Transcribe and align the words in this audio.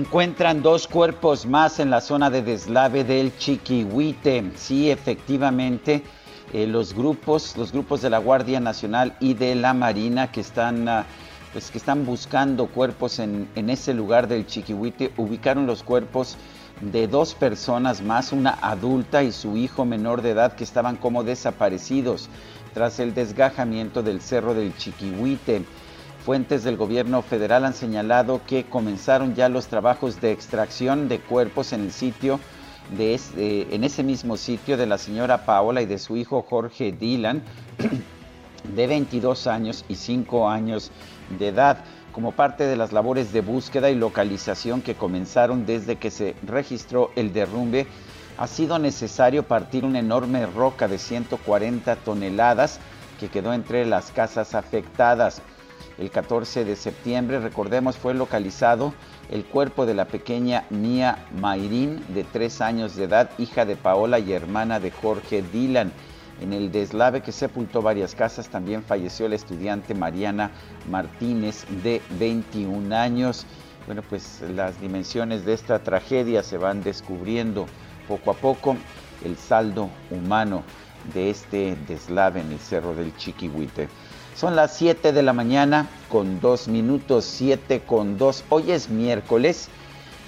Encuentran 0.00 0.62
dos 0.62 0.88
cuerpos 0.88 1.44
más 1.44 1.78
en 1.78 1.90
la 1.90 2.00
zona 2.00 2.30
de 2.30 2.40
deslave 2.40 3.04
del 3.04 3.36
Chiquihuite. 3.36 4.50
Sí, 4.56 4.90
efectivamente, 4.90 6.02
eh, 6.54 6.66
los 6.66 6.94
grupos, 6.94 7.54
los 7.58 7.70
grupos 7.70 8.00
de 8.00 8.08
la 8.08 8.16
Guardia 8.16 8.60
Nacional 8.60 9.14
y 9.20 9.34
de 9.34 9.54
la 9.54 9.74
Marina 9.74 10.32
que 10.32 10.40
están, 10.40 10.88
uh, 10.88 11.02
pues, 11.52 11.70
que 11.70 11.76
están 11.76 12.06
buscando 12.06 12.66
cuerpos 12.68 13.18
en 13.18 13.48
ese 13.54 13.92
lugar 13.92 14.26
del 14.26 14.46
Chiquihuite, 14.46 15.12
ubicaron 15.18 15.66
los 15.66 15.82
cuerpos 15.82 16.38
de 16.80 17.06
dos 17.06 17.34
personas 17.34 18.00
más, 18.00 18.32
una 18.32 18.58
adulta 18.62 19.22
y 19.22 19.32
su 19.32 19.58
hijo 19.58 19.84
menor 19.84 20.22
de 20.22 20.30
edad 20.30 20.54
que 20.54 20.64
estaban 20.64 20.96
como 20.96 21.24
desaparecidos 21.24 22.30
tras 22.72 23.00
el 23.00 23.12
desgajamiento 23.12 24.02
del 24.02 24.22
cerro 24.22 24.54
del 24.54 24.74
Chiquihuite. 24.78 25.66
Fuentes 26.24 26.64
del 26.64 26.76
gobierno 26.76 27.22
federal 27.22 27.64
han 27.64 27.72
señalado 27.72 28.42
que 28.46 28.64
comenzaron 28.64 29.34
ya 29.34 29.48
los 29.48 29.68
trabajos 29.68 30.20
de 30.20 30.32
extracción 30.32 31.08
de 31.08 31.18
cuerpos 31.18 31.72
en 31.72 31.80
el 31.80 31.92
sitio 31.92 32.40
de 32.96 33.14
ese, 33.14 33.74
en 33.74 33.84
ese 33.84 34.02
mismo 34.02 34.36
sitio 34.36 34.76
de 34.76 34.86
la 34.86 34.98
señora 34.98 35.46
Paola 35.46 35.80
y 35.80 35.86
de 35.86 35.98
su 35.98 36.18
hijo 36.18 36.42
Jorge 36.42 36.92
Dylan, 36.92 37.42
de 38.74 38.86
22 38.86 39.46
años 39.46 39.86
y 39.88 39.94
5 39.94 40.50
años 40.50 40.90
de 41.38 41.48
edad, 41.48 41.84
como 42.12 42.32
parte 42.32 42.64
de 42.64 42.76
las 42.76 42.92
labores 42.92 43.32
de 43.32 43.40
búsqueda 43.40 43.88
y 43.88 43.94
localización 43.94 44.82
que 44.82 44.96
comenzaron 44.96 45.64
desde 45.64 45.96
que 45.96 46.10
se 46.10 46.34
registró 46.42 47.12
el 47.16 47.32
derrumbe. 47.32 47.86
Ha 48.36 48.46
sido 48.46 48.78
necesario 48.78 49.44
partir 49.44 49.86
una 49.86 50.00
enorme 50.00 50.44
roca 50.44 50.86
de 50.86 50.98
140 50.98 51.96
toneladas 51.96 52.78
que 53.18 53.28
quedó 53.28 53.54
entre 53.54 53.86
las 53.86 54.10
casas 54.10 54.54
afectadas. 54.54 55.40
El 56.00 56.10
14 56.10 56.64
de 56.64 56.76
septiembre, 56.76 57.40
recordemos, 57.40 57.98
fue 57.98 58.14
localizado 58.14 58.94
el 59.30 59.44
cuerpo 59.44 59.84
de 59.84 59.92
la 59.92 60.06
pequeña 60.06 60.64
Mía 60.70 61.26
Mayrín, 61.38 62.02
de 62.14 62.24
tres 62.24 62.62
años 62.62 62.96
de 62.96 63.04
edad, 63.04 63.28
hija 63.36 63.66
de 63.66 63.76
Paola 63.76 64.18
y 64.18 64.32
hermana 64.32 64.80
de 64.80 64.92
Jorge 64.92 65.42
Dylan. 65.42 65.92
En 66.40 66.54
el 66.54 66.72
deslave 66.72 67.20
que 67.20 67.32
sepultó 67.32 67.82
varias 67.82 68.14
casas 68.14 68.48
también 68.48 68.82
falleció 68.82 69.28
la 69.28 69.34
estudiante 69.34 69.94
Mariana 69.94 70.52
Martínez, 70.88 71.66
de 71.82 72.00
21 72.18 72.96
años. 72.96 73.44
Bueno, 73.84 74.00
pues 74.00 74.42
las 74.54 74.80
dimensiones 74.80 75.44
de 75.44 75.52
esta 75.52 75.80
tragedia 75.80 76.42
se 76.42 76.56
van 76.56 76.82
descubriendo 76.82 77.66
poco 78.08 78.30
a 78.30 78.34
poco. 78.34 78.74
El 79.22 79.36
saldo 79.36 79.90
humano 80.10 80.62
de 81.12 81.28
este 81.28 81.76
deslave 81.86 82.40
en 82.40 82.52
el 82.52 82.58
Cerro 82.58 82.94
del 82.94 83.14
Chiquihuite. 83.18 83.90
Son 84.36 84.56
las 84.56 84.74
7 84.76 85.12
de 85.12 85.22
la 85.22 85.32
mañana 85.32 85.88
con 86.08 86.40
2 86.40 86.68
minutos, 86.68 87.24
7 87.24 87.82
con 87.86 88.16
2. 88.16 88.44
Hoy 88.48 88.70
es 88.70 88.88
miércoles 88.88 89.68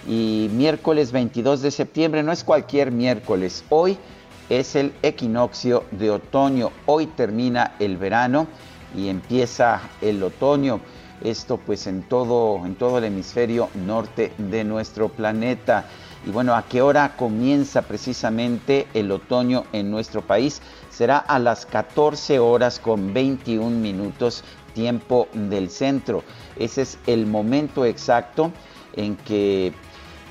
y 0.06 0.50
miércoles 0.52 1.12
22 1.12 1.62
de 1.62 1.70
septiembre 1.70 2.22
no 2.22 2.32
es 2.32 2.44
cualquier 2.44 2.90
miércoles. 2.90 3.64
Hoy 3.70 3.96
es 4.50 4.76
el 4.76 4.92
equinoccio 5.02 5.84
de 5.92 6.10
otoño. 6.10 6.72
Hoy 6.86 7.06
termina 7.06 7.74
el 7.78 7.96
verano 7.96 8.48
y 8.94 9.08
empieza 9.08 9.80
el 10.00 10.22
otoño. 10.22 10.80
Esto 11.22 11.56
pues 11.56 11.86
en 11.86 12.02
todo, 12.02 12.66
en 12.66 12.74
todo 12.74 12.98
el 12.98 13.04
hemisferio 13.04 13.70
norte 13.86 14.32
de 14.36 14.64
nuestro 14.64 15.08
planeta. 15.08 15.86
Y 16.26 16.30
bueno, 16.30 16.54
¿a 16.54 16.64
qué 16.64 16.82
hora 16.82 17.16
comienza 17.16 17.82
precisamente 17.82 18.88
el 18.94 19.10
otoño 19.10 19.64
en 19.72 19.90
nuestro 19.90 20.22
país? 20.22 20.60
Será 20.92 21.16
a 21.16 21.38
las 21.38 21.64
14 21.64 22.38
horas 22.38 22.78
con 22.78 23.14
21 23.14 23.70
minutos 23.70 24.44
tiempo 24.74 25.26
del 25.32 25.70
centro. 25.70 26.22
Ese 26.56 26.82
es 26.82 26.98
el 27.06 27.26
momento 27.26 27.86
exacto 27.86 28.52
en 28.94 29.16
que, 29.16 29.72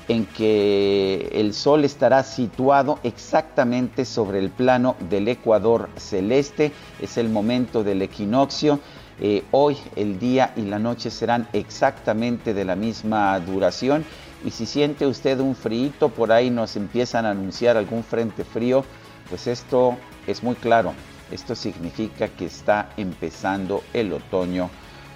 en 0.06 0.24
que 0.26 1.30
el 1.32 1.52
Sol 1.52 1.84
estará 1.84 2.22
situado 2.22 3.00
exactamente 3.02 4.04
sobre 4.04 4.38
el 4.38 4.50
plano 4.50 4.94
del 5.10 5.26
ecuador 5.26 5.88
celeste. 5.96 6.70
Es 7.00 7.18
el 7.18 7.28
momento 7.28 7.82
del 7.82 8.00
equinoccio. 8.00 8.78
Eh, 9.20 9.42
hoy 9.50 9.76
el 9.96 10.20
día 10.20 10.52
y 10.56 10.62
la 10.62 10.78
noche 10.78 11.10
serán 11.10 11.48
exactamente 11.52 12.54
de 12.54 12.64
la 12.64 12.76
misma 12.76 13.38
duración 13.40 14.04
y 14.44 14.50
si 14.50 14.66
siente 14.66 15.06
usted 15.06 15.38
un 15.38 15.54
frío, 15.54 16.08
por 16.08 16.32
ahí 16.32 16.50
nos 16.50 16.76
empiezan 16.76 17.26
a 17.26 17.30
anunciar 17.30 17.76
algún 17.76 18.02
frente 18.02 18.42
frío, 18.42 18.84
pues 19.28 19.46
esto 19.46 19.96
es 20.26 20.42
muy 20.42 20.54
claro. 20.54 20.94
Esto 21.30 21.54
significa 21.54 22.28
que 22.28 22.46
está 22.46 22.90
empezando 22.96 23.82
el 23.92 24.12
otoño 24.12 24.70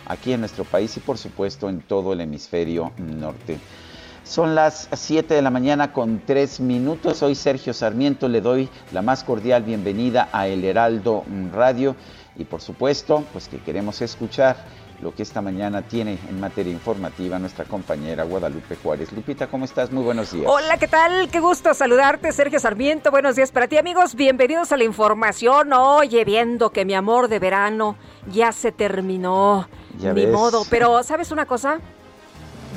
aquí 0.06 0.32
en 0.32 0.40
nuestro 0.40 0.64
país 0.64 0.96
y 0.96 1.00
por 1.00 1.18
supuesto 1.18 1.68
en 1.68 1.80
todo 1.80 2.12
el 2.12 2.20
hemisferio 2.20 2.92
norte. 2.98 3.58
Son 4.24 4.56
las 4.56 4.88
7 4.92 5.34
de 5.34 5.42
la 5.42 5.50
mañana 5.50 5.92
con 5.92 6.20
3 6.24 6.58
minutos. 6.60 7.18
Soy 7.18 7.34
Sergio 7.36 7.72
Sarmiento. 7.72 8.28
Le 8.28 8.40
doy 8.40 8.68
la 8.92 9.00
más 9.00 9.22
cordial 9.22 9.62
bienvenida 9.62 10.28
a 10.32 10.48
El 10.48 10.64
Heraldo 10.64 11.24
Radio 11.52 11.94
y 12.36 12.44
por 12.44 12.60
supuesto, 12.60 13.24
pues 13.32 13.48
que 13.48 13.58
queremos 13.58 14.02
escuchar 14.02 14.56
lo 15.02 15.14
que 15.14 15.22
esta 15.22 15.42
mañana 15.42 15.82
tiene 15.82 16.18
en 16.28 16.40
materia 16.40 16.72
informativa 16.72 17.38
nuestra 17.38 17.64
compañera 17.64 18.24
Guadalupe 18.24 18.76
Juárez. 18.82 19.12
Lupita, 19.12 19.46
¿cómo 19.46 19.64
estás? 19.64 19.90
Muy 19.92 20.02
buenos 20.02 20.32
días. 20.32 20.46
Hola, 20.48 20.78
¿qué 20.78 20.88
tal? 20.88 21.28
Qué 21.30 21.40
gusto 21.40 21.74
saludarte, 21.74 22.32
Sergio 22.32 22.58
Sarmiento. 22.58 23.10
Buenos 23.10 23.36
días 23.36 23.52
para 23.52 23.68
ti, 23.68 23.76
amigos. 23.76 24.14
Bienvenidos 24.14 24.72
a 24.72 24.76
la 24.76 24.84
información. 24.84 25.72
Oye, 25.72 26.24
viendo 26.24 26.70
que 26.70 26.84
mi 26.84 26.94
amor 26.94 27.28
de 27.28 27.38
verano 27.38 27.96
ya 28.32 28.52
se 28.52 28.72
terminó. 28.72 29.68
Ya 29.98 30.12
Ni 30.12 30.24
ves. 30.24 30.32
modo. 30.32 30.62
Pero, 30.70 31.02
¿sabes 31.02 31.30
una 31.30 31.46
cosa? 31.46 31.78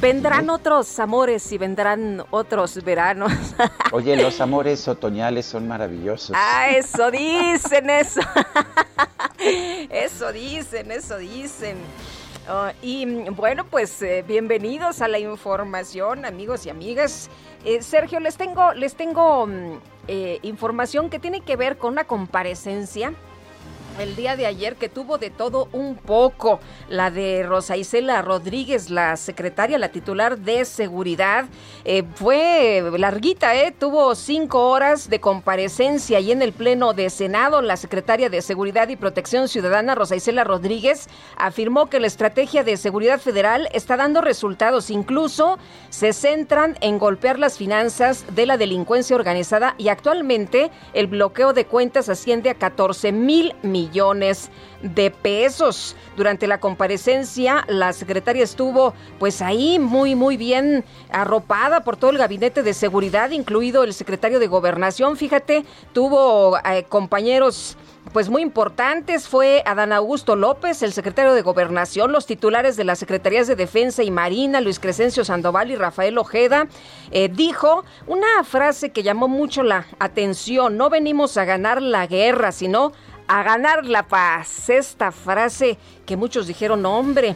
Vendrán 0.02 0.50
otros 0.50 0.98
amores 1.00 1.52
y 1.52 1.58
vendrán 1.58 2.24
otros 2.32 2.82
veranos. 2.84 3.34
Oye, 3.92 4.16
los 4.16 4.40
amores 4.40 4.88
otoñales 4.88 5.46
son 5.46 5.68
maravillosos. 5.68 6.32
ah, 6.34 6.70
eso 6.70 7.12
dicen, 7.12 7.90
eso. 7.90 8.22
eso 9.90 10.32
dicen, 10.32 10.92
eso 10.92 11.18
dicen. 11.18 11.78
Ah, 12.48 12.72
y 12.82 13.06
mm, 13.06 13.36
bueno, 13.36 13.66
pues 13.66 14.02
eh, 14.02 14.24
bienvenidos 14.26 15.02
a 15.02 15.10
la 15.10 15.20
información, 15.20 16.24
amigos 16.24 16.66
y 16.66 16.70
amigas. 16.70 17.30
Eh, 17.66 17.82
Sergio, 17.82 18.22
les 18.22 18.38
tengo, 18.38 18.74
les 18.74 18.96
tengo 18.96 19.48
mm, 19.48 19.80
eh, 20.08 20.40
información 20.44 21.10
que 21.10 21.20
tiene 21.20 21.42
que 21.42 21.58
ver 21.58 21.78
con 21.78 21.92
una 21.92 22.06
comparecencia 22.06 23.14
el 24.00 24.16
día 24.16 24.36
de 24.38 24.46
ayer 24.46 24.76
que 24.78 24.88
tuvo 24.88 25.18
de 25.18 25.30
todo 25.30 25.68
un 25.74 25.96
poco. 25.96 26.60
La 26.88 27.12
de 27.12 27.44
Rosa 27.44 27.76
Isela 27.76 28.22
Rodríguez, 28.22 28.90
la 28.90 29.18
secretaria, 29.18 29.78
la 29.78 29.90
titular 29.90 30.40
de 30.40 30.64
seguridad, 30.66 31.46
eh, 31.84 32.04
fue 32.16 32.82
larguita, 32.98 33.56
¿eh? 33.56 33.74
Tuvo 33.78 34.16
cinco 34.16 34.70
horas 34.70 35.10
de 35.10 35.20
comparecencia 35.20 36.20
y 36.20 36.32
en 36.32 36.42
el 36.42 36.54
Pleno 36.54 36.94
de 36.94 37.10
Senado, 37.10 37.62
la 37.62 37.78
secretaria 37.78 38.30
de 38.30 38.42
Seguridad 38.42 38.88
y 38.90 38.96
Protección 38.96 39.48
Ciudadana, 39.48 39.96
Rosa 39.96 40.16
Isela 40.16 40.44
Rodríguez, 40.44 41.08
afirmó 41.36 41.88
que 41.88 42.00
la 42.00 42.08
estrategia 42.08 42.64
de 42.64 42.78
seguridad 42.78 43.20
federal 43.20 43.68
está 43.74 43.98
dando 43.98 44.22
resultados. 44.22 44.90
Incluso 44.90 45.58
se 45.90 46.14
centran 46.14 46.78
en 46.82 47.00
golpear 47.00 47.38
las 47.38 47.58
finanzas 47.58 48.26
de 48.34 48.46
la 48.46 48.58
delincuencia 48.58 49.16
organizada 49.16 49.76
y 49.78 49.90
actualmente 49.90 50.72
el 50.94 51.08
bloqueo 51.08 51.54
de 51.54 51.66
cuentas 51.66 52.08
asciende 52.08 52.50
a 52.50 52.56
14 52.56 53.12
mil 53.12 53.56
millones 53.62 53.89
millones 53.90 54.50
de 54.82 55.12
pesos. 55.12 55.96
Durante 56.16 56.48
la 56.48 56.60
comparecencia, 56.60 57.66
la 57.68 57.94
secretaria 57.94 58.44
estuvo 58.44 58.94
pues 59.20 59.42
ahí 59.42 59.80
muy, 59.80 60.16
muy 60.16 60.38
bien 60.38 60.86
arropada 61.12 61.84
por 61.84 61.98
todo 61.98 62.12
el 62.12 62.18
gabinete 62.18 62.64
de 62.64 62.74
seguridad, 62.74 63.32
incluido 63.32 63.84
el 63.84 63.94
secretario 63.94 64.40
de 64.40 64.48
gobernación. 64.48 65.18
Fíjate, 65.18 65.66
tuvo 65.94 66.58
eh, 66.60 66.86
compañeros 66.88 67.78
pues 68.14 68.28
muy 68.30 68.42
importantes 68.42 69.28
fue 69.28 69.62
Adán 69.68 69.94
Augusto 69.94 70.36
López, 70.36 70.82
el 70.82 70.94
secretario 70.94 71.34
de 71.34 71.44
Gobernación, 71.44 72.12
los 72.12 72.26
titulares 72.26 72.76
de 72.76 72.84
las 72.84 72.98
Secretarías 72.98 73.46
de 73.48 73.56
Defensa 73.56 74.02
y 74.02 74.10
Marina, 74.10 74.62
Luis 74.62 74.80
Crescencio 74.80 75.24
Sandoval 75.24 75.70
y 75.70 75.76
Rafael 75.76 76.18
Ojeda, 76.18 76.68
eh, 77.12 77.30
dijo 77.30 77.84
una 78.08 78.44
frase 78.44 78.90
que 78.90 79.04
llamó 79.04 79.28
mucho 79.28 79.62
la 79.62 79.86
atención, 80.00 80.76
no 80.76 80.90
venimos 80.90 81.38
a 81.38 81.46
ganar 81.46 81.84
la 81.84 82.08
guerra, 82.08 82.52
sino 82.52 82.94
a 83.30 83.44
ganar 83.44 83.86
la 83.86 84.08
paz. 84.08 84.70
Esta 84.70 85.12
frase 85.12 85.78
que 86.06 86.18
muchos 86.18 86.48
dijeron, 86.48 86.84
hombre, 86.86 87.36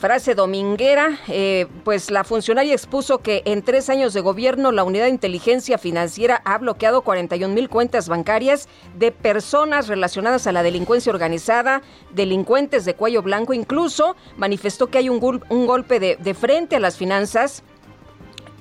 frase 0.00 0.34
dominguera, 0.34 1.18
eh, 1.28 1.66
pues 1.84 2.10
la 2.10 2.24
funcionaria 2.24 2.72
expuso 2.72 3.18
que 3.18 3.42
en 3.44 3.62
tres 3.62 3.90
años 3.90 4.14
de 4.14 4.22
gobierno 4.22 4.72
la 4.72 4.84
Unidad 4.84 5.04
de 5.04 5.10
Inteligencia 5.10 5.76
Financiera 5.76 6.40
ha 6.46 6.56
bloqueado 6.56 7.02
41 7.02 7.54
mil 7.54 7.68
cuentas 7.68 8.08
bancarias 8.08 8.68
de 8.96 9.12
personas 9.12 9.86
relacionadas 9.86 10.46
a 10.46 10.52
la 10.52 10.62
delincuencia 10.62 11.12
organizada, 11.12 11.82
delincuentes 12.12 12.86
de 12.86 12.94
cuello 12.94 13.22
blanco, 13.22 13.52
incluso 13.52 14.16
manifestó 14.38 14.86
que 14.86 14.98
hay 14.98 15.10
un, 15.10 15.20
golpe 15.20 16.00
de 16.00 16.34
frente 16.34 16.76
a 16.76 16.80
las 16.80 16.96
finanzas 16.96 17.62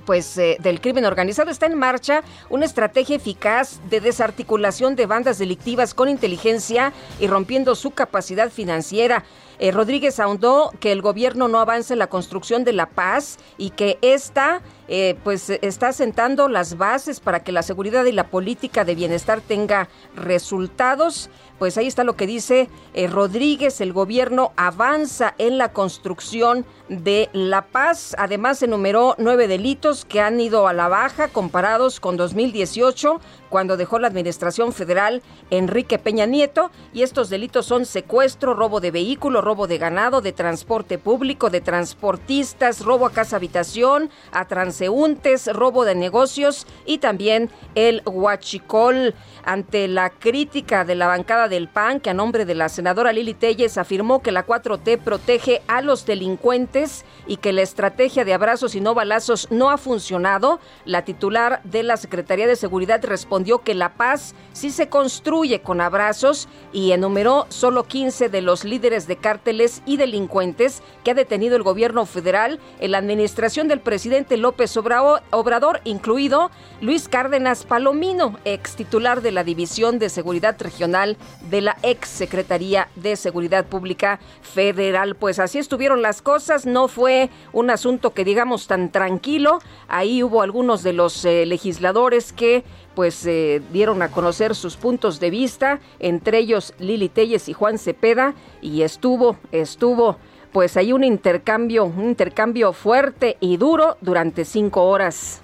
pues 0.05 0.37
eh, 0.37 0.57
del 0.59 0.81
crimen 0.81 1.05
organizado 1.05 1.51
está 1.51 1.65
en 1.65 1.77
marcha 1.77 2.23
una 2.49 2.65
estrategia 2.65 3.15
eficaz 3.15 3.79
de 3.89 4.01
desarticulación 4.01 4.95
de 4.95 5.05
bandas 5.05 5.37
delictivas 5.37 5.93
con 5.93 6.09
inteligencia 6.09 6.93
y 7.19 7.27
rompiendo 7.27 7.75
su 7.75 7.91
capacidad 7.91 8.49
financiera. 8.51 9.23
Eh, 9.57 9.71
Rodríguez 9.71 10.19
ahondó 10.19 10.71
que 10.79 10.91
el 10.91 11.01
gobierno 11.01 11.47
no 11.47 11.59
avance 11.59 11.93
en 11.93 11.99
la 11.99 12.07
construcción 12.07 12.63
de 12.63 12.73
la 12.73 12.87
paz 12.87 13.37
y 13.57 13.69
que 13.69 13.97
esta 14.01 14.61
eh, 14.87 15.15
pues 15.23 15.49
está 15.49 15.93
sentando 15.93 16.47
las 16.49 16.77
bases 16.77 17.19
para 17.19 17.43
que 17.43 17.51
la 17.51 17.63
seguridad 17.63 18.05
y 18.05 18.11
la 18.11 18.29
política 18.29 18.83
de 18.83 18.95
bienestar 18.95 19.41
tenga 19.41 19.87
resultados. 20.15 21.29
Pues 21.59 21.77
ahí 21.77 21.87
está 21.87 22.03
lo 22.03 22.15
que 22.15 22.27
dice 22.27 22.69
eh, 22.93 23.07
Rodríguez, 23.07 23.79
el 23.79 23.93
gobierno 23.93 24.51
avanza 24.57 25.35
en 25.37 25.57
la 25.57 25.71
construcción 25.71 26.65
de 26.89 27.29
la 27.31 27.67
paz. 27.67 28.15
Además, 28.17 28.61
enumeró 28.61 29.15
nueve 29.17 29.47
delitos 29.47 30.03
que 30.03 30.19
han 30.19 30.39
ido 30.39 30.67
a 30.67 30.73
la 30.73 30.89
baja 30.89 31.29
comparados 31.29 31.99
con 31.99 32.17
2018, 32.17 33.21
cuando 33.49 33.77
dejó 33.77 33.99
la 33.99 34.07
administración 34.07 34.73
federal 34.73 35.21
Enrique 35.49 35.99
Peña 35.99 36.25
Nieto. 36.25 36.71
Y 36.93 37.03
estos 37.03 37.29
delitos 37.29 37.65
son 37.65 37.85
secuestro, 37.85 38.53
robo 38.53 38.79
de 38.79 38.91
vehículo, 38.91 39.41
robo 39.41 39.67
de 39.67 39.77
ganado, 39.77 40.21
de 40.21 40.33
transporte 40.33 40.97
público, 40.97 41.49
de 41.49 41.61
transportistas, 41.61 42.81
robo 42.81 43.05
a 43.05 43.11
casa 43.11 43.35
habitación, 43.35 44.09
a 44.31 44.45
transeúntes, 44.47 45.47
robo 45.53 45.85
de 45.85 45.95
negocios 45.95 46.65
y 46.85 46.97
también 46.97 47.49
el 47.75 48.01
huachicol. 48.05 49.13
Ante 49.43 49.87
la 49.87 50.09
crítica 50.09 50.85
de 50.85 50.95
la 50.95 51.07
bancada 51.07 51.47
del 51.47 51.67
PAN, 51.67 51.99
que 51.99 52.09
a 52.09 52.15
nombre 52.15 52.45
de 52.45 52.55
la 52.55 52.67
senadora 52.67 53.13
Lili 53.13 53.35
Telles 53.35 53.77
afirmó 53.77 54.23
que 54.23 54.31
la 54.31 54.45
4T 54.45 54.97
protege 54.99 55.61
a 55.67 55.81
los 55.81 56.05
delincuentes 56.07 57.05
y 57.27 57.37
que 57.37 57.53
la 57.53 57.61
estrategia 57.61 58.25
de 58.25 58.33
abrazos 58.33 58.73
y 58.73 58.81
no 58.81 58.95
balazos 58.95 59.51
no 59.51 59.69
ha 59.69 59.77
funcionado, 59.77 60.59
la 60.85 61.05
titular 61.05 61.61
de 61.63 61.83
la 61.83 61.97
Secretaría 61.97 62.47
de 62.47 62.55
Seguridad 62.55 63.03
respondió 63.03 63.34
que 63.63 63.73
la 63.73 63.93
paz 63.95 64.33
sí 64.53 64.71
se 64.71 64.87
construye 64.87 65.59
con 65.59 65.81
abrazos 65.81 66.47
y 66.71 66.91
enumeró 66.93 67.47
solo 67.49 67.83
15 67.83 68.29
de 68.29 68.41
los 68.41 68.63
líderes 68.63 69.07
de 69.07 69.17
cárteles 69.17 69.81
y 69.85 69.97
delincuentes 69.97 70.81
que 71.03 71.11
ha 71.11 71.15
detenido 71.15 71.57
el 71.57 71.63
gobierno 71.63 72.05
federal 72.05 72.59
en 72.79 72.91
la 72.91 72.99
administración 72.99 73.67
del 73.67 73.81
presidente 73.81 74.37
López 74.37 74.77
Obrador, 74.77 75.81
incluido 75.83 76.49
Luis 76.79 77.09
Cárdenas 77.09 77.65
Palomino, 77.65 78.37
ex 78.45 78.75
titular 78.75 79.21
de 79.21 79.31
la 79.31 79.43
División 79.43 79.99
de 79.99 80.09
Seguridad 80.09 80.55
Regional 80.57 81.17
de 81.49 81.59
la 81.59 81.77
ex 81.83 82.07
Secretaría 82.07 82.87
de 82.95 83.17
Seguridad 83.17 83.65
Pública 83.65 84.19
Federal. 84.41 85.15
Pues 85.15 85.39
así 85.39 85.59
estuvieron 85.59 86.01
las 86.01 86.21
cosas, 86.21 86.65
no 86.65 86.87
fue 86.87 87.29
un 87.51 87.69
asunto 87.69 88.13
que 88.13 88.23
digamos 88.23 88.67
tan 88.67 88.91
tranquilo. 88.91 89.59
Ahí 89.89 90.23
hubo 90.23 90.41
algunos 90.41 90.83
de 90.83 90.93
los 90.93 91.25
eh, 91.25 91.45
legisladores 91.45 92.31
que 92.31 92.63
pues 92.95 93.25
eh, 93.25 93.61
dieron 93.71 94.01
a 94.01 94.09
conocer 94.09 94.55
sus 94.55 94.77
puntos 94.77 95.19
de 95.19 95.29
vista, 95.29 95.79
entre 95.99 96.39
ellos 96.39 96.73
Lili 96.79 97.09
Telles 97.09 97.49
y 97.49 97.53
Juan 97.53 97.77
Cepeda, 97.77 98.33
y 98.61 98.81
estuvo, 98.81 99.37
estuvo 99.51 100.17
pues 100.51 100.77
ahí 100.77 100.93
un 100.93 101.03
intercambio, 101.03 101.85
un 101.85 102.05
intercambio 102.05 102.71
fuerte 102.71 103.37
y 103.41 103.57
duro 103.57 103.97
durante 104.01 104.45
cinco 104.45 104.83
horas. 104.83 105.41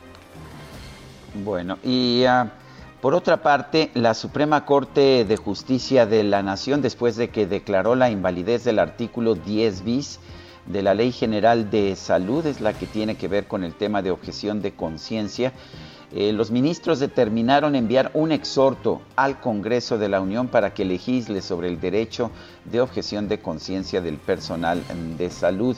Bueno, 1.44 1.78
y 1.84 2.24
ah, 2.26 2.52
por 3.02 3.16
otra 3.16 3.42
parte, 3.42 3.90
la 3.94 4.14
Suprema 4.14 4.66
Corte 4.66 5.26
de 5.26 5.36
Justicia 5.36 6.06
de 6.06 6.24
la 6.24 6.44
Nación, 6.44 6.82
después 6.82 7.16
de 7.16 7.30
que 7.30 7.48
declaró 7.48 7.96
la 7.96 8.10
invalidez 8.10 8.64
del 8.64 8.80
artículo 8.80 9.36
10 9.36 9.84
bis 9.84 10.20
de 10.68 10.84
la 10.84 10.94
Ley 10.94 11.12
General 11.12 11.70
de 11.70 11.96
Salud, 11.96 12.46
es 12.46 12.62
la 12.62 12.74
que 12.74 12.86
tiene 12.86 13.16
que 13.16 13.28
ver 13.28 13.48
con 13.48 13.64
el 13.64 13.74
tema 13.74 14.02
de 14.02 14.12
objeción 14.12 14.62
de 14.62 14.74
conciencia, 14.74 15.52
eh, 16.14 16.34
los 16.34 16.52
ministros 16.52 17.00
determinaron 17.00 17.76
enviar 17.76 18.12
un 18.14 18.34
exhorto 18.34 19.02
al 19.16 19.40
Congreso 19.40 19.98
de 19.98 20.10
la 20.10 20.20
Unión 20.20 20.50
para 20.50 20.74
que 20.74 20.84
legisle 20.84 21.42
sobre 21.42 21.70
el 21.70 21.80
derecho 21.80 22.32
de 22.66 22.82
objeción 22.82 23.30
de 23.30 23.40
conciencia 23.40 24.02
del 24.02 24.18
personal 24.18 24.84
de 25.18 25.30
salud. 25.30 25.78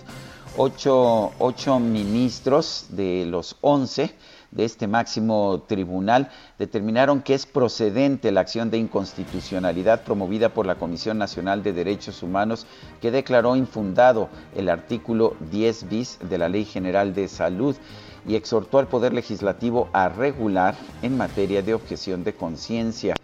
Ocho, 0.58 1.32
ocho 1.40 1.80
ministros 1.80 2.88
de 2.90 3.26
los 3.28 3.58
once 3.62 4.16
de 4.54 4.66
este 4.66 4.88
máximo 4.88 5.64
tribunal 5.68 6.30
determinaron 6.60 7.22
que 7.22 7.34
es 7.34 7.46
procedente 7.46 8.32
la 8.32 8.42
acción 8.42 8.70
de 8.70 8.78
inconstitucionalidad 8.78 10.04
promovida 10.04 10.50
por 10.50 10.66
la 10.66 10.76
Comisión 10.76 11.18
Nacional 11.18 11.64
de 11.64 11.74
Derechos 11.74 12.22
Humanos 12.22 12.68
que 13.02 13.10
declaró 13.12 13.56
infundado 13.56 14.30
el 14.56 14.70
artículo 14.70 15.36
10 15.52 15.90
bis 15.90 16.20
de 16.30 16.38
la 16.38 16.50
Ley 16.50 16.66
General 16.66 17.14
de 17.16 17.28
Salud 17.28 17.76
y 18.28 18.36
exhortó 18.36 18.80
al 18.80 18.88
Poder 18.88 19.14
Legislativo 19.14 19.90
a 19.94 20.10
regular 20.10 20.76
en 21.02 21.18
materia 21.18 21.62
de 21.62 21.74
objeción 21.74 22.24
de 22.24 22.34
conciencia 22.34 23.16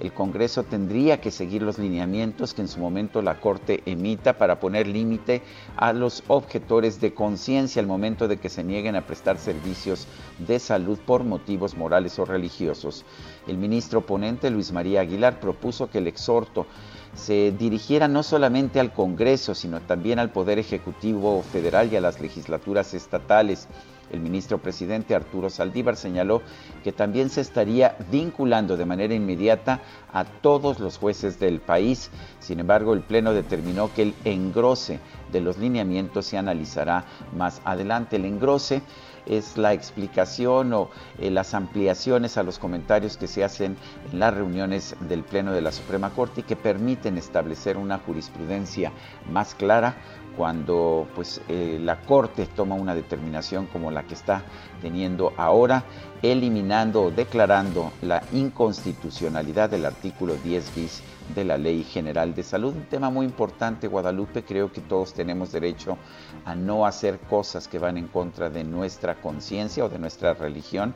el 0.00 0.12
Congreso 0.12 0.62
tendría 0.62 1.20
que 1.20 1.32
seguir 1.32 1.62
los 1.62 1.78
lineamientos 1.78 2.54
que 2.54 2.62
en 2.62 2.68
su 2.68 2.78
momento 2.78 3.20
la 3.20 3.40
Corte 3.40 3.82
emita 3.84 4.38
para 4.38 4.60
poner 4.60 4.86
límite 4.86 5.42
a 5.76 5.92
los 5.92 6.22
objetores 6.28 7.00
de 7.00 7.14
conciencia 7.14 7.80
al 7.80 7.88
momento 7.88 8.28
de 8.28 8.36
que 8.36 8.48
se 8.48 8.62
nieguen 8.62 8.94
a 8.94 9.06
prestar 9.06 9.38
servicios 9.38 10.06
de 10.38 10.60
salud 10.60 10.98
por 11.04 11.24
motivos 11.24 11.76
morales 11.76 12.16
o 12.20 12.24
religiosos. 12.24 13.04
El 13.48 13.58
ministro 13.58 14.06
ponente 14.06 14.50
Luis 14.50 14.70
María 14.70 15.00
Aguilar 15.00 15.40
propuso 15.40 15.90
que 15.90 15.98
el 15.98 16.06
exhorto 16.06 16.66
se 17.14 17.50
dirigiera 17.50 18.06
no 18.06 18.22
solamente 18.22 18.78
al 18.78 18.92
Congreso, 18.92 19.54
sino 19.56 19.80
también 19.80 20.20
al 20.20 20.30
Poder 20.30 20.60
Ejecutivo 20.60 21.42
Federal 21.42 21.92
y 21.92 21.96
a 21.96 22.00
las 22.00 22.20
legislaturas 22.20 22.94
estatales 22.94 23.66
el 24.12 24.20
ministro 24.20 24.58
presidente 24.58 25.14
Arturo 25.14 25.50
Saldívar 25.50 25.96
señaló 25.96 26.42
que 26.82 26.92
también 26.92 27.30
se 27.30 27.40
estaría 27.40 27.96
vinculando 28.10 28.76
de 28.76 28.86
manera 28.86 29.14
inmediata 29.14 29.80
a 30.12 30.24
todos 30.24 30.80
los 30.80 30.98
jueces 30.98 31.38
del 31.38 31.60
país. 31.60 32.10
Sin 32.40 32.60
embargo, 32.60 32.94
el 32.94 33.00
Pleno 33.00 33.32
determinó 33.32 33.92
que 33.94 34.02
el 34.02 34.14
engrose 34.24 35.00
de 35.32 35.40
los 35.40 35.58
lineamientos 35.58 36.26
se 36.26 36.38
analizará 36.38 37.04
más 37.36 37.60
adelante. 37.64 38.16
El 38.16 38.24
engrose 38.24 38.82
es 39.28 39.56
la 39.56 39.72
explicación 39.72 40.72
o 40.72 40.90
eh, 41.18 41.30
las 41.30 41.54
ampliaciones 41.54 42.38
a 42.38 42.42
los 42.42 42.58
comentarios 42.58 43.16
que 43.16 43.26
se 43.26 43.44
hacen 43.44 43.76
en 44.10 44.18
las 44.18 44.34
reuniones 44.34 44.96
del 45.00 45.22
Pleno 45.22 45.52
de 45.52 45.60
la 45.60 45.72
Suprema 45.72 46.10
Corte 46.10 46.40
y 46.40 46.44
que 46.44 46.56
permiten 46.56 47.18
establecer 47.18 47.76
una 47.76 47.98
jurisprudencia 47.98 48.92
más 49.30 49.54
clara 49.54 49.96
cuando 50.38 51.08
pues 51.16 51.40
eh, 51.48 51.80
la 51.82 52.00
Corte 52.00 52.46
toma 52.46 52.76
una 52.76 52.94
determinación 52.94 53.66
como 53.66 53.90
la 53.90 54.04
que 54.04 54.14
está 54.14 54.44
teniendo 54.80 55.32
ahora, 55.36 55.82
eliminando 56.22 57.02
o 57.02 57.10
declarando 57.10 57.90
la 58.02 58.22
inconstitucionalidad 58.32 59.68
del 59.68 59.84
artículo 59.84 60.36
10 60.36 60.74
bis 60.76 61.02
de 61.34 61.44
la 61.44 61.58
Ley 61.58 61.82
General 61.82 62.36
de 62.36 62.44
Salud. 62.44 62.72
Un 62.72 62.84
tema 62.84 63.10
muy 63.10 63.26
importante, 63.26 63.88
Guadalupe. 63.88 64.44
Creo 64.44 64.70
que 64.72 64.80
todos 64.80 65.12
tenemos 65.12 65.50
derecho 65.50 65.98
a 66.44 66.54
no 66.54 66.86
hacer 66.86 67.18
cosas 67.18 67.66
que 67.66 67.80
van 67.80 67.98
en 67.98 68.06
contra 68.06 68.48
de 68.48 68.62
nuestra 68.62 69.16
conciencia 69.16 69.84
o 69.84 69.88
de 69.88 69.98
nuestra 69.98 70.34
religión 70.34 70.94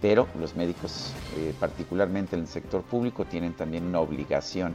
pero 0.00 0.28
los 0.38 0.54
médicos, 0.54 1.14
eh, 1.36 1.54
particularmente 1.58 2.36
en 2.36 2.42
el 2.42 2.48
sector 2.48 2.82
público, 2.82 3.24
tienen 3.24 3.54
también 3.54 3.86
una 3.86 4.00
obligación 4.00 4.74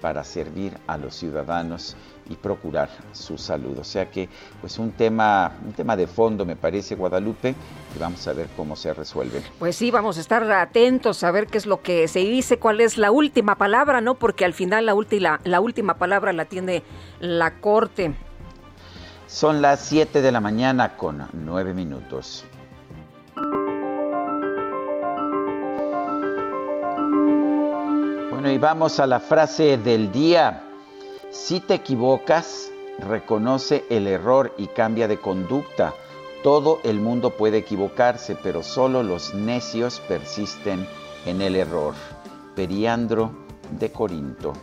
para 0.00 0.24
servir 0.24 0.76
a 0.86 0.96
los 0.96 1.14
ciudadanos 1.14 1.96
y 2.28 2.36
procurar 2.36 2.88
su 3.12 3.36
salud. 3.36 3.76
O 3.78 3.84
sea 3.84 4.10
que, 4.10 4.28
pues 4.60 4.78
un 4.78 4.92
tema, 4.92 5.52
un 5.64 5.72
tema 5.72 5.96
de 5.96 6.06
fondo 6.06 6.46
me 6.46 6.56
parece 6.56 6.94
Guadalupe 6.94 7.54
y 7.94 7.98
vamos 7.98 8.26
a 8.28 8.32
ver 8.32 8.48
cómo 8.56 8.76
se 8.76 8.94
resuelve. 8.94 9.42
Pues 9.58 9.76
sí, 9.76 9.90
vamos 9.90 10.16
a 10.16 10.20
estar 10.20 10.50
atentos 10.50 11.24
a 11.24 11.30
ver 11.30 11.48
qué 11.48 11.58
es 11.58 11.66
lo 11.66 11.82
que 11.82 12.06
se 12.08 12.20
dice, 12.20 12.58
cuál 12.58 12.80
es 12.80 12.98
la 12.98 13.10
última 13.10 13.56
palabra, 13.56 14.00
¿no? 14.00 14.14
Porque 14.14 14.44
al 14.44 14.54
final 14.54 14.86
la, 14.86 14.94
última, 14.94 15.40
la 15.44 15.60
última 15.60 15.94
palabra 15.94 16.32
la 16.32 16.44
tiene 16.44 16.82
la 17.18 17.60
Corte. 17.60 18.14
Son 19.26 19.62
las 19.62 19.80
7 19.80 20.22
de 20.22 20.32
la 20.32 20.40
mañana 20.40 20.96
con 20.96 21.28
9 21.32 21.74
minutos. 21.74 22.44
Bueno, 28.40 28.54
y 28.54 28.58
vamos 28.58 28.98
a 29.00 29.06
la 29.06 29.20
frase 29.20 29.76
del 29.76 30.10
día. 30.10 30.62
Si 31.30 31.60
te 31.60 31.74
equivocas, 31.74 32.70
reconoce 32.98 33.84
el 33.90 34.06
error 34.06 34.54
y 34.56 34.68
cambia 34.68 35.06
de 35.08 35.20
conducta. 35.20 35.92
Todo 36.42 36.80
el 36.82 37.00
mundo 37.00 37.36
puede 37.36 37.58
equivocarse, 37.58 38.38
pero 38.42 38.62
solo 38.62 39.02
los 39.02 39.34
necios 39.34 40.00
persisten 40.08 40.88
en 41.26 41.42
el 41.42 41.54
error. 41.54 41.92
Periandro 42.56 43.30
de 43.78 43.92
Corinto. 43.92 44.54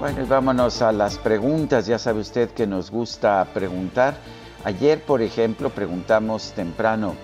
Bueno, 0.00 0.22
y 0.22 0.26
vámonos 0.26 0.82
a 0.82 0.90
las 0.90 1.18
preguntas. 1.18 1.86
Ya 1.86 2.00
sabe 2.00 2.18
usted 2.18 2.50
que 2.50 2.66
nos 2.66 2.90
gusta 2.90 3.46
preguntar. 3.54 4.39
Ayer, 4.64 5.02
por 5.02 5.22
ejemplo, 5.22 5.70
preguntamos 5.70 6.52
temprano, 6.52 7.14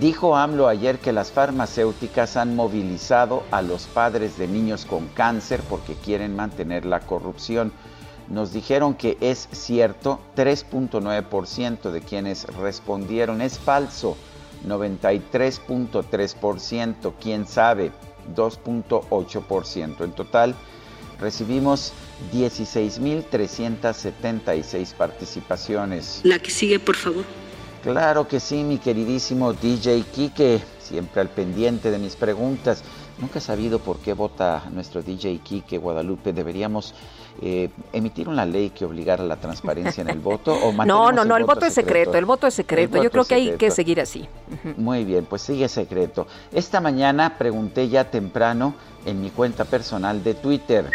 dijo 0.00 0.36
AMLO 0.36 0.68
ayer 0.68 0.98
que 0.98 1.12
las 1.12 1.32
farmacéuticas 1.32 2.36
han 2.36 2.54
movilizado 2.54 3.42
a 3.50 3.62
los 3.62 3.86
padres 3.86 4.36
de 4.36 4.48
niños 4.48 4.84
con 4.84 5.08
cáncer 5.08 5.62
porque 5.68 5.94
quieren 5.94 6.36
mantener 6.36 6.84
la 6.84 7.00
corrupción. 7.00 7.72
Nos 8.28 8.52
dijeron 8.52 8.92
que 8.94 9.16
es 9.20 9.48
cierto, 9.52 10.20
3.9% 10.36 11.90
de 11.90 12.02
quienes 12.02 12.44
respondieron 12.56 13.40
es 13.40 13.58
falso, 13.58 14.16
93.3%, 14.66 17.14
quién 17.20 17.46
sabe, 17.46 17.92
2.8%. 18.36 20.04
En 20.04 20.12
total, 20.12 20.54
recibimos 21.18 21.92
16.376 22.30 24.94
participaciones. 24.94 26.20
La 26.24 26.38
que 26.38 26.50
sigue, 26.50 26.78
por 26.78 26.96
favor. 26.96 27.24
Claro 27.82 28.28
que 28.28 28.38
sí, 28.38 28.62
mi 28.62 28.78
queridísimo 28.78 29.52
DJ 29.52 30.04
Kike, 30.14 30.60
siempre 30.78 31.20
al 31.20 31.30
pendiente 31.30 31.90
de 31.90 31.98
mis 31.98 32.14
preguntas. 32.14 32.84
Nunca 33.18 33.40
he 33.40 33.42
sabido 33.42 33.80
por 33.80 33.98
qué 33.98 34.14
vota 34.14 34.62
nuestro 34.72 35.02
DJ 35.02 35.38
Kike 35.38 35.78
Guadalupe. 35.78 36.32
Deberíamos 36.32 36.94
eh, 37.40 37.70
emitir 37.92 38.28
una 38.28 38.46
ley 38.46 38.70
que 38.70 38.84
obligara 38.84 39.24
a 39.24 39.26
la 39.26 39.36
transparencia 39.36 40.02
en 40.02 40.10
el 40.10 40.18
voto 40.20 40.54
o 40.54 40.72
No, 40.84 41.10
no, 41.10 41.24
no, 41.24 41.36
el, 41.36 41.44
voto, 41.44 41.66
es 41.66 41.74
secreto, 41.74 42.16
el 42.16 42.24
voto 42.24 42.46
es 42.46 42.54
secreto. 42.54 43.02
Yo 43.02 43.10
creo 43.10 43.24
que 43.24 43.34
hay 43.34 43.56
que 43.56 43.72
seguir 43.72 44.00
así. 44.00 44.28
Muy 44.76 45.04
bien, 45.04 45.24
pues 45.24 45.42
sigue 45.42 45.68
secreto. 45.68 46.28
Esta 46.52 46.80
mañana 46.80 47.36
pregunté 47.36 47.88
ya 47.88 48.08
temprano 48.10 48.76
en 49.04 49.20
mi 49.20 49.30
cuenta 49.30 49.64
personal 49.64 50.22
de 50.22 50.34
Twitter 50.34 50.88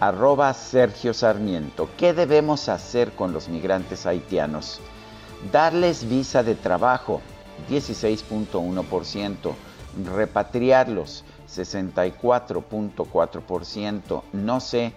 arroba 0.00 0.52
Sergio 0.54 1.12
Sarmiento. 1.12 1.90
¿Qué 1.96 2.14
debemos 2.14 2.68
hacer 2.68 3.10
con 3.12 3.32
los 3.32 3.48
migrantes 3.48 4.06
haitianos? 4.06 4.80
Darles 5.52 6.08
visa 6.08 6.42
de 6.42 6.54
trabajo, 6.54 7.20
16.1%. 7.68 9.52
Repatriarlos, 10.14 11.24
64.4%. 11.48 14.22
No 14.32 14.60
sé, 14.60 14.92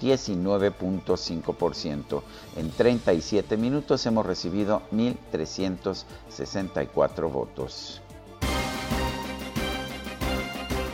19.5%. 0.00 2.22
En 2.56 2.70
37 2.70 3.56
minutos 3.56 4.04
hemos 4.06 4.26
recibido 4.26 4.82
1.364 4.92 7.30
votos. 7.30 8.01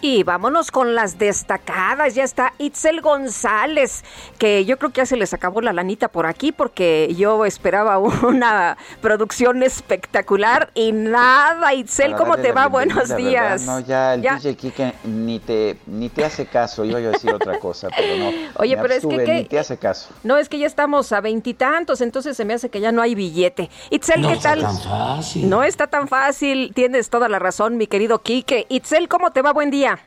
Y 0.00 0.22
vámonos 0.22 0.70
con 0.70 0.94
las 0.94 1.18
destacadas. 1.18 2.14
Ya 2.14 2.22
está 2.22 2.52
Itzel 2.58 3.00
González, 3.00 4.04
que 4.38 4.64
yo 4.64 4.78
creo 4.78 4.90
que 4.90 4.98
ya 4.98 5.06
se 5.06 5.16
les 5.16 5.34
acabó 5.34 5.60
la 5.60 5.72
lanita 5.72 6.06
por 6.08 6.26
aquí 6.26 6.52
porque 6.52 7.12
yo 7.16 7.44
esperaba 7.44 7.98
una 8.22 8.76
producción 9.00 9.62
espectacular 9.64 10.70
y 10.74 10.92
nada. 10.92 11.74
Itzel, 11.74 12.14
¿cómo 12.14 12.36
te 12.36 12.52
va? 12.52 12.68
Buenos 12.68 13.16
días. 13.16 13.62
No, 13.62 13.80
ya 13.80 14.14
el 14.14 14.22
DJ 14.22 14.56
Kike 14.56 14.94
ni 15.04 15.40
te, 15.40 15.78
ni 15.86 16.08
te 16.08 16.24
hace 16.24 16.46
caso. 16.46 16.84
Iba 16.84 17.00
yo 17.00 17.08
a 17.08 17.12
decir 17.12 17.32
otra 17.32 17.58
cosa, 17.58 17.88
pero 17.96 18.16
no. 18.16 18.30
Oye, 18.54 18.76
pero 18.76 18.94
es 18.94 19.04
que, 19.04 19.16
Ni 19.16 19.44
te 19.46 19.58
hace 19.58 19.78
caso. 19.78 20.10
No, 20.22 20.36
es 20.38 20.48
que 20.48 20.58
ya 20.58 20.66
estamos 20.66 21.10
a 21.12 21.20
veintitantos, 21.20 22.00
entonces 22.00 22.36
se 22.36 22.44
me 22.44 22.54
hace 22.54 22.68
que 22.68 22.80
ya 22.80 22.92
no 22.92 23.02
hay 23.02 23.16
billete. 23.16 23.68
Itzel, 23.90 24.24
¿qué 24.26 24.36
tal? 24.36 24.62
No 24.62 24.70
está 24.70 24.84
tan 24.84 25.16
fácil. 25.16 25.50
No 25.50 25.62
está 25.64 25.86
tan 25.88 26.08
fácil. 26.08 26.72
Tienes 26.72 27.10
toda 27.10 27.28
la 27.28 27.40
razón, 27.40 27.76
mi 27.76 27.88
querido 27.88 28.20
Quique. 28.20 28.66
Itzel, 28.68 29.08
¿cómo 29.08 29.32
te 29.32 29.42
va? 29.42 29.52
Buen 29.52 29.72
día. 29.72 29.97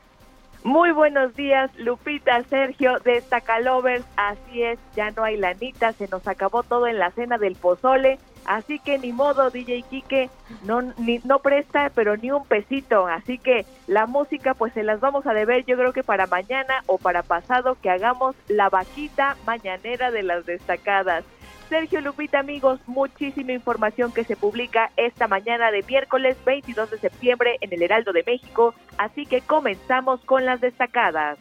Muy 0.64 0.92
buenos 0.92 1.34
días, 1.34 1.72
Lupita, 1.76 2.40
Sergio, 2.44 3.00
de 3.00 3.16
Estacalovers. 3.16 4.04
Así 4.16 4.62
es, 4.62 4.78
ya 4.94 5.10
no 5.10 5.24
hay 5.24 5.36
lanita, 5.36 5.92
se 5.92 6.06
nos 6.06 6.28
acabó 6.28 6.62
todo 6.62 6.86
en 6.86 7.00
la 7.00 7.10
cena 7.10 7.36
del 7.36 7.56
pozole. 7.56 8.20
Así 8.44 8.78
que 8.78 8.96
ni 8.98 9.12
modo, 9.12 9.50
DJ 9.50 9.82
Quique, 9.82 10.30
no, 10.64 10.82
ni, 10.98 11.18
no 11.24 11.40
presta, 11.40 11.90
pero 11.92 12.16
ni 12.16 12.30
un 12.30 12.44
pesito. 12.44 13.08
Así 13.08 13.38
que 13.38 13.66
la 13.88 14.06
música, 14.06 14.54
pues 14.54 14.72
se 14.72 14.84
las 14.84 15.00
vamos 15.00 15.26
a 15.26 15.34
deber, 15.34 15.64
yo 15.64 15.76
creo 15.76 15.92
que 15.92 16.04
para 16.04 16.28
mañana 16.28 16.84
o 16.86 16.96
para 16.96 17.24
pasado, 17.24 17.76
que 17.82 17.90
hagamos 17.90 18.36
la 18.46 18.68
vaquita 18.68 19.36
mañanera 19.44 20.12
de 20.12 20.22
las 20.22 20.46
destacadas. 20.46 21.24
Sergio 21.72 22.02
Lupita, 22.02 22.40
amigos, 22.40 22.80
muchísima 22.86 23.52
información 23.52 24.12
que 24.12 24.24
se 24.24 24.36
publica 24.36 24.90
esta 24.98 25.26
mañana 25.26 25.70
de 25.70 25.82
miércoles 25.82 26.36
22 26.44 26.90
de 26.90 26.98
septiembre 26.98 27.56
en 27.62 27.72
el 27.72 27.80
Heraldo 27.80 28.12
de 28.12 28.22
México, 28.26 28.74
así 28.98 29.24
que 29.24 29.40
comenzamos 29.40 30.20
con 30.26 30.44
las 30.44 30.60
destacadas. 30.60 31.38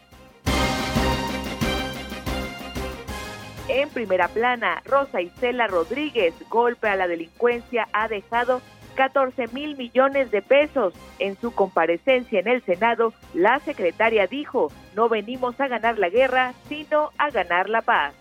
En 3.67 3.89
primera 3.89 4.29
plana, 4.29 4.81
Rosa 4.85 5.19
Isela 5.19 5.67
Rodríguez, 5.67 6.33
golpe 6.49 6.87
a 6.87 6.95
la 6.95 7.09
delincuencia, 7.09 7.89
ha 7.91 8.07
dejado 8.07 8.61
14 8.95 9.49
mil 9.49 9.75
millones 9.75 10.31
de 10.31 10.41
pesos. 10.41 10.93
En 11.19 11.35
su 11.41 11.51
comparecencia 11.51 12.39
en 12.39 12.47
el 12.47 12.63
Senado, 12.63 13.13
la 13.33 13.59
secretaria 13.59 14.27
dijo, 14.27 14.71
no 14.95 15.09
venimos 15.09 15.59
a 15.59 15.67
ganar 15.67 15.99
la 15.99 16.07
guerra, 16.07 16.53
sino 16.69 17.11
a 17.17 17.31
ganar 17.31 17.67
la 17.67 17.81
paz 17.81 18.13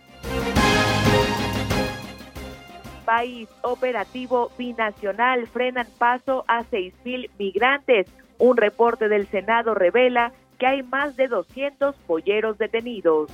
país 3.10 3.48
operativo 3.62 4.52
binacional 4.56 5.48
frenan 5.48 5.88
paso 5.98 6.44
a 6.46 6.64
mil 7.04 7.28
migrantes. 7.40 8.06
Un 8.38 8.56
reporte 8.56 9.08
del 9.08 9.26
Senado 9.26 9.74
revela 9.74 10.32
que 10.60 10.66
hay 10.68 10.84
más 10.84 11.16
de 11.16 11.26
200 11.26 11.96
polleros 12.06 12.56
detenidos. 12.58 13.28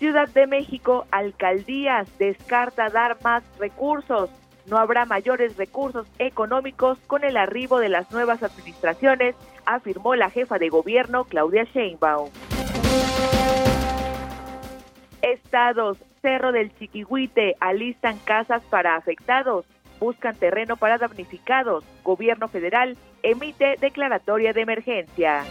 Ciudad 0.00 0.28
de 0.30 0.48
México, 0.48 1.06
alcaldías 1.12 2.08
descarta 2.18 2.90
dar 2.90 3.16
más 3.22 3.44
recursos. 3.60 4.28
No 4.68 4.78
habrá 4.78 5.04
mayores 5.04 5.56
recursos 5.56 6.08
económicos 6.18 6.98
con 7.06 7.22
el 7.22 7.36
arribo 7.36 7.78
de 7.78 7.90
las 7.90 8.10
nuevas 8.10 8.42
administraciones, 8.42 9.36
afirmó 9.66 10.16
la 10.16 10.30
jefa 10.30 10.58
de 10.58 10.68
gobierno 10.68 11.26
Claudia 11.26 11.62
Sheinbaum. 11.62 12.28
Estados, 15.22 15.98
Cerro 16.26 16.50
del 16.50 16.74
Chiquihuite 16.76 17.54
alistan 17.60 18.18
casas 18.18 18.60
para 18.68 18.96
afectados. 18.96 19.64
buscan 20.00 20.34
terreno 20.34 20.76
para 20.76 20.98
damnificados. 20.98 21.84
Gobierno 22.02 22.48
federal 22.48 22.96
emite 23.22 23.76
declaratoria 23.80 24.52
de 24.52 24.62
emergencia. 24.62 25.44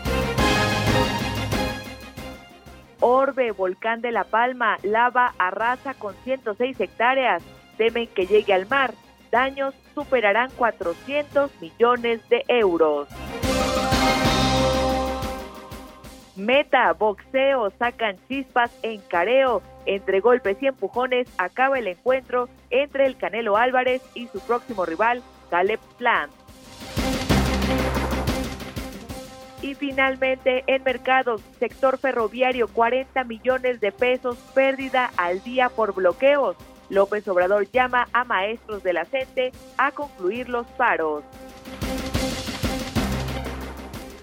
Orbe, 3.00 3.54
volcán 3.54 4.02
de 4.02 4.12
La 4.12 4.26
Palma, 4.26 4.78
lava 4.84 5.34
arrasa 5.38 5.94
con 5.94 6.14
106 6.26 6.78
hectáreas. 6.82 7.42
Temen 7.78 8.08
que 8.08 8.28
llegue 8.28 8.54
al 8.54 8.68
mar. 8.68 8.94
Daños 9.32 9.74
superarán 9.94 10.52
400 10.58 11.52
millones 11.62 12.28
de 12.28 12.44
euros. 12.50 13.08
Meta, 16.36 16.92
boxeo, 16.94 17.70
sacan 17.80 18.18
chispas 18.28 18.72
en 18.84 19.00
careo. 19.02 19.62
Entre 19.86 20.20
golpes 20.20 20.58
y 20.62 20.68
empujones 20.68 21.28
acaba 21.38 21.80
el 21.80 21.88
encuentro 21.88 22.50
entre 22.70 23.06
el 23.06 23.16
Canelo 23.16 23.56
Álvarez 23.56 24.02
y 24.16 24.28
su 24.28 24.40
próximo 24.42 24.86
rival, 24.86 25.24
Caleb 25.50 25.80
Plant. 25.98 26.32
Y 29.62 29.74
finalmente, 29.76 30.64
en 30.68 30.84
mercados, 30.84 31.42
sector 31.58 31.98
ferroviario, 31.98 32.68
40 32.68 33.24
millones 33.24 33.80
de 33.80 33.92
pesos 33.92 34.38
pérdida 34.54 35.12
al 35.18 35.42
día 35.44 35.70
por 35.70 35.94
bloqueos. 35.94 36.58
López 36.90 37.28
Obrador 37.28 37.70
llama 37.72 38.08
a 38.14 38.26
maestros 38.26 38.84
de 38.84 38.94
la 38.94 39.06
CENTE 39.06 39.52
a 39.78 39.92
concluir 39.92 40.50
los 40.50 40.68
paros. 40.68 41.24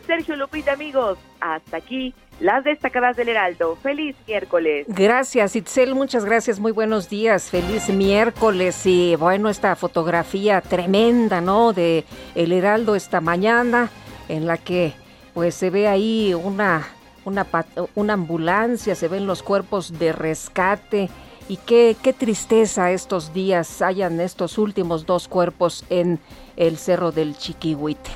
Sergio 0.07 0.37
Lupita, 0.37 0.73
amigos, 0.73 1.19
hasta 1.41 1.79
aquí 1.79 2.15
las 2.41 2.65
destacadas 2.65 3.17
del 3.17 3.29
Heraldo. 3.29 3.77
Feliz 3.77 4.17
miércoles. 4.27 4.87
Gracias, 4.89 5.57
Itzel, 5.57 5.95
muchas 5.95 6.25
gracias, 6.25 6.59
muy 6.59 6.73
buenos 6.73 7.09
días. 7.09 7.51
Feliz 7.51 7.89
miércoles 7.89 8.85
y 8.87 9.17
bueno, 9.17 9.49
esta 9.49 9.77
fotografía 9.77 10.61
tremenda, 10.61 11.41
¿no? 11.41 11.73
De 11.73 12.05
El 12.35 12.53
Heraldo 12.53 12.95
esta 12.95 13.21
mañana 13.21 13.91
en 14.29 14.47
la 14.47 14.57
que 14.57 14.93
pues 15.35 15.55
se 15.55 15.71
ve 15.71 15.89
ahí 15.89 16.35
una 16.35 16.87
una, 17.25 17.47
una 17.95 18.13
ambulancia, 18.15 18.95
se 18.95 19.09
ven 19.09 19.27
los 19.27 19.43
cuerpos 19.43 19.99
de 19.99 20.13
rescate 20.13 21.11
y 21.49 21.57
qué, 21.57 21.97
qué 22.03 22.13
tristeza 22.13 22.91
estos 22.93 23.33
días 23.33 23.83
hayan 23.83 24.21
estos 24.21 24.59
últimos 24.59 25.07
dos 25.07 25.29
cuerpos 25.29 25.85
en 25.91 26.19
el 26.57 26.79
Cerro 26.79 27.13
del 27.13 27.37
Chiquihuite. 27.37 28.11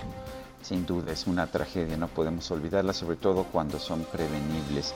Sin 0.67 0.85
duda, 0.85 1.13
es 1.13 1.29
una 1.29 1.47
tragedia, 1.47 1.97
no 1.97 2.09
podemos 2.09 2.51
olvidarla, 2.51 2.93
sobre 2.93 3.17
todo 3.17 3.45
cuando 3.45 3.79
son 3.79 4.03
prevenibles. 4.03 4.95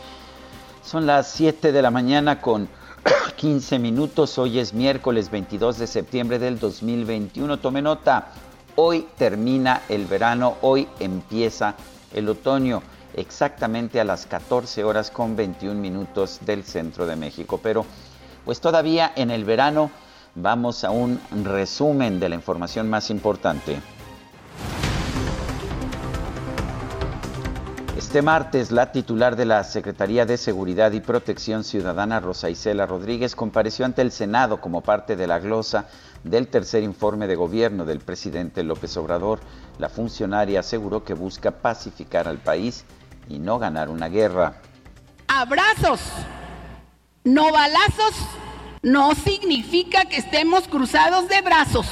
Son 0.82 1.06
las 1.06 1.28
7 1.28 1.70
de 1.70 1.80
la 1.80 1.92
mañana 1.92 2.40
con 2.40 2.68
15 3.36 3.78
minutos, 3.78 4.36
hoy 4.38 4.58
es 4.58 4.74
miércoles 4.74 5.30
22 5.30 5.78
de 5.78 5.86
septiembre 5.86 6.40
del 6.40 6.58
2021. 6.58 7.60
Tome 7.60 7.82
nota, 7.82 8.32
hoy 8.74 9.06
termina 9.16 9.82
el 9.88 10.06
verano, 10.06 10.56
hoy 10.62 10.88
empieza 10.98 11.76
el 12.12 12.28
otoño, 12.28 12.82
exactamente 13.14 14.00
a 14.00 14.04
las 14.04 14.26
14 14.26 14.82
horas 14.82 15.12
con 15.12 15.36
21 15.36 15.80
minutos 15.80 16.40
del 16.44 16.64
centro 16.64 17.06
de 17.06 17.14
México. 17.14 17.60
Pero 17.62 17.86
pues 18.44 18.60
todavía 18.60 19.12
en 19.14 19.30
el 19.30 19.44
verano 19.44 19.92
vamos 20.34 20.82
a 20.82 20.90
un 20.90 21.20
resumen 21.44 22.18
de 22.18 22.28
la 22.28 22.34
información 22.34 22.90
más 22.90 23.08
importante. 23.08 23.78
Este 28.10 28.22
martes, 28.22 28.72
la 28.72 28.90
titular 28.90 29.36
de 29.36 29.44
la 29.44 29.62
Secretaría 29.62 30.26
de 30.26 30.36
Seguridad 30.36 30.90
y 30.90 30.98
Protección 30.98 31.62
Ciudadana, 31.62 32.18
Rosa 32.18 32.50
Isela 32.50 32.84
Rodríguez, 32.84 33.36
compareció 33.36 33.84
ante 33.84 34.02
el 34.02 34.10
Senado 34.10 34.60
como 34.60 34.80
parte 34.80 35.14
de 35.14 35.28
la 35.28 35.38
glosa 35.38 35.86
del 36.24 36.48
tercer 36.48 36.82
informe 36.82 37.28
de 37.28 37.36
gobierno 37.36 37.84
del 37.84 38.00
presidente 38.00 38.64
López 38.64 38.96
Obrador. 38.96 39.38
La 39.78 39.88
funcionaria 39.88 40.58
aseguró 40.58 41.04
que 41.04 41.14
busca 41.14 41.52
pacificar 41.52 42.26
al 42.26 42.38
país 42.38 42.84
y 43.28 43.38
no 43.38 43.60
ganar 43.60 43.88
una 43.88 44.08
guerra. 44.08 44.54
Abrazos, 45.28 46.00
no 47.22 47.52
balazos, 47.52 48.16
no 48.82 49.14
significa 49.14 50.06
que 50.06 50.16
estemos 50.16 50.66
cruzados 50.66 51.28
de 51.28 51.42
brazos. 51.42 51.86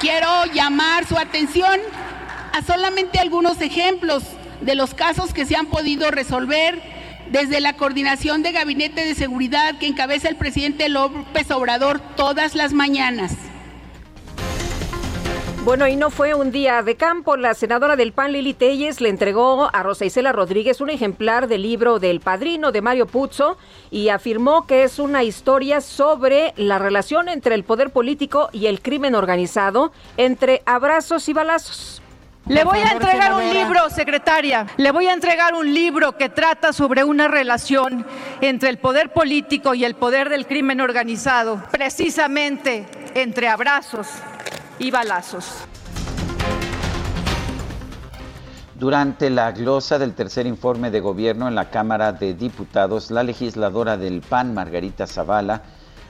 Quiero 0.00 0.44
llamar 0.52 1.06
su 1.06 1.16
atención 1.16 1.78
a 2.52 2.62
solamente 2.62 3.18
algunos 3.18 3.60
ejemplos 3.60 4.22
de 4.60 4.74
los 4.74 4.94
casos 4.94 5.32
que 5.32 5.46
se 5.46 5.56
han 5.56 5.66
podido 5.66 6.10
resolver 6.10 6.80
desde 7.30 7.60
la 7.60 7.74
coordinación 7.74 8.42
de 8.42 8.52
gabinete 8.52 9.04
de 9.04 9.14
seguridad 9.14 9.78
que 9.78 9.86
encabeza 9.86 10.28
el 10.28 10.36
presidente 10.36 10.88
López 10.88 11.50
Obrador 11.50 12.00
todas 12.16 12.54
las 12.54 12.72
mañanas. 12.72 13.32
Bueno, 15.64 15.86
y 15.86 15.96
no 15.96 16.10
fue 16.10 16.32
un 16.32 16.50
día 16.50 16.82
de 16.82 16.96
campo. 16.96 17.36
La 17.36 17.52
senadora 17.52 17.94
del 17.94 18.12
PAN, 18.12 18.32
Lili 18.32 18.54
Telles, 18.54 19.02
le 19.02 19.10
entregó 19.10 19.68
a 19.70 19.82
Rosa 19.82 20.06
Isela 20.06 20.32
Rodríguez 20.32 20.80
un 20.80 20.88
ejemplar 20.88 21.46
del 21.46 21.62
libro 21.62 21.98
del 21.98 22.20
padrino 22.20 22.72
de 22.72 22.80
Mario 22.80 23.06
Puzo 23.06 23.58
y 23.90 24.08
afirmó 24.08 24.66
que 24.66 24.84
es 24.84 24.98
una 24.98 25.24
historia 25.24 25.82
sobre 25.82 26.54
la 26.56 26.78
relación 26.78 27.28
entre 27.28 27.54
el 27.54 27.64
poder 27.64 27.90
político 27.90 28.48
y 28.52 28.64
el 28.64 28.80
crimen 28.80 29.14
organizado, 29.14 29.92
entre 30.16 30.62
abrazos 30.64 31.28
y 31.28 31.34
balazos. 31.34 32.00
Le 32.48 32.64
voy 32.64 32.78
a 32.78 32.92
entregar 32.92 33.34
un 33.34 33.52
libro, 33.52 33.90
secretaria. 33.90 34.66
Le 34.78 34.90
voy 34.90 35.06
a 35.06 35.12
entregar 35.12 35.54
un 35.54 35.72
libro 35.74 36.16
que 36.16 36.30
trata 36.30 36.72
sobre 36.72 37.04
una 37.04 37.28
relación 37.28 38.06
entre 38.40 38.70
el 38.70 38.78
poder 38.78 39.12
político 39.12 39.74
y 39.74 39.84
el 39.84 39.94
poder 39.94 40.30
del 40.30 40.46
crimen 40.46 40.80
organizado, 40.80 41.62
precisamente 41.70 42.86
entre 43.14 43.48
abrazos 43.48 44.08
y 44.78 44.90
balazos. 44.90 45.66
Durante 48.76 49.28
la 49.28 49.52
glosa 49.52 49.98
del 49.98 50.14
tercer 50.14 50.46
informe 50.46 50.90
de 50.90 51.00
gobierno 51.00 51.48
en 51.48 51.54
la 51.54 51.68
Cámara 51.68 52.12
de 52.12 52.32
Diputados, 52.32 53.10
la 53.10 53.24
legisladora 53.24 53.98
del 53.98 54.22
PAN, 54.22 54.54
Margarita 54.54 55.06
Zavala, 55.06 55.64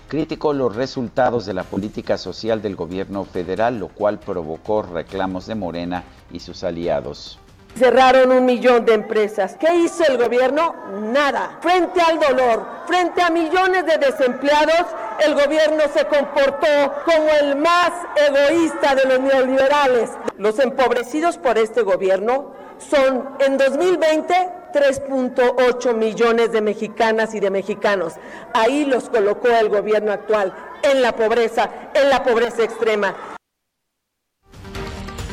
criticó 0.08 0.54
los 0.54 0.74
resultados 0.74 1.46
de 1.46 1.54
la 1.54 1.64
política 1.64 2.18
social 2.18 2.62
del 2.62 2.74
gobierno 2.74 3.24
federal, 3.24 3.78
lo 3.78 3.88
cual 3.88 4.18
provocó 4.18 4.82
reclamos 4.82 5.46
de 5.46 5.54
Morena 5.54 6.04
y 6.32 6.40
sus 6.40 6.64
aliados. 6.64 7.38
Cerraron 7.76 8.32
un 8.32 8.44
millón 8.44 8.86
de 8.86 8.94
empresas. 8.94 9.56
¿Qué 9.60 9.72
hizo 9.76 10.02
el 10.08 10.16
gobierno? 10.16 10.74
Nada. 11.12 11.58
Frente 11.60 12.00
al 12.00 12.18
dolor, 12.18 12.66
frente 12.86 13.22
a 13.22 13.30
millones 13.30 13.84
de 13.86 13.98
desempleados, 13.98 14.86
el 15.24 15.34
gobierno 15.34 15.82
se 15.94 16.06
comportó 16.06 16.66
como 17.04 17.28
el 17.40 17.56
más 17.56 17.92
egoísta 18.16 18.94
de 18.94 19.04
los 19.04 19.20
neoliberales. 19.20 20.10
Los 20.38 20.58
empobrecidos 20.58 21.36
por 21.36 21.58
este 21.58 21.82
gobierno 21.82 22.52
son 22.78 23.28
en 23.38 23.58
2020 23.58 24.57
3.8 24.72 25.94
millones 25.94 26.52
de 26.52 26.60
mexicanas 26.60 27.34
y 27.34 27.40
de 27.40 27.50
mexicanos. 27.50 28.14
Ahí 28.54 28.84
los 28.84 29.08
colocó 29.08 29.48
el 29.48 29.68
gobierno 29.68 30.12
actual, 30.12 30.54
en 30.82 31.02
la 31.02 31.14
pobreza, 31.14 31.70
en 31.94 32.10
la 32.10 32.22
pobreza 32.22 32.62
extrema. 32.62 33.16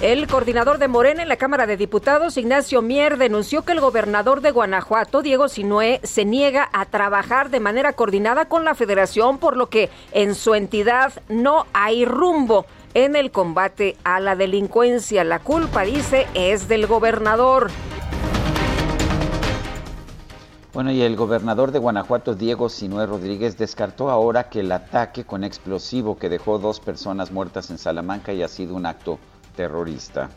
El 0.02 0.28
coordinador 0.28 0.78
de 0.78 0.90
Morena 0.90 1.24
en 1.24 1.30
la 1.30 1.38
Cámara 1.38 1.66
de 1.66 1.78
Diputados, 1.78 2.38
Ignacio 2.38 2.82
Mier, 2.82 3.18
denunció 3.18 3.64
que 3.64 3.72
el 3.72 3.80
gobernador 3.80 4.42
de 4.42 4.52
Guanajuato, 4.52 5.22
Diego 5.22 5.48
Sinué, 5.48 6.02
se 6.04 6.26
niega 6.26 6.70
a 6.74 6.86
trabajar 6.86 7.50
de 7.50 7.62
manera 7.62 7.94
coordinada 7.94 8.46
con 8.46 8.66
la 8.66 8.76
federación, 8.76 9.38
por 9.38 9.56
lo 9.56 9.68
que 9.70 9.90
en 10.12 10.36
su 10.36 10.54
entidad 10.54 11.14
no 11.30 11.66
hay 11.72 12.04
rumbo 12.04 12.66
en 12.94 13.16
el 13.16 13.32
combate 13.32 13.96
a 14.04 14.20
la 14.20 14.36
delincuencia. 14.36 15.24
La 15.24 15.40
culpa, 15.40 15.84
dice, 15.84 16.28
es 16.34 16.68
del 16.68 16.88
gobernador. 16.88 17.72
Bueno, 20.76 20.92
y 20.92 21.02
el 21.04 21.16
gobernador 21.16 21.72
de 21.72 21.80
Guanajuato, 21.80 22.36
Diego 22.36 22.68
Sinué 22.68 23.06
Rodríguez, 23.06 23.58
descartó 23.58 24.10
ahora 24.10 24.50
que 24.50 24.60
el 24.60 24.74
ataque 24.74 25.24
con 25.24 25.46
explosivo 25.46 26.18
que 26.18 26.28
dejó 26.28 26.60
dos 26.60 26.82
personas 26.82 27.32
muertas 27.32 27.70
en 27.72 27.78
Salamanca 27.78 28.34
haya 28.34 28.50
sido 28.50 28.76
un 28.76 28.86
acto 28.86 29.18
terrorista. 29.56 30.30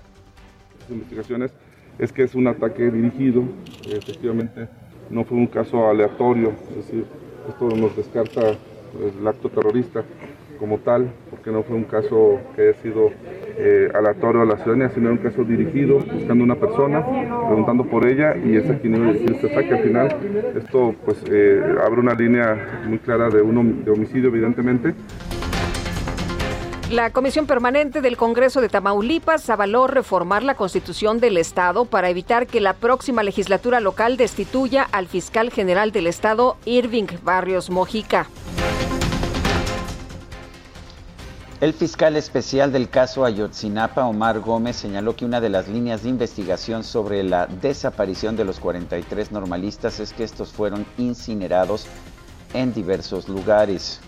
Las 0.78 0.90
investigaciones 0.90 1.50
es 1.98 2.12
que 2.12 2.22
es 2.22 2.36
un 2.36 2.46
ataque 2.46 2.88
dirigido, 2.88 3.42
efectivamente 3.90 4.68
no 5.10 5.24
fue 5.24 5.38
un 5.38 5.48
caso 5.48 5.88
aleatorio, 5.88 6.52
es 6.70 6.76
decir, 6.86 7.04
esto 7.48 7.76
nos 7.76 7.96
descarta 7.96 8.42
el 8.50 9.26
acto 9.26 9.48
terrorista 9.48 10.04
como 10.58 10.78
tal, 10.78 11.12
porque 11.30 11.50
no 11.50 11.62
fue 11.62 11.76
un 11.76 11.84
caso 11.84 12.40
que 12.54 12.62
haya 12.62 12.82
sido 12.82 13.10
eh, 13.56 13.88
aleatorio 13.94 14.42
a 14.42 14.44
la 14.44 14.56
ciudadanía, 14.56 14.90
sino 14.90 15.10
un 15.10 15.18
caso 15.18 15.44
dirigido, 15.44 15.98
buscando 15.98 16.44
una 16.44 16.56
persona, 16.56 17.04
preguntando 17.04 17.84
por 17.84 18.06
ella 18.06 18.36
y 18.36 18.56
es 18.56 18.68
a 18.68 18.78
quien 18.78 18.96
iba 18.96 19.06
a 19.06 19.46
ataque. 19.46 19.74
Al 19.74 19.82
final, 19.82 20.16
esto 20.56 20.94
pues 21.04 21.22
eh, 21.30 21.60
abre 21.84 22.00
una 22.00 22.14
línea 22.14 22.82
muy 22.86 22.98
clara 22.98 23.28
de, 23.28 23.42
un, 23.42 23.84
de 23.84 23.90
homicidio, 23.90 24.28
evidentemente. 24.28 24.94
La 26.90 27.10
Comisión 27.10 27.46
Permanente 27.46 28.00
del 28.00 28.16
Congreso 28.16 28.62
de 28.62 28.70
Tamaulipas 28.70 29.50
avaló 29.50 29.86
reformar 29.88 30.42
la 30.42 30.54
Constitución 30.54 31.20
del 31.20 31.36
Estado 31.36 31.84
para 31.84 32.08
evitar 32.08 32.46
que 32.46 32.62
la 32.62 32.72
próxima 32.72 33.22
legislatura 33.22 33.80
local 33.80 34.16
destituya 34.16 34.88
al 34.90 35.06
fiscal 35.06 35.50
general 35.50 35.92
del 35.92 36.06
Estado, 36.06 36.56
Irving 36.64 37.08
Barrios 37.22 37.68
Mojica. 37.68 38.26
El 41.60 41.74
fiscal 41.74 42.16
especial 42.16 42.70
del 42.70 42.88
caso 42.88 43.24
Ayotzinapa, 43.24 44.06
Omar 44.06 44.38
Gómez, 44.38 44.76
señaló 44.76 45.16
que 45.16 45.24
una 45.24 45.40
de 45.40 45.48
las 45.48 45.66
líneas 45.66 46.04
de 46.04 46.08
investigación 46.08 46.84
sobre 46.84 47.24
la 47.24 47.48
desaparición 47.48 48.36
de 48.36 48.44
los 48.44 48.60
43 48.60 49.32
normalistas 49.32 49.98
es 49.98 50.12
que 50.12 50.22
estos 50.22 50.52
fueron 50.52 50.86
incinerados 50.98 51.88
en 52.54 52.72
diversos 52.72 53.28
lugares. 53.28 53.98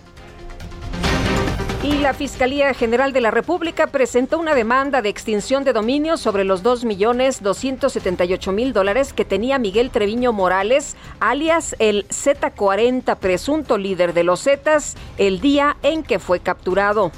Y 1.83 1.97
la 1.97 2.13
Fiscalía 2.13 2.73
General 2.73 3.11
de 3.11 3.19
la 3.19 3.31
República 3.31 3.87
presentó 3.87 4.39
una 4.39 4.55
demanda 4.55 5.01
de 5.01 5.09
extinción 5.09 5.65
de 5.65 5.73
dominio 5.73 6.15
sobre 6.15 6.45
los 6.45 6.63
2.278.000 6.63 8.71
dólares 8.71 9.11
que 9.11 9.25
tenía 9.25 9.59
Miguel 9.59 9.89
Treviño 9.89 10.31
Morales, 10.31 10.95
alias 11.19 11.75
el 11.79 12.07
Z40, 12.07 13.17
presunto 13.17 13.77
líder 13.77 14.13
de 14.13 14.23
los 14.23 14.43
Zetas, 14.43 14.95
el 15.17 15.41
día 15.41 15.75
en 15.83 16.03
que 16.03 16.19
fue 16.19 16.39
capturado. 16.39 17.11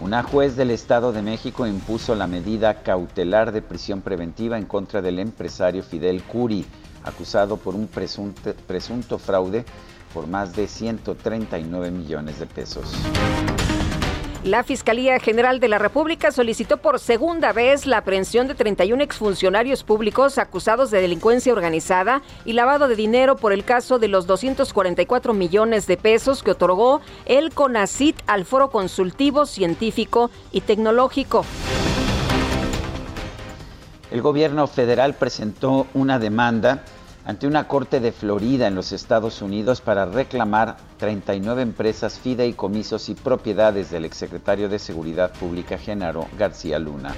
Una 0.00 0.22
juez 0.22 0.56
del 0.56 0.70
Estado 0.70 1.12
de 1.12 1.20
México 1.20 1.66
impuso 1.66 2.14
la 2.14 2.26
medida 2.26 2.82
cautelar 2.82 3.52
de 3.52 3.60
prisión 3.60 4.00
preventiva 4.00 4.56
en 4.56 4.64
contra 4.64 5.02
del 5.02 5.18
empresario 5.18 5.82
Fidel 5.82 6.22
Curi, 6.22 6.64
acusado 7.04 7.58
por 7.58 7.74
un 7.74 7.86
presunto, 7.86 8.54
presunto 8.66 9.18
fraude 9.18 9.66
por 10.14 10.26
más 10.26 10.56
de 10.56 10.68
139 10.68 11.90
millones 11.90 12.40
de 12.40 12.46
pesos. 12.46 12.90
La 14.44 14.64
Fiscalía 14.64 15.20
General 15.20 15.60
de 15.60 15.68
la 15.68 15.78
República 15.78 16.32
solicitó 16.32 16.78
por 16.78 16.98
segunda 16.98 17.52
vez 17.52 17.84
la 17.84 17.98
aprehensión 17.98 18.48
de 18.48 18.54
31 18.54 19.02
exfuncionarios 19.02 19.84
públicos 19.84 20.38
acusados 20.38 20.90
de 20.90 21.02
delincuencia 21.02 21.52
organizada 21.52 22.22
y 22.46 22.54
lavado 22.54 22.88
de 22.88 22.96
dinero 22.96 23.36
por 23.36 23.52
el 23.52 23.64
caso 23.64 23.98
de 23.98 24.08
los 24.08 24.26
244 24.26 25.34
millones 25.34 25.86
de 25.86 25.98
pesos 25.98 26.42
que 26.42 26.52
otorgó 26.52 27.02
el 27.26 27.52
CONACIT 27.52 28.16
al 28.26 28.46
Foro 28.46 28.70
Consultivo 28.70 29.44
Científico 29.44 30.30
y 30.52 30.62
Tecnológico. 30.62 31.44
El 34.10 34.22
gobierno 34.22 34.66
federal 34.68 35.12
presentó 35.12 35.86
una 35.92 36.18
demanda 36.18 36.82
ante 37.24 37.46
una 37.46 37.68
corte 37.68 38.00
de 38.00 38.12
Florida 38.12 38.66
en 38.66 38.74
los 38.74 38.92
Estados 38.92 39.42
Unidos 39.42 39.80
para 39.80 40.06
reclamar 40.06 40.76
39 40.98 41.62
empresas, 41.62 42.18
fideicomisos 42.18 43.08
y 43.08 43.14
propiedades 43.14 43.90
del 43.90 44.04
exsecretario 44.04 44.68
de 44.68 44.78
Seguridad 44.78 45.32
Pública 45.32 45.78
Genaro 45.78 46.26
García 46.38 46.78
Luna. 46.78 47.14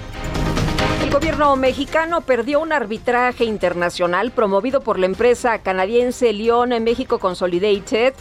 El 1.01 1.09
gobierno 1.09 1.55
mexicano 1.55 2.21
perdió 2.21 2.59
un 2.59 2.73
arbitraje 2.73 3.45
internacional 3.45 4.31
promovido 4.31 4.81
por 4.81 4.99
la 4.99 5.05
empresa 5.05 5.59
canadiense 5.59 6.33
Lyon 6.33 6.69
México 6.83 7.19
Consolidated 7.19 8.13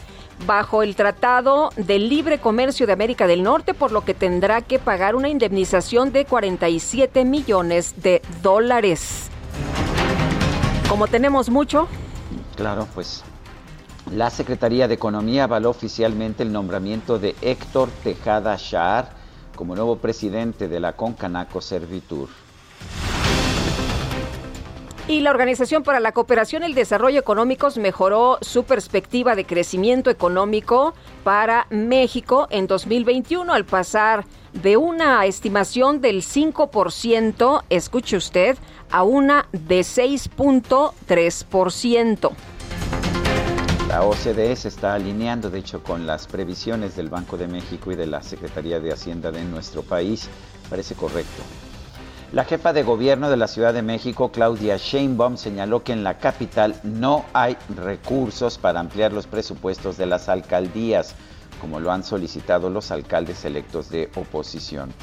bajo 0.46 0.82
el 0.82 0.96
Tratado 0.96 1.70
de 1.76 1.98
Libre 1.98 2.38
Comercio 2.38 2.86
de 2.86 2.92
América 2.92 3.26
del 3.26 3.42
Norte, 3.42 3.74
por 3.74 3.92
lo 3.92 4.04
que 4.04 4.14
tendrá 4.14 4.60
que 4.60 4.78
pagar 4.78 5.14
una 5.14 5.28
indemnización 5.28 6.12
de 6.12 6.24
47 6.24 7.24
millones 7.24 8.02
de 8.02 8.22
dólares. 8.42 9.30
Como 10.92 11.08
tenemos 11.08 11.48
mucho. 11.48 11.88
Claro, 12.54 12.86
pues 12.94 13.24
la 14.10 14.28
Secretaría 14.28 14.88
de 14.88 14.92
Economía 14.92 15.44
avaló 15.44 15.70
oficialmente 15.70 16.42
el 16.42 16.52
nombramiento 16.52 17.18
de 17.18 17.34
Héctor 17.40 17.88
Tejada 18.04 18.58
Shahar 18.58 19.08
como 19.56 19.74
nuevo 19.74 19.96
presidente 19.96 20.68
de 20.68 20.80
la 20.80 20.92
Concanaco 20.92 21.62
Servitur. 21.62 22.28
Y 25.08 25.20
la 25.20 25.30
Organización 25.30 25.82
para 25.82 25.98
la 25.98 26.12
Cooperación 26.12 26.62
y 26.62 26.66
el 26.66 26.74
Desarrollo 26.74 27.18
Económicos 27.18 27.76
mejoró 27.76 28.38
su 28.40 28.62
perspectiva 28.62 29.34
de 29.34 29.44
crecimiento 29.44 30.10
económico 30.10 30.94
para 31.24 31.66
México 31.70 32.46
en 32.50 32.68
2021 32.68 33.52
al 33.52 33.64
pasar 33.64 34.24
de 34.52 34.76
una 34.76 35.26
estimación 35.26 36.00
del 36.00 36.22
5%, 36.22 37.64
escuche 37.68 38.16
usted, 38.16 38.56
a 38.90 39.02
una 39.02 39.48
de 39.50 39.80
6.3%. 39.80 42.30
La 43.88 44.04
OCDE 44.04 44.54
se 44.54 44.68
está 44.68 44.94
alineando, 44.94 45.50
de 45.50 45.58
hecho, 45.58 45.82
con 45.82 46.06
las 46.06 46.28
previsiones 46.28 46.94
del 46.94 47.08
Banco 47.08 47.36
de 47.36 47.48
México 47.48 47.90
y 47.90 47.96
de 47.96 48.06
la 48.06 48.22
Secretaría 48.22 48.78
de 48.78 48.92
Hacienda 48.92 49.32
de 49.32 49.42
nuestro 49.44 49.82
país. 49.82 50.28
Parece 50.70 50.94
correcto. 50.94 51.42
La 52.32 52.44
jefa 52.46 52.72
de 52.72 52.82
gobierno 52.82 53.28
de 53.28 53.36
la 53.36 53.46
Ciudad 53.46 53.74
de 53.74 53.82
México, 53.82 54.32
Claudia 54.32 54.78
Sheinbaum, 54.78 55.36
señaló 55.36 55.84
que 55.84 55.92
en 55.92 56.02
la 56.02 56.16
capital 56.16 56.74
no 56.82 57.26
hay 57.34 57.58
recursos 57.76 58.56
para 58.56 58.80
ampliar 58.80 59.12
los 59.12 59.26
presupuestos 59.26 59.98
de 59.98 60.06
las 60.06 60.30
alcaldías, 60.30 61.14
como 61.60 61.78
lo 61.78 61.92
han 61.92 62.02
solicitado 62.02 62.70
los 62.70 62.90
alcaldes 62.90 63.44
electos 63.44 63.90
de 63.90 64.10
oposición. 64.14 64.94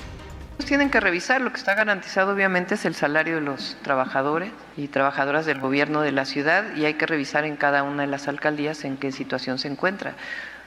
Tienen 0.66 0.90
que 0.90 1.00
revisar, 1.00 1.40
lo 1.42 1.52
que 1.52 1.60
está 1.60 1.76
garantizado 1.76 2.34
obviamente 2.34 2.74
es 2.74 2.86
el 2.86 2.96
salario 2.96 3.36
de 3.36 3.42
los 3.42 3.78
trabajadores 3.84 4.52
y 4.76 4.88
trabajadoras 4.88 5.46
del 5.46 5.60
gobierno 5.60 6.02
de 6.02 6.12
la 6.12 6.26
ciudad 6.26 6.76
y 6.76 6.86
hay 6.86 6.96
que 6.96 7.06
revisar 7.06 7.46
en 7.46 7.58
cada 7.58 7.84
una 7.84 8.02
de 8.02 8.08
las 8.08 8.28
alcaldías 8.28 8.84
en 8.86 8.98
qué 8.98 9.12
situación 9.12 9.60
se 9.60 9.68
encuentra. 9.68 10.16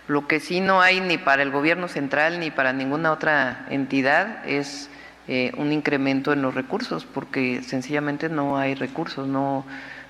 Lo 0.07 0.29
que 0.29 0.38
sí 0.38 0.61
no 0.61 0.81
hay 0.81 1.01
ni 1.01 1.18
para 1.18 1.42
el 1.42 1.51
gobierno 1.51 1.88
central 1.88 2.38
ni 2.38 2.53
para 2.53 2.72
ninguna 2.72 3.11
otra 3.11 3.66
entidad 3.68 4.46
es 4.46 4.88
eh, 5.28 5.52
un 5.56 5.72
incremento 5.72 6.32
en 6.32 6.42
los 6.42 6.54
recursos, 6.54 7.04
porque 7.04 7.62
sencillamente 7.62 8.28
no 8.28 8.56
hay 8.56 8.74
recursos, 8.74 9.28
no, 9.28 9.64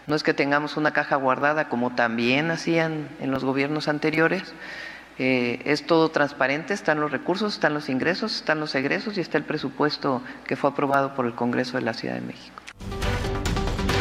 no 0.07 0.15
es 0.15 0.23
que 0.23 0.35
tengamos 0.35 0.77
una 0.77 0.93
caja 0.93 1.17
guardada 1.17 1.69
como 1.69 1.95
también 1.95 2.51
hacían 2.51 3.09
en 3.21 3.31
los 3.31 3.45
gobiernos 3.45 3.89
anteriores, 3.89 4.55
eh, 5.19 5.61
es 5.67 5.87
todo 5.87 6.11
transparente, 6.11 6.73
están 6.73 6.99
los 7.01 7.13
recursos, 7.13 7.55
están 7.55 7.75
los 7.75 7.89
ingresos, 7.89 8.37
están 8.37 8.61
los 8.61 8.75
egresos 8.75 9.19
y 9.19 9.21
está 9.21 9.37
el 9.37 9.45
presupuesto 9.45 10.23
que 10.47 10.57
fue 10.57 10.71
aprobado 10.71 11.15
por 11.15 11.27
el 11.27 11.35
Congreso 11.35 11.77
de 11.77 11.83
la 11.83 11.93
Ciudad 11.93 12.15
de 12.15 12.23
México. 12.23 12.63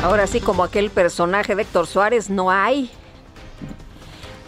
Ahora 0.04 0.26
sí, 0.26 0.40
como 0.40 0.64
aquel 0.64 0.90
personaje 0.90 1.56
de 1.56 1.62
Héctor 1.62 1.86
Suárez, 1.86 2.30
no 2.30 2.50
hay. 2.50 2.90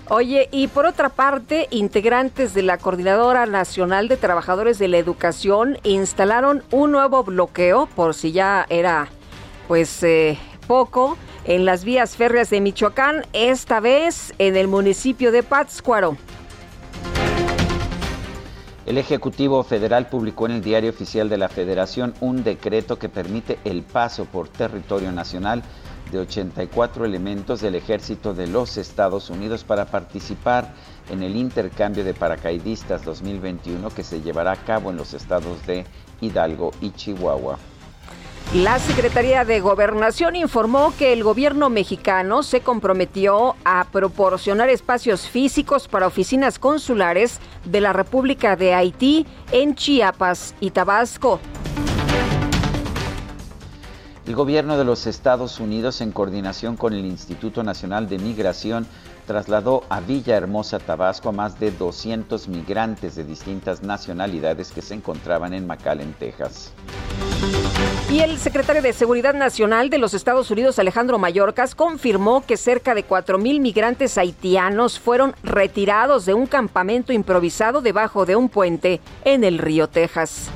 Oye, 0.09 0.49
y 0.51 0.67
por 0.67 0.85
otra 0.85 1.07
parte, 1.07 1.67
integrantes 1.71 2.53
de 2.53 2.61
la 2.61 2.77
Coordinadora 2.77 3.45
Nacional 3.45 4.09
de 4.09 4.17
Trabajadores 4.17 4.77
de 4.77 4.89
la 4.89 4.97
Educación 4.97 5.77
instalaron 5.83 6.61
un 6.71 6.91
nuevo 6.91 7.23
bloqueo, 7.23 7.85
por 7.85 8.13
si 8.13 8.33
ya 8.33 8.65
era 8.69 9.07
pues 9.69 10.03
eh, 10.03 10.37
poco, 10.67 11.17
en 11.45 11.63
las 11.63 11.85
vías 11.85 12.17
férreas 12.17 12.49
de 12.49 12.59
Michoacán, 12.59 13.25
esta 13.31 13.79
vez 13.79 14.33
en 14.39 14.57
el 14.57 14.67
municipio 14.67 15.31
de 15.31 15.41
Pátzcuaro. 15.41 16.17
El 18.85 18.97
Ejecutivo 18.97 19.63
Federal 19.63 20.07
publicó 20.07 20.47
en 20.47 20.51
el 20.51 20.61
Diario 20.61 20.89
Oficial 20.89 21.29
de 21.29 21.37
la 21.37 21.47
Federación 21.47 22.13
un 22.19 22.43
decreto 22.43 22.99
que 22.99 23.07
permite 23.07 23.57
el 23.63 23.83
paso 23.83 24.25
por 24.25 24.49
territorio 24.49 25.13
nacional 25.13 25.63
de 26.13 26.19
84 26.19 27.03
elementos 27.03 27.59
del 27.59 27.75
ejército 27.75 28.33
de 28.33 28.47
los 28.47 28.77
Estados 28.77 29.29
Unidos 29.29 29.65
para 29.65 29.85
participar 29.85 30.73
en 31.09 31.23
el 31.23 31.35
intercambio 31.35 32.05
de 32.05 32.13
paracaidistas 32.13 33.03
2021 33.03 33.89
que 33.89 34.03
se 34.03 34.21
llevará 34.21 34.53
a 34.53 34.63
cabo 34.63 34.91
en 34.91 34.97
los 34.97 35.13
estados 35.13 35.65
de 35.65 35.85
Hidalgo 36.21 36.71
y 36.79 36.91
Chihuahua. 36.91 37.57
La 38.53 38.77
Secretaría 38.77 39.45
de 39.45 39.61
Gobernación 39.61 40.35
informó 40.35 40.93
que 40.97 41.11
el 41.11 41.23
gobierno 41.23 41.71
mexicano 41.71 42.43
se 42.43 42.61
comprometió 42.61 43.55
a 43.65 43.87
proporcionar 43.91 44.69
espacios 44.69 45.27
físicos 45.27 45.87
para 45.87 46.05
oficinas 46.05 46.59
consulares 46.59 47.39
de 47.65 47.81
la 47.81 47.93
República 47.93 48.55
de 48.55 48.75
Haití 48.75 49.25
en 49.51 49.73
Chiapas 49.73 50.53
y 50.59 50.69
Tabasco. 50.69 51.39
El 54.25 54.35
gobierno 54.35 54.77
de 54.77 54.85
los 54.85 55.05
Estados 55.05 55.59
Unidos, 55.59 55.99
en 55.99 56.13
coordinación 56.13 56.77
con 56.77 56.93
el 56.93 57.05
Instituto 57.05 57.61
Nacional 57.61 58.07
de 58.07 58.17
Migración, 58.17 58.87
trasladó 59.27 59.83
a 59.89 59.99
Villahermosa, 59.99 60.79
Tabasco, 60.79 61.29
a 61.29 61.31
más 61.33 61.59
de 61.59 61.71
200 61.71 62.47
migrantes 62.47 63.15
de 63.15 63.25
distintas 63.25 63.83
nacionalidades 63.83 64.71
que 64.71 64.81
se 64.81 64.93
encontraban 64.93 65.53
en 65.53 65.67
McAllen, 65.67 66.13
Texas. 66.13 66.71
Y 68.09 68.21
el 68.21 68.37
secretario 68.37 68.81
de 68.81 68.93
Seguridad 68.93 69.33
Nacional 69.33 69.89
de 69.89 69.97
los 69.97 70.13
Estados 70.13 70.49
Unidos, 70.51 70.79
Alejandro 70.79 71.19
Mayorkas, 71.19 71.75
confirmó 71.75 72.45
que 72.45 72.55
cerca 72.55 72.95
de 72.95 73.05
4.000 73.05 73.59
migrantes 73.59 74.17
haitianos 74.17 74.99
fueron 74.99 75.35
retirados 75.43 76.25
de 76.25 76.33
un 76.33 76.45
campamento 76.47 77.11
improvisado 77.11 77.81
debajo 77.81 78.25
de 78.25 78.37
un 78.37 78.47
puente 78.47 79.01
en 79.25 79.43
el 79.43 79.57
río 79.57 79.89
Texas. 79.89 80.49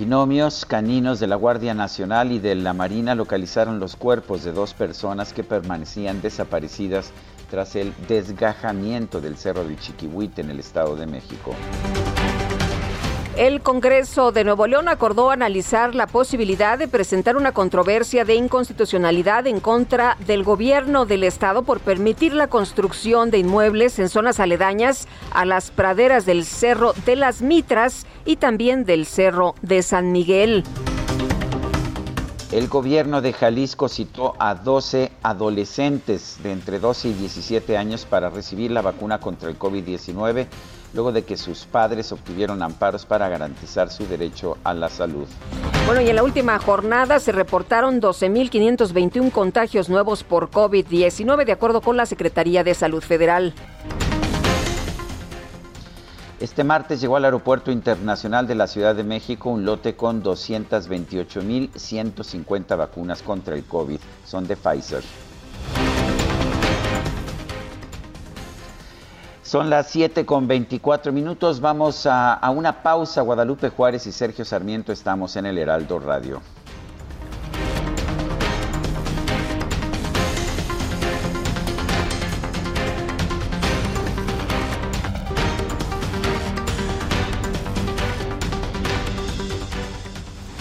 Binomios 0.00 0.64
caninos 0.64 1.20
de 1.20 1.26
la 1.26 1.36
Guardia 1.36 1.74
Nacional 1.74 2.32
y 2.32 2.38
de 2.38 2.54
la 2.54 2.72
Marina 2.72 3.14
localizaron 3.14 3.78
los 3.78 3.96
cuerpos 3.96 4.42
de 4.42 4.50
dos 4.50 4.72
personas 4.72 5.34
que 5.34 5.44
permanecían 5.44 6.22
desaparecidas 6.22 7.12
tras 7.50 7.76
el 7.76 7.92
desgajamiento 8.08 9.20
del 9.20 9.36
Cerro 9.36 9.62
de 9.62 9.76
Chiquihuite 9.76 10.40
en 10.40 10.48
el 10.48 10.58
Estado 10.58 10.96
de 10.96 11.06
México. 11.06 11.54
El 13.40 13.62
Congreso 13.62 14.32
de 14.32 14.44
Nuevo 14.44 14.66
León 14.66 14.86
acordó 14.90 15.30
analizar 15.30 15.94
la 15.94 16.06
posibilidad 16.06 16.78
de 16.78 16.88
presentar 16.88 17.38
una 17.38 17.52
controversia 17.52 18.26
de 18.26 18.34
inconstitucionalidad 18.34 19.46
en 19.46 19.60
contra 19.60 20.18
del 20.26 20.44
gobierno 20.44 21.06
del 21.06 21.24
estado 21.24 21.62
por 21.62 21.80
permitir 21.80 22.34
la 22.34 22.48
construcción 22.48 23.30
de 23.30 23.38
inmuebles 23.38 23.98
en 23.98 24.10
zonas 24.10 24.40
aledañas 24.40 25.08
a 25.30 25.46
las 25.46 25.70
praderas 25.70 26.26
del 26.26 26.44
Cerro 26.44 26.92
de 27.06 27.16
las 27.16 27.40
Mitras 27.40 28.04
y 28.26 28.36
también 28.36 28.84
del 28.84 29.06
Cerro 29.06 29.54
de 29.62 29.82
San 29.82 30.12
Miguel. 30.12 30.62
El 32.52 32.68
gobierno 32.68 33.22
de 33.22 33.32
Jalisco 33.32 33.88
citó 33.88 34.34
a 34.38 34.54
12 34.54 35.12
adolescentes 35.22 36.36
de 36.42 36.52
entre 36.52 36.78
12 36.78 37.08
y 37.08 37.12
17 37.14 37.78
años 37.78 38.04
para 38.04 38.28
recibir 38.28 38.70
la 38.70 38.82
vacuna 38.82 39.18
contra 39.18 39.48
el 39.48 39.58
COVID-19 39.58 40.46
luego 40.94 41.12
de 41.12 41.24
que 41.24 41.36
sus 41.36 41.64
padres 41.64 42.12
obtuvieron 42.12 42.62
amparos 42.62 43.06
para 43.06 43.28
garantizar 43.28 43.90
su 43.90 44.06
derecho 44.06 44.58
a 44.64 44.74
la 44.74 44.88
salud. 44.88 45.26
Bueno, 45.86 46.00
y 46.00 46.10
en 46.10 46.16
la 46.16 46.22
última 46.22 46.58
jornada 46.58 47.18
se 47.18 47.32
reportaron 47.32 48.00
12.521 48.00 49.30
contagios 49.30 49.88
nuevos 49.88 50.24
por 50.24 50.50
COVID-19, 50.50 51.44
de 51.44 51.52
acuerdo 51.52 51.80
con 51.80 51.96
la 51.96 52.06
Secretaría 52.06 52.64
de 52.64 52.74
Salud 52.74 53.02
Federal. 53.02 53.54
Este 56.40 56.64
martes 56.64 57.00
llegó 57.02 57.16
al 57.16 57.26
Aeropuerto 57.26 57.70
Internacional 57.70 58.46
de 58.46 58.54
la 58.54 58.66
Ciudad 58.66 58.94
de 58.94 59.04
México 59.04 59.50
un 59.50 59.66
lote 59.66 59.94
con 59.94 60.22
228.150 60.22 62.78
vacunas 62.78 63.22
contra 63.22 63.54
el 63.54 63.64
COVID. 63.64 64.00
Son 64.24 64.46
de 64.46 64.56
Pfizer. 64.56 65.02
Son 69.50 69.68
las 69.68 69.88
7 69.90 70.24
con 70.24 70.46
24 70.46 71.10
minutos. 71.10 71.60
Vamos 71.60 72.06
a, 72.08 72.38
una 72.54 72.84
pausa. 72.84 73.20
Guadalupe 73.22 73.70
Juárez 73.70 74.06
y 74.06 74.12
Sergio 74.12 74.44
Sarmiento 74.44 74.92
estamos 74.92 75.34
en 75.34 75.44
el 75.44 75.58
Heraldo 75.58 75.98
Radio. 75.98 76.40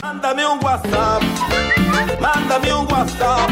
Mándame 0.01 0.47
un 0.47 0.65
WhatsApp, 0.65 1.21
mándame 2.19 2.73
un 2.73 2.91
WhatsApp. 2.91 3.49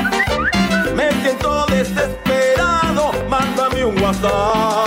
Me 0.95 1.11
siento 1.21 1.67
desesperado, 1.67 3.11
mándame 3.29 3.85
un 3.85 4.01
WhatsApp. 4.01 4.86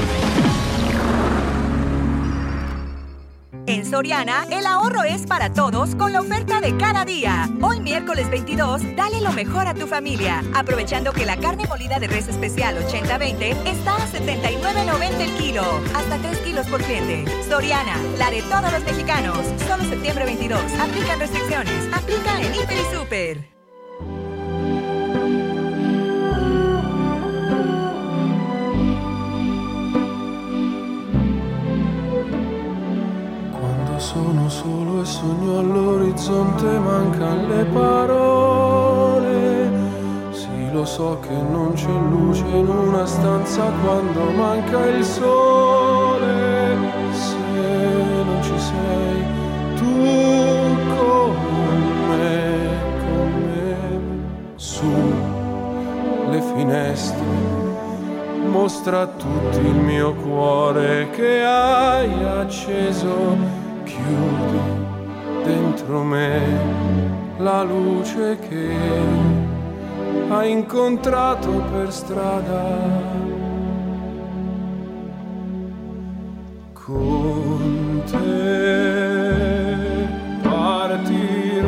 Soriana, 4.01 4.47
el 4.49 4.65
ahorro 4.65 5.03
es 5.03 5.27
para 5.27 5.53
todos 5.53 5.93
con 5.93 6.11
la 6.11 6.21
oferta 6.21 6.59
de 6.59 6.75
cada 6.75 7.05
día. 7.05 7.47
Hoy 7.61 7.81
miércoles 7.81 8.31
22, 8.31 8.95
dale 8.95 9.21
lo 9.21 9.31
mejor 9.31 9.67
a 9.67 9.75
tu 9.75 9.85
familia, 9.85 10.43
aprovechando 10.55 11.13
que 11.13 11.23
la 11.23 11.37
carne 11.37 11.67
molida 11.67 11.99
de 11.99 12.07
res 12.07 12.27
especial 12.27 12.83
80-20 12.83 13.63
está 13.67 13.97
a 13.97 14.07
79.90 14.07 15.21
el 15.21 15.31
kilo, 15.33 15.61
hasta 15.93 16.17
3 16.17 16.35
kilos 16.39 16.65
por 16.65 16.81
cliente. 16.81 17.25
Soriana, 17.47 17.95
la 18.17 18.31
de 18.31 18.41
todos 18.41 18.71
los 18.71 18.83
mexicanos. 18.83 19.37
Solo 19.67 19.83
septiembre 19.83 20.25
22. 20.25 20.59
Aplican 20.79 21.19
restricciones. 21.19 21.93
Aplica 21.93 22.41
en 22.41 22.55
Hiper 22.55 22.77
y 22.77 22.95
Super. 22.95 23.50
Sono 34.11 34.49
solo 34.49 35.01
e 35.01 35.05
sogno 35.05 35.59
all'orizzonte, 35.59 36.65
mancano 36.79 37.47
le 37.47 37.63
parole. 37.63 39.29
Sì, 40.31 40.69
lo 40.73 40.83
so 40.83 41.17
che 41.21 41.33
non 41.33 41.71
c'è 41.73 41.97
luce 42.09 42.43
in 42.43 42.67
una 42.67 43.05
stanza 43.05 43.71
quando 43.81 44.31
manca 44.31 44.85
il 44.87 45.05
sole. 45.05 46.75
Se 47.13 47.37
non 48.25 48.43
ci 48.43 48.59
sei, 48.59 49.23
tu 49.77 49.93
con 50.97 51.35
me, 52.09 52.67
con 52.99 53.31
me, 53.47 53.75
su 54.55 54.91
le 56.29 56.41
finestre. 56.53 57.59
Mostra 58.45 59.01
a 59.03 59.07
tutti 59.07 59.59
il 59.59 59.75
mio 59.75 60.13
cuore 60.15 61.09
che 61.11 61.45
hai 61.45 62.11
acceso 62.25 63.60
dentro 65.43 66.03
me 66.03 66.39
la 67.39 67.63
luce 67.63 68.37
che 68.47 68.75
hai 70.29 70.51
incontrato 70.51 71.49
per 71.71 71.91
strada. 71.91 73.19
Con 76.73 78.03
te 78.05 78.19
partirò. 80.43 81.59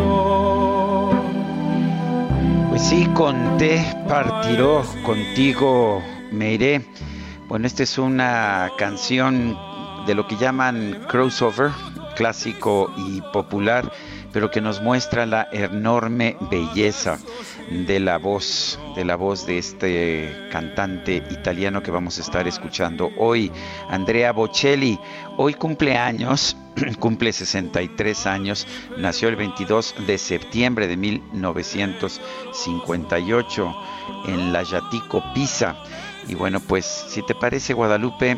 Pues 2.70 2.82
sí, 2.82 3.08
con 3.14 3.58
te 3.58 3.84
partiró, 4.08 4.84
contigo 5.04 6.02
me 6.32 6.54
iré. 6.54 6.86
Bueno, 7.48 7.68
esta 7.68 7.84
es 7.84 7.98
una 7.98 8.72
canción 8.78 9.58
de 10.06 10.16
lo 10.16 10.28
que 10.28 10.36
llaman 10.38 11.06
crossover, 11.08 11.72
clásico 12.14 12.94
y 12.98 13.22
popular, 13.34 13.92
pero 14.32 14.52
que 14.52 14.62
nos 14.62 14.82
muestra 14.82 15.26
la 15.26 15.50
enorme 15.52 16.38
belleza 16.50 17.20
de 17.70 18.00
la 18.00 18.18
voz, 18.18 18.80
de 18.96 19.04
la 19.06 19.16
voz 19.16 19.46
de 19.46 19.58
este 19.58 20.48
cantante 20.52 21.24
italiano 21.32 21.84
que 21.84 21.92
vamos 21.92 22.18
a 22.18 22.22
estar 22.22 22.48
escuchando 22.48 23.12
hoy, 23.18 23.52
Andrea 23.90 24.32
Bocelli. 24.32 24.98
Hoy 25.38 25.54
cumple 25.54 25.96
años, 25.98 26.58
cumple 27.00 27.32
63 27.32 28.26
años, 28.28 28.68
nació 28.98 29.30
el 29.30 29.36
22 29.36 29.96
de 30.06 30.18
septiembre 30.18 30.88
de 30.88 30.98
1958 30.98 33.76
en 34.28 34.54
la 34.54 34.64
Yatico 34.64 35.24
Pisa. 35.34 35.76
Y 36.28 36.36
bueno, 36.36 36.60
pues 36.60 36.86
si 36.86 37.24
te 37.24 37.34
parece 37.36 37.74
Guadalupe, 37.74 38.38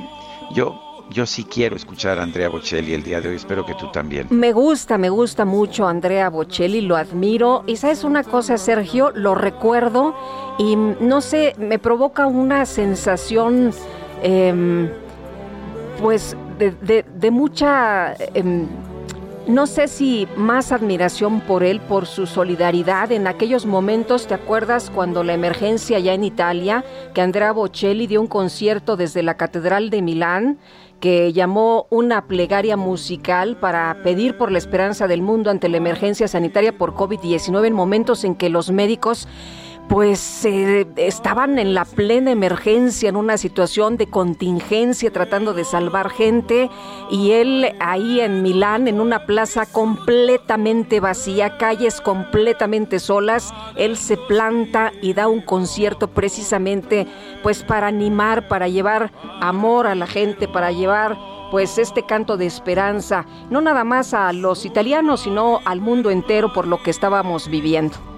yo 0.52 0.85
yo 1.10 1.26
sí 1.26 1.44
quiero 1.44 1.76
escuchar 1.76 2.20
a 2.20 2.24
Andrea 2.24 2.50
Bocelli 2.50 2.94
el 2.94 3.04
día 3.04 3.22
de 3.22 3.30
hoy, 3.30 3.36
espero 3.36 3.66
que 3.66 3.74
tú 3.76 3.92
también. 3.92 4.28
Me 4.30 4.52
gusta, 4.52 4.98
me 4.98 5.10
gusta 5.10 5.46
mucho 5.46 5.88
Andrea 5.88 6.30
Bocelli, 6.30 6.82
lo 6.82 6.96
admiro. 6.96 7.64
Y 7.68 7.78
sabes 7.78 8.04
una 8.04 8.24
cosa, 8.24 8.58
Sergio, 8.58 9.12
lo 9.12 9.36
recuerdo 9.36 10.16
y 10.58 10.76
no 10.76 11.22
sé, 11.22 11.56
me 11.58 11.80
provoca 11.80 12.28
una 12.28 12.66
sensación, 12.66 13.72
eh, 14.24 14.90
pues, 16.02 16.36
de, 16.58 17.32
mucha... 17.32 18.14
Eh, 18.14 18.66
no 19.48 19.68
sé 19.68 19.88
si 19.88 20.28
más 20.36 20.72
admiración 20.72 21.40
por 21.40 21.64
él, 21.64 21.80
por 21.80 22.08
su 22.08 22.26
solidaridad 22.26 23.12
en 23.12 23.28
aquellos 23.28 23.68
momentos, 23.68 24.26
¿te 24.26 24.34
acuerdas 24.34 24.90
cuando 24.90 25.24
la 25.24 25.34
emergencia 25.34 26.00
ya 26.00 26.16
en 26.16 26.24
Italia, 26.24 26.84
que 27.14 27.22
Andrea 27.22 27.52
Bocelli 27.52 28.08
dio 28.08 28.22
un 28.22 28.28
concierto 28.28 28.98
desde 28.98 29.22
la 29.22 29.38
Catedral 29.38 29.92
de 29.92 30.02
Milán? 30.02 30.58
Que 31.00 31.34
llamó 31.34 31.88
una 31.90 32.28
plegaria 32.28 32.78
musical 32.78 33.58
para 33.58 34.02
pedir 34.04 34.38
por 34.38 34.52
la 34.52 34.58
esperanza 34.58 35.08
del 35.08 35.22
mundo 35.22 35.50
ante 35.50 35.70
la 35.70 35.78
emergencia 35.78 36.28
sanitaria 36.28 36.78
por 36.78 36.94
COVID-19 36.94 37.68
en 37.68 37.74
momentos 37.74 38.24
en 38.24 38.36
que 38.36 38.50
los 38.50 38.72
médicos 38.72 39.28
pues 39.88 40.44
eh, 40.46 40.88
estaban 40.96 41.60
en 41.60 41.74
la 41.74 41.86
plena 41.86 42.32
emergencia, 42.32 43.10
en 43.10 43.16
una 43.16 43.38
situación 43.38 43.98
de 43.98 44.08
contingencia, 44.08 45.12
tratando 45.12 45.54
de 45.54 45.64
salvar 45.64 46.10
gente, 46.10 46.70
y 47.12 47.32
él 47.32 47.76
ahí 47.80 48.20
en 48.20 48.42
Milán, 48.42 48.88
en 48.88 49.00
una 49.00 49.26
plaza 49.26 49.66
completamente 49.66 51.00
vacía, 51.00 51.58
calles 51.58 52.02
completamente 52.02 53.00
solas, 53.00 53.54
él 53.76 53.96
se 53.98 54.18
planta 54.18 54.92
y 55.02 55.14
da 55.14 55.28
un 55.28 55.42
concierto 55.42 56.08
precisamente 56.08 57.08
pues 57.44 57.64
para 57.64 57.88
animar, 57.88 58.48
para 58.48 58.68
llevar 58.68 59.12
amor 59.42 59.88
a 59.88 59.96
la 59.96 60.08
gente, 60.08 60.48
para 60.48 60.72
llevar 60.72 61.18
pues 61.52 61.78
este 61.78 62.04
canto 62.04 62.38
de 62.38 62.48
esperanza, 62.48 63.26
no 63.50 63.62
nada 63.62 63.84
más 63.84 64.14
a 64.14 64.34
los 64.34 64.66
italianos, 64.66 65.22
sino 65.22 65.60
al 65.66 65.80
mundo 65.80 66.10
entero 66.10 66.52
por 66.52 66.68
lo 66.68 66.82
que 66.82 66.90
estábamos 66.90 67.48
viviendo. 67.48 68.15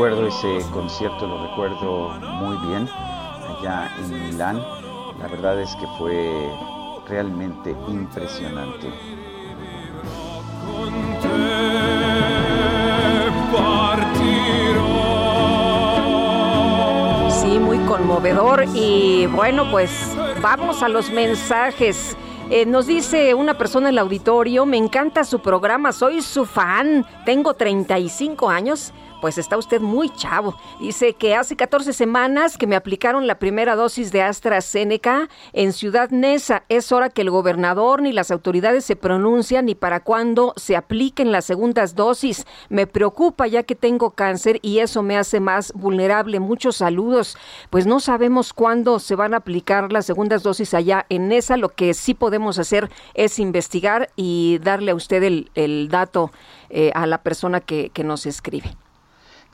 Recuerdo 0.00 0.28
ese 0.28 0.64
concierto, 0.70 1.26
lo 1.26 1.46
recuerdo 1.46 2.08
muy 2.22 2.56
bien, 2.68 2.88
allá 2.88 3.94
en 3.98 4.30
Milán. 4.30 4.56
La 5.18 5.28
verdad 5.28 5.60
es 5.60 5.76
que 5.76 5.86
fue 5.98 6.50
realmente 7.06 7.76
impresionante. 7.86 8.90
Sí, 17.28 17.58
muy 17.58 17.76
conmovedor 17.80 18.64
y 18.72 19.26
bueno, 19.26 19.70
pues 19.70 20.16
vamos 20.40 20.82
a 20.82 20.88
los 20.88 21.10
mensajes. 21.10 22.16
Eh, 22.48 22.66
nos 22.66 22.86
dice 22.86 23.34
una 23.34 23.58
persona 23.58 23.90
en 23.90 23.94
el 23.94 23.98
auditorio, 23.98 24.66
me 24.66 24.76
encanta 24.76 25.22
su 25.22 25.40
programa, 25.40 25.92
soy 25.92 26.20
su 26.20 26.46
fan, 26.46 27.06
tengo 27.24 27.54
35 27.54 28.48
años, 28.50 28.92
pues 29.20 29.38
está 29.38 29.56
usted 29.56 29.80
muy 29.80 30.10
chavo. 30.10 30.56
Dice 30.80 31.14
que 31.14 31.34
hace 31.34 31.56
14 31.56 31.92
semanas 31.92 32.56
que 32.56 32.66
me 32.66 32.76
aplicaron 32.76 33.26
la 33.26 33.38
primera 33.38 33.76
dosis 33.76 34.12
de 34.12 34.22
AstraZeneca 34.22 35.28
en 35.52 35.72
Ciudad 35.72 36.10
Neza. 36.10 36.64
Es 36.68 36.92
hora 36.92 37.10
que 37.10 37.22
el 37.22 37.30
gobernador 37.30 38.02
ni 38.02 38.12
las 38.12 38.30
autoridades 38.30 38.84
se 38.84 38.96
pronuncian 38.96 39.66
ni 39.66 39.74
para 39.74 40.00
cuándo 40.00 40.54
se 40.56 40.76
apliquen 40.76 41.32
las 41.32 41.44
segundas 41.44 41.94
dosis. 41.94 42.46
Me 42.68 42.86
preocupa 42.86 43.46
ya 43.46 43.62
que 43.62 43.74
tengo 43.74 44.10
cáncer 44.10 44.58
y 44.62 44.78
eso 44.78 45.02
me 45.02 45.16
hace 45.16 45.40
más 45.40 45.72
vulnerable. 45.74 46.40
Muchos 46.40 46.76
saludos. 46.76 47.36
Pues 47.70 47.86
no 47.86 48.00
sabemos 48.00 48.52
cuándo 48.52 48.98
se 48.98 49.14
van 49.14 49.34
a 49.34 49.38
aplicar 49.38 49.92
las 49.92 50.06
segundas 50.06 50.42
dosis 50.42 50.74
allá 50.74 51.06
en 51.08 51.28
Neza. 51.28 51.56
Lo 51.56 51.70
que 51.70 51.94
sí 51.94 52.14
podemos 52.14 52.58
hacer 52.58 52.90
es 53.14 53.38
investigar 53.38 54.10
y 54.16 54.58
darle 54.62 54.92
a 54.92 54.94
usted 54.94 55.22
el, 55.22 55.88
dato 55.88 56.30
eh, 56.68 56.90
a 56.94 57.06
la 57.06 57.22
persona 57.22 57.60
que 57.60 57.90
nos 58.04 58.26
escribe. 58.26 58.76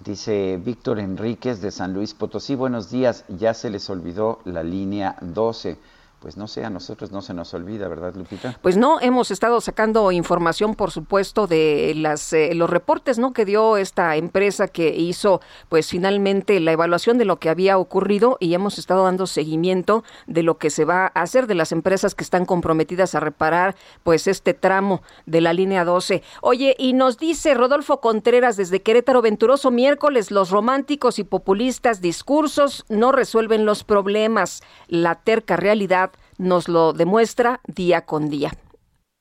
Dice 0.04 0.60
Víctor 0.62 0.98
Enríquez 0.98 1.62
de 1.62 1.70
San 1.70 1.94
Luis 1.94 2.12
Potosí, 2.12 2.54
buenos 2.54 2.90
días, 2.90 3.24
ya 3.28 3.54
se 3.54 3.70
les 3.70 3.88
olvidó 3.88 4.40
la 4.44 4.62
línea 4.62 5.16
12 5.22 5.78
pues 6.26 6.36
no 6.36 6.48
sé, 6.48 6.64
a 6.64 6.70
nosotros 6.70 7.12
no 7.12 7.22
se 7.22 7.34
nos 7.34 7.54
olvida, 7.54 7.86
¿verdad, 7.86 8.12
Lupita? 8.16 8.58
Pues 8.60 8.76
no, 8.76 9.00
hemos 9.00 9.30
estado 9.30 9.60
sacando 9.60 10.10
información, 10.10 10.74
por 10.74 10.90
supuesto, 10.90 11.46
de 11.46 11.92
las 11.94 12.32
eh, 12.32 12.52
los 12.52 12.68
reportes, 12.68 13.16
¿no? 13.16 13.32
Que 13.32 13.44
dio 13.44 13.76
esta 13.76 14.16
empresa 14.16 14.66
que 14.66 14.88
hizo, 14.88 15.40
pues 15.68 15.88
finalmente 15.88 16.58
la 16.58 16.72
evaluación 16.72 17.16
de 17.16 17.26
lo 17.26 17.38
que 17.38 17.48
había 17.48 17.78
ocurrido 17.78 18.38
y 18.40 18.54
hemos 18.54 18.76
estado 18.76 19.04
dando 19.04 19.28
seguimiento 19.28 20.02
de 20.26 20.42
lo 20.42 20.58
que 20.58 20.70
se 20.70 20.84
va 20.84 21.12
a 21.14 21.22
hacer 21.22 21.46
de 21.46 21.54
las 21.54 21.70
empresas 21.70 22.16
que 22.16 22.24
están 22.24 22.44
comprometidas 22.44 23.14
a 23.14 23.20
reparar, 23.20 23.76
pues 24.02 24.26
este 24.26 24.52
tramo 24.52 25.02
de 25.26 25.40
la 25.40 25.52
línea 25.52 25.84
12. 25.84 26.24
Oye, 26.42 26.74
y 26.76 26.94
nos 26.94 27.18
dice 27.18 27.54
Rodolfo 27.54 28.00
Contreras 28.00 28.56
desde 28.56 28.82
Querétaro 28.82 29.22
Venturoso 29.22 29.70
miércoles, 29.70 30.32
los 30.32 30.50
románticos 30.50 31.20
y 31.20 31.22
populistas 31.22 32.00
discursos 32.00 32.84
no 32.88 33.12
resuelven 33.12 33.64
los 33.64 33.84
problemas. 33.84 34.64
La 34.88 35.14
terca 35.14 35.56
realidad 35.56 36.10
nos 36.38 36.68
lo 36.68 36.92
demuestra 36.92 37.60
día 37.66 38.06
con 38.06 38.28
día. 38.30 38.52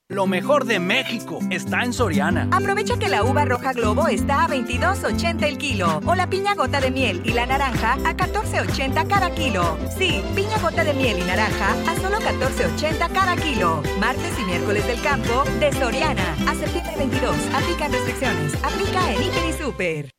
Lo 0.07 0.27
mejor 0.27 0.65
de 0.65 0.79
México 0.79 1.39
está 1.49 1.83
en 1.83 1.91
Soriana. 1.91 2.47
Aprovecha 2.51 2.99
que 2.99 3.09
la 3.09 3.23
uva 3.23 3.43
roja 3.43 3.73
globo 3.73 4.07
está 4.07 4.45
a 4.45 4.47
22.80 4.47 5.43
el 5.47 5.57
kilo 5.57 5.99
o 6.05 6.13
la 6.13 6.29
piña 6.29 6.53
gota 6.53 6.79
de 6.79 6.91
miel 6.91 7.23
y 7.25 7.31
la 7.31 7.47
naranja 7.47 7.93
a 7.93 8.15
14.80 8.15 9.07
cada 9.07 9.33
kilo. 9.33 9.79
Sí, 9.97 10.23
piña 10.35 10.59
gota 10.61 10.83
de 10.83 10.93
miel 10.93 11.17
y 11.17 11.23
naranja 11.23 11.71
a 11.89 11.95
solo 11.95 12.19
14.80 12.19 13.11
cada 13.13 13.35
kilo. 13.35 13.81
Martes 13.99 14.37
y 14.39 14.43
miércoles 14.43 14.85
del 14.85 15.01
campo 15.01 15.43
de 15.59 15.73
Soriana 15.73 16.33
a 16.47 16.53
septiembre 16.53 16.93
22. 16.97 17.35
Aplican 17.55 17.91
restricciones. 17.91 18.53
Aplica 18.63 19.11
en 19.11 19.23
Hiper 19.23 19.49
y 19.49 19.53
Super. 19.53 20.11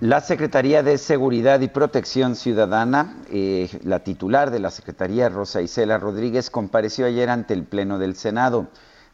La 0.00 0.22
Secretaría 0.22 0.82
de 0.82 0.96
Seguridad 0.96 1.60
y 1.60 1.68
Protección 1.68 2.34
Ciudadana, 2.34 3.16
eh, 3.30 3.68
la 3.84 4.02
titular 4.02 4.50
de 4.50 4.58
la 4.58 4.70
Secretaría, 4.70 5.28
Rosa 5.28 5.60
Isela 5.60 5.98
Rodríguez, 5.98 6.48
compareció 6.48 7.04
ayer 7.04 7.28
ante 7.28 7.52
el 7.52 7.66
Pleno 7.66 7.98
del 7.98 8.14
Senado. 8.14 8.68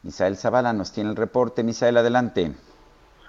Misael 0.05 0.37
Zavala 0.37 0.73
nos 0.73 0.93
tiene 0.93 1.11
el 1.11 1.17
reporte. 1.17 1.65
Misael, 1.65 1.97
adelante. 1.97 2.53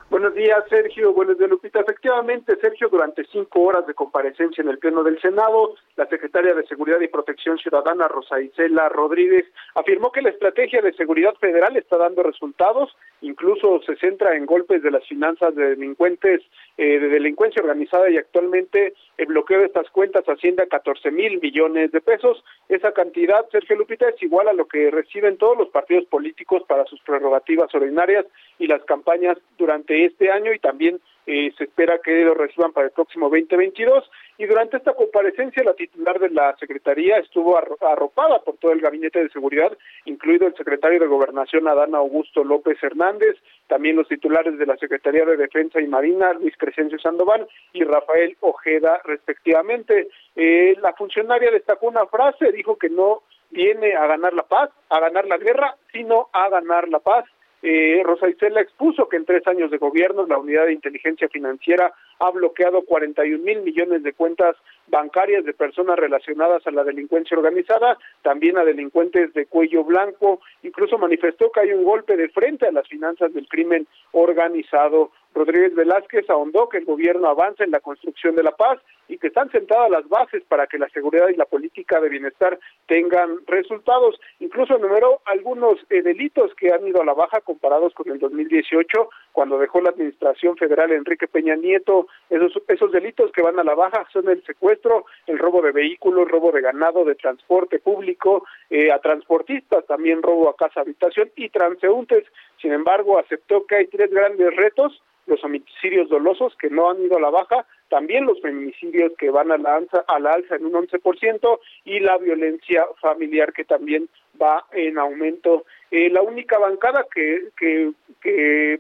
Buenos 0.09 0.35
días, 0.35 0.63
Sergio. 0.69 1.11
Buenos 1.11 1.37
días, 1.37 1.49
Lupita. 1.49 1.81
Efectivamente, 1.81 2.55
Sergio, 2.61 2.87
durante 2.87 3.25
cinco 3.25 3.63
horas 3.63 3.85
de 3.87 3.93
comparecencia 3.93 4.61
en 4.61 4.69
el 4.69 4.77
Pleno 4.77 5.03
del 5.03 5.19
Senado, 5.19 5.75
la 5.97 6.05
secretaria 6.07 6.53
de 6.53 6.65
Seguridad 6.65 7.01
y 7.01 7.09
Protección 7.09 7.57
Ciudadana, 7.57 8.07
Rosa 8.07 8.39
Isela 8.39 8.87
Rodríguez, 8.87 9.45
afirmó 9.75 10.13
que 10.13 10.21
la 10.21 10.29
estrategia 10.29 10.81
de 10.81 10.93
seguridad 10.93 11.33
federal 11.41 11.75
está 11.75 11.97
dando 11.97 12.23
resultados, 12.23 12.95
incluso 13.19 13.81
se 13.85 13.97
centra 13.97 14.37
en 14.37 14.45
golpes 14.45 14.81
de 14.81 14.91
las 14.91 15.05
finanzas 15.05 15.53
de 15.55 15.71
delincuentes, 15.71 16.41
eh, 16.77 16.99
de 16.99 17.07
delincuencia 17.09 17.61
organizada 17.61 18.09
y 18.09 18.17
actualmente 18.17 18.93
el 19.17 19.25
bloqueo 19.25 19.59
de 19.59 19.65
estas 19.65 19.89
cuentas 19.89 20.27
asciende 20.29 20.61
a 20.61 20.67
14 20.67 21.09
mil 21.09 21.39
millones 21.41 21.91
de 21.91 22.01
pesos. 22.01 22.43
Esa 22.69 22.91
cantidad, 22.91 23.49
Sergio 23.51 23.75
Lupita, 23.75 24.07
es 24.09 24.21
igual 24.21 24.47
a 24.47 24.53
lo 24.53 24.67
que 24.67 24.91
reciben 24.91 25.37
todos 25.37 25.57
los 25.57 25.69
partidos 25.69 26.05
políticos 26.05 26.61
para 26.67 26.85
sus 26.85 27.01
prerrogativas 27.01 27.73
ordinarias 27.73 28.25
y 28.59 28.67
las 28.67 28.83
campañas 28.83 29.37
durante 29.57 30.05
este 30.05 30.31
año 30.31 30.53
y 30.53 30.59
también 30.59 30.99
eh, 31.27 31.51
se 31.57 31.65
espera 31.65 31.99
que 31.99 32.23
lo 32.23 32.33
reciban 32.33 32.71
para 32.71 32.87
el 32.87 32.93
próximo 32.93 33.29
2022. 33.29 34.09
Y 34.37 34.45
durante 34.45 34.77
esta 34.77 34.93
comparecencia, 34.93 35.61
la 35.63 35.73
titular 35.73 36.19
de 36.19 36.29
la 36.29 36.55
Secretaría 36.57 37.17
estuvo 37.17 37.57
arropada 37.57 38.39
por 38.39 38.55
todo 38.57 38.71
el 38.71 38.79
Gabinete 38.79 39.21
de 39.21 39.29
Seguridad, 39.29 39.77
incluido 40.05 40.47
el 40.47 40.55
secretario 40.55 41.01
de 41.01 41.07
Gobernación, 41.07 41.67
Adán 41.67 41.95
Augusto 41.95 42.45
López 42.45 42.81
Hernández, 42.81 43.35
también 43.67 43.97
los 43.97 44.07
titulares 44.07 44.57
de 44.57 44.65
la 44.65 44.77
Secretaría 44.77 45.25
de 45.25 45.35
Defensa 45.35 45.81
y 45.81 45.87
Marina, 45.87 46.31
Luis 46.31 46.55
Crescencio 46.57 46.97
Sandoval 46.97 47.45
y 47.73 47.83
Rafael 47.83 48.37
Ojeda, 48.39 49.01
respectivamente. 49.03 50.07
Eh, 50.35 50.75
la 50.81 50.93
funcionaria 50.93 51.51
destacó 51.51 51.87
una 51.87 52.05
frase, 52.05 52.53
dijo 52.53 52.77
que 52.77 52.89
no 52.89 53.23
viene 53.49 53.95
a 53.95 54.07
ganar 54.07 54.33
la 54.33 54.43
paz, 54.43 54.69
a 54.89 54.99
ganar 55.01 55.25
la 55.25 55.37
guerra, 55.37 55.75
sino 55.91 56.29
a 56.31 56.47
ganar 56.47 56.87
la 56.87 56.99
paz 56.99 57.25
eh, 57.63 58.01
Rosa 58.03 58.29
Isela 58.29 58.61
expuso 58.61 59.09
que 59.09 59.17
en 59.17 59.25
tres 59.25 59.45
años 59.47 59.71
de 59.71 59.77
gobierno 59.77 60.25
la 60.27 60.37
Unidad 60.37 60.65
de 60.65 60.73
Inteligencia 60.73 61.27
Financiera 61.27 61.91
ha 62.19 62.31
bloqueado 62.31 62.83
41 62.83 63.43
mil 63.43 63.61
millones 63.61 64.03
de 64.03 64.13
cuentas 64.13 64.55
bancarias 64.87 65.43
de 65.43 65.53
personas 65.53 65.97
relacionadas 65.97 66.65
a 66.65 66.71
la 66.71 66.83
delincuencia 66.83 67.37
organizada, 67.37 67.97
también 68.21 68.57
a 68.57 68.63
delincuentes 68.63 69.33
de 69.33 69.45
cuello 69.45 69.83
blanco. 69.83 70.39
Incluso 70.63 70.97
manifestó 70.97 71.51
que 71.51 71.61
hay 71.61 71.73
un 71.73 71.83
golpe 71.83 72.15
de 72.15 72.29
frente 72.29 72.67
a 72.67 72.71
las 72.71 72.87
finanzas 72.87 73.33
del 73.33 73.47
crimen 73.47 73.87
organizado. 74.11 75.11
Rodríguez 75.33 75.75
Velázquez 75.75 76.29
ahondó 76.29 76.69
que 76.69 76.77
el 76.77 76.85
gobierno 76.85 77.27
avanza 77.27 77.63
en 77.63 77.71
la 77.71 77.79
construcción 77.79 78.35
de 78.35 78.43
la 78.43 78.51
paz 78.51 78.79
y 79.07 79.17
que 79.17 79.27
están 79.27 79.49
sentadas 79.51 79.89
las 79.89 80.07
bases 80.09 80.43
para 80.47 80.67
que 80.67 80.77
la 80.77 80.89
seguridad 80.89 81.29
y 81.29 81.35
la 81.35 81.45
política 81.45 81.99
de 81.99 82.09
bienestar 82.09 82.59
tengan 82.87 83.37
resultados. 83.47 84.19
Incluso 84.39 84.75
enumeró 84.75 85.21
algunos 85.25 85.77
eh, 85.89 86.01
delitos 86.01 86.53
que 86.55 86.73
han 86.73 86.85
ido 86.87 87.01
a 87.01 87.05
la 87.05 87.13
baja 87.13 87.41
comparados 87.41 87.93
con 87.93 88.09
el 88.11 88.19
2018, 88.19 89.09
cuando 89.31 89.57
dejó 89.57 89.81
la 89.81 89.91
administración 89.91 90.57
federal 90.57 90.91
Enrique 90.91 91.27
Peña 91.27 91.55
Nieto. 91.55 92.07
Esos, 92.29 92.53
esos 92.67 92.91
delitos 92.91 93.31
que 93.31 93.41
van 93.41 93.59
a 93.59 93.63
la 93.63 93.75
baja 93.75 94.05
son 94.11 94.27
el 94.29 94.43
secuestro, 94.43 95.05
el 95.27 95.37
robo 95.37 95.61
de 95.61 95.71
vehículos, 95.71 96.29
robo 96.29 96.51
de 96.51 96.61
ganado, 96.61 97.05
de 97.05 97.15
transporte 97.15 97.79
público, 97.79 98.45
eh, 98.69 98.91
a 98.91 98.99
transportistas, 98.99 99.85
también 99.85 100.21
robo 100.21 100.49
a 100.49 100.55
casa 100.55 100.81
habitación 100.81 101.31
y 101.35 101.49
transeúntes. 101.49 102.25
Sin 102.61 102.73
embargo, 102.73 103.19
aceptó 103.19 103.65
que 103.65 103.75
hay 103.75 103.87
tres 103.87 104.11
grandes 104.11 104.55
retos 104.55 105.01
los 105.27 105.43
homicidios 105.43 106.09
dolosos 106.09 106.55
que 106.55 106.69
no 106.69 106.89
han 106.89 107.01
ido 107.03 107.17
a 107.17 107.21
la 107.21 107.29
baja, 107.29 107.65
también 107.89 108.25
los 108.25 108.41
feminicidios 108.41 109.11
que 109.17 109.29
van 109.29 109.51
a 109.51 109.57
la 109.57 109.75
alza, 109.75 110.03
a 110.07 110.19
la 110.19 110.31
alza 110.31 110.55
en 110.55 110.65
un 110.65 110.73
11% 110.87 111.59
y 111.83 111.99
la 111.99 112.17
violencia 112.17 112.85
familiar 112.99 113.53
que 113.53 113.65
también 113.65 114.09
va 114.41 114.65
en 114.71 114.97
aumento. 114.97 115.65
Eh, 115.91 116.09
la 116.09 116.21
única 116.21 116.57
bancada 116.57 117.05
que, 117.13 117.49
que, 117.57 117.91
que 118.21 118.79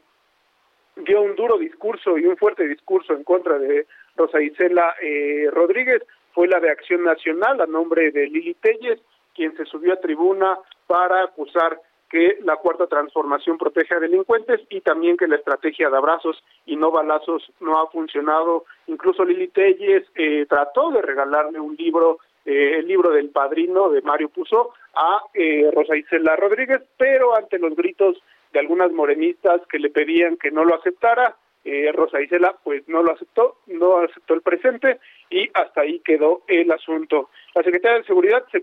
dio 0.95 1.21
un 1.21 1.35
duro 1.35 1.57
discurso 1.57 2.17
y 2.17 2.25
un 2.25 2.37
fuerte 2.37 2.67
discurso 2.67 3.13
en 3.13 3.23
contra 3.23 3.59
de 3.59 3.85
Rosa 4.15 4.41
Isela 4.41 4.95
eh, 5.01 5.49
Rodríguez 5.51 6.01
fue 6.33 6.47
la 6.47 6.59
de 6.59 6.71
Acción 6.71 7.03
Nacional 7.03 7.59
a 7.61 7.65
nombre 7.65 8.11
de 8.11 8.27
Lili 8.27 8.53
Telles, 8.55 8.99
quien 9.35 9.55
se 9.57 9.65
subió 9.65 9.93
a 9.93 9.99
tribuna 9.99 10.57
para 10.87 11.23
acusar 11.23 11.79
que 12.09 12.37
la 12.43 12.55
cuarta 12.57 12.87
transformación 12.87 13.57
protege 13.57 13.95
a 13.95 13.99
delincuentes 13.99 14.61
y 14.69 14.81
también 14.81 15.17
que 15.17 15.27
la 15.27 15.35
estrategia 15.35 15.89
de 15.89 15.97
abrazos 15.97 16.41
y 16.65 16.75
no 16.75 16.91
balazos 16.91 17.51
no 17.59 17.79
ha 17.79 17.89
funcionado. 17.89 18.65
Incluso 18.87 19.25
Lili 19.25 19.49
Telles 19.49 20.03
eh, 20.15 20.45
trató 20.47 20.91
de 20.91 21.01
regalarle 21.01 21.59
un 21.59 21.75
libro, 21.75 22.19
eh, 22.45 22.79
el 22.79 22.87
libro 22.87 23.11
del 23.11 23.29
padrino 23.29 23.89
de 23.89 24.01
Mario 24.01 24.29
Puzo, 24.29 24.73
a 24.95 25.21
eh, 25.33 25.69
Rosa 25.73 25.97
Isela 25.97 26.35
Rodríguez, 26.35 26.81
pero 26.97 27.35
ante 27.35 27.59
los 27.59 27.75
gritos 27.75 28.17
de 28.53 28.59
algunas 28.59 28.91
morenistas 28.91 29.61
que 29.69 29.79
le 29.79 29.89
pedían 29.89 30.37
que 30.37 30.51
no 30.51 30.63
lo 30.63 30.75
aceptara, 30.75 31.35
eh, 31.67 31.91
Rosa 31.91 32.21
Isela 32.21 32.55
pues 32.63 32.87
no 32.87 33.03
lo 33.03 33.11
aceptó, 33.11 33.57
no 33.67 33.97
aceptó 33.97 34.33
el 34.33 34.41
presente 34.41 34.99
y 35.29 35.49
hasta 35.53 35.81
ahí 35.81 35.99
quedó 35.99 36.41
el 36.47 36.71
asunto. 36.71 37.29
La 37.53 37.61
Secretaría 37.61 37.97
de 37.97 38.05
Seguridad 38.05 38.45
se, 38.51 38.61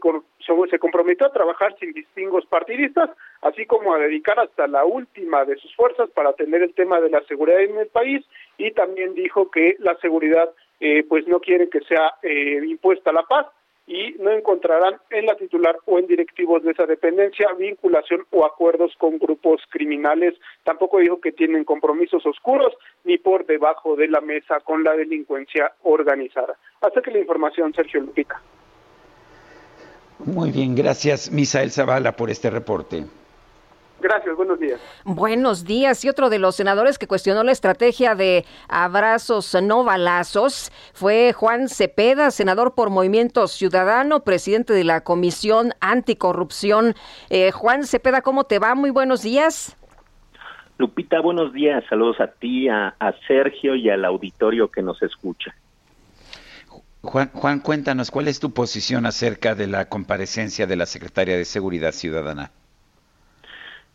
se 0.71 0.79
comprometió 0.79 1.27
a 1.27 1.33
trabajar 1.33 1.77
sin 1.79 1.93
distingos 1.93 2.47
partidistas, 2.47 3.11
así 3.43 3.67
como 3.67 3.93
a 3.93 3.99
dedicar 3.99 4.41
hasta 4.41 4.67
la 4.67 4.87
última 4.87 5.45
de 5.45 5.57
sus 5.57 5.77
fuerzas 5.77 6.09
para 6.11 6.31
atender 6.31 6.63
el 6.63 6.73
tema 6.73 6.99
de 7.01 7.11
la 7.11 7.23
seguridad 7.25 7.61
en 7.61 7.77
el 7.77 7.89
país 7.89 8.25
y 8.57 8.71
también 8.71 9.15
dijo 9.15 9.51
que 9.51 9.77
la 9.81 9.97
seguridad 9.97 10.49
eh, 10.81 11.05
pues 11.07 11.27
no 11.29 11.41
quiere 11.41 11.69
que 11.69 11.81
sea 11.81 12.15
eh, 12.23 12.61
impuesta 12.67 13.13
la 13.13 13.25
paz, 13.25 13.47
y 13.87 14.15
no 14.19 14.31
encontrarán 14.31 14.95
en 15.11 15.27
la 15.27 15.37
titular 15.37 15.77
o 15.87 15.99
en 15.99 16.07
directivos 16.07 16.63
de 16.63 16.73
esa 16.73 16.87
dependencia 16.87 17.53
vinculación 17.59 18.25
o 18.31 18.47
acuerdos 18.47 18.93
con 18.99 19.19
grupos 19.19 19.61
criminales. 19.71 20.35
Tampoco 20.63 20.99
dijo 20.99 21.21
que 21.21 21.33
tienen 21.33 21.65
compromisos 21.65 22.25
oscuros 22.27 22.73
ni 23.05 23.19
por 23.19 23.47
debajo 23.47 23.97
de 23.97 24.09
la 24.09 24.21
mesa 24.21 24.61
con 24.61 24.85
la 24.85 24.95
delincuencia 24.95 25.73
organizada. 25.83 26.57
Hasta 26.81 27.03
que 27.03 27.11
la 27.11 27.19
información, 27.19 27.75
Sergio 27.75 28.01
Lupita. 28.01 28.41
Muy 30.19 30.51
bien, 30.51 30.75
gracias 30.75 31.31
Misael 31.31 31.71
Zavala 31.71 32.13
por 32.13 32.31
este 32.31 32.49
reporte. 32.49 33.05
Gracias, 34.05 34.37
buenos 34.37 34.61
días. 34.61 34.79
Buenos 35.07 35.65
días. 35.65 36.05
Y 36.05 36.11
otro 36.11 36.29
de 36.29 36.39
los 36.39 36.57
senadores 36.57 36.99
que 36.99 37.07
cuestionó 37.07 37.43
la 37.43 37.53
estrategia 37.53 38.15
de 38.15 38.45
abrazos 38.69 39.57
no 39.63 39.83
balazos 39.83 40.71
fue 40.93 41.33
Juan 41.33 41.71
Cepeda, 41.71 42.31
senador 42.31 42.75
por 42.75 42.91
Movimiento 42.91 43.49
Ciudadano, 43.49 44.21
presidente 44.21 44.75
de 44.75 44.85
la 44.85 45.01
Comisión 45.01 45.73
Anticorrupción. 45.81 46.93
Eh, 47.31 47.51
Juan 47.51 47.85
Cepeda, 47.85 48.21
¿cómo 48.21 48.45
te 48.45 48.59
va? 48.59 48.75
Muy 48.75 48.91
buenos 48.91 49.23
días. 49.23 49.75
Lupita, 50.77 51.23
buenos 51.23 51.55
días. 51.55 51.83
Saludos 51.89 52.21
a 52.21 52.27
ti, 52.27 52.69
a, 52.69 52.95
a 52.99 53.15
Sergio 53.27 53.75
y 53.75 53.89
al 53.89 54.05
auditorio 54.05 54.71
que 54.71 54.83
nos 54.83 55.03
escucha. 55.03 55.55
Juan, 57.01 57.31
Juan, 57.33 57.61
cuéntanos, 57.61 58.11
¿cuál 58.11 58.29
es 58.29 58.39
tu 58.39 58.53
posición 58.53 59.07
acerca 59.07 59.55
de 59.55 59.67
la 59.67 59.89
comparecencia 59.89 60.67
de 60.67 60.77
la 60.77 60.85
Secretaria 60.85 61.39
de 61.39 61.47
Seguridad 61.47 61.93
Ciudadana? 61.93 62.51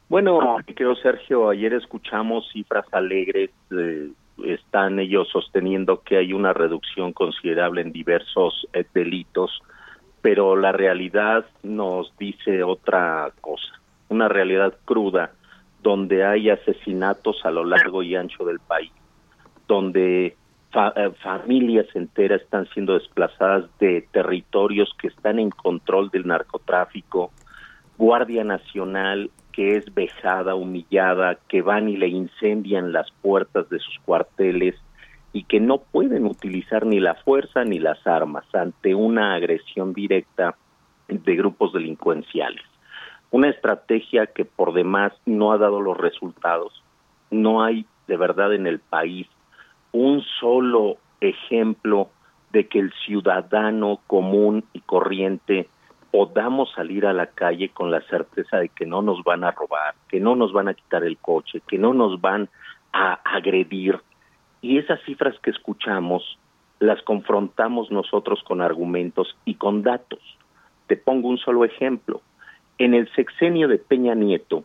Bueno, 0.09 0.57
creo 0.73 0.95
Sergio, 0.95 1.49
ayer 1.49 1.71
escuchamos 1.73 2.49
cifras 2.51 2.85
alegres, 2.91 3.51
están 4.43 4.97
ellos 4.97 5.29
sosteniendo 5.31 6.01
que 6.01 6.17
hay 6.17 6.33
una 6.33 6.51
reducción 6.51 7.13
considerable 7.13 7.81
en 7.81 7.91
diversos 7.91 8.67
eh, 8.73 8.85
delitos, 8.91 9.61
pero 10.21 10.55
la 10.55 10.71
realidad 10.71 11.45
nos 11.61 12.11
dice 12.17 12.63
otra 12.63 13.31
cosa, 13.39 13.79
una 14.07 14.27
realidad 14.27 14.73
cruda, 14.83 15.31
donde 15.83 16.25
hay 16.25 16.49
asesinatos 16.49 17.45
a 17.45 17.51
lo 17.51 17.63
largo 17.63 18.01
y 18.01 18.15
ancho 18.15 18.43
del 18.45 18.59
país, 18.59 18.91
donde 19.67 20.25
eh, 20.25 21.11
familias 21.21 21.85
enteras 21.93 22.41
están 22.41 22.67
siendo 22.73 22.95
desplazadas 22.95 23.65
de 23.77 24.07
territorios 24.11 24.91
que 24.99 25.09
están 25.09 25.37
en 25.37 25.51
control 25.51 26.09
del 26.09 26.25
narcotráfico, 26.25 27.31
Guardia 27.95 28.43
Nacional 28.43 29.29
que 29.59 29.75
es 29.75 29.93
vejada, 29.93 30.55
humillada, 30.55 31.37
que 31.49 31.61
van 31.61 31.89
y 31.89 31.97
le 31.97 32.07
incendian 32.07 32.93
las 32.93 33.11
puertas 33.21 33.69
de 33.69 33.79
sus 33.79 33.99
cuarteles 34.05 34.73
y 35.33 35.43
que 35.43 35.59
no 35.59 35.79
pueden 35.79 36.23
utilizar 36.23 36.85
ni 36.85 37.01
la 37.01 37.15
fuerza 37.15 37.65
ni 37.65 37.77
las 37.77 38.07
armas 38.07 38.45
ante 38.55 38.95
una 38.95 39.33
agresión 39.33 39.91
directa 39.91 40.55
de 41.09 41.35
grupos 41.35 41.73
delincuenciales. 41.73 42.63
Una 43.31 43.49
estrategia 43.49 44.27
que 44.27 44.45
por 44.45 44.71
demás 44.71 45.11
no 45.25 45.51
ha 45.51 45.57
dado 45.57 45.81
los 45.81 45.97
resultados. 45.97 46.81
No 47.29 47.61
hay 47.61 47.85
de 48.07 48.15
verdad 48.15 48.53
en 48.53 48.65
el 48.65 48.79
país 48.79 49.27
un 49.91 50.23
solo 50.39 50.99
ejemplo 51.19 52.07
de 52.53 52.69
que 52.69 52.79
el 52.79 52.93
ciudadano 53.05 53.99
común 54.07 54.63
y 54.71 54.79
corriente 54.79 55.67
podamos 56.11 56.71
salir 56.71 57.05
a 57.05 57.13
la 57.13 57.27
calle 57.27 57.69
con 57.69 57.91
la 57.91 58.01
certeza 58.01 58.57
de 58.57 58.69
que 58.69 58.85
no 58.85 59.01
nos 59.01 59.23
van 59.23 59.43
a 59.43 59.51
robar, 59.51 59.95
que 60.07 60.19
no 60.19 60.35
nos 60.35 60.51
van 60.53 60.67
a 60.67 60.73
quitar 60.73 61.03
el 61.03 61.17
coche, 61.17 61.61
que 61.67 61.77
no 61.77 61.93
nos 61.93 62.19
van 62.19 62.49
a 62.93 63.13
agredir. 63.23 63.99
Y 64.61 64.77
esas 64.77 64.99
cifras 65.03 65.37
que 65.39 65.51
escuchamos 65.51 66.37
las 66.79 67.01
confrontamos 67.03 67.91
nosotros 67.91 68.41
con 68.43 68.61
argumentos 68.61 69.35
y 69.45 69.55
con 69.55 69.83
datos. 69.83 70.19
Te 70.87 70.95
pongo 70.95 71.27
un 71.27 71.37
solo 71.37 71.65
ejemplo. 71.65 72.21
En 72.77 72.93
el 72.93 73.11
sexenio 73.13 73.67
de 73.67 73.77
Peña 73.77 74.15
Nieto, 74.15 74.63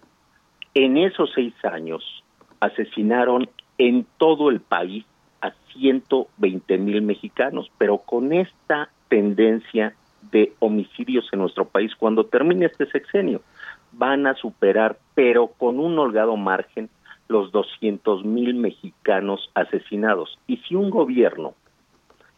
en 0.75 0.97
esos 0.97 1.31
seis 1.35 1.55
años, 1.65 2.25
asesinaron 2.61 3.49
en 3.79 4.07
todo 4.19 4.51
el 4.51 4.61
país 4.61 5.05
a 5.41 5.53
120 5.73 6.79
mil 6.79 7.03
mexicanos, 7.03 7.71
pero 7.77 7.99
con 7.99 8.33
esta 8.33 8.89
tendencia 9.09 9.95
de 10.31 10.53
homicidios 10.59 11.29
en 11.33 11.41
nuestro 11.41 11.67
país 11.67 11.93
cuando 11.97 12.27
termine 12.27 12.67
este 12.67 12.87
sexenio. 12.87 13.43
Van 13.93 14.27
a 14.27 14.35
superar, 14.35 14.99
pero 15.15 15.49
con 15.49 15.79
un 15.79 15.99
holgado 15.99 16.37
margen, 16.37 16.89
los 17.29 17.53
200 17.53 18.25
mil 18.25 18.55
mexicanos 18.55 19.51
asesinados. 19.55 20.39
Y 20.47 20.59
si 20.59 20.75
un 20.75 20.91
gobierno 20.91 21.55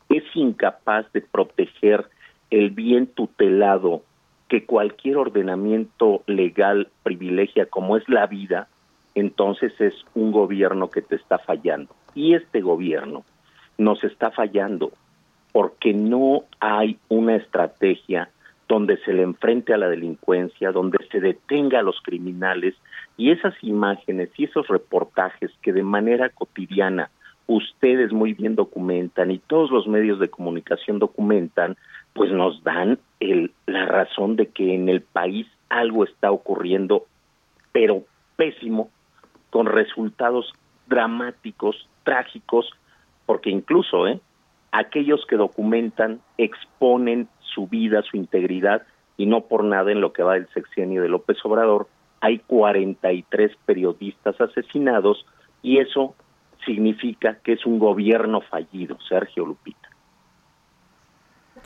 es 0.08 0.24
incapaz 0.34 1.10
de 1.12 1.20
proteger 1.22 2.08
el 2.50 2.70
bien 2.70 3.06
tutelado 3.08 4.02
que 4.48 4.64
cualquier 4.64 5.16
ordenamiento 5.16 6.22
legal 6.26 6.88
privilegia 7.02 7.66
como 7.66 7.96
es 7.96 8.08
la 8.08 8.26
vida, 8.26 8.68
entonces 9.16 9.72
es 9.80 9.94
un 10.14 10.30
gobierno 10.30 10.90
que 10.90 11.02
te 11.02 11.16
está 11.16 11.38
fallando. 11.38 11.94
Y 12.14 12.34
este 12.34 12.60
gobierno 12.60 13.24
nos 13.78 14.02
está 14.04 14.30
fallando 14.30 14.92
porque 15.56 15.94
no 15.94 16.44
hay 16.60 16.98
una 17.08 17.36
estrategia 17.36 18.28
donde 18.68 18.98
se 18.98 19.14
le 19.14 19.22
enfrente 19.22 19.72
a 19.72 19.78
la 19.78 19.88
delincuencia, 19.88 20.70
donde 20.70 20.98
se 21.10 21.18
detenga 21.18 21.78
a 21.78 21.82
los 21.82 21.98
criminales 22.02 22.74
y 23.16 23.30
esas 23.30 23.54
imágenes 23.62 24.28
y 24.36 24.44
esos 24.44 24.68
reportajes 24.68 25.50
que 25.62 25.72
de 25.72 25.82
manera 25.82 26.28
cotidiana 26.28 27.08
ustedes 27.46 28.12
muy 28.12 28.34
bien 28.34 28.54
documentan 28.54 29.30
y 29.30 29.38
todos 29.38 29.70
los 29.70 29.86
medios 29.86 30.20
de 30.20 30.28
comunicación 30.28 30.98
documentan, 30.98 31.78
pues 32.12 32.30
nos 32.30 32.62
dan 32.62 32.98
el, 33.20 33.50
la 33.64 33.86
razón 33.86 34.36
de 34.36 34.48
que 34.48 34.74
en 34.74 34.90
el 34.90 35.00
país 35.00 35.46
algo 35.70 36.04
está 36.04 36.32
ocurriendo, 36.32 37.06
pero 37.72 38.04
pésimo, 38.36 38.90
con 39.48 39.64
resultados 39.64 40.52
dramáticos, 40.86 41.88
trágicos, 42.04 42.68
porque 43.24 43.48
incluso, 43.48 44.06
¿eh? 44.06 44.20
Aquellos 44.72 45.24
que 45.26 45.36
documentan 45.36 46.20
exponen 46.38 47.28
su 47.40 47.66
vida, 47.66 48.02
su 48.02 48.16
integridad, 48.16 48.82
y 49.16 49.26
no 49.26 49.42
por 49.42 49.64
nada 49.64 49.92
en 49.92 50.00
lo 50.00 50.12
que 50.12 50.22
va 50.22 50.34
del 50.34 50.48
sexenio 50.48 51.02
de 51.02 51.08
López 51.08 51.38
Obrador, 51.44 51.88
hay 52.20 52.38
43 52.40 53.52
periodistas 53.64 54.40
asesinados 54.40 55.24
y 55.62 55.78
eso 55.78 56.14
significa 56.64 57.38
que 57.42 57.52
es 57.52 57.64
un 57.64 57.78
gobierno 57.78 58.40
fallido, 58.40 58.98
Sergio 59.08 59.46
Lupita 59.46 59.85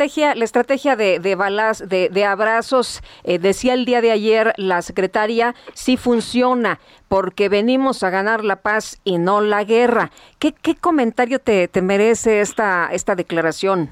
la 0.00 0.44
estrategia 0.44 0.96
de, 0.96 1.34
balas, 1.34 1.86
de, 1.86 2.24
abrazos, 2.24 3.02
eh, 3.22 3.38
decía 3.38 3.74
el 3.74 3.84
día 3.84 4.00
de 4.00 4.10
ayer 4.10 4.54
la 4.56 4.80
secretaria, 4.80 5.54
sí 5.74 5.98
funciona, 5.98 6.80
porque 7.08 7.50
venimos 7.50 8.02
a 8.02 8.08
ganar 8.08 8.42
la 8.42 8.62
paz 8.62 8.98
y 9.04 9.18
no 9.18 9.42
la 9.42 9.62
guerra. 9.64 10.10
¿Qué, 10.38 10.52
qué 10.52 10.74
comentario 10.74 11.38
te, 11.38 11.68
te 11.68 11.82
merece 11.82 12.40
esta, 12.40 12.88
esta 12.92 13.14
declaración? 13.14 13.90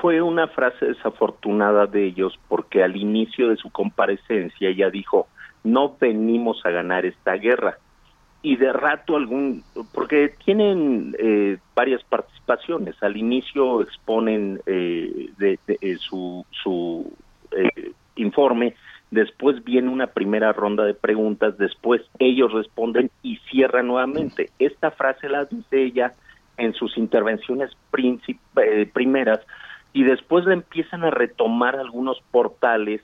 Fue 0.00 0.20
una 0.20 0.48
frase 0.48 0.86
desafortunada 0.86 1.86
de 1.86 2.06
ellos 2.06 2.36
porque 2.48 2.82
al 2.82 2.96
inicio 2.96 3.48
de 3.48 3.56
su 3.56 3.70
comparecencia 3.70 4.70
ella 4.70 4.90
dijo, 4.90 5.28
no 5.62 5.96
venimos 6.00 6.60
a 6.64 6.70
ganar 6.70 7.06
esta 7.06 7.34
guerra, 7.34 7.78
y 8.42 8.56
de 8.56 8.72
rato 8.72 9.16
algún, 9.16 9.62
porque 9.92 10.34
tienen 10.44 11.14
eh, 11.18 11.58
varias 11.74 12.02
participaciones. 12.04 13.00
Al 13.02 13.16
inicio 13.16 13.82
exponen 13.82 14.60
eh, 14.66 15.30
de, 15.38 15.58
eh, 15.68 15.96
su, 15.98 16.44
su 16.62 17.12
informe, 18.16 18.74
después 19.10 19.62
viene 19.64 19.88
una 19.88 20.06
primera 20.06 20.52
ronda 20.52 20.84
de 20.84 20.94
preguntas, 20.94 21.58
después 21.58 22.02
ellos 22.18 22.52
responden 22.52 23.10
y 23.22 23.36
cierran 23.50 23.88
nuevamente. 23.88 24.50
Esta 24.58 24.90
frase 24.90 25.28
la 25.28 25.44
dice 25.44 25.82
ella 25.82 26.14
en 26.56 26.72
sus 26.74 26.96
intervenciones 26.96 27.70
primeras 28.92 29.40
y 29.92 30.04
después 30.04 30.44
la 30.44 30.54
empiezan 30.54 31.04
a 31.04 31.10
retomar 31.10 31.76
algunos 31.76 32.22
portales 32.30 33.02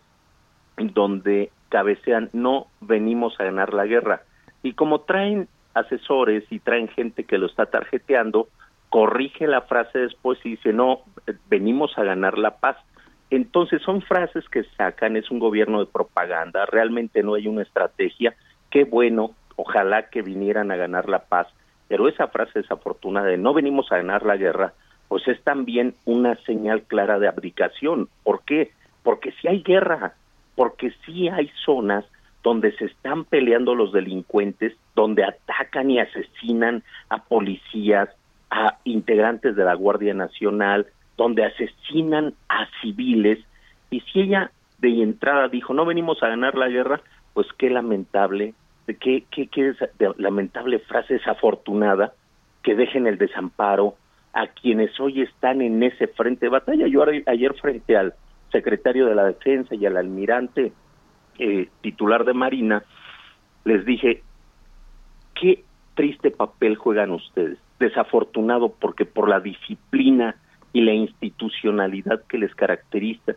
donde 0.76 1.50
cabecean, 1.68 2.30
no 2.32 2.68
venimos 2.80 3.38
a 3.40 3.44
ganar 3.44 3.74
la 3.74 3.86
guerra. 3.86 4.22
Y 4.62 4.72
como 4.72 5.00
traen 5.02 5.48
asesores 5.74 6.44
y 6.50 6.58
traen 6.58 6.88
gente 6.88 7.24
que 7.24 7.38
lo 7.38 7.46
está 7.46 7.66
tarjeteando, 7.66 8.48
corrige 8.88 9.46
la 9.46 9.62
frase 9.62 9.98
después 9.98 10.38
y 10.44 10.50
dice, 10.50 10.72
no, 10.72 11.00
venimos 11.48 11.96
a 11.98 12.04
ganar 12.04 12.38
la 12.38 12.56
paz. 12.56 12.76
Entonces 13.30 13.82
son 13.82 14.02
frases 14.02 14.48
que 14.48 14.64
sacan, 14.76 15.16
es 15.16 15.30
un 15.30 15.38
gobierno 15.38 15.80
de 15.80 15.86
propaganda, 15.86 16.64
realmente 16.66 17.22
no 17.22 17.34
hay 17.34 17.48
una 17.48 17.62
estrategia. 17.62 18.34
Qué 18.70 18.84
bueno, 18.84 19.32
ojalá 19.56 20.08
que 20.08 20.22
vinieran 20.22 20.70
a 20.70 20.76
ganar 20.76 21.08
la 21.08 21.24
paz, 21.24 21.48
pero 21.88 22.08
esa 22.08 22.28
frase 22.28 22.60
desafortunada 22.60 23.26
de 23.26 23.36
no 23.36 23.52
venimos 23.52 23.90
a 23.90 23.96
ganar 23.96 24.24
la 24.24 24.36
guerra, 24.36 24.74
pues 25.08 25.26
es 25.28 25.42
también 25.42 25.94
una 26.04 26.36
señal 26.44 26.82
clara 26.82 27.18
de 27.18 27.28
abdicación. 27.28 28.08
¿Por 28.22 28.44
qué? 28.44 28.72
Porque 29.02 29.32
si 29.40 29.48
hay 29.48 29.62
guerra, 29.62 30.14
porque 30.54 30.92
si 31.04 31.28
hay 31.28 31.50
zonas 31.64 32.04
donde 32.46 32.70
se 32.76 32.84
están 32.84 33.24
peleando 33.24 33.74
los 33.74 33.92
delincuentes, 33.92 34.72
donde 34.94 35.24
atacan 35.24 35.90
y 35.90 35.98
asesinan 35.98 36.84
a 37.08 37.24
policías, 37.24 38.08
a 38.52 38.78
integrantes 38.84 39.56
de 39.56 39.64
la 39.64 39.74
Guardia 39.74 40.14
Nacional, 40.14 40.86
donde 41.16 41.44
asesinan 41.44 42.34
a 42.48 42.68
civiles, 42.80 43.40
y 43.90 43.98
si 44.02 44.20
ella 44.20 44.52
de 44.78 45.02
entrada 45.02 45.48
dijo, 45.48 45.74
no 45.74 45.84
venimos 45.84 46.22
a 46.22 46.28
ganar 46.28 46.54
la 46.54 46.68
guerra, 46.68 47.00
pues 47.34 47.48
qué 47.58 47.68
lamentable, 47.68 48.54
qué, 49.00 49.24
qué, 49.28 49.48
qué 49.48 49.74
lamentable 50.16 50.78
frase 50.78 51.14
desafortunada, 51.14 52.12
que 52.62 52.76
dejen 52.76 53.08
el 53.08 53.18
desamparo 53.18 53.96
a 54.32 54.46
quienes 54.46 55.00
hoy 55.00 55.22
están 55.22 55.62
en 55.62 55.82
ese 55.82 56.06
frente 56.06 56.46
de 56.46 56.50
batalla. 56.50 56.86
Yo 56.86 57.02
ayer 57.26 57.54
frente 57.54 57.96
al 57.96 58.14
secretario 58.52 59.06
de 59.06 59.16
la 59.16 59.24
Defensa 59.24 59.74
y 59.74 59.84
al 59.84 59.96
almirante 59.96 60.72
eh, 61.38 61.68
titular 61.80 62.24
de 62.24 62.34
Marina, 62.34 62.82
les 63.64 63.84
dije, 63.84 64.22
qué 65.34 65.64
triste 65.94 66.30
papel 66.30 66.76
juegan 66.76 67.10
ustedes. 67.10 67.58
Desafortunado 67.78 68.70
porque 68.70 69.04
por 69.04 69.28
la 69.28 69.40
disciplina 69.40 70.36
y 70.72 70.82
la 70.82 70.92
institucionalidad 70.92 72.22
que 72.28 72.38
les 72.38 72.54
caracteriza, 72.54 73.32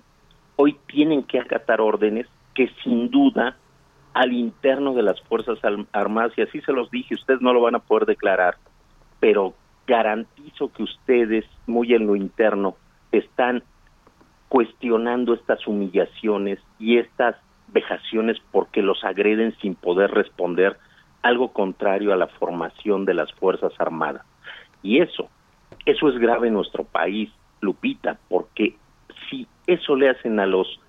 hoy 0.55 0.77
tienen 0.87 1.23
que 1.23 1.39
acatar 1.39 1.81
órdenes 1.81 2.27
que 2.53 2.69
sin 2.83 3.09
duda 3.09 3.57
al 4.13 4.33
interno 4.33 4.93
de 4.93 5.03
las 5.03 5.21
Fuerzas 5.21 5.59
Armadas, 5.93 6.33
y 6.35 6.41
así 6.41 6.61
se 6.61 6.73
los 6.73 6.91
dije, 6.91 7.15
ustedes 7.15 7.41
no 7.41 7.53
lo 7.53 7.61
van 7.61 7.75
a 7.75 7.79
poder 7.79 8.05
declarar, 8.05 8.57
pero 9.19 9.53
garantizo 9.87 10.71
que 10.73 10.83
ustedes, 10.83 11.45
muy 11.67 11.93
en 11.93 12.07
lo 12.07 12.15
interno, 12.15 12.75
están 13.11 13.63
cuestionando 14.49 15.33
estas 15.33 15.65
humillaciones 15.67 16.59
y 16.79 16.97
estas 16.97 17.35
vejaciones 17.71 18.37
porque 18.51 18.81
los 18.81 19.03
agreden 19.03 19.55
sin 19.61 19.75
poder 19.75 20.11
responder, 20.11 20.77
algo 21.21 21.51
contrario 21.51 22.13
a 22.13 22.17
la 22.17 22.27
formación 22.27 23.05
de 23.05 23.13
las 23.13 23.31
Fuerzas 23.33 23.73
Armadas. 23.77 24.23
Y 24.81 24.99
eso, 24.99 25.29
eso 25.85 26.09
es 26.09 26.17
grave 26.17 26.47
en 26.47 26.53
nuestro 26.53 26.83
país, 26.83 27.29
Lupita, 27.61 28.17
porque 28.29 28.75
si 29.29 29.47
eso 29.67 29.95
le 29.95 30.09
hacen 30.09 30.39
a 30.39 30.45
los 30.45 30.79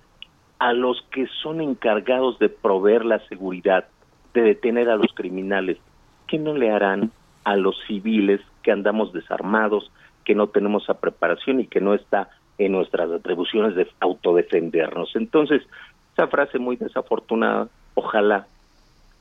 a 0.59 0.73
los 0.73 1.01
que 1.11 1.25
son 1.41 1.59
encargados 1.59 2.37
de 2.37 2.47
proveer 2.47 3.03
la 3.03 3.17
seguridad, 3.27 3.87
de 4.35 4.43
detener 4.43 4.89
a 4.89 4.95
los 4.95 5.11
criminales, 5.15 5.79
¿qué 6.27 6.37
no 6.37 6.53
le 6.53 6.69
harán 6.69 7.11
a 7.43 7.55
los 7.55 7.75
civiles 7.87 8.41
que 8.61 8.71
andamos 8.71 9.11
desarmados, 9.11 9.91
que 10.23 10.35
no 10.35 10.49
tenemos 10.49 10.83
esa 10.83 10.99
preparación 10.99 11.61
y 11.61 11.67
que 11.67 11.81
no 11.81 11.95
está 11.95 12.29
en 12.65 12.73
nuestras 12.73 13.09
atribuciones 13.11 13.75
de 13.75 13.87
autodefendernos. 13.99 15.15
Entonces, 15.15 15.63
esa 16.21 16.29
frase 16.29 16.59
muy 16.59 16.75
desafortunada, 16.75 17.67
ojalá 17.95 18.45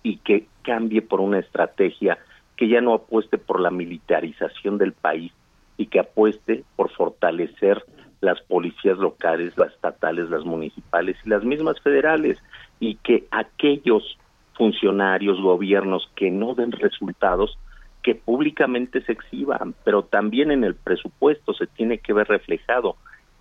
y 0.02 0.18
que 0.18 0.46
cambie 0.62 1.00
por 1.00 1.20
una 1.20 1.38
estrategia 1.38 2.18
que 2.56 2.68
ya 2.68 2.82
no 2.82 2.92
apueste 2.92 3.38
por 3.38 3.58
la 3.58 3.70
militarización 3.70 4.76
del 4.76 4.92
país 4.92 5.32
y 5.78 5.86
que 5.86 6.00
apueste 6.00 6.62
por 6.76 6.90
fortalecer 6.90 7.82
las 8.20 8.38
policías 8.42 8.98
locales, 8.98 9.56
las 9.56 9.72
estatales, 9.72 10.28
las 10.28 10.44
municipales 10.44 11.16
y 11.24 11.30
las 11.30 11.42
mismas 11.42 11.80
federales 11.80 12.36
y 12.80 12.96
que 12.96 13.24
aquellos 13.30 14.18
funcionarios, 14.58 15.40
gobiernos 15.40 16.10
que 16.16 16.30
no 16.30 16.54
den 16.54 16.72
resultados, 16.72 17.58
que 18.02 18.14
públicamente 18.14 19.00
se 19.02 19.12
exhiban, 19.12 19.74
pero 19.84 20.02
también 20.02 20.50
en 20.50 20.64
el 20.64 20.74
presupuesto 20.74 21.54
se 21.54 21.66
tiene 21.66 21.96
que 21.96 22.12
ver 22.12 22.28
reflejado 22.28 22.96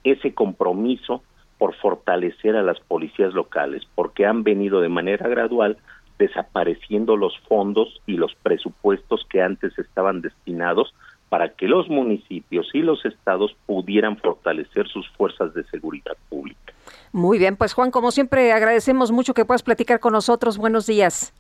ese 0.06 0.34
compromiso 0.34 1.24
por 1.60 1.76
fortalecer 1.76 2.56
a 2.56 2.64
las 2.64 2.80
policías 2.80 3.34
locales, 3.34 3.84
porque 3.94 4.26
han 4.26 4.42
venido 4.44 4.82
de 4.82 4.90
manera 4.90 5.28
gradual 5.28 5.78
desapareciendo 6.18 7.16
los 7.16 7.38
fondos 7.48 8.02
y 8.08 8.14
los 8.14 8.34
presupuestos 8.42 9.26
que 9.30 9.42
antes 9.42 9.78
estaban 9.78 10.22
destinados 10.22 10.94
para 11.30 11.50
que 11.50 11.68
los 11.68 11.88
municipios 11.90 12.68
y 12.74 12.80
los 12.80 13.06
estados 13.06 13.56
pudieran 13.68 14.18
fortalecer 14.18 14.88
sus 14.88 15.08
fuerzas 15.12 15.54
de 15.54 15.64
seguridad 15.66 16.18
pública. 16.28 16.74
Muy 17.12 17.38
bien, 17.38 17.56
pues 17.56 17.74
Juan, 17.74 17.92
como 17.92 18.12
siempre 18.12 18.52
agradecemos 18.52 19.12
mucho 19.12 19.34
que 19.34 19.46
puedas 19.46 19.62
platicar 19.62 20.00
con 20.00 20.14
nosotros. 20.14 20.58
Buenos 20.58 20.88
días. 20.88 21.34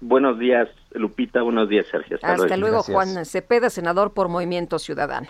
Buenos 0.00 0.38
días, 0.38 0.68
Lupita. 0.92 1.42
Buenos 1.42 1.68
días, 1.68 1.86
Sergio. 1.90 2.18
Hasta, 2.22 2.56
luego, 2.56 2.82
Juan 2.82 3.24
Cepeda, 3.24 3.68
senador 3.68 4.12
por 4.12 4.28
Movimiento 4.28 4.78
Ciudadano. 4.78 5.28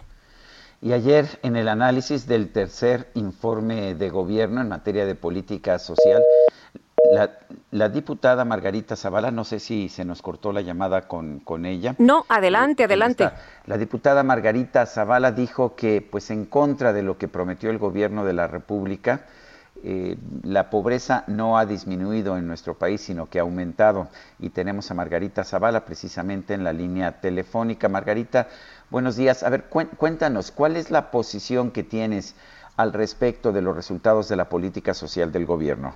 Y 0.81 0.93
ayer, 0.93 1.27
en 1.43 1.57
el 1.57 1.69
análisis 1.69 2.27
del 2.27 2.53
tercer 2.53 3.09
informe 3.15 3.95
de 3.97 4.11
gobierno 4.11 4.61
en 4.61 4.69
materia 4.69 5.07
de 5.07 5.17
política 5.17 5.79
social, 5.79 6.23
la, 7.71 7.89
diputada 7.89 8.45
Margarita 8.45 8.95
Zavala, 8.95 9.31
no 9.31 9.45
sé 9.45 9.59
si 9.59 9.89
se 9.89 10.05
nos 10.05 10.23
cortó 10.23 10.53
la 10.53 10.61
llamada 10.61 11.09
con, 11.09 11.41
con 11.41 11.67
ella. 11.67 11.97
No, 11.99 12.25
adelante, 12.29 12.85
adelante. 12.85 13.29
La 13.67 13.77
diputada 13.77 14.23
Margarita 14.23 14.87
Zavala 14.87 15.33
dijo 15.33 15.75
que, 15.75 16.01
pues 16.01 16.31
en 16.31 16.45
contra 16.45 16.93
de 16.93 17.03
lo 17.03 17.19
que 17.19 17.27
prometió 17.27 17.71
el 17.71 17.79
gobierno 17.79 18.25
de 18.25 18.35
la 18.35 18.47
República, 18.47 19.23
eh, 19.85 20.17
la 20.43 20.71
pobreza 20.71 21.23
no 21.29 21.57
ha 21.57 21.65
disminuido 21.65 22.37
en 22.37 22.49
nuestro 22.49 22.75
país, 22.75 23.01
sino 23.01 23.27
que 23.27 23.39
ha 23.39 23.43
aumentado. 23.43 24.09
Y 24.41 24.51
tenemos 24.51 24.91
a 24.91 24.95
Margarita 24.95 25.45
Zavala 25.45 25.85
precisamente 25.85 26.55
en 26.55 26.65
la 26.65 26.73
línea 26.73 27.21
telefónica. 27.21 27.89
Margarita, 27.89 28.49
buenos 28.91 29.17
días. 29.17 29.43
A 29.43 29.51
ver, 29.51 29.65
cuéntanos, 29.65 30.51
¿cuál 30.51 30.77
es 30.77 30.91
la 30.91 31.11
posición 31.11 31.71
que 31.71 31.83
tienes 31.83 32.35
al 32.77 32.93
respecto 32.93 33.53
de 33.53 33.63
los 33.63 33.75
resultados 33.75 34.29
de 34.29 34.37
la 34.37 34.49
política 34.49 34.95
social 34.95 35.33
del 35.33 35.47
gobierno? 35.47 35.95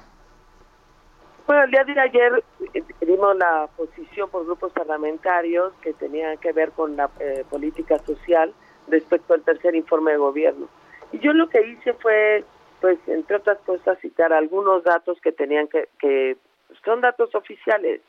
Bueno, 1.47 1.65
el 1.65 1.71
día 1.71 1.85
de 1.85 2.01
ayer 2.01 2.45
eh, 2.75 2.83
dimos 3.01 3.37
la 3.37 3.69
posición 3.77 4.31
por 4.31 4.45
grupos 4.45 4.73
parlamentarios 4.73 5.73
que 5.83 5.93
tenían 5.93 6.39
que 6.39 6.53
ver 6.53 6.73
con 6.73 6.97
la 6.97 7.11
eh, 7.21 7.45
política 7.51 7.99
social 7.99 8.53
respecto 8.89 9.35
al 9.35 9.43
tercer 9.43 9.75
informe 9.75 10.13
de 10.13 10.19
gobierno. 10.19 10.69
Y 11.13 11.19
yo 11.19 11.33
lo 11.33 11.49
que 11.49 11.61
hice 11.67 11.95
fue 11.95 12.45
pues 12.81 12.99
entre 13.07 13.37
otras 13.37 13.59
cosas 13.61 13.99
citar 14.01 14.33
algunos 14.33 14.83
datos 14.83 15.21
que 15.21 15.31
tenían 15.31 15.69
que, 15.69 15.89
que 16.01 16.37
son 16.85 17.01
datos 17.01 17.33
oficiales 17.35 18.01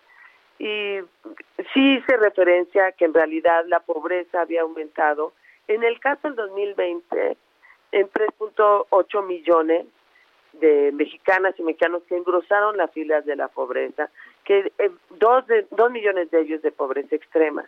y 0.59 0.99
sí 1.73 1.95
hice 1.95 2.17
referencia 2.17 2.91
que 2.93 3.05
en 3.05 3.13
realidad 3.13 3.65
la 3.67 3.79
pobreza 3.79 4.41
había 4.41 4.61
aumentado. 4.61 5.33
En 5.67 5.83
el 5.83 5.99
caso 5.99 6.27
del 6.27 6.35
2020, 6.35 7.37
en 7.91 8.09
3.8 8.09 9.25
millones 9.25 9.85
de 10.53 10.91
mexicanas 10.93 11.55
y 11.57 11.63
mexicanos 11.63 12.03
que 12.07 12.15
engrosaron 12.15 12.77
las 12.77 12.91
filas 12.91 13.25
de 13.25 13.35
la 13.35 13.47
pobreza, 13.47 14.09
que 14.43 14.71
eh, 14.77 14.91
dos, 15.11 15.45
de, 15.47 15.65
dos 15.71 15.91
millones 15.91 16.29
de 16.31 16.41
ellos 16.41 16.61
de 16.61 16.71
pobreza 16.71 17.15
extrema. 17.15 17.65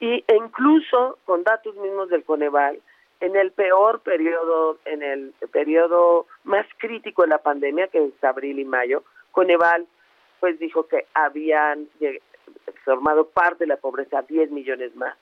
Y 0.00 0.24
incluso 0.28 1.18
con 1.24 1.42
datos 1.44 1.74
mismos 1.76 2.10
del 2.10 2.24
Coneval, 2.24 2.80
en 3.20 3.34
el 3.34 3.50
peor 3.52 4.00
periodo, 4.00 4.78
en 4.84 5.02
el 5.02 5.32
periodo 5.50 6.26
más 6.44 6.66
crítico 6.76 7.22
de 7.22 7.28
la 7.28 7.38
pandemia, 7.38 7.88
que 7.88 8.04
es 8.04 8.24
abril 8.24 8.58
y 8.58 8.64
mayo, 8.64 9.02
Coneval 9.32 9.86
pues 10.40 10.58
dijo 10.58 10.86
que 10.86 11.06
habían 11.14 11.88
formado 12.84 13.28
parte 13.28 13.64
de 13.64 13.68
la 13.68 13.76
pobreza 13.76 14.22
10 14.22 14.50
millones 14.50 14.94
más. 14.96 15.16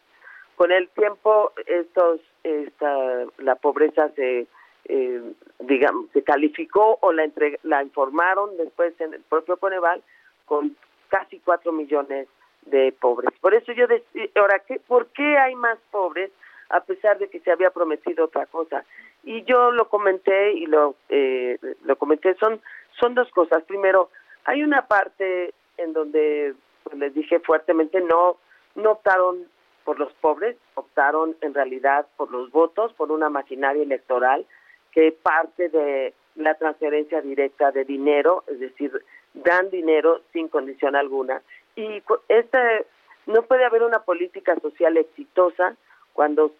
Con 0.57 0.71
el 0.71 0.89
tiempo 0.91 1.53
estos 1.67 2.21
esta 2.43 3.25
la 3.39 3.57
pobreza 3.57 4.11
se 4.11 4.47
eh, 4.87 5.23
digamos 5.61 6.11
se 6.12 6.23
calificó 6.23 6.99
o 7.01 7.12
la 7.12 7.29
la 7.62 7.83
informaron 7.83 8.57
después 8.57 8.99
en 9.01 9.15
el 9.15 9.23
propio 9.23 9.57
Coneval 9.57 10.03
con 10.45 10.77
casi 11.09 11.41
4 11.41 11.73
millones 11.73 12.29
de 12.67 12.93
pobres. 12.93 13.31
Por 13.41 13.55
eso 13.55 13.73
yo 13.73 13.87
decía, 13.87 14.29
ahora 14.37 14.61
qué 14.61 14.79
¿por 14.79 15.07
qué 15.09 15.39
hay 15.39 15.55
más 15.55 15.79
pobres? 15.91 16.31
a 16.71 16.81
pesar 16.81 17.19
de 17.19 17.29
que 17.29 17.41
se 17.41 17.51
había 17.51 17.71
prometido 17.71 18.25
otra 18.25 18.47
cosa. 18.47 18.85
Y 19.23 19.45
yo 19.45 19.71
lo 19.71 19.89
comenté 19.89 20.53
y 20.55 20.67
lo, 20.67 20.97
eh, 21.09 21.59
lo 21.85 21.97
comenté, 21.97 22.35
son, 22.35 22.61
son 22.99 23.15
dos 23.15 23.31
cosas. 23.31 23.62
Primero, 23.65 24.11
hay 24.45 24.62
una 24.62 24.86
parte 24.86 25.55
en 25.76 25.92
donde 25.92 26.55
pues, 26.82 26.97
les 26.99 27.14
dije 27.14 27.40
fuertemente, 27.40 28.01
no, 28.01 28.36
no 28.74 28.92
optaron 28.92 29.49
por 29.84 29.99
los 29.99 30.12
pobres, 30.14 30.57
optaron 30.74 31.36
en 31.40 31.55
realidad 31.55 32.07
por 32.16 32.30
los 32.30 32.51
votos, 32.51 32.92
por 32.95 33.11
una 33.12 33.28
maquinaria 33.28 33.82
electoral 33.82 34.47
que 34.92 35.12
parte 35.12 35.68
de 35.68 36.14
la 36.36 36.55
transferencia 36.55 37.20
directa 37.20 37.70
de 37.72 37.84
dinero, 37.84 38.45
es 38.47 38.61
decir, 38.61 38.92
dan 39.34 39.70
dinero 39.70 40.20
sin 40.32 40.49
condición 40.49 40.97
alguna. 40.97 41.42
Y 41.76 42.03
este, 42.28 42.86
no 43.26 43.42
puede 43.42 43.64
haber 43.64 43.82
una 43.82 44.01
política 44.01 44.55
social 44.61 44.97
exitosa 44.97 45.76
cuando 46.12 46.53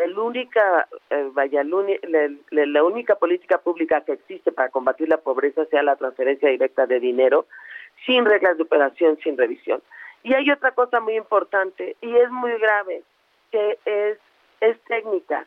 el 0.00 0.18
única, 0.18 0.88
eh, 1.10 1.30
vaya, 1.32 1.62
la, 1.64 2.84
única 2.84 3.16
política 3.16 3.58
pública 3.58 4.00
que 4.02 4.12
existe 4.12 4.52
para 4.52 4.70
combatir 4.70 5.08
la 5.08 5.18
pobreza 5.18 5.64
sea 5.66 5.82
la 5.82 5.96
transferencia 5.96 6.48
directa 6.48 6.86
de 6.86 7.00
dinero, 7.00 7.46
sin 8.04 8.24
reglas 8.24 8.56
de 8.56 8.64
operación, 8.64 9.18
sin 9.22 9.36
revisión. 9.36 9.82
Y 10.22 10.34
hay 10.34 10.50
otra 10.50 10.72
cosa 10.72 11.00
muy 11.00 11.16
importante 11.16 11.96
y 12.00 12.16
es 12.16 12.30
muy 12.30 12.52
grave, 12.58 13.02
que 13.50 13.78
es, 13.84 14.18
es 14.60 14.80
técnica. 14.84 15.46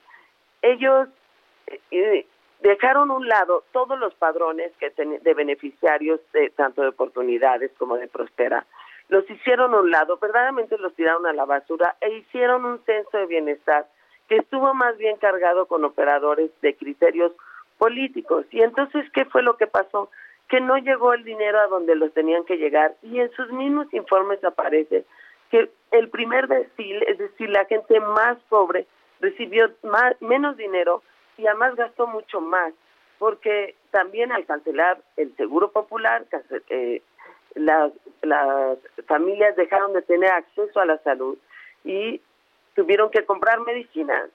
Ellos 0.61 1.07
eh, 1.67 1.79
eh, 1.91 2.27
dejaron 2.61 3.11
un 3.11 3.27
lado 3.27 3.63
todos 3.71 3.99
los 3.99 4.13
padrones 4.15 4.71
que 4.79 4.89
de 4.89 5.33
beneficiarios 5.33 6.19
de, 6.33 6.49
tanto 6.49 6.81
de 6.81 6.89
oportunidades 6.89 7.71
como 7.77 7.97
de 7.97 8.07
prospera. 8.07 8.65
Los 9.07 9.29
hicieron 9.29 9.73
a 9.73 9.79
un 9.79 9.89
lado, 9.89 10.17
verdaderamente 10.17 10.77
los 10.77 10.93
tiraron 10.93 11.25
a 11.25 11.33
la 11.33 11.45
basura 11.45 11.95
e 11.99 12.11
hicieron 12.11 12.63
un 12.65 12.79
censo 12.85 13.17
de 13.17 13.25
bienestar 13.25 13.87
que 14.29 14.37
estuvo 14.37 14.73
más 14.75 14.95
bien 14.97 15.17
cargado 15.17 15.65
con 15.65 15.83
operadores 15.83 16.51
de 16.61 16.75
criterios 16.75 17.33
políticos. 17.79 18.45
Y 18.51 18.61
entonces, 18.61 19.09
¿qué 19.11 19.25
fue 19.25 19.41
lo 19.41 19.57
que 19.57 19.65
pasó? 19.65 20.09
Que 20.47 20.61
no 20.61 20.77
llegó 20.77 21.13
el 21.13 21.23
dinero 21.23 21.59
a 21.59 21.67
donde 21.67 21.95
los 21.95 22.13
tenían 22.13 22.45
que 22.45 22.57
llegar 22.57 22.95
y 23.01 23.19
en 23.19 23.31
sus 23.31 23.51
mismos 23.51 23.91
informes 23.91 24.43
aparece 24.43 25.03
que 25.49 25.71
el 25.91 26.09
primer 26.09 26.47
decil, 26.47 27.03
es 27.07 27.17
decir, 27.17 27.49
la 27.49 27.65
gente 27.65 27.99
más 27.99 28.37
pobre, 28.49 28.85
recibió 29.19 29.71
más, 29.81 30.13
menos 30.21 30.55
dinero 30.57 31.01
y 31.37 31.47
además 31.47 31.75
gastó 31.75 32.05
mucho 32.05 32.39
más, 32.39 32.71
porque 33.17 33.75
también 33.89 34.31
al 34.31 34.45
cancelar 34.45 34.99
el 35.17 35.35
seguro 35.37 35.71
popular, 35.71 36.25
eh, 36.69 37.01
las, 37.55 37.91
las 38.21 38.77
familias 39.07 39.55
dejaron 39.55 39.93
de 39.93 40.03
tener 40.03 40.31
acceso 40.31 40.79
a 40.79 40.85
la 40.85 40.99
salud 40.99 41.37
y 41.83 42.21
tuvieron 42.75 43.09
que 43.09 43.25
comprar 43.25 43.59
medicinas, 43.61 44.29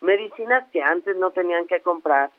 medicinas 0.00 0.68
que 0.72 0.82
antes 0.82 1.16
no 1.16 1.30
tenían 1.30 1.66
que 1.66 1.80
comprar. 1.80 2.30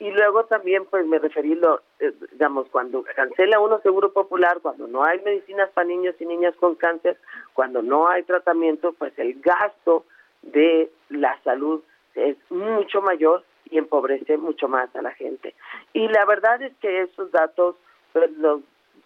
Y 0.00 0.10
luego 0.10 0.44
también, 0.46 0.84
pues 0.86 1.06
me 1.06 1.18
referí, 1.18 1.54
lo, 1.54 1.80
eh, 2.00 2.12
digamos, 2.32 2.68
cuando 2.68 3.04
cancela 3.14 3.60
uno 3.60 3.80
seguro 3.80 4.12
popular, 4.12 4.58
cuando 4.60 4.88
no 4.88 5.04
hay 5.04 5.20
medicinas 5.20 5.70
para 5.70 5.86
niños 5.86 6.16
y 6.18 6.26
niñas 6.26 6.54
con 6.56 6.74
cáncer, 6.74 7.16
cuando 7.52 7.80
no 7.80 8.08
hay 8.08 8.24
tratamiento, 8.24 8.92
pues 8.92 9.16
el 9.18 9.40
gasto 9.40 10.04
de 10.42 10.90
la 11.10 11.40
salud 11.42 11.82
es 12.14 12.36
mucho 12.50 13.02
mayor 13.02 13.44
y 13.70 13.78
empobrece 13.78 14.36
mucho 14.36 14.68
más 14.68 14.94
a 14.94 15.02
la 15.02 15.12
gente. 15.12 15.54
Y 15.92 16.08
la 16.08 16.24
verdad 16.24 16.60
es 16.62 16.72
que 16.80 17.02
esos 17.02 17.30
datos 17.30 17.76
pues, 18.12 18.30
los, 18.32 18.60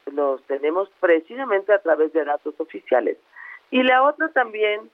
los 0.06 0.42
tenemos 0.44 0.90
precisamente 1.00 1.72
a 1.72 1.82
través 1.82 2.12
de 2.12 2.24
datos 2.24 2.54
oficiales. 2.58 3.18
Y 3.70 3.82
la 3.82 4.02
otra 4.02 4.28
también 4.28 4.90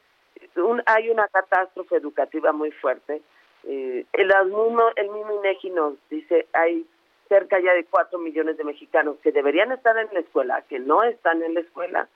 hay 0.86 1.10
una 1.10 1.28
catástrofe 1.28 1.96
educativa 1.96 2.52
muy 2.52 2.70
fuerte. 2.70 3.22
Eh, 3.64 4.04
el, 4.12 4.28
mismo, 4.46 4.82
el 4.96 5.10
mismo 5.10 5.38
INEGI 5.40 5.70
nos 5.70 5.94
dice 6.10 6.46
hay 6.52 6.86
cerca 7.28 7.58
ya 7.60 7.72
de 7.72 7.84
cuatro 7.84 8.18
millones 8.18 8.56
de 8.58 8.64
mexicanos 8.64 9.16
que 9.22 9.32
deberían 9.32 9.72
estar 9.72 9.96
en 9.98 10.08
la 10.12 10.20
escuela, 10.20 10.62
que 10.68 10.78
no 10.78 11.02
están 11.02 11.42
en 11.42 11.54
la 11.54 11.60
escuela 11.60 12.08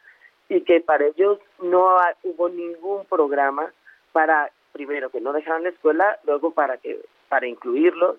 y 0.48 0.60
que 0.62 0.80
para 0.80 1.06
ellos 1.06 1.38
no 1.62 1.96
hubo 2.22 2.48
ningún 2.48 3.06
programa 3.06 3.72
para 4.12 4.50
primero 4.72 5.10
que 5.10 5.20
no 5.20 5.32
dejaran 5.32 5.62
la 5.62 5.70
escuela, 5.70 6.18
luego 6.24 6.50
para 6.50 6.76
que 6.76 7.00
para 7.28 7.46
incluirlos 7.46 8.16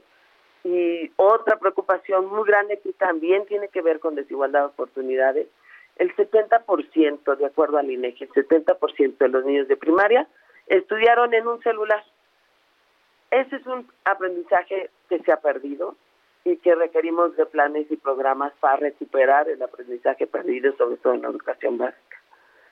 y 0.64 1.12
otra 1.16 1.58
preocupación 1.58 2.26
muy 2.26 2.46
grande 2.46 2.80
que 2.80 2.92
también 2.94 3.46
tiene 3.46 3.70
que 3.70 3.82
ver 3.82 4.00
con 4.00 4.16
desigualdad 4.16 4.62
de 4.62 4.66
oportunidades 4.68 5.48
el 6.00 6.16
70%, 6.16 7.38
de 7.38 7.46
acuerdo 7.46 7.78
al 7.78 7.92
INEGI, 7.92 8.24
el 8.24 8.48
70% 8.48 9.18
de 9.18 9.28
los 9.28 9.46
niños 9.46 9.68
de 9.68 9.78
primaria 9.78 10.28
estudiaron 10.68 11.34
en 11.34 11.48
un 11.48 11.62
celular. 11.62 12.04
Ese 13.32 13.58
es 13.58 13.68
un 13.68 13.88
aprendizaje 14.06 14.90
que 15.10 15.20
se 15.20 15.32
ha 15.32 15.38
perdido 15.38 15.96
y 16.46 16.58
que 16.58 16.74
requerimos 16.74 17.36
de 17.36 17.46
planes 17.46 17.92
y 17.92 17.98
programas 17.98 18.54
para 18.60 18.78
recuperar 18.78 19.50
el 19.50 19.62
aprendizaje 19.62 20.26
perdido, 20.26 20.74
sobre 20.78 20.98
todo 20.98 21.14
en 21.14 21.22
la 21.22 21.30
educación 21.30 21.78
básica. 21.78 22.09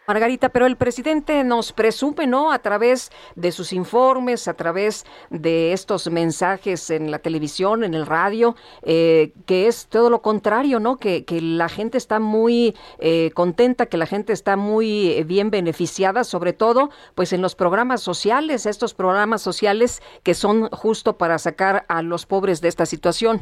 Margarita, 0.08 0.47
pero 0.47 0.68
el 0.68 0.78
presidente 0.78 1.43
nos 1.43 1.74
presume, 1.74 2.28
¿no? 2.28 2.53
A 2.53 2.60
través 2.60 3.12
de 3.36 3.51
sus 3.51 3.74
informes, 3.74 4.47
a 4.47 4.53
través 4.53 5.05
de 5.32 5.74
estos 5.74 6.10
mensajes 6.10 6.89
en 6.91 7.12
la 7.12 7.20
televisión, 7.20 7.84
en 7.84 7.93
el 7.93 8.05
radio, 8.05 8.55
eh, 8.84 9.34
que 9.45 9.68
es 9.68 9.88
todo 9.89 10.10
lo 10.10 10.22
contrario, 10.22 10.80
¿no? 10.80 10.95
Que, 10.95 11.26
la 11.41 11.68
gente 11.68 11.97
está 11.97 12.20
muy 12.20 12.74
eh, 12.99 13.32
contenta, 13.34 13.88
que 13.88 13.97
la 13.97 14.05
gente 14.05 14.32
está 14.32 14.55
muy 14.55 15.12
eh, 15.12 15.26
bien 15.26 15.51
beneficiada, 15.51 16.24
sobre 16.24 16.53
todo, 16.53 16.89
pues 17.14 17.34
en 17.34 17.41
los 17.41 17.55
programas 17.55 18.01
sociales, 18.01 18.66
estos 18.66 18.93
programas 18.93 19.41
sociales 19.41 20.01
que 20.24 20.36
son 20.36 20.70
justo 20.70 21.18
para 21.18 21.38
sacar 21.38 21.84
a 21.89 22.01
los 22.01 22.26
pobres 22.26 22.62
de 22.62 22.70
esta 22.70 22.86
situación. 22.86 23.41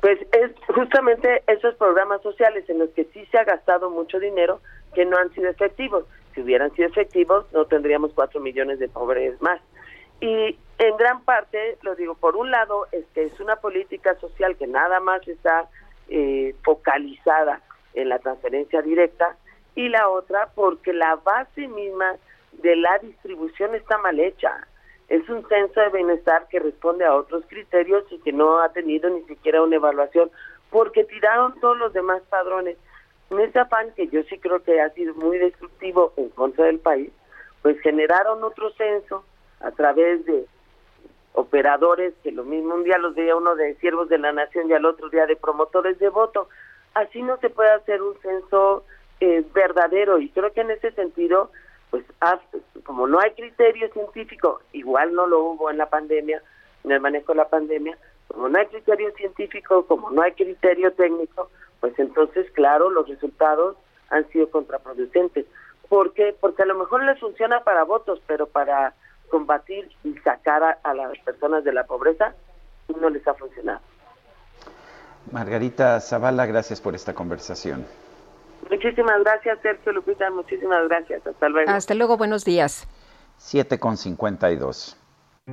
Pues 0.00 0.20
es 0.32 0.52
justamente 0.72 1.42
esos 1.48 1.74
programas 1.74 2.22
sociales 2.22 2.64
en 2.68 2.78
los 2.78 2.90
que 2.90 3.06
sí 3.12 3.26
se 3.32 3.38
ha 3.38 3.44
gastado 3.44 3.90
mucho 3.90 4.20
dinero, 4.20 4.60
que 4.94 5.04
no 5.04 5.16
han 5.16 5.32
sido 5.34 5.50
efectivos. 5.50 6.04
Si 6.34 6.42
hubieran 6.42 6.72
sido 6.74 6.88
efectivos, 6.88 7.46
no 7.52 7.66
tendríamos 7.66 8.12
cuatro 8.14 8.40
millones 8.40 8.78
de 8.78 8.88
pobres 8.88 9.40
más. 9.40 9.60
Y 10.20 10.58
en 10.78 10.96
gran 10.96 11.22
parte, 11.22 11.78
lo 11.82 11.94
digo, 11.94 12.14
por 12.14 12.36
un 12.36 12.50
lado, 12.50 12.86
es 12.92 13.04
que 13.14 13.24
es 13.24 13.38
una 13.40 13.56
política 13.56 14.14
social 14.20 14.56
que 14.56 14.66
nada 14.66 15.00
más 15.00 15.26
está 15.28 15.68
eh, 16.08 16.54
focalizada 16.64 17.60
en 17.94 18.08
la 18.08 18.18
transferencia 18.18 18.82
directa, 18.82 19.36
y 19.76 19.88
la 19.88 20.08
otra, 20.08 20.50
porque 20.54 20.92
la 20.92 21.16
base 21.16 21.66
misma 21.68 22.16
de 22.52 22.76
la 22.76 22.98
distribución 22.98 23.74
está 23.74 23.98
mal 23.98 24.18
hecha. 24.20 24.66
Es 25.08 25.28
un 25.28 25.46
censo 25.48 25.80
de 25.80 25.90
bienestar 25.90 26.46
que 26.48 26.60
responde 26.60 27.04
a 27.04 27.14
otros 27.14 27.44
criterios 27.48 28.04
y 28.10 28.18
que 28.20 28.32
no 28.32 28.60
ha 28.60 28.70
tenido 28.70 29.10
ni 29.10 29.22
siquiera 29.24 29.62
una 29.62 29.76
evaluación, 29.76 30.30
porque 30.70 31.04
tiraron 31.04 31.58
todos 31.60 31.76
los 31.76 31.92
demás 31.92 32.22
padrones 32.30 32.76
en 33.34 33.48
ese 33.48 33.58
afán 33.58 33.92
que 33.94 34.08
yo 34.08 34.22
sí 34.24 34.38
creo 34.38 34.62
que 34.62 34.80
ha 34.80 34.90
sido 34.90 35.14
muy 35.14 35.38
destructivo 35.38 36.12
en 36.16 36.28
contra 36.30 36.66
del 36.66 36.78
país, 36.78 37.10
pues 37.62 37.80
generaron 37.80 38.42
otro 38.42 38.70
censo 38.74 39.24
a 39.60 39.70
través 39.70 40.24
de 40.26 40.46
operadores 41.32 42.14
que 42.22 42.30
lo 42.30 42.44
mismo 42.44 42.74
un 42.74 42.84
día 42.84 42.98
los 42.98 43.14
veía 43.14 43.36
uno 43.36 43.56
de 43.56 43.74
siervos 43.76 44.08
de 44.08 44.18
la 44.18 44.32
nación 44.32 44.70
y 44.70 44.72
al 44.72 44.84
otro 44.84 45.08
día 45.08 45.26
de 45.26 45.36
promotores 45.36 45.98
de 45.98 46.08
voto. 46.08 46.48
Así 46.94 47.22
no 47.22 47.36
se 47.38 47.50
puede 47.50 47.70
hacer 47.70 48.02
un 48.02 48.16
censo 48.20 48.84
eh, 49.20 49.44
verdadero 49.52 50.18
y 50.18 50.28
creo 50.28 50.52
que 50.52 50.60
en 50.60 50.70
ese 50.70 50.92
sentido, 50.92 51.50
pues 51.90 52.04
como 52.84 53.06
no 53.06 53.18
hay 53.20 53.32
criterio 53.32 53.88
científico, 53.92 54.60
igual 54.72 55.12
no 55.12 55.26
lo 55.26 55.42
hubo 55.42 55.70
en 55.70 55.78
la 55.78 55.88
pandemia, 55.88 56.42
en 56.84 56.92
el 56.92 57.00
manejo 57.00 57.32
de 57.32 57.38
la 57.38 57.48
pandemia, 57.48 57.98
como 58.28 58.48
no 58.48 58.58
hay 58.58 58.66
criterio 58.66 59.10
científico, 59.12 59.86
como 59.86 60.10
no 60.10 60.22
hay 60.22 60.32
criterio 60.32 60.92
técnico, 60.92 61.50
pues 61.84 61.98
entonces, 61.98 62.50
claro, 62.52 62.88
los 62.88 63.06
resultados 63.06 63.76
han 64.08 64.26
sido 64.30 64.48
contraproducentes. 64.48 65.44
¿Por 65.90 66.14
qué? 66.14 66.34
Porque 66.40 66.62
a 66.62 66.64
lo 66.64 66.78
mejor 66.78 67.04
les 67.04 67.20
funciona 67.20 67.62
para 67.62 67.84
votos, 67.84 68.22
pero 68.26 68.46
para 68.46 68.94
combatir 69.28 69.90
y 70.02 70.14
sacar 70.20 70.78
a, 70.82 70.94
las 70.94 71.18
personas 71.18 71.62
de 71.62 71.74
la 71.74 71.84
pobreza 71.84 72.32
no 72.98 73.10
les 73.10 73.28
ha 73.28 73.34
funcionado. 73.34 73.80
Margarita 75.30 76.00
Zavala, 76.00 76.46
gracias 76.46 76.80
por 76.80 76.94
esta 76.94 77.12
conversación. 77.12 77.84
Muchísimas 78.70 79.22
gracias, 79.22 79.58
Sergio 79.60 79.92
Lupita, 79.92 80.30
muchísimas 80.30 80.88
gracias. 80.88 81.26
Hasta 81.26 81.50
luego. 81.50 81.70
Hasta 81.70 81.92
luego, 81.92 82.16
buenos 82.16 82.46
días. 82.46 82.88
7 83.36 83.78
con 83.78 83.98
52. 83.98 84.96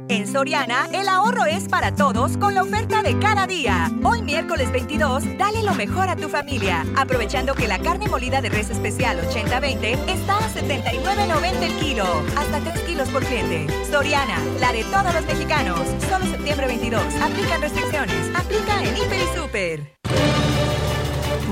En 0.07 0.25
Soriana, 0.25 0.87
el 0.93 1.09
ahorro 1.09 1.45
es 1.45 1.67
para 1.67 1.93
todos 1.93 2.37
con 2.37 2.53
la 2.53 2.63
oferta 2.63 3.01
de 3.01 3.19
cada 3.19 3.45
día. 3.45 3.91
Hoy 4.03 4.21
miércoles 4.21 4.71
22, 4.71 5.37
dale 5.37 5.63
lo 5.63 5.73
mejor 5.73 6.07
a 6.07 6.15
tu 6.15 6.29
familia, 6.29 6.85
aprovechando 6.95 7.55
que 7.55 7.67
la 7.67 7.77
carne 7.79 8.07
molida 8.07 8.41
de 8.41 8.47
res 8.47 8.69
especial 8.69 9.19
80-20 9.19 9.97
está 10.07 10.37
a 10.37 10.49
79.90 10.49 11.63
el 11.63 11.73
kilo, 11.75 12.05
hasta 12.37 12.59
3 12.59 12.79
kilos 12.83 13.09
por 13.09 13.23
cliente. 13.25 13.67
Soriana, 13.89 14.37
la 14.61 14.71
de 14.71 14.85
todos 14.85 15.13
los 15.13 15.25
mexicanos. 15.25 15.79
Solo 16.09 16.25
septiembre 16.25 16.67
22. 16.67 17.03
Aplican 17.21 17.61
restricciones. 17.61 18.35
Aplica 18.35 18.83
en 18.83 18.95
Hiper 18.95 19.19
y 19.19 19.37
Super. 19.37 19.97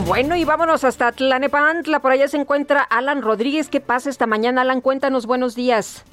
Bueno, 0.06 0.38
y 0.38 0.46
vámonos 0.46 0.86
hasta 0.86 1.12
Tlanepantla. 1.12 2.00
Por 2.00 2.14
allá 2.14 2.30
se 2.30 2.38
encuentra 2.38 2.84
Alan 2.84 3.22
Rodríguez. 3.22 3.68
¿Qué 3.68 3.82
pasa 3.82 4.10
esta 4.10 4.28
mañana, 4.28 4.62
Alan? 4.62 4.80
Cuéntanos, 4.80 5.26
buenos 5.26 5.56
días. 5.56 6.06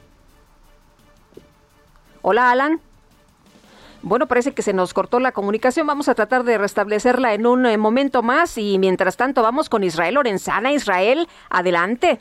Hola, 2.28 2.50
Alan. 2.50 2.80
Bueno, 4.02 4.26
parece 4.26 4.50
que 4.52 4.62
se 4.62 4.72
nos 4.72 4.92
cortó 4.92 5.20
la 5.20 5.30
comunicación. 5.30 5.86
Vamos 5.86 6.08
a 6.08 6.14
tratar 6.16 6.42
de 6.42 6.58
restablecerla 6.58 7.34
en 7.34 7.46
un 7.46 7.66
eh, 7.66 7.78
momento 7.78 8.20
más 8.24 8.58
y 8.58 8.80
mientras 8.80 9.16
tanto 9.16 9.44
vamos 9.44 9.68
con 9.68 9.84
Israel 9.84 10.14
Lorenzana. 10.14 10.72
Israel, 10.72 11.28
adelante. 11.50 12.18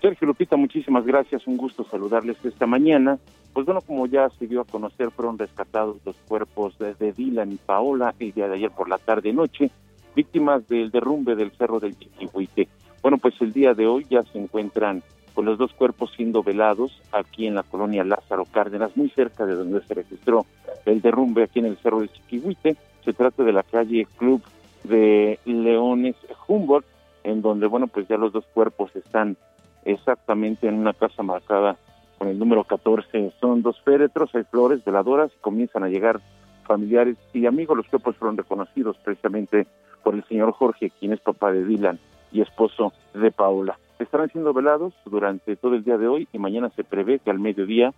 Sergio 0.00 0.28
Lupita, 0.28 0.56
muchísimas 0.56 1.04
gracias. 1.04 1.46
Un 1.46 1.58
gusto 1.58 1.84
saludarles 1.84 2.42
esta 2.46 2.66
mañana. 2.66 3.18
Pues 3.52 3.66
bueno, 3.66 3.82
como 3.82 4.06
ya 4.06 4.30
se 4.38 4.46
dio 4.46 4.62
a 4.62 4.64
conocer, 4.64 5.10
fueron 5.10 5.36
rescatados 5.36 5.98
los 6.06 6.16
cuerpos 6.26 6.78
de, 6.78 7.12
Dylan 7.12 7.52
y 7.52 7.56
Paola 7.56 8.14
el 8.18 8.32
día 8.32 8.48
de 8.48 8.54
ayer 8.54 8.70
por 8.70 8.88
la 8.88 8.96
tarde-noche 8.96 9.70
víctimas 10.14 10.66
del 10.66 10.90
derrumbe 10.90 11.36
del 11.36 11.50
Cerro 11.50 11.78
del 11.78 11.94
Chiquihuite. 11.98 12.68
Bueno, 13.02 13.18
pues 13.18 13.34
el 13.42 13.52
día 13.52 13.74
de 13.74 13.86
hoy 13.86 14.06
ya 14.08 14.22
se 14.22 14.38
encuentran 14.38 15.02
con 15.36 15.44
los 15.44 15.58
dos 15.58 15.74
cuerpos 15.74 16.10
siendo 16.16 16.42
velados 16.42 16.98
aquí 17.12 17.46
en 17.46 17.54
la 17.54 17.62
colonia 17.62 18.02
Lázaro 18.04 18.46
Cárdenas, 18.50 18.96
muy 18.96 19.10
cerca 19.10 19.44
de 19.44 19.54
donde 19.54 19.82
se 19.82 19.92
registró 19.92 20.46
el 20.86 21.02
derrumbe 21.02 21.42
aquí 21.42 21.58
en 21.58 21.66
el 21.66 21.76
Cerro 21.76 22.00
del 22.00 22.10
Chiquihuite. 22.10 22.74
Se 23.04 23.12
trata 23.12 23.44
de 23.44 23.52
la 23.52 23.62
calle 23.62 24.08
Club 24.16 24.42
de 24.84 25.38
Leones 25.44 26.16
Humboldt, 26.48 26.86
en 27.22 27.42
donde, 27.42 27.66
bueno, 27.66 27.86
pues 27.86 28.08
ya 28.08 28.16
los 28.16 28.32
dos 28.32 28.46
cuerpos 28.54 28.96
están 28.96 29.36
exactamente 29.84 30.68
en 30.68 30.74
una 30.76 30.94
casa 30.94 31.22
marcada 31.22 31.76
con 32.16 32.28
el 32.28 32.38
número 32.38 32.64
14. 32.64 33.30
Son 33.38 33.60
dos 33.60 33.78
féretros, 33.82 34.34
hay 34.34 34.44
flores, 34.44 34.82
veladoras, 34.86 35.30
y 35.36 35.40
comienzan 35.42 35.84
a 35.84 35.88
llegar 35.88 36.18
familiares 36.66 37.18
y 37.34 37.44
amigos. 37.44 37.76
Los 37.76 37.88
cuerpos 37.88 38.16
fueron 38.16 38.38
reconocidos 38.38 38.96
precisamente 39.04 39.66
por 40.02 40.14
el 40.14 40.24
señor 40.24 40.52
Jorge, 40.52 40.90
quien 40.98 41.12
es 41.12 41.20
papá 41.20 41.52
de 41.52 41.62
Dylan 41.62 41.98
y 42.32 42.40
esposo 42.40 42.94
de 43.12 43.30
Paula. 43.30 43.78
Estarán 43.98 44.30
siendo 44.30 44.52
velados 44.52 44.94
durante 45.04 45.56
todo 45.56 45.74
el 45.74 45.84
día 45.84 45.96
de 45.96 46.08
hoy 46.08 46.28
y 46.32 46.38
mañana 46.38 46.70
se 46.76 46.84
prevé 46.84 47.18
que 47.18 47.30
al 47.30 47.38
mediodía 47.38 47.94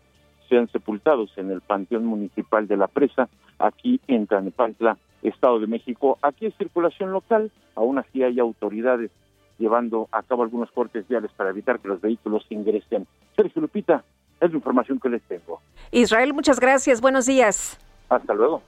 sean 0.49 0.69
sepultados 0.69 1.31
en 1.37 1.51
el 1.51 1.61
Panteón 1.61 2.07
Municipal 2.07 2.67
de 2.69 2.77
la 2.77 2.87
Presa, 2.87 3.29
aquí 3.59 4.01
en 4.07 4.27
Tlanepantla, 4.27 4.97
Estado 5.23 5.61
de 5.61 5.67
México. 5.67 6.19
Aquí 6.23 6.47
es 6.47 6.55
circulación 6.57 7.13
local, 7.13 7.51
aún 7.75 7.99
así 7.99 8.23
hay 8.23 8.39
autoridades 8.39 9.11
llevando 9.59 10.09
a 10.13 10.23
cabo 10.23 10.45
algunos 10.45 10.71
cortes 10.71 11.07
viales 11.09 11.33
para 11.37 11.51
evitar 11.51 11.81
que 11.81 11.89
los 11.89 12.01
vehículos 12.01 12.47
ingresen. 12.49 13.07
Sergio 13.37 13.61
Lupita, 13.61 14.05
es 14.41 14.51
la 14.51 14.57
información 14.57 15.01
que 15.01 15.09
les 15.09 15.23
tengo. 15.23 15.61
Israel, 15.91 16.33
muchas 16.33 16.61
gracias. 16.61 17.01
Buenos 17.01 17.27
días. 17.27 17.79
Hasta 18.09 18.35
luego. 18.35 18.63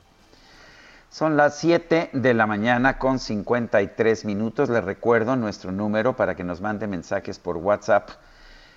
Son 1.10 1.36
las 1.36 1.58
7 1.58 2.10
de 2.12 2.34
la 2.34 2.46
mañana 2.46 2.96
con 2.96 3.18
53 3.18 4.24
minutos. 4.24 4.68
Les 4.68 4.84
recuerdo 4.84 5.34
nuestro 5.34 5.72
número 5.72 6.14
para 6.14 6.36
que 6.36 6.44
nos 6.44 6.60
mande 6.60 6.86
mensajes 6.86 7.40
por 7.40 7.56
WhatsApp. 7.56 8.10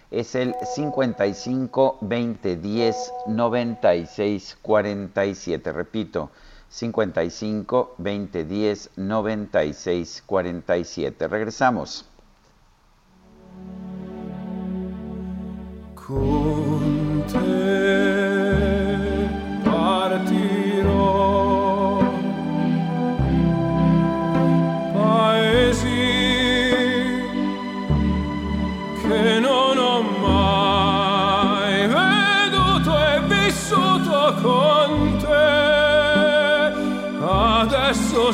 Es 0.10 0.34
el 0.34 0.56
55 0.76 2.00
20 2.02 2.56
10 2.56 3.14
96 3.28 4.58
47. 4.64 5.72
Repito, 5.74 6.32
55 6.70 7.96
20 8.00 8.46
10 8.46 8.90
96 8.96 10.24
47. 10.26 11.28
Regresamos. 11.28 12.10
Con 15.94 16.84
το 38.24 38.34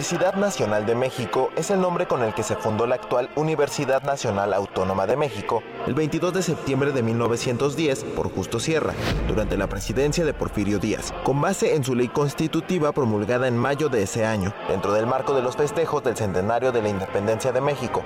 Universidad 0.00 0.34
Nacional 0.36 0.86
de 0.86 0.94
México 0.94 1.50
es 1.56 1.70
el 1.70 1.78
nombre 1.78 2.06
con 2.06 2.22
el 2.22 2.32
que 2.32 2.42
se 2.42 2.56
fundó 2.56 2.86
la 2.86 2.94
actual 2.94 3.28
Universidad 3.36 4.02
Nacional 4.02 4.54
Autónoma 4.54 5.06
de 5.06 5.14
México 5.14 5.62
el 5.86 5.92
22 5.92 6.32
de 6.32 6.42
septiembre 6.42 6.92
de 6.92 7.02
1910 7.02 8.04
por 8.16 8.32
Justo 8.34 8.58
Sierra, 8.58 8.94
durante 9.28 9.58
la 9.58 9.66
presidencia 9.66 10.24
de 10.24 10.32
Porfirio 10.32 10.78
Díaz, 10.78 11.12
con 11.22 11.42
base 11.42 11.74
en 11.74 11.84
su 11.84 11.94
ley 11.94 12.08
constitutiva 12.08 12.92
promulgada 12.92 13.46
en 13.46 13.58
mayo 13.58 13.90
de 13.90 14.04
ese 14.04 14.24
año, 14.24 14.54
dentro 14.70 14.94
del 14.94 15.06
marco 15.06 15.34
de 15.34 15.42
los 15.42 15.54
festejos 15.54 16.02
del 16.02 16.16
centenario 16.16 16.72
de 16.72 16.80
la 16.80 16.88
independencia 16.88 17.52
de 17.52 17.60
México. 17.60 18.02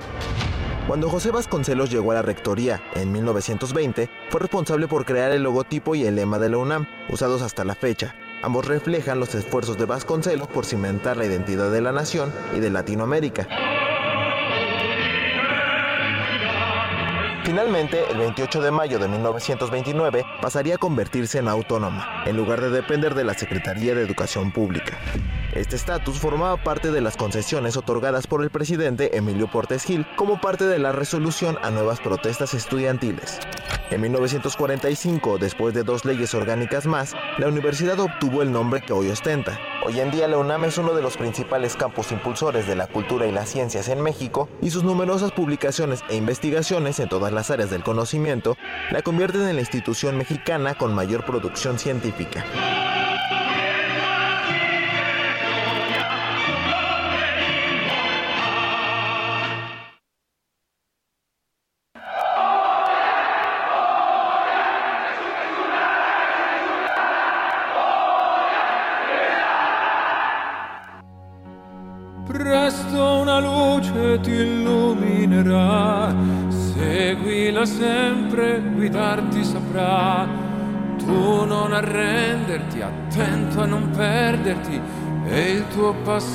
Cuando 0.87 1.09
José 1.09 1.31
Vasconcelos 1.31 1.89
llegó 1.89 2.11
a 2.11 2.15
la 2.15 2.21
rectoría 2.23 2.83
en 2.95 3.09
1920, 3.13 4.09
fue 4.29 4.41
responsable 4.41 4.89
por 4.89 5.05
crear 5.05 5.31
el 5.31 5.43
logotipo 5.43 5.95
y 5.95 6.03
el 6.03 6.15
lema 6.15 6.39
de 6.39 6.49
la 6.49 6.57
UNAM, 6.57 6.87
usados 7.07 7.41
hasta 7.41 7.63
la 7.63 7.73
fecha. 7.73 8.15
Ambos 8.41 8.67
reflejan 8.67 9.19
los 9.19 9.33
esfuerzos 9.35 9.77
de 9.77 9.85
Vasconcelos 9.85 10.47
por 10.47 10.65
cimentar 10.65 11.17
la 11.17 11.25
identidad 11.25 11.71
de 11.71 11.81
la 11.81 11.91
nación 11.91 12.31
y 12.55 12.59
de 12.59 12.69
Latinoamérica. 12.69 13.47
Finalmente, 17.45 18.03
el 18.09 18.17
28 18.17 18.59
de 18.59 18.71
mayo 18.71 18.97
de 18.97 19.07
1929 19.07 20.25
pasaría 20.41 20.75
a 20.75 20.77
convertirse 20.79 21.37
en 21.37 21.47
autónoma, 21.47 22.23
en 22.25 22.35
lugar 22.35 22.59
de 22.59 22.71
depender 22.71 23.13
de 23.13 23.23
la 23.23 23.35
Secretaría 23.35 23.93
de 23.93 24.01
Educación 24.01 24.51
Pública. 24.51 24.97
Este 25.53 25.75
estatus 25.75 26.17
formaba 26.17 26.57
parte 26.57 26.91
de 26.91 27.01
las 27.01 27.15
concesiones 27.15 27.77
otorgadas 27.77 28.25
por 28.25 28.41
el 28.41 28.49
presidente 28.49 29.15
Emilio 29.15 29.47
Portes 29.47 29.83
Gil 29.83 30.07
como 30.15 30.41
parte 30.41 30.65
de 30.65 30.79
la 30.79 30.91
resolución 30.91 31.59
a 31.61 31.69
nuevas 31.69 31.99
protestas 31.99 32.55
estudiantiles. 32.55 33.39
En 33.91 34.01
1945, 34.01 35.37
después 35.37 35.75
de 35.75 35.83
dos 35.83 36.03
leyes 36.03 36.33
orgánicas 36.33 36.87
más, 36.87 37.13
la 37.37 37.47
universidad 37.47 37.99
obtuvo 37.99 38.41
el 38.41 38.51
nombre 38.51 38.81
que 38.81 38.93
hoy 38.93 39.09
ostenta. 39.09 39.59
Hoy 39.85 39.99
en 39.99 40.09
día 40.09 40.27
la 40.27 40.39
UNAM 40.39 40.65
es 40.65 40.79
uno 40.79 40.95
de 40.95 41.03
los 41.03 41.15
principales 41.15 41.75
campos 41.75 42.11
impulsores 42.11 42.65
de 42.65 42.75
la 42.75 42.87
cultura 42.87 43.27
y 43.27 43.31
las 43.31 43.51
ciencias 43.51 43.87
en 43.87 44.01
México 44.01 44.49
y 44.59 44.71
sus 44.71 44.83
numerosas 44.83 45.31
publicaciones 45.31 46.03
e 46.09 46.15
investigaciones 46.15 46.99
en 46.99 47.07
todas 47.07 47.31
las 47.35 47.51
áreas 47.51 47.69
del 47.69 47.83
conocimiento 47.83 48.57
la 48.91 49.01
convierten 49.01 49.47
en 49.47 49.55
la 49.55 49.61
institución 49.61 50.17
mexicana 50.17 50.75
con 50.75 50.93
mayor 50.93 51.25
producción 51.25 51.77
científica. 51.77 52.45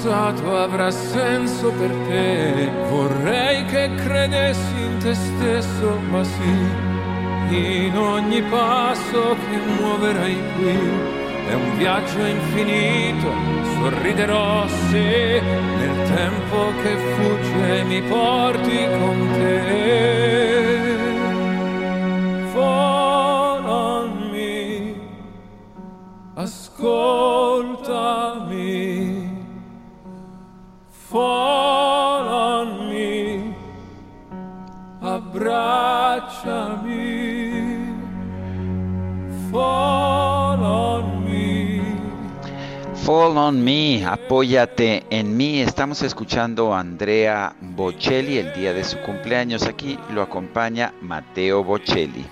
Passato 0.01 0.57
avrà 0.57 0.91
senso 0.91 1.71
per 1.73 1.91
te. 2.09 2.71
Vorrei 2.89 3.65
che 3.67 3.91
credessi 3.97 4.81
in 4.81 4.97
te 4.99 5.15
stesso, 5.15 5.99
ma 6.11 6.25
sì, 6.25 7.87
in 7.87 7.97
ogni 7.97 8.43
passo 8.43 9.37
che 9.37 9.57
muoverai 9.79 10.39
qui. 10.57 10.79
È 11.49 11.55
un 11.55 11.77
viaggio 11.77 12.25
infinito, 12.25 13.29
sorriderò 13.75 14.67
se 14.89 15.43
nel 15.79 16.09
tempo 16.09 16.73
che 16.83 16.97
fugge 16.97 17.83
mi 17.85 18.01
porti 18.03 18.87
con 18.99 19.29
te. 19.35 20.60
Fall 43.11 43.37
on 43.39 43.65
me, 43.65 44.07
apóyate 44.07 45.03
en 45.11 45.37
mí. 45.37 45.59
Estamos 45.59 46.01
escuchando 46.05 46.73
a 46.73 46.79
Andrea 46.79 47.57
Bocelli 47.61 48.39
el 48.39 48.53
día 48.53 48.73
de 48.73 48.85
su 48.85 49.01
cumpleaños. 49.01 49.67
Aquí 49.67 49.99
lo 50.15 50.23
acompaña 50.23 50.95
Mateo 51.01 51.65
Bocelli. 51.65 52.25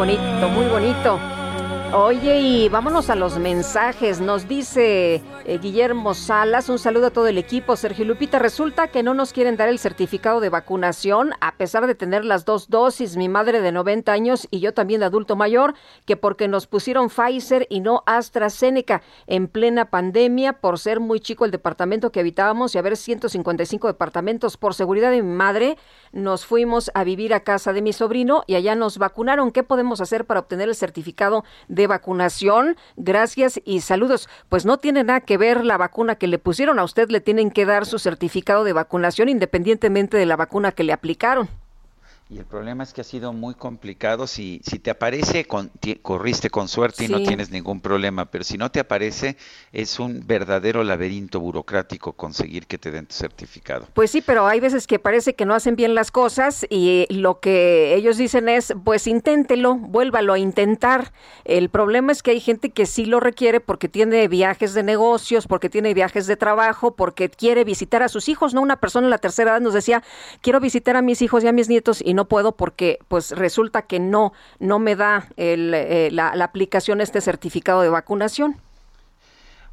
Bonito, 0.00 0.48
muy 0.48 0.66
bonito. 0.66 1.39
Oye, 1.92 2.40
y 2.40 2.68
vámonos 2.68 3.10
a 3.10 3.16
los 3.16 3.36
mensajes. 3.40 4.20
Nos 4.20 4.46
dice 4.46 5.22
eh, 5.44 5.58
Guillermo 5.60 6.14
Salas, 6.14 6.68
un 6.68 6.78
saludo 6.78 7.08
a 7.08 7.10
todo 7.10 7.26
el 7.26 7.36
equipo. 7.36 7.74
Sergio 7.74 8.04
Lupita, 8.04 8.38
resulta 8.38 8.86
que 8.86 9.02
no 9.02 9.12
nos 9.12 9.32
quieren 9.32 9.56
dar 9.56 9.68
el 9.68 9.80
certificado 9.80 10.38
de 10.38 10.50
vacunación 10.50 11.32
a 11.40 11.56
pesar 11.56 11.88
de 11.88 11.96
tener 11.96 12.24
las 12.24 12.44
dos 12.44 12.70
dosis. 12.70 13.16
Mi 13.16 13.28
madre 13.28 13.60
de 13.60 13.72
90 13.72 14.12
años 14.12 14.46
y 14.52 14.60
yo 14.60 14.72
también 14.72 15.00
de 15.00 15.06
adulto 15.06 15.34
mayor, 15.34 15.74
que 16.04 16.16
porque 16.16 16.46
nos 16.46 16.68
pusieron 16.68 17.08
Pfizer 17.10 17.66
y 17.68 17.80
no 17.80 18.04
AstraZeneca 18.06 19.02
en 19.26 19.48
plena 19.48 19.90
pandemia 19.90 20.60
por 20.60 20.78
ser 20.78 21.00
muy 21.00 21.18
chico 21.18 21.44
el 21.44 21.50
departamento 21.50 22.12
que 22.12 22.20
habitábamos 22.20 22.72
y 22.72 22.78
haber 22.78 22.96
155 22.96 23.88
departamentos. 23.88 24.56
Por 24.56 24.74
seguridad 24.74 25.10
de 25.10 25.24
mi 25.24 25.34
madre, 25.34 25.76
nos 26.12 26.46
fuimos 26.46 26.92
a 26.94 27.02
vivir 27.02 27.34
a 27.34 27.40
casa 27.40 27.72
de 27.72 27.82
mi 27.82 27.92
sobrino 27.92 28.44
y 28.46 28.54
allá 28.54 28.76
nos 28.76 28.98
vacunaron. 28.98 29.50
¿Qué 29.50 29.64
podemos 29.64 30.00
hacer 30.00 30.24
para 30.24 30.38
obtener 30.38 30.68
el 30.68 30.76
certificado 30.76 31.42
de 31.66 31.79
vacunación? 31.86 32.76
Gracias 32.96 33.60
y 33.64 33.80
saludos. 33.80 34.28
Pues 34.48 34.64
no 34.64 34.78
tiene 34.78 35.04
nada 35.04 35.20
que 35.20 35.36
ver 35.38 35.64
la 35.64 35.76
vacuna 35.76 36.16
que 36.16 36.26
le 36.26 36.38
pusieron. 36.38 36.78
A 36.78 36.84
usted 36.84 37.10
le 37.10 37.20
tienen 37.20 37.50
que 37.50 37.66
dar 37.66 37.86
su 37.86 37.98
certificado 37.98 38.64
de 38.64 38.72
vacunación 38.72 39.28
independientemente 39.28 40.16
de 40.16 40.26
la 40.26 40.36
vacuna 40.36 40.72
que 40.72 40.84
le 40.84 40.92
aplicaron. 40.92 41.48
Y 42.32 42.38
el 42.38 42.44
problema 42.44 42.84
es 42.84 42.92
que 42.92 43.00
ha 43.00 43.04
sido 43.04 43.32
muy 43.32 43.54
complicado. 43.54 44.28
Si, 44.28 44.60
si 44.64 44.78
te 44.78 44.92
aparece, 44.92 45.46
con, 45.46 45.72
corriste 46.00 46.48
con 46.48 46.68
suerte 46.68 47.06
y 47.06 47.08
no 47.08 47.20
tienes 47.24 47.50
ningún 47.50 47.80
problema, 47.80 48.26
pero 48.26 48.44
si 48.44 48.56
no 48.56 48.70
te 48.70 48.78
aparece, 48.78 49.36
es 49.72 49.98
un 49.98 50.22
verdadero 50.24 50.84
laberinto 50.84 51.40
burocrático 51.40 52.12
conseguir 52.12 52.68
que 52.68 52.78
te 52.78 52.92
den 52.92 53.06
tu 53.06 53.14
certificado. 53.14 53.88
Pues 53.94 54.12
sí, 54.12 54.22
pero 54.22 54.46
hay 54.46 54.60
veces 54.60 54.86
que 54.86 55.00
parece 55.00 55.34
que 55.34 55.44
no 55.44 55.54
hacen 55.54 55.74
bien 55.74 55.96
las 55.96 56.12
cosas 56.12 56.64
y 56.70 57.04
lo 57.10 57.40
que 57.40 57.96
ellos 57.96 58.16
dicen 58.16 58.48
es, 58.48 58.74
pues 58.84 59.08
inténtelo, 59.08 59.74
vuélvalo 59.74 60.32
a 60.32 60.38
intentar. 60.38 61.12
El 61.44 61.68
problema 61.68 62.12
es 62.12 62.22
que 62.22 62.30
hay 62.30 62.40
gente 62.40 62.70
que 62.70 62.86
sí 62.86 63.06
lo 63.06 63.18
requiere 63.18 63.58
porque 63.58 63.88
tiene 63.88 64.28
viajes 64.28 64.72
de 64.72 64.84
negocios, 64.84 65.48
porque 65.48 65.68
tiene 65.68 65.94
viajes 65.94 66.28
de 66.28 66.36
trabajo, 66.36 66.94
porque 66.94 67.28
quiere 67.28 67.64
visitar 67.64 68.04
a 68.04 68.08
sus 68.08 68.28
hijos, 68.28 68.54
¿no? 68.54 68.62
Una 68.62 68.76
persona 68.76 69.08
en 69.08 69.10
la 69.10 69.18
tercera 69.18 69.50
edad 69.50 69.60
nos 69.60 69.74
decía, 69.74 70.04
quiero 70.42 70.60
visitar 70.60 70.94
a 70.94 71.02
mis 71.02 71.22
hijos 71.22 71.42
y 71.42 71.48
a 71.48 71.52
mis 71.52 71.68
nietos 71.68 72.00
y 72.04 72.14
no 72.14 72.19
puedo 72.26 72.52
porque 72.52 72.98
pues 73.08 73.30
resulta 73.32 73.82
que 73.82 73.98
no, 73.98 74.32
no 74.58 74.78
me 74.78 74.96
da 74.96 75.28
el, 75.36 75.74
eh, 75.74 76.10
la, 76.10 76.34
la 76.34 76.44
aplicación 76.44 77.00
este 77.00 77.20
certificado 77.20 77.82
de 77.82 77.88
vacunación. 77.88 78.56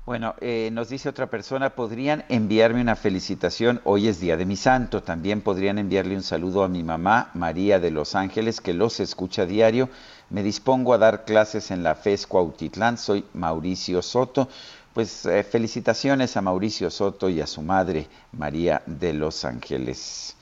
Bueno, 0.08 0.36
eh, 0.40 0.70
nos 0.72 0.88
dice 0.88 1.10
otra 1.10 1.30
persona, 1.30 1.72
podrían 1.72 2.24
enviarme 2.30 2.80
una 2.80 2.96
felicitación, 2.96 3.82
hoy 3.84 4.08
es 4.08 4.22
Día 4.22 4.38
de 4.38 4.46
mi 4.46 4.56
Santo, 4.56 5.04
también 5.04 5.42
podrían 5.42 5.80
enviarle 5.80 6.16
un 6.16 6.24
saludo 6.24 6.64
a 6.64 6.70
mi 6.70 6.82
mamá, 6.82 7.30
María 7.34 7.78
de 7.78 7.92
Los 7.92 8.16
Ángeles, 8.16 8.62
que 8.62 8.74
los 8.74 9.02
escucha 9.02 9.42
a 9.42 9.46
diario. 9.46 9.90
Me 10.30 10.44
dispongo 10.44 10.94
a 10.94 10.98
dar 10.98 11.26
clases 11.26 11.72
en 11.72 11.84
la 11.84 11.94
FES 11.94 12.26
Cuautitlán, 12.26 12.98
soy 12.98 13.26
Mauricio 13.34 14.02
Soto. 14.02 14.48
Pues 14.94 15.26
eh, 15.26 15.44
felicitaciones 15.44 16.38
a 16.38 16.42
Mauricio 16.42 16.90
Soto 16.90 17.28
y 17.28 17.42
a 17.42 17.46
su 17.46 17.62
madre, 17.62 18.08
María 18.32 18.84
de 18.86 19.12
Los 19.12 19.44
Ángeles. 19.44 20.37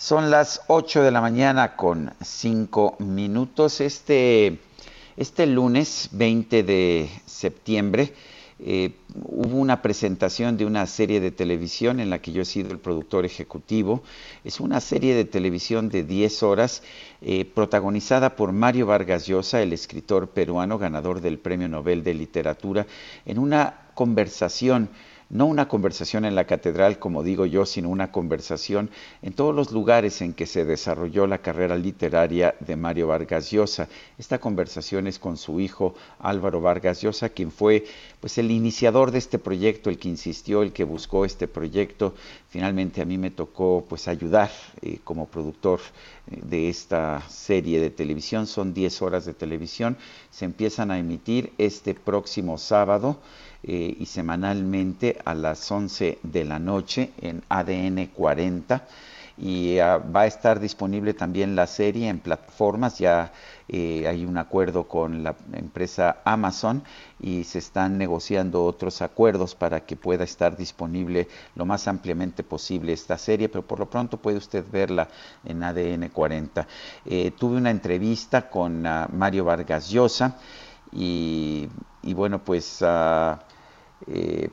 Son 0.00 0.30
las 0.30 0.62
8 0.68 1.02
de 1.02 1.10
la 1.10 1.20
mañana 1.20 1.76
con 1.76 2.14
5 2.22 2.96
minutos. 3.00 3.82
Este, 3.82 4.58
este 5.18 5.46
lunes 5.46 6.08
20 6.12 6.62
de 6.62 7.10
septiembre 7.26 8.14
eh, 8.60 8.94
hubo 9.24 9.58
una 9.58 9.82
presentación 9.82 10.56
de 10.56 10.64
una 10.64 10.86
serie 10.86 11.20
de 11.20 11.32
televisión 11.32 12.00
en 12.00 12.08
la 12.08 12.18
que 12.22 12.32
yo 12.32 12.40
he 12.40 12.46
sido 12.46 12.72
el 12.72 12.78
productor 12.78 13.26
ejecutivo. 13.26 14.02
Es 14.42 14.58
una 14.58 14.80
serie 14.80 15.14
de 15.14 15.26
televisión 15.26 15.90
de 15.90 16.02
10 16.02 16.44
horas 16.44 16.82
eh, 17.20 17.44
protagonizada 17.44 18.36
por 18.36 18.52
Mario 18.52 18.86
Vargas 18.86 19.26
Llosa, 19.26 19.60
el 19.60 19.74
escritor 19.74 20.30
peruano 20.30 20.78
ganador 20.78 21.20
del 21.20 21.38
Premio 21.38 21.68
Nobel 21.68 22.02
de 22.02 22.14
Literatura, 22.14 22.86
en 23.26 23.38
una 23.38 23.90
conversación 23.92 24.88
no 25.30 25.46
una 25.46 25.68
conversación 25.68 26.24
en 26.24 26.34
la 26.34 26.44
catedral, 26.44 26.98
como 26.98 27.22
digo 27.22 27.46
yo, 27.46 27.64
sino 27.64 27.88
una 27.88 28.10
conversación 28.10 28.90
en 29.22 29.32
todos 29.32 29.54
los 29.54 29.70
lugares 29.70 30.20
en 30.22 30.34
que 30.34 30.44
se 30.44 30.64
desarrolló 30.64 31.28
la 31.28 31.38
carrera 31.38 31.76
literaria 31.76 32.56
de 32.58 32.74
Mario 32.74 33.06
Vargas 33.06 33.50
Llosa. 33.52 33.88
Esta 34.18 34.40
conversación 34.40 35.06
es 35.06 35.20
con 35.20 35.36
su 35.36 35.60
hijo 35.60 35.94
Álvaro 36.18 36.60
Vargas 36.60 37.00
Llosa, 37.00 37.28
quien 37.28 37.52
fue 37.52 37.84
pues 38.18 38.38
el 38.38 38.50
iniciador 38.50 39.12
de 39.12 39.18
este 39.18 39.38
proyecto, 39.38 39.88
el 39.88 39.98
que 39.98 40.08
insistió, 40.08 40.62
el 40.62 40.72
que 40.72 40.82
buscó 40.82 41.24
este 41.24 41.46
proyecto. 41.46 42.14
Finalmente 42.48 43.00
a 43.00 43.04
mí 43.04 43.16
me 43.16 43.30
tocó 43.30 43.86
pues 43.88 44.08
ayudar 44.08 44.50
eh, 44.82 44.98
como 45.04 45.28
productor 45.28 45.78
eh, 46.28 46.40
de 46.42 46.68
esta 46.68 47.22
serie 47.28 47.80
de 47.80 47.90
televisión. 47.90 48.48
Son 48.48 48.74
10 48.74 49.00
horas 49.02 49.26
de 49.26 49.34
televisión. 49.34 49.96
Se 50.32 50.44
empiezan 50.44 50.90
a 50.90 50.98
emitir 50.98 51.52
este 51.56 51.94
próximo 51.94 52.58
sábado 52.58 53.18
eh, 53.62 53.96
y 53.98 54.06
semanalmente 54.06 55.18
a 55.24 55.34
las 55.34 55.70
11 55.70 56.18
de 56.22 56.44
la 56.44 56.58
noche 56.58 57.12
en 57.20 57.42
ADN 57.48 58.06
40 58.06 58.86
y 59.40 59.78
ah, 59.78 59.96
va 59.96 60.22
a 60.22 60.26
estar 60.26 60.60
disponible 60.60 61.14
también 61.14 61.56
la 61.56 61.66
serie 61.66 62.08
en 62.08 62.18
plataformas, 62.18 62.98
ya 62.98 63.32
eh, 63.68 64.06
hay 64.06 64.26
un 64.26 64.36
acuerdo 64.36 64.86
con 64.86 65.22
la 65.24 65.34
empresa 65.54 66.18
Amazon 66.24 66.82
y 67.18 67.44
se 67.44 67.58
están 67.58 67.96
negociando 67.96 68.64
otros 68.64 69.00
acuerdos 69.00 69.54
para 69.54 69.80
que 69.80 69.96
pueda 69.96 70.24
estar 70.24 70.56
disponible 70.56 71.26
lo 71.54 71.64
más 71.64 71.88
ampliamente 71.88 72.42
posible 72.42 72.92
esta 72.92 73.16
serie, 73.16 73.48
pero 73.48 73.66
por 73.66 73.78
lo 73.78 73.88
pronto 73.88 74.18
puede 74.18 74.36
usted 74.36 74.64
verla 74.70 75.08
en 75.44 75.62
ADN 75.62 76.10
40. 76.10 76.66
Eh, 77.06 77.30
tuve 77.38 77.56
una 77.56 77.70
entrevista 77.70 78.50
con 78.50 78.86
ah, 78.86 79.08
Mario 79.10 79.44
Vargas 79.44 79.88
Llosa 79.88 80.36
y, 80.92 81.66
bueno, 82.02 82.44
pues... 82.44 82.82
ah, 82.82 83.40
eh, 84.06 84.48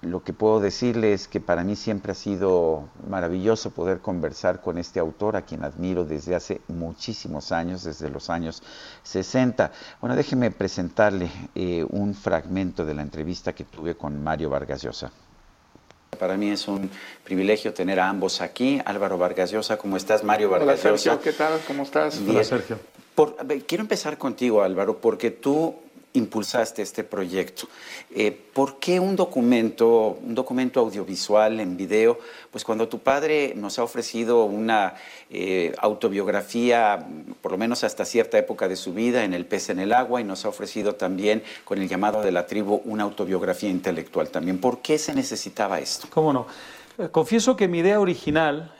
lo 0.00 0.24
que 0.24 0.32
puedo 0.32 0.58
decirle 0.58 1.12
es 1.12 1.28
que 1.28 1.38
para 1.40 1.62
mí 1.62 1.76
siempre 1.76 2.10
ha 2.10 2.14
sido 2.16 2.88
maravilloso 3.08 3.70
poder 3.70 4.00
conversar 4.00 4.60
con 4.60 4.78
este 4.78 4.98
autor, 4.98 5.36
a 5.36 5.42
quien 5.42 5.62
admiro 5.62 6.04
desde 6.04 6.34
hace 6.34 6.60
muchísimos 6.66 7.52
años, 7.52 7.84
desde 7.84 8.08
los 8.10 8.28
años 8.28 8.64
60. 9.04 9.70
Bueno, 10.00 10.16
déjeme 10.16 10.50
presentarle 10.50 11.30
eh, 11.54 11.86
un 11.88 12.14
fragmento 12.14 12.84
de 12.84 12.94
la 12.94 13.02
entrevista 13.02 13.52
que 13.54 13.62
tuve 13.64 13.94
con 13.94 14.20
Mario 14.24 14.50
Vargas 14.50 14.82
Llosa. 14.82 15.12
Para 16.18 16.36
mí 16.36 16.50
es 16.50 16.66
un 16.68 16.90
privilegio 17.24 17.72
tener 17.72 17.98
a 18.00 18.08
ambos 18.08 18.40
aquí. 18.40 18.80
Álvaro 18.84 19.18
Vargas 19.18 19.50
Llosa, 19.52 19.76
¿cómo 19.76 19.96
estás? 19.96 20.24
Mario 20.24 20.48
Hola 20.48 20.58
Vargas 20.58 20.80
Sergio, 20.80 21.12
Llosa. 21.12 21.22
¿qué 21.22 21.32
tal? 21.32 21.60
¿Cómo 21.66 21.84
estás? 21.84 22.24
Bien. 22.24 22.44
Por- 23.14 23.36
a 23.38 23.44
ver, 23.44 23.64
quiero 23.66 23.82
empezar 23.82 24.18
contigo, 24.18 24.62
Álvaro, 24.62 24.98
porque 24.98 25.30
tú 25.30 25.74
impulsaste 26.14 26.82
este 26.82 27.04
proyecto. 27.04 27.68
Eh, 28.14 28.38
¿Por 28.52 28.78
qué 28.78 29.00
un 29.00 29.16
documento, 29.16 30.18
un 30.22 30.34
documento 30.34 30.80
audiovisual 30.80 31.60
en 31.60 31.76
video? 31.76 32.18
Pues 32.50 32.64
cuando 32.64 32.88
tu 32.88 32.98
padre 32.98 33.54
nos 33.56 33.78
ha 33.78 33.82
ofrecido 33.82 34.44
una 34.44 34.94
eh, 35.30 35.74
autobiografía, 35.78 37.06
por 37.40 37.52
lo 37.52 37.58
menos 37.58 37.84
hasta 37.84 38.04
cierta 38.04 38.38
época 38.38 38.68
de 38.68 38.76
su 38.76 38.92
vida, 38.92 39.24
en 39.24 39.32
El 39.32 39.46
pez 39.46 39.70
en 39.70 39.78
el 39.78 39.92
agua, 39.92 40.20
y 40.20 40.24
nos 40.24 40.44
ha 40.44 40.48
ofrecido 40.48 40.94
también, 40.94 41.42
con 41.64 41.80
el 41.80 41.88
llamado 41.88 42.22
de 42.22 42.32
la 42.32 42.46
tribu, 42.46 42.82
una 42.84 43.04
autobiografía 43.04 43.70
intelectual 43.70 44.28
también. 44.28 44.58
¿Por 44.58 44.82
qué 44.82 44.98
se 44.98 45.14
necesitaba 45.14 45.80
esto? 45.80 46.08
¿Cómo 46.10 46.32
no? 46.32 46.46
Eh, 46.98 47.08
Confieso 47.10 47.56
que 47.56 47.68
mi 47.68 47.78
idea 47.78 48.00
original, 48.00 48.72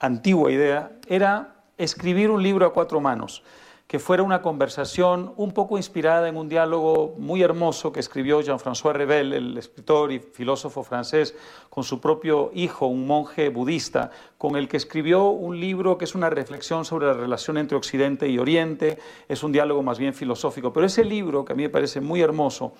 antigua 0.00 0.50
idea, 0.50 0.92
era 1.06 1.54
escribir 1.76 2.30
un 2.30 2.42
libro 2.42 2.66
a 2.66 2.72
cuatro 2.72 3.00
manos, 3.00 3.42
que 3.88 3.98
fuera 3.98 4.22
una 4.22 4.42
conversación 4.42 5.32
un 5.38 5.52
poco 5.52 5.78
inspirada 5.78 6.28
en 6.28 6.36
un 6.36 6.50
diálogo 6.50 7.14
muy 7.16 7.42
hermoso 7.42 7.90
que 7.90 8.00
escribió 8.00 8.42
Jean-François 8.42 8.92
Revel, 8.92 9.32
el 9.32 9.56
escritor 9.56 10.12
y 10.12 10.18
filósofo 10.18 10.82
francés, 10.82 11.34
con 11.70 11.84
su 11.84 11.98
propio 11.98 12.50
hijo, 12.52 12.86
un 12.86 13.06
monje 13.06 13.48
budista, 13.48 14.10
con 14.36 14.56
el 14.56 14.68
que 14.68 14.76
escribió 14.76 15.30
un 15.30 15.58
libro 15.58 15.96
que 15.96 16.04
es 16.04 16.14
una 16.14 16.28
reflexión 16.28 16.84
sobre 16.84 17.06
la 17.06 17.14
relación 17.14 17.56
entre 17.56 17.78
Occidente 17.78 18.28
y 18.28 18.38
Oriente, 18.38 18.98
es 19.26 19.42
un 19.42 19.52
diálogo 19.52 19.82
más 19.82 19.98
bien 19.98 20.12
filosófico, 20.12 20.70
pero 20.70 20.84
ese 20.84 21.02
libro, 21.02 21.46
que 21.46 21.54
a 21.54 21.56
mí 21.56 21.62
me 21.62 21.70
parece 21.70 22.02
muy 22.02 22.20
hermoso, 22.20 22.74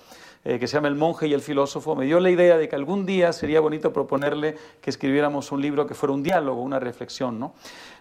eh, 0.45 0.57
que 0.57 0.67
se 0.67 0.75
llama 0.75 0.87
El 0.87 0.95
monje 0.95 1.27
y 1.27 1.33
el 1.33 1.41
filósofo, 1.41 1.95
me 1.95 2.05
dio 2.05 2.19
la 2.19 2.29
idea 2.29 2.57
de 2.57 2.69
que 2.69 2.75
algún 2.75 3.05
día 3.05 3.33
sería 3.33 3.59
bonito 3.59 3.91
proponerle 3.91 4.55
que 4.79 4.89
escribiéramos 4.89 5.51
un 5.51 5.61
libro 5.61 5.85
que 5.85 5.95
fuera 5.95 6.13
un 6.13 6.23
diálogo, 6.23 6.61
una 6.61 6.79
reflexión. 6.79 7.39
¿no? 7.39 7.55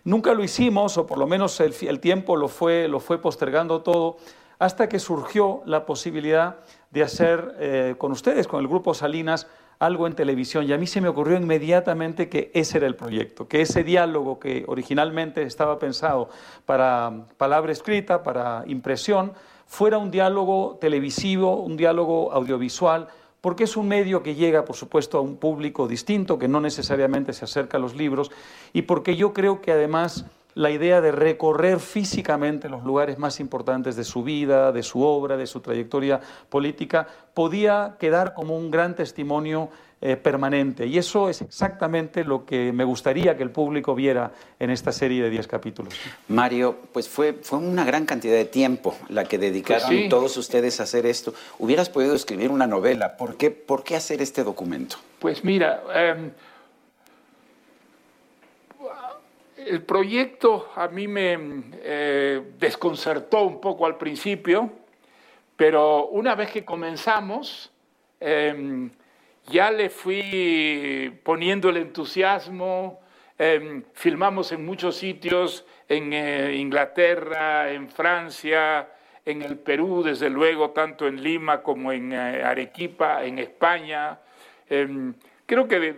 Nunca 0.08 0.32
lo 0.32 0.42
hicimos, 0.42 0.96
o 0.96 1.06
por 1.06 1.18
lo 1.18 1.26
menos 1.26 1.60
el, 1.60 2.00
tiempo 2.00 2.34
lo 2.34 2.48
fue, 2.48 2.88
lo 2.88 2.98
fue 2.98 3.20
postergando 3.20 3.82
todo, 3.82 4.16
hasta 4.58 4.88
que 4.88 4.98
surgió 4.98 5.60
la 5.66 5.84
posibilidad 5.84 6.60
de 6.90 7.02
hacer 7.02 7.54
eh, 7.58 7.94
con 7.98 8.12
ustedes, 8.12 8.48
con 8.48 8.60
el 8.60 8.68
grupo 8.68 8.94
Salinas, 8.94 9.48
algo 9.78 10.06
en 10.06 10.14
televisión. 10.14 10.66
Y 10.66 10.72
a 10.72 10.78
mí 10.78 10.86
se 10.86 11.02
me 11.02 11.08
ocurrió 11.08 11.36
inmediatamente 11.36 12.30
que 12.30 12.50
ese 12.54 12.78
era 12.78 12.86
el 12.86 12.96
proyecto, 12.96 13.48
que 13.48 13.60
ese 13.60 13.84
diálogo 13.84 14.40
que 14.40 14.64
originalmente 14.66 15.42
estaba 15.42 15.78
pensado 15.78 16.30
para 16.64 17.26
palabra 17.36 17.70
escrita, 17.70 18.22
para 18.22 18.64
impresión, 18.66 19.34
fuera 19.66 19.98
un 19.98 20.10
diálogo 20.10 20.78
televisivo, 20.80 21.56
un 21.56 21.76
diálogo 21.76 22.32
audiovisual, 22.32 23.08
porque 23.40 23.64
es 23.64 23.76
un 23.76 23.88
medio 23.88 24.22
que 24.22 24.34
llega, 24.34 24.64
por 24.64 24.76
supuesto, 24.76 25.18
a 25.18 25.20
un 25.20 25.36
público 25.36 25.86
distinto, 25.86 26.38
que 26.38 26.48
no 26.48 26.60
necesariamente 26.60 27.32
se 27.32 27.44
acerca 27.44 27.76
a 27.76 27.80
los 27.80 27.94
libros, 27.94 28.30
y 28.72 28.82
porque 28.82 29.16
yo 29.16 29.32
creo 29.32 29.60
que 29.60 29.72
además 29.72 30.24
la 30.54 30.70
idea 30.70 31.00
de 31.00 31.12
recorrer 31.12 31.78
físicamente 31.78 32.68
los 32.68 32.82
lugares 32.82 33.18
más 33.18 33.38
importantes 33.38 33.94
de 33.94 34.02
su 34.02 34.24
vida, 34.24 34.72
de 34.72 34.82
su 34.82 35.02
obra, 35.02 35.36
de 35.36 35.46
su 35.46 35.60
trayectoria 35.60 36.20
política, 36.48 37.06
podía 37.32 37.96
quedar 38.00 38.34
como 38.34 38.56
un 38.56 38.72
gran 38.72 38.96
testimonio 38.96 39.68
eh, 40.00 40.16
permanente. 40.16 40.86
Y 40.86 40.96
eso 40.96 41.28
es 41.28 41.42
exactamente 41.42 42.22
lo 42.22 42.46
que 42.46 42.72
me 42.72 42.84
gustaría 42.84 43.36
que 43.36 43.42
el 43.42 43.50
público 43.50 43.96
viera 43.96 44.30
en 44.60 44.70
esta 44.70 44.92
serie 44.92 45.22
de 45.24 45.30
10 45.30 45.48
capítulos. 45.48 45.92
Mario, 46.28 46.76
pues 46.92 47.08
fue, 47.08 47.32
fue 47.32 47.58
una 47.58 47.84
gran 47.84 48.06
cantidad 48.06 48.36
de 48.36 48.44
tiempo 48.44 48.96
la 49.08 49.24
que 49.24 49.38
dedicaron 49.38 49.88
pues 49.88 50.08
todos 50.08 50.36
ustedes 50.36 50.78
a 50.78 50.84
hacer 50.84 51.04
esto. 51.04 51.34
Hubieras 51.58 51.90
podido 51.90 52.14
escribir 52.14 52.52
una 52.52 52.68
novela. 52.68 53.16
¿Por 53.16 53.36
qué, 53.36 53.50
por 53.50 53.82
qué 53.82 53.96
hacer 53.96 54.22
este 54.22 54.44
documento? 54.44 54.98
Pues 55.18 55.42
mira, 55.42 55.82
em, 55.92 56.30
el 59.56 59.82
proyecto 59.82 60.70
a 60.76 60.86
mí 60.86 61.08
me 61.08 61.36
eh, 61.82 62.40
desconcertó 62.58 63.42
un 63.42 63.60
poco 63.60 63.84
al 63.84 63.98
principio, 63.98 64.70
pero 65.56 66.06
una 66.06 66.36
vez 66.36 66.52
que 66.52 66.64
comenzamos, 66.64 67.72
em, 68.20 68.90
ya 69.48 69.70
le 69.70 69.88
fui 69.88 71.20
poniendo 71.22 71.70
el 71.70 71.78
entusiasmo, 71.78 73.00
em, 73.38 73.82
filmamos 73.94 74.52
en 74.52 74.64
muchos 74.64 74.96
sitios, 74.96 75.64
en 75.88 76.12
eh, 76.12 76.56
Inglaterra, 76.56 77.70
en 77.72 77.88
Francia, 77.88 78.88
en 79.24 79.42
el 79.42 79.58
Perú, 79.58 80.02
desde 80.02 80.30
luego, 80.30 80.70
tanto 80.70 81.06
en 81.06 81.22
Lima 81.22 81.62
como 81.62 81.92
en 81.92 82.12
eh, 82.12 82.42
Arequipa, 82.42 83.24
en 83.24 83.38
España. 83.38 84.18
Em, 84.68 85.14
creo 85.46 85.66
que 85.66 85.96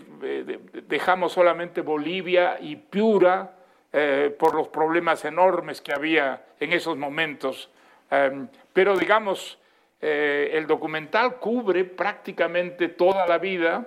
dejamos 0.88 1.32
solamente 1.32 1.80
Bolivia 1.80 2.58
y 2.60 2.76
Piura 2.76 3.52
eh, 3.92 4.34
por 4.38 4.54
los 4.54 4.68
problemas 4.68 5.24
enormes 5.24 5.80
que 5.80 5.92
había 5.92 6.44
en 6.60 6.72
esos 6.72 6.96
momentos. 6.96 7.70
Em, 8.10 8.48
pero 8.72 8.96
digamos, 8.96 9.59
eh, 10.00 10.50
el 10.54 10.66
documental 10.66 11.36
cubre 11.36 11.84
prácticamente 11.84 12.88
toda 12.88 13.26
la 13.26 13.38
vida, 13.38 13.86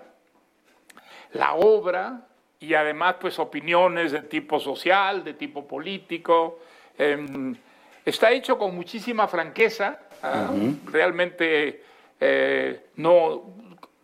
la 1.34 1.53
obra 1.53 2.28
y 2.59 2.74
además 2.74 3.16
pues 3.20 3.39
opiniones 3.39 4.11
de 4.11 4.22
tipo 4.22 4.59
social, 4.59 5.24
de 5.24 5.34
tipo 5.34 5.68
político. 5.68 6.59
Em, 6.97 7.55
está 8.05 8.32
hecho 8.32 8.57
con 8.57 8.76
muchísima 8.76 9.28
franqueza, 9.28 9.99
¿ah? 10.22 10.51
realmente 10.86 11.84
eh, 12.20 12.88
no 12.95 13.43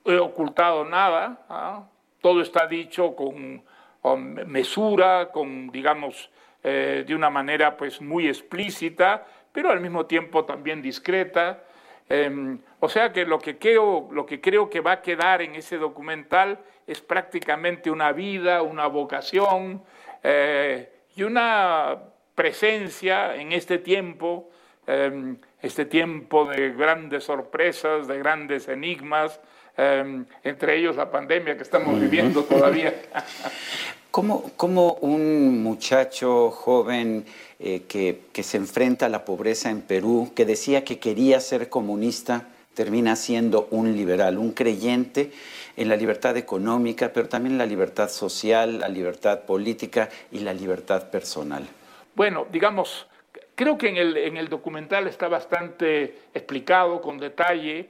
he 0.06 0.18
ocultado 0.18 0.84
nada, 0.86 1.46
¿ah? 1.50 1.84
todo 2.22 2.42
está 2.42 2.68
dicho 2.68 3.16
con 3.16 3.64
con 4.02 4.34
mesura, 4.50 5.30
con, 5.32 5.70
digamos, 5.72 6.30
eh, 6.64 7.04
de 7.06 7.16
una 7.16 7.30
manera 7.30 7.76
pues 7.76 8.02
muy 8.02 8.28
explícita, 8.28 9.26
pero 9.52 9.70
al 9.70 9.80
mismo 9.80 10.06
tiempo 10.06 10.46
también 10.46 10.82
discreta. 10.82 11.64
Em, 12.10 12.60
o 12.80 12.90
sea 12.90 13.14
que 13.14 13.26
lo 13.26 13.40
que, 13.40 13.58
creo, 13.58 14.10
lo 14.12 14.26
que 14.26 14.42
creo 14.42 14.70
que 14.70 14.82
va 14.82 14.94
a 14.94 15.02
quedar 15.02 15.42
en 15.42 15.56
ese 15.56 15.78
documental 15.78 16.60
es 16.88 17.02
prácticamente 17.02 17.92
una 17.92 18.12
vida, 18.12 18.64
una 18.64 18.88
vocación 18.88 19.84
eh, 20.24 20.92
y 21.16 21.24
una 21.24 22.00
presencia 22.34 23.36
en 23.36 23.52
este 23.52 23.78
tiempo, 23.78 24.50
em, 24.88 25.38
este 25.62 25.86
tiempo 25.86 26.46
de 26.46 26.72
grandes 26.72 27.26
sorpresas, 27.26 28.08
de 28.08 28.18
grandes 28.18 28.68
enigmas, 28.68 29.40
Em, 29.82 30.26
entre 30.44 30.76
ellos 30.76 30.98
la 30.98 31.10
pandemia 31.10 31.56
que 31.56 31.64
estamos 31.64 31.98
viviendo 31.98 32.44
todavía. 32.44 32.94
¿Cómo, 34.12 34.52
¿Cómo, 34.58 34.96
un 34.96 35.64
muchacho 35.64 36.52
joven 36.52 37.26
eh, 37.60 37.84
que, 37.88 38.22
que, 38.32 38.44
se 38.44 38.58
enfrenta 38.58 39.08
a 39.08 39.10
la 39.10 39.26
pobreza 39.26 39.70
en 39.70 39.82
Perú, 39.82 40.32
que 40.36 40.46
decía 40.46 40.84
que 40.84 41.00
quería 41.00 41.40
ser 41.40 41.70
comunista, 41.70 42.48
termina 42.74 43.16
siendo 43.16 43.68
un 43.72 43.96
liberal, 43.96 44.38
un 44.38 44.52
creyente 44.52 45.32
en 45.76 45.90
la 45.90 45.96
libertad 45.96 46.38
económica, 46.38 47.12
pero 47.14 47.28
también 47.28 47.54
en 47.54 47.58
la 47.58 47.66
libertad 47.66 48.10
social, 48.10 48.80
la 48.80 48.90
libertad 48.90 49.42
política 49.42 50.10
y 50.32 50.40
la 50.40 50.54
libertad 50.54 51.10
personal? 51.10 51.68
Bueno, 52.16 52.48
digamos, 52.52 53.08
creo 53.56 53.78
que 53.78 53.90
en 53.90 53.98
el, 53.98 54.18
en 54.18 54.38
el 54.38 54.50
documental 54.50 55.08
está 55.08 55.28
bastante 55.28 56.20
explicado 56.34 57.02
con 57.02 57.18
detalle 57.18 57.90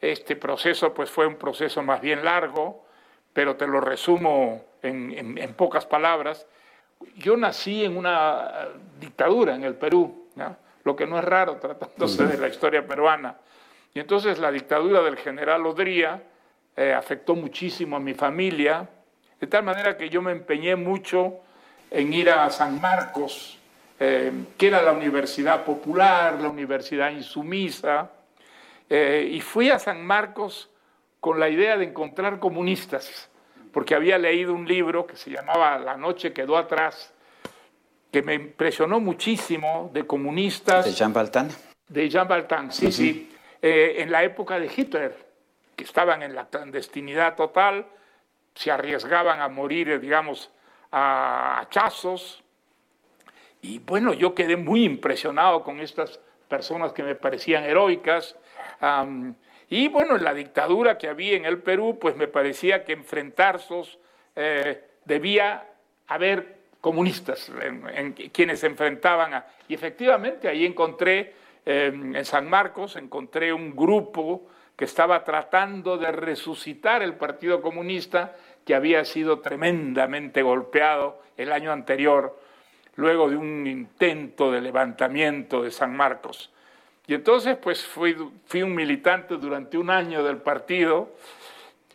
este 0.00 0.36
proceso 0.36 0.92
pues 0.92 1.10
fue 1.10 1.26
un 1.26 1.36
proceso 1.36 1.82
más 1.82 2.00
bien 2.00 2.24
largo, 2.24 2.84
pero 3.32 3.56
te 3.56 3.66
lo 3.66 3.80
resumo 3.80 4.64
en, 4.82 5.54
pocas 5.54 5.86
palabras. 5.86 6.46
Yo 7.16 7.36
nací 7.36 7.84
en 7.84 7.96
una 7.96 8.68
dictadura 9.00 9.54
en 9.54 9.64
el 9.64 9.74
Perú, 9.74 10.26
lo 10.84 10.94
que 10.94 11.06
no 11.06 11.18
es 11.18 11.24
raro 11.24 11.56
tratándose 11.56 12.26
de 12.26 12.38
la 12.38 12.48
historia 12.48 12.86
peruana. 12.86 13.36
Y 13.94 14.00
entonces 14.00 14.38
la 14.38 14.50
dictadura 14.50 15.02
del 15.02 15.16
general 15.16 15.66
Odría 15.66 16.22
eh, 16.76 16.92
afectó 16.92 17.34
muchísimo 17.34 17.96
a 17.96 18.00
mi 18.00 18.14
familia, 18.14 18.88
de 19.40 19.46
tal 19.46 19.64
manera 19.64 19.96
que 19.96 20.08
yo 20.08 20.20
me 20.22 20.32
empeñé 20.32 20.76
mucho 20.76 21.40
en 21.90 22.12
ir 22.12 22.30
a 22.30 22.50
San 22.50 22.80
Marcos, 22.80 23.58
eh, 23.98 24.30
que 24.58 24.68
era 24.68 24.82
la 24.82 24.92
universidad 24.92 25.64
popular, 25.64 26.38
la 26.40 26.48
universidad 26.48 27.10
insumisa, 27.10 28.10
eh, 28.88 29.28
y 29.32 29.40
fui 29.40 29.70
a 29.70 29.78
San 29.78 30.04
Marcos 30.04 30.70
con 31.18 31.40
la 31.40 31.48
idea 31.48 31.76
de 31.76 31.86
encontrar 31.86 32.38
comunistas, 32.38 33.30
porque 33.76 33.94
había 33.94 34.16
leído 34.16 34.54
un 34.54 34.66
libro 34.66 35.06
que 35.06 35.16
se 35.16 35.30
llamaba 35.30 35.78
La 35.78 35.98
noche 35.98 36.32
quedó 36.32 36.56
atrás, 36.56 37.12
que 38.10 38.22
me 38.22 38.32
impresionó 38.32 39.00
muchísimo, 39.00 39.90
de 39.92 40.06
comunistas. 40.06 40.86
¿De 40.86 40.92
Jean 40.92 41.12
Baltán? 41.12 41.50
De 41.86 42.08
Jean 42.08 42.26
Baltán, 42.26 42.72
sí, 42.72 42.90
sí. 42.90 43.36
Eh, 43.60 43.96
en 43.98 44.10
la 44.10 44.24
época 44.24 44.58
de 44.58 44.72
Hitler, 44.74 45.14
que 45.76 45.84
estaban 45.84 46.22
en 46.22 46.34
la 46.34 46.46
clandestinidad 46.48 47.36
total, 47.36 47.84
se 48.54 48.70
arriesgaban 48.70 49.42
a 49.42 49.48
morir, 49.48 50.00
digamos, 50.00 50.50
a 50.90 51.60
hachazos. 51.60 52.42
Y 53.60 53.80
bueno, 53.80 54.14
yo 54.14 54.34
quedé 54.34 54.56
muy 54.56 54.84
impresionado 54.84 55.62
con 55.62 55.80
estas 55.80 56.18
personas 56.48 56.94
que 56.94 57.02
me 57.02 57.14
parecían 57.14 57.64
heroicas 57.64 58.36
y 59.68 59.88
bueno, 59.88 60.16
en 60.16 60.24
la 60.24 60.34
dictadura 60.34 60.96
que 60.98 61.08
había 61.08 61.36
en 61.36 61.44
el 61.44 61.58
Perú, 61.58 61.98
pues 62.00 62.16
me 62.16 62.28
parecía 62.28 62.84
que 62.84 62.92
enfrentarse 62.92 63.82
eh, 64.34 64.82
debía 65.04 65.66
haber 66.06 66.56
comunistas 66.80 67.50
en, 67.62 68.12
quienes 68.12 68.60
se 68.60 68.68
enfrentaban 68.68 69.34
a... 69.34 69.46
Y 69.66 69.74
efectivamente 69.74 70.48
ahí 70.48 70.64
encontré, 70.64 71.34
en 71.64 72.24
San 72.24 72.48
Marcos, 72.48 72.94
encontré 72.94 73.52
un 73.52 73.74
grupo 73.74 74.46
que 74.76 74.84
estaba 74.84 75.24
tratando 75.24 75.96
de 75.96 76.12
resucitar 76.12 77.02
el 77.02 77.14
Partido 77.14 77.62
Comunista 77.62 78.36
que 78.64 78.74
había 78.74 79.04
sido 79.04 79.40
tremendamente 79.40 80.42
golpeado 80.42 81.22
el 81.36 81.52
año 81.52 81.72
anterior, 81.72 82.38
luego 82.96 83.30
de 83.30 83.36
un 83.36 83.66
intento 83.66 84.52
de 84.52 84.60
levantamiento 84.60 85.62
de 85.62 85.70
San 85.70 85.96
Marcos. 85.96 86.52
Y 87.06 87.14
entonces, 87.14 87.56
pues 87.56 87.84
fui, 87.84 88.16
fui 88.46 88.62
un 88.62 88.74
militante 88.74 89.36
durante 89.36 89.78
un 89.78 89.90
año 89.90 90.24
del 90.24 90.38
partido, 90.38 91.14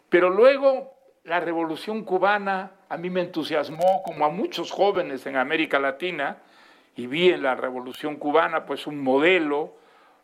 pero 0.09 0.29
luego 0.29 0.93
la 1.25 1.39
revolución 1.39 2.03
cubana 2.03 2.71
a 2.89 2.97
mí 2.97 3.09
me 3.09 3.21
entusiasmó, 3.21 4.03
como 4.03 4.25
a 4.25 4.29
muchos 4.29 4.71
jóvenes 4.71 5.25
en 5.25 5.37
América 5.37 5.79
Latina, 5.79 6.37
y 6.95 7.07
vi 7.07 7.29
en 7.29 7.43
la 7.43 7.55
revolución 7.55 8.17
cubana 8.17 8.65
pues 8.65 8.87
un 8.87 9.01
modelo, 9.01 9.75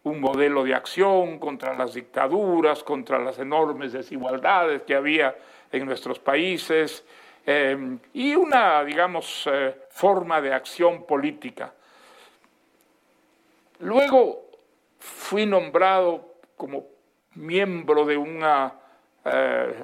un 0.03 0.19
modelo 0.19 0.63
de 0.63 0.73
acción 0.73 1.39
contra 1.39 1.73
las 1.75 1.93
dictaduras, 1.93 2.83
contra 2.83 3.19
las 3.19 3.39
enormes 3.39 3.93
desigualdades 3.93 4.83
que 4.83 4.95
había 4.95 5.35
en 5.71 5.85
nuestros 5.85 6.19
países, 6.19 7.05
eh, 7.45 7.97
y 8.13 8.35
una, 8.35 8.83
digamos, 8.83 9.47
eh, 9.49 9.75
forma 9.89 10.41
de 10.41 10.53
acción 10.53 11.05
política. 11.05 11.73
Luego, 13.79 14.46
fui 15.07 15.45
nombrado 15.45 16.35
como 16.55 16.85
miembro 17.35 18.05
de 18.05 18.17
una 18.17 18.73
eh, 19.25 19.83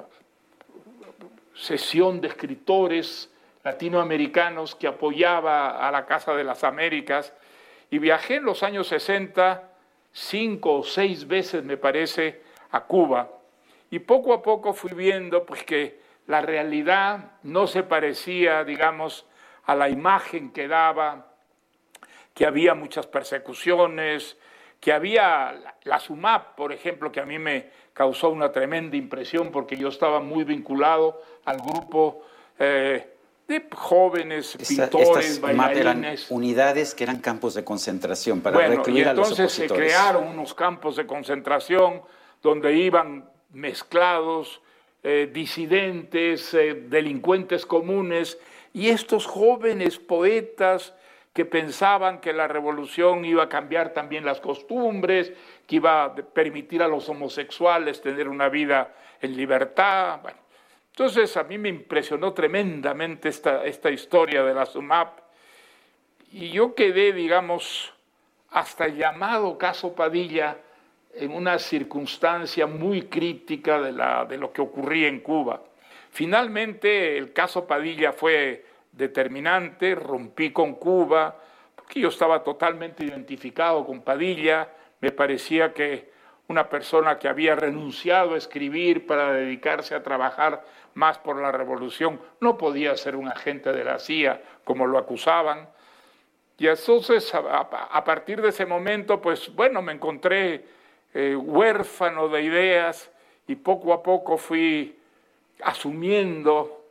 sesión 1.54 2.20
de 2.20 2.28
escritores 2.28 3.30
latinoamericanos 3.62 4.74
que 4.74 4.86
apoyaba 4.86 5.86
a 5.86 5.90
la 5.90 6.04
Casa 6.06 6.34
de 6.34 6.44
las 6.44 6.64
Américas 6.64 7.32
y 7.90 7.98
viajé 7.98 8.36
en 8.36 8.44
los 8.44 8.62
años 8.62 8.88
60 8.88 9.70
cinco 10.14 10.78
o 10.78 10.84
seis 10.84 11.26
veces, 11.26 11.62
me 11.64 11.76
parece, 11.76 12.40
a 12.70 12.84
Cuba. 12.84 13.28
Y 13.90 13.98
poco 13.98 14.32
a 14.32 14.42
poco 14.42 14.72
fui 14.72 14.92
viendo 14.94 15.44
pues, 15.44 15.64
que 15.64 16.00
la 16.26 16.40
realidad 16.40 17.32
no 17.42 17.66
se 17.66 17.82
parecía, 17.82 18.64
digamos, 18.64 19.26
a 19.64 19.74
la 19.74 19.88
imagen 19.88 20.52
que 20.52 20.68
daba, 20.68 21.26
que 22.32 22.46
había 22.46 22.74
muchas 22.74 23.06
persecuciones, 23.06 24.38
que 24.84 24.92
había 24.92 25.54
la 25.84 25.98
SUMAP, 25.98 26.56
por 26.56 26.70
ejemplo, 26.70 27.10
que 27.10 27.18
a 27.18 27.24
mí 27.24 27.38
me 27.38 27.70
causó 27.94 28.28
una 28.28 28.52
tremenda 28.52 28.98
impresión 28.98 29.50
porque 29.50 29.78
yo 29.78 29.88
estaba 29.88 30.20
muy 30.20 30.44
vinculado 30.44 31.22
al 31.46 31.56
grupo 31.56 32.20
eh, 32.58 33.14
de 33.48 33.66
jóvenes 33.74 34.54
pintores, 34.68 35.40
bailarines. 35.40 36.30
unidades 36.30 36.94
que 36.94 37.04
eran 37.04 37.20
campos 37.20 37.54
de 37.54 37.64
concentración 37.64 38.42
para 38.42 38.56
bueno, 38.56 38.76
recluir 38.76 39.06
y 39.06 39.08
a 39.08 39.14
los 39.14 39.30
entonces 39.30 39.52
se 39.52 39.74
crearon 39.74 40.26
unos 40.28 40.52
campos 40.52 40.96
de 40.96 41.06
concentración 41.06 42.02
donde 42.42 42.74
iban 42.74 43.26
mezclados 43.52 44.60
eh, 45.02 45.30
disidentes, 45.32 46.52
eh, 46.52 46.74
delincuentes 46.74 47.64
comunes 47.64 48.38
y 48.74 48.90
estos 48.90 49.24
jóvenes 49.24 49.98
poetas 49.98 50.92
que 51.34 51.44
pensaban 51.44 52.20
que 52.20 52.32
la 52.32 52.46
revolución 52.46 53.24
iba 53.24 53.42
a 53.42 53.48
cambiar 53.48 53.92
también 53.92 54.24
las 54.24 54.40
costumbres, 54.40 55.32
que 55.66 55.76
iba 55.76 56.04
a 56.04 56.14
permitir 56.14 56.80
a 56.80 56.88
los 56.88 57.08
homosexuales 57.08 58.00
tener 58.00 58.28
una 58.28 58.48
vida 58.48 58.94
en 59.20 59.36
libertad. 59.36 60.20
Entonces 60.92 61.36
a 61.36 61.42
mí 61.42 61.58
me 61.58 61.68
impresionó 61.68 62.32
tremendamente 62.32 63.28
esta, 63.28 63.64
esta 63.64 63.90
historia 63.90 64.44
de 64.44 64.54
la 64.54 64.64
SUMAP 64.64 65.18
y 66.30 66.50
yo 66.50 66.76
quedé, 66.76 67.12
digamos, 67.12 67.92
hasta 68.50 68.86
llamado 68.86 69.58
caso 69.58 69.92
Padilla 69.92 70.58
en 71.14 71.32
una 71.32 71.58
circunstancia 71.58 72.68
muy 72.68 73.02
crítica 73.02 73.80
de, 73.80 73.90
la, 73.90 74.24
de 74.24 74.38
lo 74.38 74.52
que 74.52 74.62
ocurría 74.62 75.08
en 75.08 75.18
Cuba. 75.18 75.62
Finalmente 76.12 77.18
el 77.18 77.32
caso 77.32 77.66
Padilla 77.66 78.12
fue 78.12 78.64
determinante, 78.96 79.94
rompí 79.94 80.52
con 80.52 80.74
Cuba, 80.74 81.36
porque 81.74 82.00
yo 82.00 82.08
estaba 82.08 82.42
totalmente 82.42 83.04
identificado 83.04 83.84
con 83.84 84.02
Padilla, 84.02 84.68
me 85.00 85.10
parecía 85.12 85.72
que 85.72 86.12
una 86.48 86.68
persona 86.68 87.18
que 87.18 87.28
había 87.28 87.54
renunciado 87.54 88.34
a 88.34 88.38
escribir 88.38 89.06
para 89.06 89.32
dedicarse 89.32 89.94
a 89.94 90.02
trabajar 90.02 90.64
más 90.94 91.18
por 91.18 91.40
la 91.40 91.50
revolución 91.50 92.20
no 92.40 92.56
podía 92.56 92.96
ser 92.96 93.16
un 93.16 93.28
agente 93.28 93.72
de 93.72 93.84
la 93.84 93.98
CIA 93.98 94.40
como 94.62 94.86
lo 94.86 94.98
acusaban. 94.98 95.68
Y 96.58 96.68
entonces 96.68 97.34
a, 97.34 98.04
partir 98.04 98.40
de 98.40 98.50
ese 98.50 98.66
momento, 98.66 99.20
pues 99.20 99.52
bueno, 99.54 99.82
me 99.82 99.92
encontré 99.92 100.64
eh, 101.12 101.34
huérfano 101.34 102.28
de 102.28 102.42
ideas 102.42 103.10
y 103.48 103.56
poco 103.56 103.92
a 103.92 104.02
poco 104.02 104.36
fui 104.36 104.96
asumiendo 105.62 106.83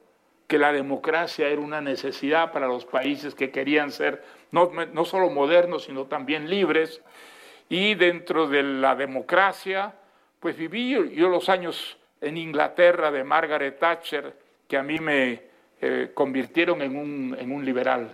que 0.48 0.58
la 0.58 0.72
democracia 0.72 1.48
era 1.48 1.62
una 1.62 1.82
necesidad 1.82 2.52
para 2.52 2.68
los 2.68 2.86
países 2.86 3.36
que 3.36 3.52
querían 3.52 3.91
ser 3.91 4.24
no, 4.52 4.72
no 4.94 5.06
solo 5.06 5.30
modernos, 5.30 5.86
sino 5.86 6.06
también 6.06 6.50
libres. 6.50 7.02
Y 7.70 7.96
dentro 7.96 8.48
de 8.48 8.62
la 8.62 8.96
democracia, 8.96 9.94
pues 10.39 10.58
viví 10.58 10.91
yo 11.16 11.30
los 11.30 11.50
años 11.50 11.98
en 12.22 12.38
Inglaterra 12.38 13.12
de 13.12 13.24
Margaret 13.24 13.80
Thatcher, 13.80 14.38
que 14.68 14.78
a 14.78 14.84
mí 14.84 15.00
me 15.00 15.44
eh, 15.82 16.12
convirtieron 16.14 16.82
en 16.82 16.96
un, 16.96 17.36
en 17.39 17.52
un 17.52 17.66
liberal. 17.66 18.14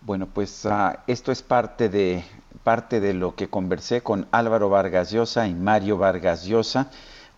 Bueno, 0.00 0.26
pues 0.26 0.64
ah, 0.66 1.04
esto 1.06 1.30
es 1.30 1.42
parte 1.42 1.88
de, 1.88 2.24
parte 2.64 3.00
de 3.00 3.14
lo 3.14 3.34
que 3.34 3.48
conversé 3.48 4.02
con 4.02 4.26
Álvaro 4.30 4.68
Vargas 4.68 5.10
Llosa 5.10 5.46
y 5.46 5.54
Mario 5.54 5.98
Vargas 5.98 6.46
Llosa 6.46 6.90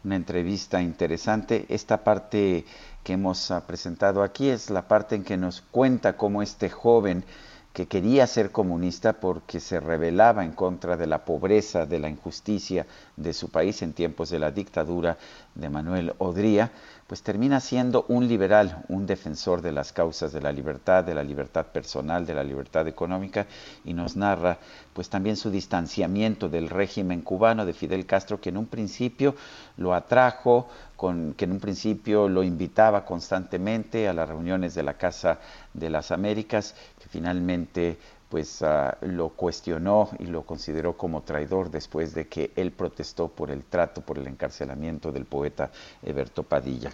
una 0.05 0.17
entrevista 0.17 0.81
interesante. 0.83 1.67
Esta 1.69 2.05
parte 2.05 2.65
que 3.03 3.15
hemos 3.15 3.51
ah, 3.51 3.67
presentado 3.67 4.23
aquí 4.23 4.49
es 4.49 4.71
la 4.71 4.89
parte 4.89 5.15
en 5.15 5.25
que 5.25 5.37
nos 5.37 5.61
cuenta 5.61 6.17
cómo 6.17 6.43
este 6.43 6.71
joven 6.71 7.25
que 7.73 7.87
quería 7.87 8.27
ser 8.27 8.51
comunista 8.51 9.13
porque 9.15 9.61
se 9.61 9.79
rebelaba 9.79 10.45
en 10.45 10.53
contra 10.53 10.97
de 10.97 11.07
la 11.07 11.25
pobreza, 11.25 11.87
de 11.87 12.01
la 12.01 12.09
injusticia 12.09 12.87
de 13.17 13.33
su 13.33 13.49
país 13.51 13.83
en 13.83 13.93
tiempos 13.93 14.31
de 14.31 14.41
la 14.41 14.51
dictadura 14.51 15.19
de 15.55 15.71
Manuel 15.71 16.15
Odría, 16.19 16.73
pues 17.11 17.25
termina 17.25 17.59
siendo 17.59 18.05
un 18.07 18.29
liberal, 18.29 18.85
un 18.87 19.05
defensor 19.05 19.63
de 19.63 19.73
las 19.73 19.93
causas 19.93 20.33
de 20.33 20.41
la 20.41 20.53
libertad, 20.53 21.03
de 21.03 21.13
la 21.13 21.25
libertad 21.25 21.67
personal, 21.67 22.25
de 22.25 22.35
la 22.35 22.45
libertad 22.45 22.87
económica, 22.87 23.49
y 23.85 23.95
nos 23.95 24.15
narra 24.15 24.59
pues 24.93 25.11
también 25.11 25.37
su 25.37 25.51
distanciamiento 25.51 26.49
del 26.49 26.69
régimen 26.69 27.23
cubano 27.23 27.67
de 27.67 27.73
Fidel 27.73 28.07
Castro, 28.07 28.41
que 28.41 28.51
en 28.51 28.59
un 28.59 28.67
principio 28.67 29.35
lo 29.77 29.93
atrajo, 29.93 30.69
con, 30.95 31.35
que 31.35 31.47
en 31.47 31.51
un 31.51 31.59
principio 31.59 32.29
lo 32.29 32.45
invitaba 32.45 33.05
constantemente 33.05 34.07
a 34.07 34.13
las 34.13 34.29
reuniones 34.29 34.77
de 34.77 34.85
la 34.85 34.95
Casa 34.95 35.41
de 35.75 35.91
las 35.91 36.13
Américas, 36.13 36.77
que 37.03 37.09
finalmente 37.09 37.99
pues 38.31 38.63
ah, 38.63 38.97
lo 39.03 39.31
cuestionó 39.31 40.09
y 40.19 40.27
lo 40.27 40.43
consideró 40.43 40.97
como 40.97 41.23
traidor 41.23 41.71
después 41.71 42.15
de 42.15 42.29
que 42.29 42.53
él 42.57 42.71
protestó 42.71 43.29
por 43.29 43.51
el 43.51 43.65
trato, 43.65 44.01
por 44.01 44.19
el 44.19 44.29
encarcelamiento 44.29 45.13
del 45.13 45.27
poeta 45.27 45.71
Eberto 46.03 46.45
Padilla. 46.45 46.93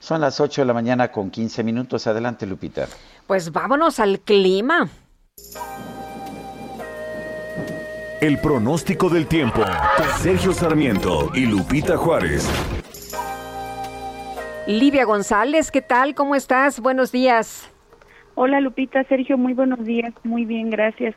Son 0.00 0.20
las 0.20 0.40
8 0.40 0.62
de 0.62 0.66
la 0.66 0.74
mañana 0.74 1.12
con 1.12 1.30
15 1.30 1.62
minutos. 1.62 2.06
Adelante, 2.08 2.46
Lupita. 2.46 2.88
Pues 3.26 3.52
vámonos 3.52 4.00
al 4.00 4.18
clima. 4.20 4.88
El 8.20 8.40
pronóstico 8.40 9.08
del 9.08 9.26
tiempo. 9.26 9.62
Sergio 10.20 10.52
Sarmiento 10.52 11.30
y 11.34 11.46
Lupita 11.46 11.96
Juárez. 11.96 12.48
Livia 14.66 15.04
González, 15.04 15.70
¿qué 15.70 15.82
tal? 15.82 16.14
¿Cómo 16.14 16.34
estás? 16.34 16.80
Buenos 16.80 17.12
días. 17.12 17.71
Hola 18.34 18.60
Lupita, 18.60 19.04
Sergio, 19.04 19.36
muy 19.36 19.52
buenos 19.52 19.84
días, 19.84 20.14
muy 20.24 20.46
bien, 20.46 20.70
gracias. 20.70 21.14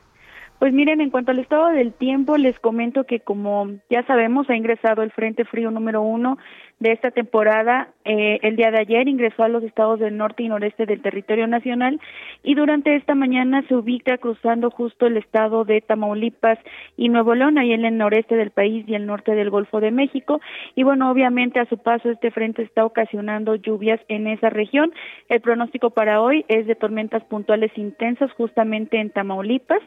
Pues 0.60 0.72
miren, 0.72 1.02
en 1.02 1.10
cuanto 1.10 1.32
al 1.32 1.40
estado 1.40 1.68
del 1.68 1.92
tiempo, 1.94 2.38
les 2.38 2.58
comento 2.60 3.04
que 3.04 3.20
como 3.20 3.72
ya 3.90 4.04
sabemos, 4.08 4.50
ha 4.50 4.56
ingresado 4.56 5.04
el 5.04 5.12
Frente 5.12 5.44
Frío 5.44 5.70
número 5.70 6.02
uno 6.02 6.38
de 6.80 6.94
esta 6.94 7.12
temporada. 7.12 7.90
Eh, 8.06 8.40
el 8.42 8.56
día 8.56 8.72
de 8.72 8.80
ayer 8.80 9.08
ingresó 9.08 9.44
a 9.44 9.50
los 9.50 9.64
estados 9.64 10.00
del 10.00 10.16
norte 10.16 10.44
y 10.44 10.48
noreste 10.48 10.86
del 10.86 11.02
territorio 11.02 11.48
nacional 11.48 12.00
y 12.44 12.56
durante 12.56 12.96
esta 12.96 13.16
mañana 13.16 13.64
se 13.68 13.76
ubica 13.76 14.18
cruzando 14.18 14.70
justo 14.72 15.08
el 15.08 15.18
estado 15.18 15.66
de 15.66 15.82
Tamaulipas 15.82 16.60
y 16.96 17.10
Nuevo 17.10 17.36
León, 17.36 17.58
ahí 17.58 17.74
en 17.74 17.84
el 17.84 17.98
noreste 17.98 18.36
del 18.36 18.52
país 18.52 18.86
y 18.88 18.96
el 18.96 19.06
norte 19.06 19.36
del 19.36 19.50
Golfo 19.50 19.82
de 19.82 19.92
México. 19.92 20.40
Y 20.76 20.84
bueno, 20.84 21.12
obviamente 21.12 21.60
a 21.60 21.66
su 21.66 21.78
paso 21.78 22.10
este 22.10 22.32
frente 22.32 22.62
está 22.62 22.86
ocasionando 22.86 23.56
lluvias 23.56 24.00
en 24.08 24.28
esa 24.28 24.50
región. 24.50 24.94
El 25.28 25.42
pronóstico 25.42 25.90
para 25.90 26.22
hoy 26.22 26.46
es 26.48 26.66
de 26.66 26.76
tormentas 26.76 27.24
puntuales 27.26 27.72
intensas 27.78 28.32
justamente 28.34 29.00
en 29.00 29.10
Tamaulipas 29.10 29.82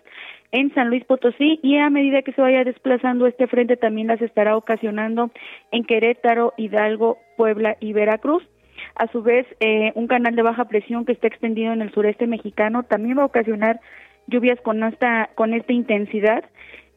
en 0.52 0.72
San 0.74 0.88
Luis 0.88 1.04
Potosí 1.04 1.60
y 1.62 1.76
a 1.76 1.90
medida 1.90 2.22
que 2.22 2.32
se 2.32 2.40
vaya 2.40 2.64
desplazando 2.64 3.26
este 3.26 3.46
frente 3.46 3.76
también 3.76 4.06
las 4.06 4.22
estará 4.22 4.56
ocasionando 4.56 5.30
en 5.72 5.84
Querétaro, 5.84 6.54
Hidalgo, 6.56 7.18
Puebla 7.36 7.76
y 7.80 7.92
Veracruz. 7.92 8.42
A 8.94 9.06
su 9.08 9.22
vez, 9.22 9.46
eh, 9.60 9.92
un 9.94 10.06
canal 10.06 10.34
de 10.34 10.42
baja 10.42 10.66
presión 10.66 11.04
que 11.04 11.12
está 11.12 11.26
extendido 11.26 11.72
en 11.72 11.82
el 11.82 11.92
sureste 11.92 12.26
mexicano 12.26 12.82
también 12.82 13.18
va 13.18 13.22
a 13.22 13.26
ocasionar 13.26 13.80
lluvias 14.26 14.60
con 14.60 14.82
esta, 14.82 15.30
con 15.34 15.54
esta 15.54 15.72
intensidad 15.72 16.44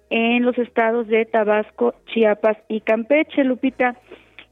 en 0.10 0.44
los 0.44 0.58
estados 0.58 1.08
de 1.08 1.26
Tabasco, 1.26 1.96
Chiapas 2.08 2.58
y 2.68 2.82
Campeche, 2.82 3.44
Lupita. 3.44 3.96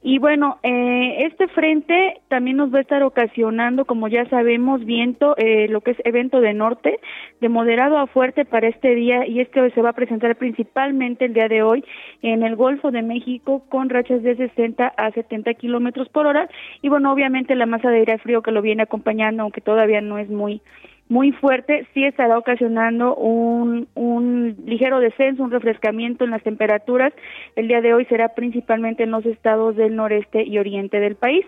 Y 0.02 0.18
bueno, 0.18 0.60
eh, 0.64 1.26
este 1.26 1.50
frente 1.50 2.22
también 2.30 2.56
nos 2.56 2.74
va 2.74 2.78
a 2.78 2.82
estar 2.82 3.04
ocasionando, 3.04 3.84
como 3.84 4.08
ya 4.08 4.28
sabemos, 4.30 4.86
viento, 4.86 5.36
eh, 5.38 5.68
lo 5.68 5.82
que 5.82 5.92
es 5.92 5.98
evento 6.06 6.40
de 6.40 6.54
norte, 6.54 7.02
de 7.42 7.50
moderado 7.50 7.98
a 7.98 8.08
fuerte 8.08 8.46
para 8.46 8.70
este 8.70 8.96
día, 8.96 9.28
y 9.28 9.42
este 9.42 9.70
se 9.72 9.82
va 9.82 9.90
a 9.90 9.94
presentar 9.94 10.38
principalmente 10.38 11.26
el 11.26 11.34
día 11.34 11.50
de 11.50 11.64
hoy 11.64 11.84
en 12.22 12.44
el 12.44 12.56
Golfo 12.56 12.92
de 12.92 13.02
México 13.02 13.64
con 13.68 13.90
rachas 13.90 14.24
de 14.24 14.38
60 14.38 14.88
a 14.88 15.12
70 15.12 15.54
kilómetros 15.56 16.08
por 16.08 16.28
hora. 16.28 16.50
Y 16.82 16.88
bueno, 16.88 17.12
obviamente 17.12 17.54
la 17.56 17.66
masa 17.66 17.90
de 17.90 18.00
aire 18.00 18.20
frío 18.20 18.42
que 18.42 18.52
lo 18.52 18.62
viene 18.62 18.84
acompañando, 18.84 19.44
aunque 19.44 19.60
todavía 19.60 20.00
no 20.00 20.18
es 20.18 20.30
muy 20.30 20.62
muy 21.10 21.32
fuerte, 21.32 21.88
sí 21.94 22.06
estará 22.06 22.38
ocasionando 22.38 23.16
un, 23.16 23.88
un 23.96 24.56
ligero 24.66 25.00
descenso, 25.00 25.44
un 25.44 25.52
refrescamiento 25.52 26.24
en 26.24 26.32
las 26.32 26.44
temperaturas. 26.44 27.12
El 27.56 27.68
día 27.68 27.82
de 27.82 27.96
hoy 27.96 28.06
será 28.06 28.30
principalmente 28.30 29.04
en 29.04 29.12
los 29.12 29.26
estados 29.26 29.76
del 29.76 29.96
noreste 29.96 30.44
y 30.44 30.60
oriente 30.60 31.00
del 31.00 31.16
país. 31.16 31.46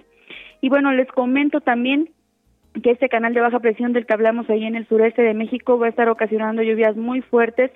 Y 0.62 0.70
bueno, 0.70 0.92
les 0.92 1.08
comento 1.10 1.62
también 1.62 2.10
que 2.82 2.92
este 2.92 3.10
canal 3.10 3.34
de 3.34 3.42
baja 3.42 3.60
presión 3.60 3.94
del 3.94 4.06
que 4.06 4.14
hablamos 4.14 4.50
ahí 4.50 4.64
en 4.64 4.76
el 4.76 4.88
sureste 4.88 5.22
de 5.22 5.34
México 5.34 5.78
va 5.78 5.88
a 5.88 5.90
estar 5.90 6.10
ocasionando 6.10 6.64
lluvias 6.64 6.96
muy 6.96 7.22
fuertes 7.22 7.72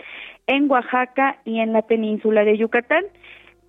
en 0.48 0.70
Oaxaca 0.72 1.38
y 1.46 1.60
en 1.60 1.74
la 1.74 1.82
península 1.84 2.46
de 2.46 2.58
Yucatán. 2.58 3.04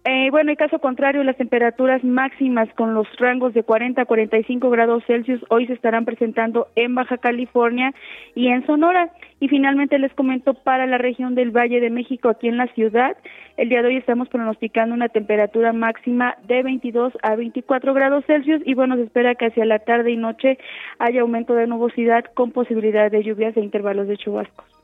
Eh, 0.08 0.28
bueno, 0.30 0.50
en 0.52 0.56
caso 0.56 0.78
contrario, 0.78 1.24
las 1.24 1.36
temperaturas 1.36 2.04
máximas 2.04 2.72
con 2.74 2.94
los 2.94 3.08
rangos 3.16 3.54
de 3.54 3.64
40 3.64 4.02
a 4.02 4.04
45 4.04 4.70
grados 4.70 5.02
Celsius 5.04 5.44
hoy 5.48 5.66
se 5.66 5.72
estarán 5.72 6.04
presentando 6.04 6.68
en 6.76 6.94
Baja 6.94 7.18
California 7.18 7.92
y 8.36 8.46
en 8.46 8.64
Sonora. 8.66 9.10
Y 9.40 9.48
finalmente 9.48 9.98
les 9.98 10.14
comento 10.14 10.54
para 10.54 10.86
la 10.86 10.96
región 10.96 11.34
del 11.34 11.50
Valle 11.50 11.80
de 11.80 11.90
México, 11.90 12.28
aquí 12.28 12.46
en 12.46 12.56
la 12.56 12.68
ciudad, 12.68 13.16
el 13.56 13.68
día 13.68 13.82
de 13.82 13.88
hoy 13.88 13.96
estamos 13.96 14.28
pronosticando 14.28 14.94
una 14.94 15.08
temperatura 15.08 15.72
máxima 15.72 16.36
de 16.46 16.62
22 16.62 17.12
a 17.24 17.34
24 17.34 17.92
grados 17.92 18.24
Celsius 18.26 18.62
y 18.64 18.74
bueno, 18.74 18.94
se 18.94 19.02
espera 19.02 19.34
que 19.34 19.46
hacia 19.46 19.64
la 19.64 19.80
tarde 19.80 20.12
y 20.12 20.16
noche 20.16 20.56
haya 21.00 21.22
aumento 21.22 21.54
de 21.54 21.66
nubosidad 21.66 22.26
con 22.34 22.52
posibilidad 22.52 23.10
de 23.10 23.24
lluvias 23.24 23.56
e 23.56 23.60
intervalos 23.60 24.06
de 24.06 24.18
chubascos. 24.18 24.75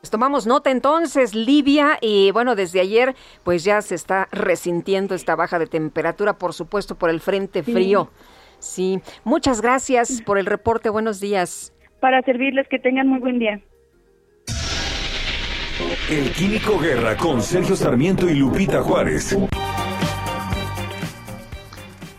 Pues 0.00 0.10
tomamos 0.12 0.46
nota 0.46 0.70
entonces, 0.70 1.34
Libia, 1.34 1.98
y 2.00 2.30
bueno, 2.30 2.54
desde 2.54 2.80
ayer 2.80 3.16
pues 3.42 3.64
ya 3.64 3.82
se 3.82 3.96
está 3.96 4.28
resintiendo 4.30 5.16
esta 5.16 5.34
baja 5.34 5.58
de 5.58 5.66
temperatura, 5.66 6.38
por 6.38 6.54
supuesto, 6.54 6.94
por 6.94 7.10
el 7.10 7.20
frente 7.20 7.64
frío. 7.64 8.08
Sí, 8.60 9.00
muchas 9.24 9.60
gracias 9.60 10.22
por 10.22 10.38
el 10.38 10.46
reporte, 10.46 10.88
buenos 10.88 11.18
días. 11.18 11.72
Para 12.00 12.22
servirles, 12.22 12.68
que 12.68 12.78
tengan 12.78 13.08
muy 13.08 13.18
buen 13.18 13.40
día. 13.40 13.60
El 16.08 16.30
Químico 16.32 16.78
Guerra 16.78 17.16
con 17.16 17.42
Sergio 17.42 17.74
Sarmiento 17.74 18.28
y 18.28 18.34
Lupita 18.34 18.82
Juárez. 18.82 19.36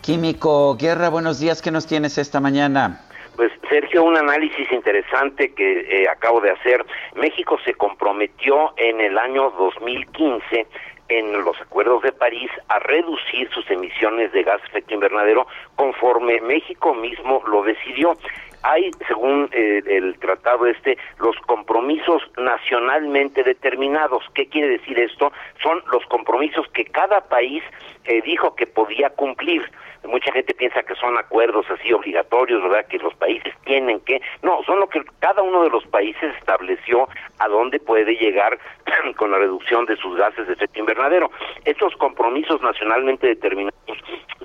Químico 0.02 0.76
Guerra, 0.76 1.08
buenos 1.08 1.38
días, 1.38 1.62
¿qué 1.62 1.70
nos 1.70 1.86
tienes 1.86 2.18
esta 2.18 2.40
mañana? 2.40 3.06
Pues 3.36 3.52
Sergio, 3.68 4.04
un 4.04 4.16
análisis 4.16 4.70
interesante 4.70 5.54
que 5.54 5.80
eh, 5.80 6.08
acabo 6.08 6.40
de 6.40 6.50
hacer. 6.50 6.84
México 7.14 7.58
se 7.64 7.74
comprometió 7.74 8.74
en 8.76 9.00
el 9.00 9.16
año 9.18 9.50
2015 9.50 10.66
en 11.10 11.44
los 11.44 11.60
acuerdos 11.60 12.02
de 12.02 12.12
París 12.12 12.50
a 12.68 12.78
reducir 12.78 13.50
sus 13.50 13.68
emisiones 13.70 14.32
de 14.32 14.44
gas 14.44 14.62
efecto 14.64 14.94
invernadero 14.94 15.46
conforme 15.74 16.40
México 16.40 16.94
mismo 16.94 17.42
lo 17.46 17.62
decidió. 17.62 18.16
Hay, 18.62 18.90
según 19.08 19.48
eh, 19.52 19.82
el 19.86 20.18
tratado 20.18 20.66
este, 20.66 20.98
los 21.18 21.36
compromisos 21.46 22.22
nacionalmente 22.36 23.42
determinados. 23.42 24.22
¿Qué 24.34 24.46
quiere 24.48 24.68
decir 24.68 24.98
esto? 24.98 25.32
Son 25.62 25.82
los 25.90 26.04
compromisos 26.06 26.68
que 26.68 26.84
cada 26.84 27.22
país 27.22 27.62
eh, 28.04 28.20
dijo 28.22 28.54
que 28.54 28.66
podía 28.66 29.10
cumplir 29.10 29.62
mucha 30.04 30.32
gente 30.32 30.54
piensa 30.54 30.82
que 30.82 30.94
son 30.94 31.16
acuerdos 31.18 31.66
así 31.70 31.92
obligatorios, 31.92 32.62
¿verdad? 32.62 32.86
Que 32.86 32.98
los 32.98 33.14
países 33.14 33.54
tienen 33.64 34.00
que, 34.00 34.20
no, 34.42 34.62
son 34.64 34.80
lo 34.80 34.88
que 34.88 35.02
cada 35.18 35.42
uno 35.42 35.62
de 35.62 35.70
los 35.70 35.84
países 35.86 36.34
estableció 36.38 37.08
a 37.38 37.48
dónde 37.48 37.78
puede 37.78 38.16
llegar 38.16 38.58
con 39.16 39.30
la 39.30 39.38
reducción 39.38 39.86
de 39.86 39.96
sus 39.96 40.16
gases 40.16 40.46
de 40.46 40.54
efecto 40.54 40.80
invernadero. 40.80 41.30
Estos 41.64 41.94
compromisos 41.96 42.60
nacionalmente 42.62 43.26
determinados, 43.26 43.76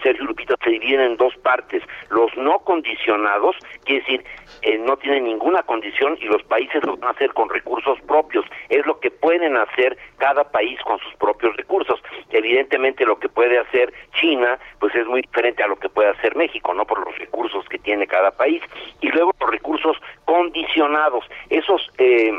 Sergio 0.03 0.25
Lupita, 0.25 0.55
se 0.63 0.69
dividen 0.69 1.01
en 1.01 1.17
dos 1.17 1.35
partes. 1.37 1.83
Los 2.09 2.35
no 2.37 2.59
condicionados, 2.59 3.55
quiere 3.85 4.01
decir, 4.01 4.25
eh, 4.61 4.77
no 4.77 4.97
tienen 4.97 5.25
ninguna 5.25 5.63
condición 5.63 6.17
y 6.21 6.25
los 6.25 6.43
países 6.43 6.83
lo 6.83 6.97
van 6.97 7.09
a 7.09 7.11
hacer 7.11 7.33
con 7.33 7.49
recursos 7.49 7.99
propios. 8.07 8.45
Es 8.69 8.85
lo 8.85 8.99
que 8.99 9.11
pueden 9.11 9.57
hacer 9.57 9.97
cada 10.17 10.43
país 10.43 10.79
con 10.81 10.99
sus 10.99 11.13
propios 11.15 11.55
recursos. 11.55 12.01
Evidentemente 12.31 13.05
lo 13.05 13.19
que 13.19 13.29
puede 13.29 13.57
hacer 13.57 13.93
China, 14.19 14.59
pues 14.79 14.93
es 14.95 15.05
muy 15.07 15.21
diferente 15.21 15.44
a 15.63 15.67
lo 15.67 15.77
que 15.77 15.89
puede 15.89 16.09
hacer 16.09 16.35
México, 16.35 16.73
¿no? 16.73 16.85
Por 16.85 17.05
los 17.05 17.17
recursos 17.17 17.67
que 17.69 17.77
tiene 17.77 18.07
cada 18.07 18.31
país. 18.31 18.61
Y 19.01 19.09
luego 19.09 19.31
los 19.39 19.49
recursos 19.49 19.97
condicionados. 20.25 21.25
Esos... 21.49 21.89
Eh, 21.97 22.31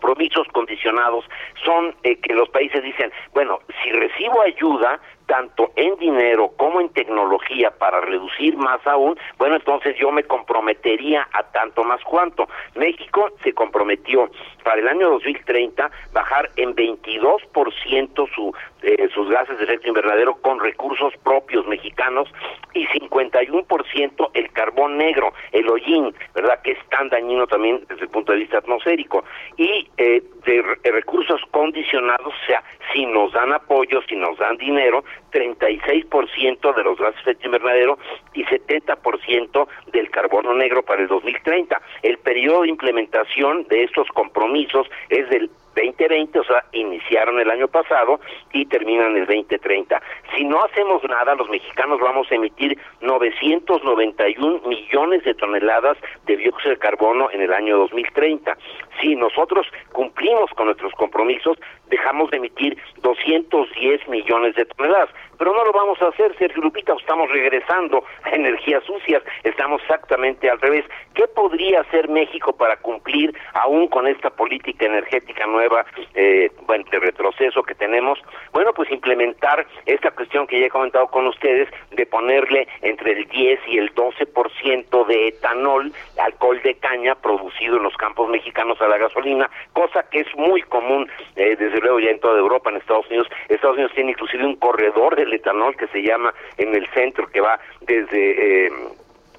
compromisos 0.00 0.46
condicionados 0.48 1.24
son 1.64 1.94
eh, 2.04 2.16
que 2.20 2.32
los 2.34 2.48
países 2.50 2.82
dicen, 2.82 3.10
bueno, 3.32 3.60
si 3.82 3.90
recibo 3.90 4.42
ayuda, 4.42 5.00
tanto 5.28 5.70
en 5.76 5.94
dinero 5.96 6.52
como 6.56 6.80
en 6.80 6.88
tecnología 6.88 7.70
para 7.70 8.00
reducir 8.00 8.56
más 8.56 8.84
aún, 8.86 9.16
bueno, 9.36 9.56
entonces 9.56 9.94
yo 9.98 10.10
me 10.10 10.24
comprometería 10.24 11.28
a 11.32 11.42
tanto 11.44 11.84
más 11.84 12.02
cuanto. 12.02 12.48
México 12.74 13.30
se 13.44 13.52
comprometió 13.52 14.30
para 14.64 14.80
el 14.80 14.88
año 14.88 15.10
2030 15.10 15.90
bajar 16.12 16.50
en 16.56 16.74
22% 16.74 18.34
su, 18.34 18.52
eh, 18.82 19.08
sus 19.14 19.28
gases 19.28 19.58
de 19.58 19.64
efecto 19.64 19.88
invernadero 19.88 20.34
con 20.36 20.60
recursos 20.60 21.12
propios 21.22 21.66
mexicanos 21.66 22.28
y 22.72 22.86
51% 22.86 24.30
el 24.34 24.50
carbón 24.52 24.96
negro, 24.96 25.32
el 25.52 25.68
hollín, 25.68 26.14
¿verdad? 26.34 26.60
Que 26.62 26.72
es 26.72 26.78
tan 26.88 27.10
dañino 27.10 27.46
también 27.46 27.84
desde 27.88 28.02
el 28.02 28.08
punto 28.08 28.32
de 28.32 28.38
vista 28.38 28.58
atmosférico. 28.58 29.24
Y 29.58 29.88
eh, 29.98 30.22
de, 30.46 30.62
de 30.82 30.90
recursos 30.90 31.40
condicionados, 31.50 32.32
o 32.32 32.46
sea, 32.46 32.62
si 32.92 33.04
nos 33.06 33.32
dan 33.32 33.52
apoyo, 33.52 34.00
si 34.08 34.16
nos 34.16 34.38
dan 34.38 34.56
dinero, 34.56 35.04
36% 35.32 36.74
de 36.74 36.82
los 36.82 36.98
gases 36.98 37.24
de 37.24 37.32
efecto 37.32 37.46
invernadero 37.46 37.98
y 38.34 38.44
70% 38.44 39.68
del 39.92 40.10
carbono 40.10 40.54
negro 40.54 40.82
para 40.82 41.02
el 41.02 41.08
2030. 41.08 41.80
El 42.02 42.18
periodo 42.18 42.62
de 42.62 42.68
implementación 42.68 43.64
de 43.68 43.84
estos 43.84 44.08
compromisos 44.08 44.86
es 45.08 45.28
del 45.30 45.50
2020, 45.78 46.38
o 46.38 46.44
sea, 46.44 46.64
iniciaron 46.72 47.40
el 47.40 47.50
año 47.50 47.68
pasado 47.68 48.20
y 48.52 48.66
terminan 48.66 49.16
el 49.16 49.26
2030. 49.26 50.00
Si 50.34 50.44
no 50.44 50.62
hacemos 50.64 51.02
nada, 51.04 51.34
los 51.34 51.48
mexicanos 51.48 52.00
vamos 52.00 52.30
a 52.30 52.34
emitir 52.34 52.78
991 53.00 54.60
millones 54.66 55.24
de 55.24 55.34
toneladas 55.34 55.96
de 56.26 56.36
dióxido 56.36 56.70
de 56.70 56.78
carbono 56.78 57.30
en 57.30 57.42
el 57.42 57.52
año 57.52 57.78
2030. 57.78 58.56
Si 59.00 59.14
nosotros 59.16 59.66
cumplimos 59.92 60.50
con 60.50 60.66
nuestros 60.66 60.92
compromisos, 60.94 61.58
dejamos 61.88 62.30
de 62.30 62.38
emitir 62.38 62.76
210 63.02 64.08
millones 64.08 64.54
de 64.56 64.64
toneladas 64.66 65.10
pero 65.38 65.54
no 65.54 65.64
lo 65.64 65.72
vamos 65.72 66.00
a 66.02 66.08
hacer, 66.08 66.36
Sergio 66.36 66.62
Lupita, 66.62 66.94
estamos 66.98 67.30
regresando 67.30 68.04
a 68.24 68.30
energías 68.30 68.82
sucias, 68.84 69.22
estamos 69.44 69.80
exactamente 69.82 70.50
al 70.50 70.60
revés. 70.60 70.84
¿Qué 71.14 71.26
podría 71.28 71.80
hacer 71.80 72.08
México 72.08 72.52
para 72.52 72.76
cumplir 72.76 73.34
aún 73.54 73.88
con 73.88 74.06
esta 74.06 74.30
política 74.30 74.86
energética 74.86 75.46
nueva, 75.46 75.86
eh, 76.14 76.50
bueno, 76.66 76.84
de 76.90 76.98
retroceso 76.98 77.62
que 77.62 77.74
tenemos? 77.74 78.18
Bueno, 78.52 78.72
pues 78.74 78.90
implementar 78.90 79.66
esta 79.86 80.10
cuestión 80.10 80.46
que 80.46 80.60
ya 80.60 80.66
he 80.66 80.70
comentado 80.70 81.06
con 81.08 81.26
ustedes, 81.26 81.68
de 81.92 82.06
ponerle 82.06 82.66
entre 82.82 83.12
el 83.12 83.28
10 83.28 83.60
y 83.68 83.78
el 83.78 83.94
12% 83.94 85.06
de 85.06 85.28
etanol, 85.28 85.92
alcohol 86.18 86.60
de 86.62 86.74
caña 86.74 87.14
producido 87.14 87.76
en 87.76 87.84
los 87.84 87.96
campos 87.96 88.28
mexicanos 88.28 88.80
a 88.80 88.88
la 88.88 88.98
gasolina, 88.98 89.48
cosa 89.72 90.08
que 90.10 90.20
es 90.20 90.36
muy 90.36 90.62
común, 90.62 91.08
eh, 91.36 91.56
desde 91.56 91.80
luego 91.80 92.00
ya 92.00 92.10
en 92.10 92.20
toda 92.20 92.38
Europa, 92.38 92.70
en 92.70 92.76
Estados 92.76 93.06
Unidos. 93.06 93.28
Estados 93.48 93.76
Unidos 93.76 93.92
tiene 93.94 94.10
inclusive 94.10 94.44
un 94.44 94.56
corredor 94.56 95.16
de 95.16 95.27
el 95.28 95.34
etanol 95.34 95.76
que 95.76 95.86
se 95.88 96.02
llama 96.02 96.34
en 96.56 96.74
el 96.74 96.86
centro, 96.88 97.28
que 97.28 97.40
va 97.40 97.60
desde... 97.82 98.66
Eh, 98.66 98.70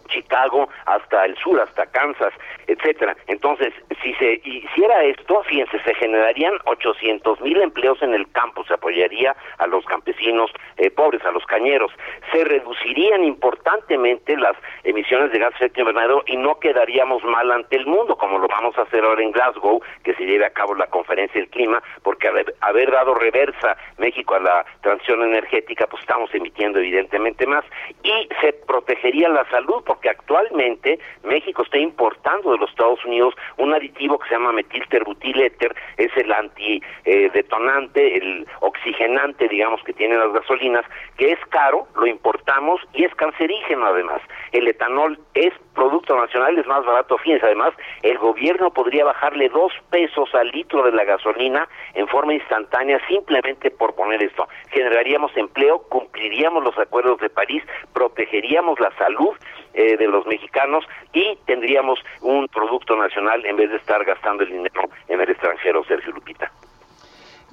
Chicago 0.10 0.70
hasta 0.86 1.26
el 1.26 1.36
sur, 1.38 1.60
hasta 1.60 1.86
Kansas, 1.88 2.34
etcétera. 2.68 3.16
Entonces, 3.28 3.74
si 4.02 4.14
se 4.16 4.42
hiciera 4.44 5.04
esto, 5.04 5.44
fíjense, 5.44 5.80
se 5.84 5.94
generarían 5.96 6.54
800 6.66 7.42
mil 7.42 7.62
empleos 7.62 8.02
en 8.02 8.14
el 8.14 8.30
campo, 8.32 8.64
se 8.66 8.74
apoyaría 8.74 9.36
a 9.58 9.68
los 9.68 9.86
campesinos 9.86 10.52
eh, 10.78 10.90
pobres, 10.90 11.24
a 11.26 11.32
los 11.32 11.46
cañeros, 11.46 11.92
se 12.32 12.44
reducirían 12.44 13.24
importantemente 13.24 14.36
las 14.38 14.56
emisiones 14.84 15.32
de 15.32 15.40
gas 15.40 15.54
efecto 15.60 15.82
invernadero 15.82 16.24
y 16.26 16.38
no 16.38 16.58
quedaríamos 16.60 17.22
mal 17.26 17.52
ante 17.52 17.76
el 17.76 17.86
mundo, 17.86 18.16
como 18.16 18.40
lo 18.40 18.48
vamos 18.48 18.78
a 18.78 18.84
hacer 18.84 19.04
ahora 19.04 19.22
en 19.22 19.32
Glasgow, 19.32 19.82
que 20.04 20.14
se 20.14 20.26
lleve 20.26 20.46
a 20.46 20.52
cabo 20.52 20.74
la 20.74 20.88
conferencia 20.88 21.42
del 21.42 21.50
clima, 21.50 21.84
porque 22.02 22.30
haber 22.62 22.92
dado 22.92 23.14
reversa 23.14 23.76
México 23.98 24.36
a 24.36 24.40
la 24.40 24.66
transición 24.82 25.24
energética, 25.24 25.86
pues 25.88 26.02
estamos 26.02 26.34
emitiendo 26.34 26.80
evidentemente 26.80 27.46
más 27.46 27.66
y 28.04 28.30
se 28.40 28.54
protegería 28.54 29.28
la 29.28 29.44
salud, 29.50 29.84
porque 29.86 29.99
actualmente 30.08 31.00
México 31.24 31.64
está 31.64 31.78
importando 31.78 32.52
de 32.52 32.60
los 32.60 32.70
Estados 32.70 33.04
Unidos 33.04 33.34
un 33.58 33.74
aditivo 33.74 34.20
que 34.20 34.30
se 34.30 34.36
llama 34.36 34.54
metilterbutiléter, 34.54 35.76
es 35.98 36.16
el 36.16 36.32
antidetonante, 36.32 38.18
el 38.18 38.48
oxigenante, 38.62 39.48
digamos, 39.50 39.84
que 39.84 39.94
tienen 39.94 40.20
las 40.20 40.32
gasolinas, 40.32 40.86
que 41.18 41.32
es 41.32 41.40
caro, 41.50 41.88
lo 41.96 42.08
importamos 42.08 42.82
y 42.94 43.04
es 43.04 43.14
cancerígeno 43.16 43.88
además. 43.88 44.22
El 44.52 44.68
etanol 44.68 45.20
es 45.34 45.54
producto 45.74 46.16
nacional, 46.16 46.58
es 46.58 46.68
más 46.68 46.86
barato, 46.86 47.18
fíjense, 47.18 47.46
además, 47.46 47.74
el 48.04 48.18
gobierno 48.18 48.72
podría 48.72 49.06
bajarle 49.06 49.50
dos 49.50 49.72
pesos 49.90 50.34
al 50.36 50.50
litro 50.50 50.84
de 50.84 50.92
la 50.92 51.04
gasolina 51.04 51.68
en 51.94 52.08
forma 52.08 52.34
instantánea 52.34 53.00
simplemente 53.08 53.72
por 53.72 53.96
poner 53.96 54.24
esto. 54.24 54.48
Generaríamos 54.72 55.36
empleo, 55.38 55.80
cumpliríamos 55.90 56.64
los 56.64 56.78
acuerdos 56.78 57.20
de 57.20 57.30
París, 57.30 57.64
protegeríamos 57.94 58.80
la 58.80 58.92
salud 58.98 59.36
eh, 59.74 59.98
de 59.98 60.08
los 60.08 60.26
mexicanos 60.26 60.86
y 61.14 61.38
tendríamos 61.46 62.00
un 62.22 62.48
producto 62.48 62.96
nacional 62.96 63.46
en 63.46 63.56
vez 63.56 63.70
de 63.70 63.78
estar 63.78 64.04
gastando 64.06 64.44
el 64.44 64.50
dinero 64.50 64.90
en 65.08 65.22
el 65.22 65.30
extranjero, 65.30 65.84
Sergio 65.86 66.12
Lupita. 66.14 66.52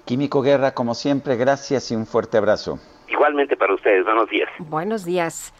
Químico 0.04 0.40
Guerra, 0.40 0.72
como 0.72 0.94
siempre, 0.94 1.36
gracias 1.36 1.90
y 1.90 1.96
un 1.96 2.06
fuerte 2.06 2.38
abrazo. 2.38 2.78
Igualmente 3.08 3.56
para 3.56 3.74
ustedes, 3.74 4.04
buenos 4.04 4.28
días. 4.30 4.48
Buenos 4.58 5.04
días. 5.04 5.52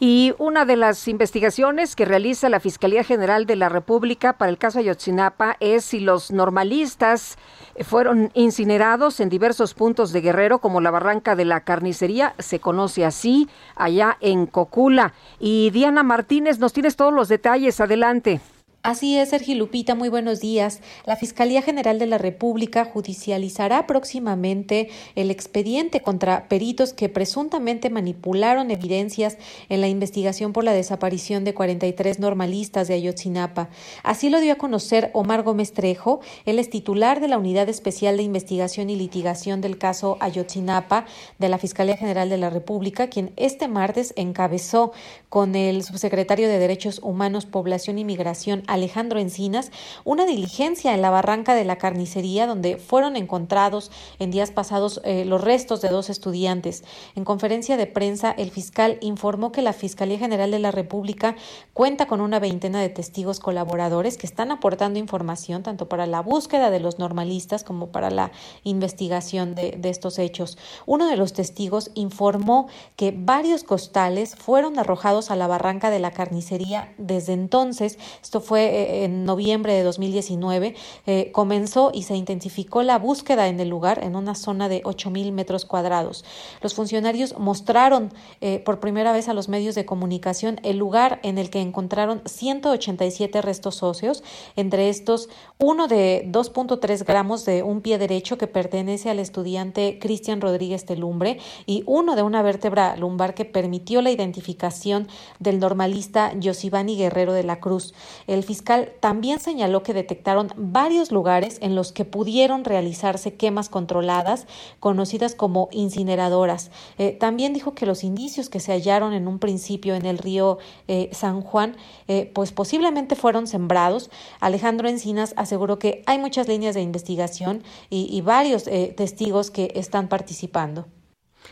Y 0.00 0.32
una 0.38 0.64
de 0.64 0.76
las 0.76 1.08
investigaciones 1.08 1.96
que 1.96 2.04
realiza 2.04 2.48
la 2.48 2.60
Fiscalía 2.60 3.02
General 3.02 3.46
de 3.46 3.56
la 3.56 3.68
República 3.68 4.34
para 4.34 4.50
el 4.50 4.56
caso 4.56 4.78
Ayotzinapa 4.78 5.56
es 5.58 5.84
si 5.84 5.98
los 5.98 6.30
normalistas 6.30 7.36
fueron 7.84 8.30
incinerados 8.34 9.18
en 9.18 9.28
diversos 9.28 9.74
puntos 9.74 10.12
de 10.12 10.20
Guerrero, 10.20 10.60
como 10.60 10.80
la 10.80 10.92
Barranca 10.92 11.34
de 11.34 11.44
la 11.44 11.60
Carnicería, 11.60 12.34
se 12.38 12.60
conoce 12.60 13.04
así, 13.04 13.48
allá 13.74 14.16
en 14.20 14.46
Cocula. 14.46 15.14
Y 15.40 15.70
Diana 15.70 16.04
Martínez, 16.04 16.60
nos 16.60 16.72
tienes 16.72 16.94
todos 16.94 17.12
los 17.12 17.28
detalles. 17.28 17.80
Adelante. 17.80 18.40
Así 18.84 19.18
es, 19.18 19.30
Sergio 19.30 19.56
Lupita, 19.56 19.96
muy 19.96 20.08
buenos 20.08 20.38
días. 20.38 20.80
La 21.04 21.16
Fiscalía 21.16 21.62
General 21.62 21.98
de 21.98 22.06
la 22.06 22.16
República 22.16 22.84
judicializará 22.84 23.88
próximamente 23.88 24.88
el 25.16 25.32
expediente 25.32 26.00
contra 26.00 26.46
peritos 26.46 26.92
que 26.92 27.08
presuntamente 27.08 27.90
manipularon 27.90 28.70
evidencias 28.70 29.36
en 29.68 29.80
la 29.80 29.88
investigación 29.88 30.52
por 30.52 30.62
la 30.62 30.72
desaparición 30.72 31.42
de 31.42 31.54
43 31.54 32.20
normalistas 32.20 32.86
de 32.86 32.94
Ayotzinapa. 32.94 33.68
Así 34.04 34.30
lo 34.30 34.40
dio 34.40 34.52
a 34.52 34.58
conocer 34.58 35.10
Omar 35.12 35.42
Gómez 35.42 35.72
Trejo, 35.72 36.20
él 36.46 36.60
es 36.60 36.70
titular 36.70 37.18
de 37.18 37.26
la 37.26 37.38
Unidad 37.38 37.68
Especial 37.68 38.16
de 38.16 38.22
Investigación 38.22 38.90
y 38.90 38.96
Litigación 38.96 39.60
del 39.60 39.76
caso 39.78 40.18
Ayotzinapa 40.20 41.04
de 41.40 41.48
la 41.48 41.58
Fiscalía 41.58 41.96
General 41.96 42.30
de 42.30 42.38
la 42.38 42.48
República, 42.48 43.08
quien 43.08 43.32
este 43.34 43.66
martes 43.66 44.14
encabezó 44.16 44.92
con 45.28 45.56
el 45.56 45.82
subsecretario 45.82 46.46
de 46.46 46.60
Derechos 46.60 47.00
Humanos, 47.02 47.44
Población 47.44 47.98
y 47.98 48.04
Migración, 48.04 48.62
Alejandro 48.68 49.18
Encinas 49.18 49.72
una 50.04 50.26
diligencia 50.26 50.94
en 50.94 51.02
la 51.02 51.10
barranca 51.10 51.54
de 51.54 51.64
la 51.64 51.76
carnicería 51.76 52.46
donde 52.46 52.76
fueron 52.76 53.16
encontrados 53.16 53.90
en 54.18 54.30
días 54.30 54.50
pasados 54.50 55.00
eh, 55.04 55.24
los 55.24 55.42
restos 55.42 55.80
de 55.80 55.88
dos 55.88 56.10
estudiantes. 56.10 56.84
En 57.14 57.24
conferencia 57.24 57.76
de 57.76 57.86
prensa, 57.86 58.34
el 58.36 58.50
fiscal 58.50 58.98
informó 59.00 59.52
que 59.52 59.62
la 59.62 59.72
Fiscalía 59.72 60.18
General 60.18 60.50
de 60.50 60.58
la 60.58 60.70
República 60.70 61.36
cuenta 61.72 62.06
con 62.06 62.20
una 62.20 62.38
veintena 62.38 62.80
de 62.80 62.88
testigos 62.88 63.40
colaboradores 63.40 64.16
que 64.16 64.26
están 64.26 64.50
aportando 64.50 64.98
información 64.98 65.62
tanto 65.62 65.88
para 65.88 66.06
la 66.06 66.20
búsqueda 66.20 66.70
de 66.70 66.80
los 66.80 66.98
normalistas 66.98 67.64
como 67.64 67.88
para 67.88 68.10
la 68.10 68.30
investigación 68.64 69.54
de, 69.54 69.72
de 69.72 69.88
estos 69.88 70.18
hechos. 70.18 70.58
Uno 70.86 71.08
de 71.08 71.16
los 71.16 71.32
testigos 71.32 71.90
informó 71.94 72.68
que 72.96 73.14
varios 73.16 73.64
costales 73.64 74.36
fueron 74.36 74.78
arrojados 74.78 75.30
a 75.30 75.36
la 75.36 75.46
barranca 75.46 75.90
de 75.90 75.98
la 75.98 76.10
carnicería 76.10 76.92
desde 76.98 77.32
entonces. 77.32 77.98
Esto 78.22 78.40
fue 78.40 78.57
eh, 78.60 79.04
en 79.04 79.24
noviembre 79.24 79.72
de 79.72 79.82
2019, 79.82 80.74
eh, 81.06 81.30
comenzó 81.32 81.90
y 81.92 82.02
se 82.02 82.16
intensificó 82.16 82.82
la 82.82 82.98
búsqueda 82.98 83.48
en 83.48 83.60
el 83.60 83.68
lugar, 83.68 84.02
en 84.02 84.16
una 84.16 84.34
zona 84.34 84.68
de 84.68 84.82
8.000 84.82 85.32
metros 85.32 85.64
cuadrados. 85.64 86.24
Los 86.62 86.74
funcionarios 86.74 87.38
mostraron 87.38 88.12
eh, 88.40 88.60
por 88.64 88.80
primera 88.80 89.12
vez 89.12 89.28
a 89.28 89.34
los 89.34 89.48
medios 89.48 89.74
de 89.74 89.86
comunicación 89.86 90.60
el 90.62 90.78
lugar 90.78 91.20
en 91.22 91.38
el 91.38 91.50
que 91.50 91.60
encontraron 91.60 92.22
187 92.24 93.42
restos 93.42 93.82
óseos, 93.82 94.22
entre 94.56 94.88
estos 94.88 95.28
uno 95.58 95.88
de 95.88 96.24
2.3 96.30 97.04
gramos 97.04 97.44
de 97.44 97.62
un 97.62 97.80
pie 97.80 97.98
derecho 97.98 98.38
que 98.38 98.46
pertenece 98.46 99.10
al 99.10 99.18
estudiante 99.18 99.98
Cristian 100.00 100.40
Rodríguez 100.40 100.84
Telumbre 100.84 101.38
y 101.66 101.82
uno 101.86 102.16
de 102.16 102.22
una 102.22 102.42
vértebra 102.42 102.96
lumbar 102.96 103.34
que 103.34 103.44
permitió 103.44 104.02
la 104.02 104.10
identificación 104.10 105.08
del 105.38 105.58
normalista 105.58 106.32
Yosivani 106.38 106.96
Guerrero 106.96 107.32
de 107.32 107.44
la 107.44 107.60
Cruz. 107.60 107.94
El 108.26 108.44
fiscal 108.48 108.92
también 109.00 109.40
señaló 109.40 109.82
que 109.82 109.92
detectaron 109.92 110.48
varios 110.56 111.12
lugares 111.12 111.58
en 111.60 111.74
los 111.74 111.92
que 111.92 112.06
pudieron 112.06 112.64
realizarse 112.64 113.34
quemas 113.34 113.68
controladas, 113.68 114.46
conocidas 114.80 115.34
como 115.34 115.68
incineradoras. 115.70 116.70
Eh, 116.96 117.12
también 117.12 117.52
dijo 117.52 117.74
que 117.74 117.84
los 117.84 118.04
indicios 118.04 118.48
que 118.48 118.58
se 118.58 118.72
hallaron 118.72 119.12
en 119.12 119.28
un 119.28 119.38
principio 119.38 119.94
en 119.94 120.06
el 120.06 120.16
río 120.16 120.56
eh, 120.86 121.10
San 121.12 121.42
Juan, 121.42 121.76
eh, 122.06 122.32
pues 122.34 122.52
posiblemente 122.52 123.16
fueron 123.16 123.46
sembrados. 123.46 124.10
Alejandro 124.40 124.88
Encinas 124.88 125.34
aseguró 125.36 125.78
que 125.78 126.02
hay 126.06 126.18
muchas 126.18 126.48
líneas 126.48 126.74
de 126.74 126.80
investigación 126.80 127.62
y, 127.90 128.08
y 128.10 128.22
varios 128.22 128.64
testigos 128.64 129.50
que 129.50 129.72
están 129.74 130.08
participando. 130.08 130.86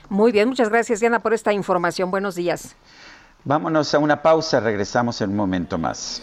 Muy 0.09 0.33
bien, 0.33 0.49
muchas 0.49 0.71
gracias 0.71 1.01
Diana 1.01 1.21
por 1.21 1.35
esta 1.35 1.53
información. 1.53 2.11
Buenos 2.11 2.37
días. 2.37 2.75
Vámonos 3.45 3.93
a 3.95 3.99
una 3.99 4.23
pausa, 4.23 4.61
regresamos 4.61 5.21
en 5.21 5.31
un 5.31 5.37
momento 5.37 5.77
más. 5.77 6.23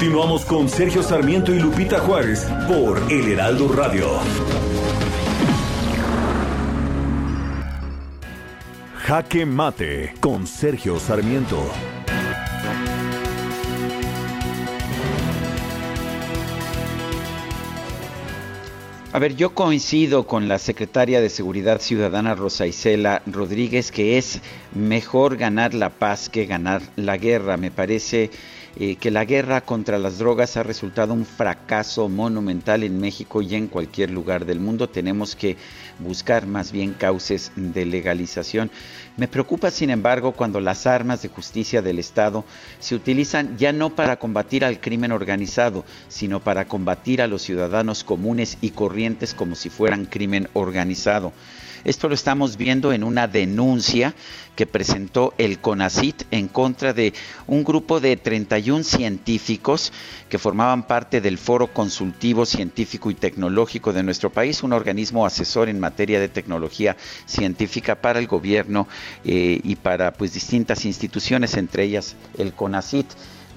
Continuamos 0.00 0.46
con 0.46 0.66
Sergio 0.66 1.02
Sarmiento 1.02 1.52
y 1.52 1.58
Lupita 1.58 1.98
Juárez 1.98 2.48
por 2.66 2.98
El 3.12 3.32
Heraldo 3.32 3.68
Radio. 3.68 4.08
Jaque 8.96 9.44
Mate 9.44 10.14
con 10.20 10.46
Sergio 10.46 10.98
Sarmiento. 10.98 11.58
A 19.12 19.18
ver, 19.18 19.36
yo 19.36 19.52
coincido 19.54 20.26
con 20.26 20.48
la 20.48 20.58
secretaria 20.58 21.20
de 21.20 21.28
Seguridad 21.28 21.78
Ciudadana 21.78 22.34
Rosa 22.34 22.66
Isela 22.66 23.20
Rodríguez 23.26 23.92
que 23.92 24.16
es 24.16 24.40
mejor 24.72 25.36
ganar 25.36 25.74
la 25.74 25.90
paz 25.90 26.30
que 26.30 26.46
ganar 26.46 26.80
la 26.96 27.18
guerra. 27.18 27.58
Me 27.58 27.70
parece 27.70 28.30
eh, 28.76 28.96
que 28.96 29.10
la 29.10 29.24
guerra 29.24 29.62
contra 29.62 29.98
las 29.98 30.18
drogas 30.18 30.56
ha 30.56 30.62
resultado 30.62 31.12
un 31.12 31.26
fracaso 31.26 32.08
monumental 32.08 32.84
en 32.84 33.00
México 33.00 33.42
y 33.42 33.54
en 33.54 33.66
cualquier 33.66 34.10
lugar 34.10 34.44
del 34.46 34.60
mundo. 34.60 34.88
Tenemos 34.88 35.34
que 35.34 35.56
buscar 35.98 36.46
más 36.46 36.70
bien 36.70 36.94
cauces 36.94 37.52
de 37.56 37.84
legalización. 37.84 38.70
Me 39.16 39.28
preocupa, 39.28 39.70
sin 39.70 39.90
embargo, 39.90 40.32
cuando 40.32 40.60
las 40.60 40.86
armas 40.86 41.22
de 41.22 41.28
justicia 41.28 41.82
del 41.82 41.98
Estado 41.98 42.44
se 42.78 42.94
utilizan 42.94 43.58
ya 43.58 43.72
no 43.72 43.90
para 43.90 44.18
combatir 44.18 44.64
al 44.64 44.80
crimen 44.80 45.12
organizado, 45.12 45.84
sino 46.08 46.40
para 46.40 46.66
combatir 46.66 47.20
a 47.22 47.26
los 47.26 47.42
ciudadanos 47.42 48.04
comunes 48.04 48.56
y 48.60 48.70
corrientes 48.70 49.34
como 49.34 49.56
si 49.56 49.68
fueran 49.68 50.06
crimen 50.06 50.48
organizado. 50.54 51.32
Esto 51.84 52.08
lo 52.08 52.14
estamos 52.14 52.56
viendo 52.56 52.92
en 52.92 53.04
una 53.04 53.26
denuncia 53.26 54.14
que 54.54 54.66
presentó 54.66 55.32
el 55.38 55.58
CONACIT 55.60 56.24
en 56.30 56.48
contra 56.48 56.92
de 56.92 57.14
un 57.46 57.64
grupo 57.64 58.00
de 58.00 58.16
31 58.16 58.84
científicos 58.84 59.92
que 60.28 60.38
formaban 60.38 60.86
parte 60.86 61.22
del 61.22 61.38
Foro 61.38 61.72
Consultivo 61.72 62.44
Científico 62.44 63.10
y 63.10 63.14
Tecnológico 63.14 63.94
de 63.94 64.02
nuestro 64.02 64.30
país, 64.30 64.62
un 64.62 64.74
organismo 64.74 65.24
asesor 65.24 65.70
en 65.70 65.80
materia 65.80 66.20
de 66.20 66.28
tecnología 66.28 66.96
científica 67.24 67.94
para 67.94 68.18
el 68.18 68.26
gobierno 68.26 68.86
eh, 69.24 69.60
y 69.64 69.76
para 69.76 70.12
pues 70.12 70.34
distintas 70.34 70.84
instituciones, 70.84 71.54
entre 71.54 71.84
ellas 71.84 72.16
el 72.36 72.52
CONACIT. 72.52 73.06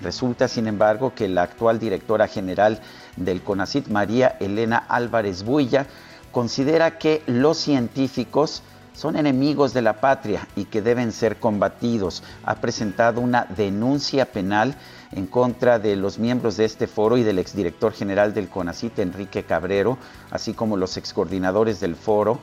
Resulta, 0.01 0.47
sin 0.47 0.67
embargo, 0.67 1.13
que 1.13 1.27
la 1.27 1.43
actual 1.43 1.79
directora 1.79 2.27
general 2.27 2.79
del 3.17 3.41
CONACIT, 3.41 3.89
María 3.89 4.37
Elena 4.39 4.77
Álvarez 4.77 5.43
Builla, 5.43 5.85
considera 6.33 6.97
que 6.97 7.21
los 7.27 7.57
científicos 7.57 8.63
son 8.93 9.15
enemigos 9.15 9.73
de 9.73 9.81
la 9.81 10.01
patria 10.01 10.47
y 10.55 10.65
que 10.65 10.81
deben 10.81 11.11
ser 11.11 11.39
combatidos. 11.39 12.23
Ha 12.43 12.55
presentado 12.55 13.21
una 13.21 13.45
denuncia 13.45 14.25
penal 14.25 14.75
en 15.11 15.27
contra 15.27 15.79
de 15.79 15.95
los 15.95 16.17
miembros 16.19 16.57
de 16.57 16.65
este 16.65 16.87
foro 16.87 17.17
y 17.17 17.23
del 17.23 17.39
exdirector 17.39 17.93
general 17.93 18.33
del 18.33 18.49
CONACIT, 18.49 18.99
Enrique 18.99 19.43
Cabrero, 19.43 19.97
así 20.31 20.53
como 20.53 20.75
los 20.75 20.97
excoordinadores 20.97 21.79
del 21.79 21.95
foro, 21.95 22.39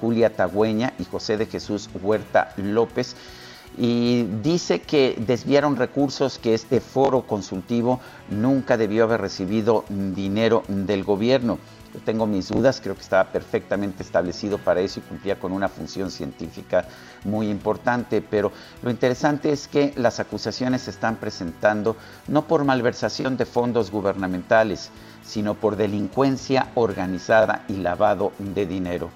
Julia 0.00 0.34
Tagüeña 0.34 0.92
y 0.98 1.04
José 1.04 1.36
de 1.36 1.46
Jesús 1.46 1.88
Huerta 2.02 2.52
López. 2.56 3.14
Y 3.78 4.24
dice 4.42 4.82
que 4.82 5.16
desviaron 5.24 5.76
recursos 5.76 6.38
que 6.38 6.54
este 6.54 6.80
foro 6.80 7.22
consultivo 7.22 8.00
nunca 8.28 8.76
debió 8.76 9.04
haber 9.04 9.20
recibido 9.20 9.84
dinero 9.88 10.64
del 10.66 11.04
gobierno. 11.04 11.58
Yo 11.92 11.98
tengo 12.00 12.24
mis 12.26 12.48
dudas, 12.48 12.80
creo 12.80 12.94
que 12.94 13.02
estaba 13.02 13.32
perfectamente 13.32 14.04
establecido 14.04 14.58
para 14.58 14.80
eso 14.80 15.00
y 15.00 15.02
cumplía 15.02 15.40
con 15.40 15.50
una 15.50 15.68
función 15.68 16.10
científica 16.10 16.86
muy 17.24 17.48
importante, 17.48 18.22
pero 18.22 18.52
lo 18.82 18.90
interesante 18.90 19.50
es 19.50 19.66
que 19.66 19.92
las 19.96 20.20
acusaciones 20.20 20.82
se 20.82 20.90
están 20.90 21.16
presentando 21.16 21.96
no 22.28 22.46
por 22.46 22.64
malversación 22.64 23.36
de 23.36 23.44
fondos 23.44 23.90
gubernamentales, 23.90 24.90
sino 25.24 25.54
por 25.54 25.74
delincuencia 25.74 26.68
organizada 26.76 27.64
y 27.66 27.74
lavado 27.74 28.32
de 28.38 28.66
dinero. 28.66 29.10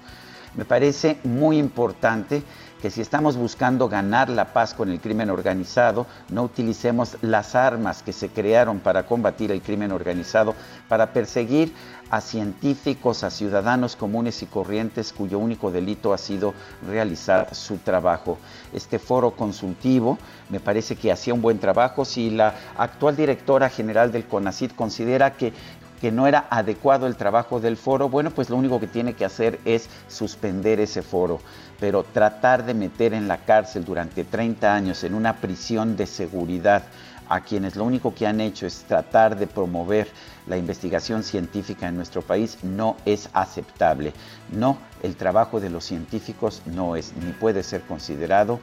Me 0.55 0.65
parece 0.65 1.17
muy 1.23 1.57
importante 1.57 2.43
que 2.81 2.91
si 2.91 3.01
estamos 3.01 3.35
buscando 3.35 3.89
ganar 3.89 4.29
la 4.29 4.53
paz 4.53 4.73
con 4.73 4.89
el 4.89 5.01
crimen 5.01 5.29
organizado, 5.29 6.05
no 6.29 6.43
utilicemos 6.43 7.17
las 7.21 7.55
armas 7.55 8.03
que 8.03 8.13
se 8.13 8.29
crearon 8.29 8.79
para 8.79 9.05
combatir 9.05 9.51
el 9.51 9.61
crimen 9.61 9.91
organizado, 9.91 10.55
para 10.87 11.11
perseguir 11.11 11.73
a 12.09 12.21
científicos, 12.21 13.23
a 13.23 13.29
ciudadanos 13.29 13.95
comunes 13.95 14.41
y 14.43 14.45
corrientes 14.45 15.13
cuyo 15.13 15.39
único 15.39 15.71
delito 15.71 16.13
ha 16.13 16.17
sido 16.17 16.53
realizar 16.87 17.53
su 17.55 17.77
trabajo. 17.77 18.37
Este 18.73 18.99
foro 18.99 19.31
consultivo 19.31 20.17
me 20.49 20.59
parece 20.59 20.95
que 20.95 21.11
hacía 21.11 21.33
un 21.33 21.41
buen 21.41 21.59
trabajo. 21.59 22.05
Si 22.05 22.29
la 22.29 22.53
actual 22.77 23.15
directora 23.15 23.69
general 23.69 24.11
del 24.11 24.25
CONACID 24.25 24.71
considera 24.71 25.33
que 25.33 25.53
que 26.01 26.11
no 26.11 26.27
era 26.27 26.45
adecuado 26.49 27.07
el 27.07 27.15
trabajo 27.15 27.59
del 27.59 27.77
foro, 27.77 28.09
bueno, 28.09 28.29
pues 28.29 28.49
lo 28.49 28.57
único 28.57 28.79
que 28.79 28.87
tiene 28.87 29.13
que 29.13 29.25
hacer 29.25 29.59
es 29.65 29.89
suspender 30.07 30.79
ese 30.79 31.01
foro, 31.01 31.39
pero 31.79 32.03
tratar 32.03 32.65
de 32.65 32.73
meter 32.73 33.13
en 33.13 33.27
la 33.27 33.37
cárcel 33.37 33.85
durante 33.85 34.23
30 34.23 34.73
años 34.73 35.03
en 35.03 35.13
una 35.13 35.37
prisión 35.37 35.95
de 35.95 36.05
seguridad 36.05 36.83
a 37.27 37.41
quienes 37.41 37.75
lo 37.75 37.85
único 37.85 38.13
que 38.13 38.27
han 38.27 38.39
hecho 38.39 38.67
es 38.67 38.83
tratar 38.83 39.37
de 39.37 39.47
promover 39.47 40.07
la 40.47 40.57
investigación 40.57 41.23
científica 41.23 41.87
en 41.87 41.95
nuestro 41.95 42.21
país 42.21 42.57
no 42.63 42.97
es 43.05 43.29
aceptable. 43.33 44.13
No, 44.51 44.77
el 45.01 45.15
trabajo 45.15 45.59
de 45.59 45.69
los 45.69 45.85
científicos 45.85 46.61
no 46.65 46.95
es 46.95 47.13
ni 47.23 47.31
puede 47.31 47.63
ser 47.63 47.81
considerado 47.81 48.59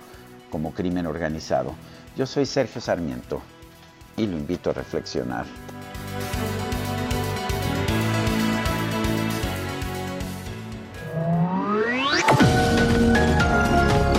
como 0.51 0.73
crimen 0.73 1.07
organizado. 1.07 1.75
Yo 2.17 2.27
soy 2.27 2.47
Sergio 2.47 2.81
Sarmiento 2.81 3.41
y 4.17 4.27
lo 4.27 4.37
invito 4.37 4.71
a 4.71 4.75
reflexionar. 4.75 5.47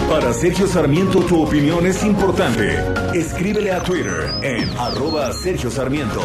Para 0.09 0.33
Sergio 0.33 0.67
Sarmiento 0.67 1.21
tu 1.21 1.43
opinión 1.43 1.85
es 1.85 2.03
importante. 2.03 2.77
Escríbele 3.13 3.71
a 3.71 3.81
Twitter 3.83 4.31
en 4.41 4.69
arroba 4.77 5.31
Sergio 5.33 5.69
Sarmiento. 5.69 6.21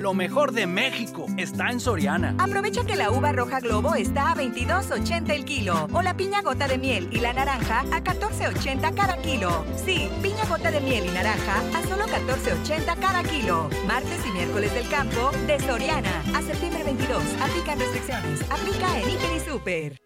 Lo 0.00 0.14
mejor 0.14 0.52
de 0.52 0.66
México 0.66 1.26
está 1.36 1.68
en 1.68 1.78
Soriana. 1.78 2.34
Aprovecha 2.38 2.86
que 2.86 2.96
la 2.96 3.10
uva 3.10 3.32
roja 3.32 3.60
globo 3.60 3.94
está 3.94 4.32
a 4.32 4.34
22.80 4.34 5.28
el 5.28 5.44
kilo 5.44 5.88
o 5.92 6.00
la 6.00 6.16
piña 6.16 6.40
gota 6.40 6.66
de 6.66 6.78
miel 6.78 7.10
y 7.12 7.20
la 7.20 7.34
naranja 7.34 7.80
a 7.80 8.02
14.80 8.02 8.94
cada 8.94 9.18
kilo. 9.18 9.62
Sí, 9.76 10.08
piña 10.22 10.46
gota 10.48 10.70
de 10.70 10.80
miel 10.80 11.04
y 11.04 11.10
naranja 11.10 11.60
a 11.76 11.82
solo 11.82 12.06
14.80 12.06 12.98
cada 12.98 13.22
kilo. 13.24 13.68
Martes 13.86 14.26
y 14.26 14.30
miércoles 14.30 14.72
del 14.72 14.88
campo 14.88 15.32
de 15.46 15.60
Soriana 15.60 16.22
a 16.34 16.40
septiembre 16.40 16.82
22. 16.82 17.22
Aplican 17.42 17.78
restricciones. 17.78 18.40
Aplica 18.50 18.98
en 18.98 19.10
Hiper 19.10 19.36
y 19.36 19.40
Super. 19.40 19.96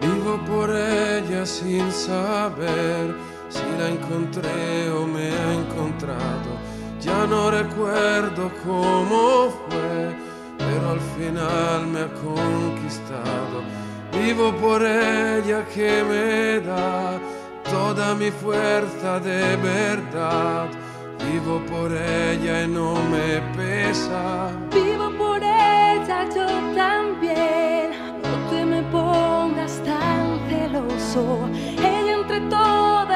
Vivo 0.00 0.44
por 0.44 0.70
ella 0.70 1.46
sin 1.46 1.92
saber 1.92 3.14
si 3.50 3.66
la 3.78 3.88
encontré 3.88 4.90
o 4.90 5.06
me 5.06 5.28
ha 5.30 5.54
encontrado. 5.62 6.50
Ya 7.00 7.26
no 7.26 7.50
recuerdo 7.50 8.50
cómo 8.64 9.50
fue, 9.68 10.14
pero 10.58 10.90
al 10.90 11.00
final 11.16 11.86
me 11.86 12.00
ha 12.00 12.12
conquistado. 12.28 13.56
Vivo 14.12 14.52
por 14.56 14.82
ella 14.82 15.64
que 15.74 16.04
me 16.04 16.60
da 16.60 17.18
toda 17.70 18.14
mi 18.14 18.30
fuerza 18.30 19.20
de 19.20 19.56
verdad. 19.56 20.68
Vivo 21.26 21.60
por 21.70 21.92
ella 21.92 22.64
y 22.64 22.68
no 22.68 22.94
me 23.04 23.40
pesa. 23.56 24.50
Vivo 24.72 25.10
por 25.16 25.42
ella 25.42 26.28
yo 26.34 26.46
también. 26.74 27.90
No 28.22 28.50
te 28.50 28.64
me 28.64 28.82
pongas 28.84 29.80
tan 29.84 30.38
celoso. 30.48 31.48
Ella 31.78 32.12
entre 32.20 32.40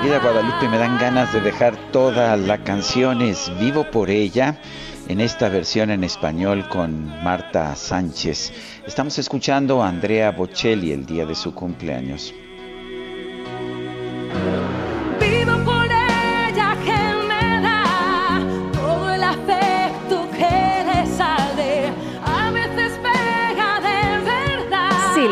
querida 0.00 0.18
Guadalupe, 0.18 0.68
me 0.68 0.76
dan 0.76 0.98
ganas 0.98 1.32
de 1.32 1.40
dejar 1.40 1.74
toda 1.90 2.36
la 2.36 2.58
canción 2.58 3.22
es 3.22 3.50
Vivo 3.58 3.90
por 3.90 4.10
ella 4.10 4.60
en 5.08 5.22
esta 5.22 5.48
versión 5.48 5.90
en 5.90 6.04
español 6.04 6.68
con 6.68 7.06
Marta 7.24 7.74
Sánchez. 7.74 8.52
Estamos 8.86 9.18
escuchando 9.18 9.82
a 9.82 9.88
Andrea 9.88 10.32
Bocelli 10.32 10.92
el 10.92 11.06
día 11.06 11.24
de 11.24 11.34
su 11.34 11.54
cumpleaños. 11.54 12.34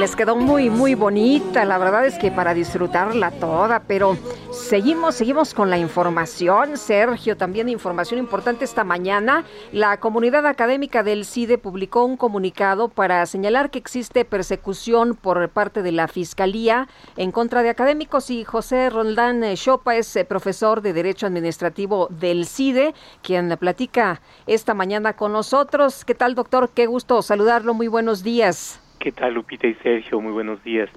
Les 0.05 0.17
quedó 0.17 0.37
muy, 0.37 0.69
muy 0.69 0.95
bonita. 0.95 1.65
La 1.65 1.79
verdad 1.79 2.05
es 2.05 2.19
que 2.19 2.31
para 2.31 2.53
disfrutarla 2.53 3.31
toda, 3.31 3.85
pero 3.89 4.19
seguimos, 4.53 5.15
seguimos 5.15 5.55
con 5.55 5.71
la 5.71 5.79
información. 5.79 6.77
Sergio, 6.77 7.39
también 7.39 7.71
información 7.71 8.21
importante 8.21 8.67
esta 8.67 8.85
mañana. 8.85 9.47
La 9.73 10.01
comunidad 10.01 10.45
académica 10.47 11.03
del 11.03 11.25
CIDE 11.25 11.57
publicó 11.57 12.05
un 12.05 12.19
comunicado 12.19 12.91
para 12.91 13.25
señalar 13.25 13.71
que 13.71 13.79
existe 13.79 14.27
persecución 14.27 15.15
por 15.15 15.49
parte 15.49 15.83
de 15.83 15.93
la 15.93 16.07
Fiscalía 16.07 16.87
en 17.17 17.33
contra 17.33 17.63
de 17.63 17.71
académicos 17.71 18.29
y 18.29 18.45
José 18.45 18.91
Roldán 18.91 19.43
eh, 19.43 19.55
Chopa 19.57 19.97
es 19.97 20.15
eh, 20.17 20.27
profesor 20.27 20.83
de 20.83 20.93
Derecho 20.93 21.25
Administrativo 21.27 22.09
del 22.11 22.45
CIDE, 22.45 22.93
quien 23.23 23.57
platica 23.57 24.21
esta 24.47 24.75
mañana 24.75 25.15
con 25.15 25.33
nosotros. 25.33 26.05
¿Qué 26.05 26.15
tal, 26.15 26.35
doctor? 26.35 26.69
Qué 26.75 26.85
gusto 26.85 27.23
saludarlo. 27.23 27.73
Muy 27.73 27.89
buenos 27.89 28.23
días. 28.23 28.84
¿Qué 29.05 29.13
tal, 29.13 29.35
Lupita 29.35 29.67
y 29.67 29.75
Sergio? 29.83 30.19
Muy 30.19 30.33
buenos 30.33 30.65
días. 30.65 30.89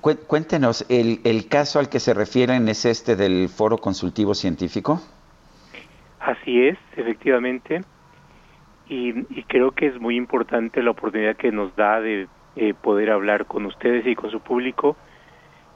Cué- 0.00 0.16
Cuéntenos, 0.26 0.84
¿el, 0.90 1.20
el 1.22 1.46
caso 1.46 1.78
al 1.78 1.88
que 1.88 2.00
se 2.00 2.14
refieren 2.14 2.68
es 2.68 2.84
este 2.84 3.14
del 3.14 3.48
Foro 3.48 3.78
Consultivo 3.78 4.34
Científico? 4.34 5.00
Así 6.18 6.66
es, 6.66 6.76
efectivamente. 6.96 7.84
Y, 8.88 9.10
y 9.38 9.44
creo 9.44 9.70
que 9.70 9.86
es 9.86 10.00
muy 10.00 10.16
importante 10.16 10.82
la 10.82 10.90
oportunidad 10.90 11.36
que 11.36 11.52
nos 11.52 11.76
da 11.76 12.00
de 12.00 12.26
eh, 12.56 12.74
poder 12.74 13.10
hablar 13.12 13.46
con 13.46 13.66
ustedes 13.66 14.04
y 14.04 14.16
con 14.16 14.32
su 14.32 14.40
público, 14.40 14.96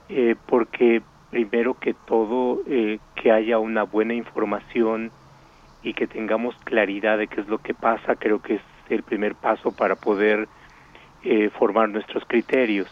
eh, 0.08 0.34
porque 0.46 1.00
primero 1.30 1.74
que 1.74 1.94
todo, 1.94 2.58
eh, 2.66 2.98
que 3.14 3.30
haya 3.30 3.60
una 3.60 3.84
buena 3.84 4.14
información 4.14 5.12
y 5.80 5.94
que 5.94 6.08
tengamos 6.08 6.56
claridad 6.64 7.18
de 7.18 7.28
qué 7.28 7.40
es 7.40 7.46
lo 7.46 7.58
que 7.58 7.72
pasa, 7.72 8.16
creo 8.16 8.40
que 8.40 8.54
es 8.56 8.62
el 8.88 9.04
primer 9.04 9.36
paso 9.36 9.70
para 9.70 9.94
poder 9.94 10.48
eh, 11.24 11.50
formar 11.50 11.88
nuestros 11.88 12.24
criterios. 12.26 12.88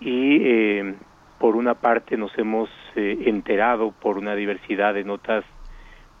Y 0.00 0.38
eh, 0.42 0.94
por 1.38 1.56
una 1.56 1.74
parte 1.74 2.16
nos 2.16 2.36
hemos 2.38 2.70
eh, 2.94 3.24
enterado 3.26 3.92
por 3.92 4.18
una 4.18 4.34
diversidad 4.34 4.94
de 4.94 5.04
notas 5.04 5.44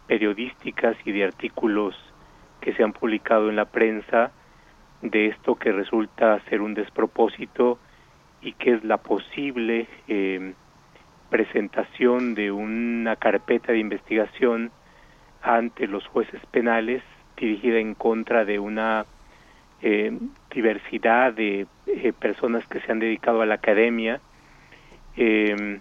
periodísticas 0.06 0.96
y 1.04 1.12
de 1.12 1.24
artículos 1.24 1.94
que 2.60 2.74
se 2.74 2.82
han 2.82 2.92
publicado 2.92 3.48
en 3.48 3.56
la 3.56 3.66
prensa 3.66 4.32
de 5.02 5.26
esto 5.26 5.56
que 5.56 5.72
resulta 5.72 6.40
ser 6.48 6.60
un 6.60 6.74
despropósito 6.74 7.78
y 8.40 8.52
que 8.52 8.74
es 8.74 8.84
la 8.84 8.98
posible 8.98 9.88
eh, 10.08 10.54
presentación 11.30 12.34
de 12.34 12.52
una 12.52 13.16
carpeta 13.16 13.72
de 13.72 13.78
investigación 13.78 14.70
ante 15.42 15.86
los 15.86 16.06
jueces 16.06 16.40
penales 16.50 17.02
dirigida 17.36 17.78
en 17.78 17.94
contra 17.94 18.44
de 18.44 18.58
una 18.58 19.04
eh, 19.82 20.16
diversidad 20.56 21.34
de 21.34 21.66
eh, 21.86 22.12
personas 22.18 22.66
que 22.66 22.80
se 22.80 22.90
han 22.90 22.98
dedicado 22.98 23.42
a 23.42 23.46
la 23.46 23.56
academia 23.56 24.20
eh, 25.16 25.78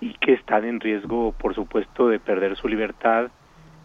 y 0.00 0.14
que 0.14 0.32
están 0.32 0.64
en 0.64 0.80
riesgo, 0.80 1.32
por 1.32 1.54
supuesto, 1.54 2.08
de 2.08 2.18
perder 2.18 2.56
su 2.56 2.68
libertad 2.68 3.30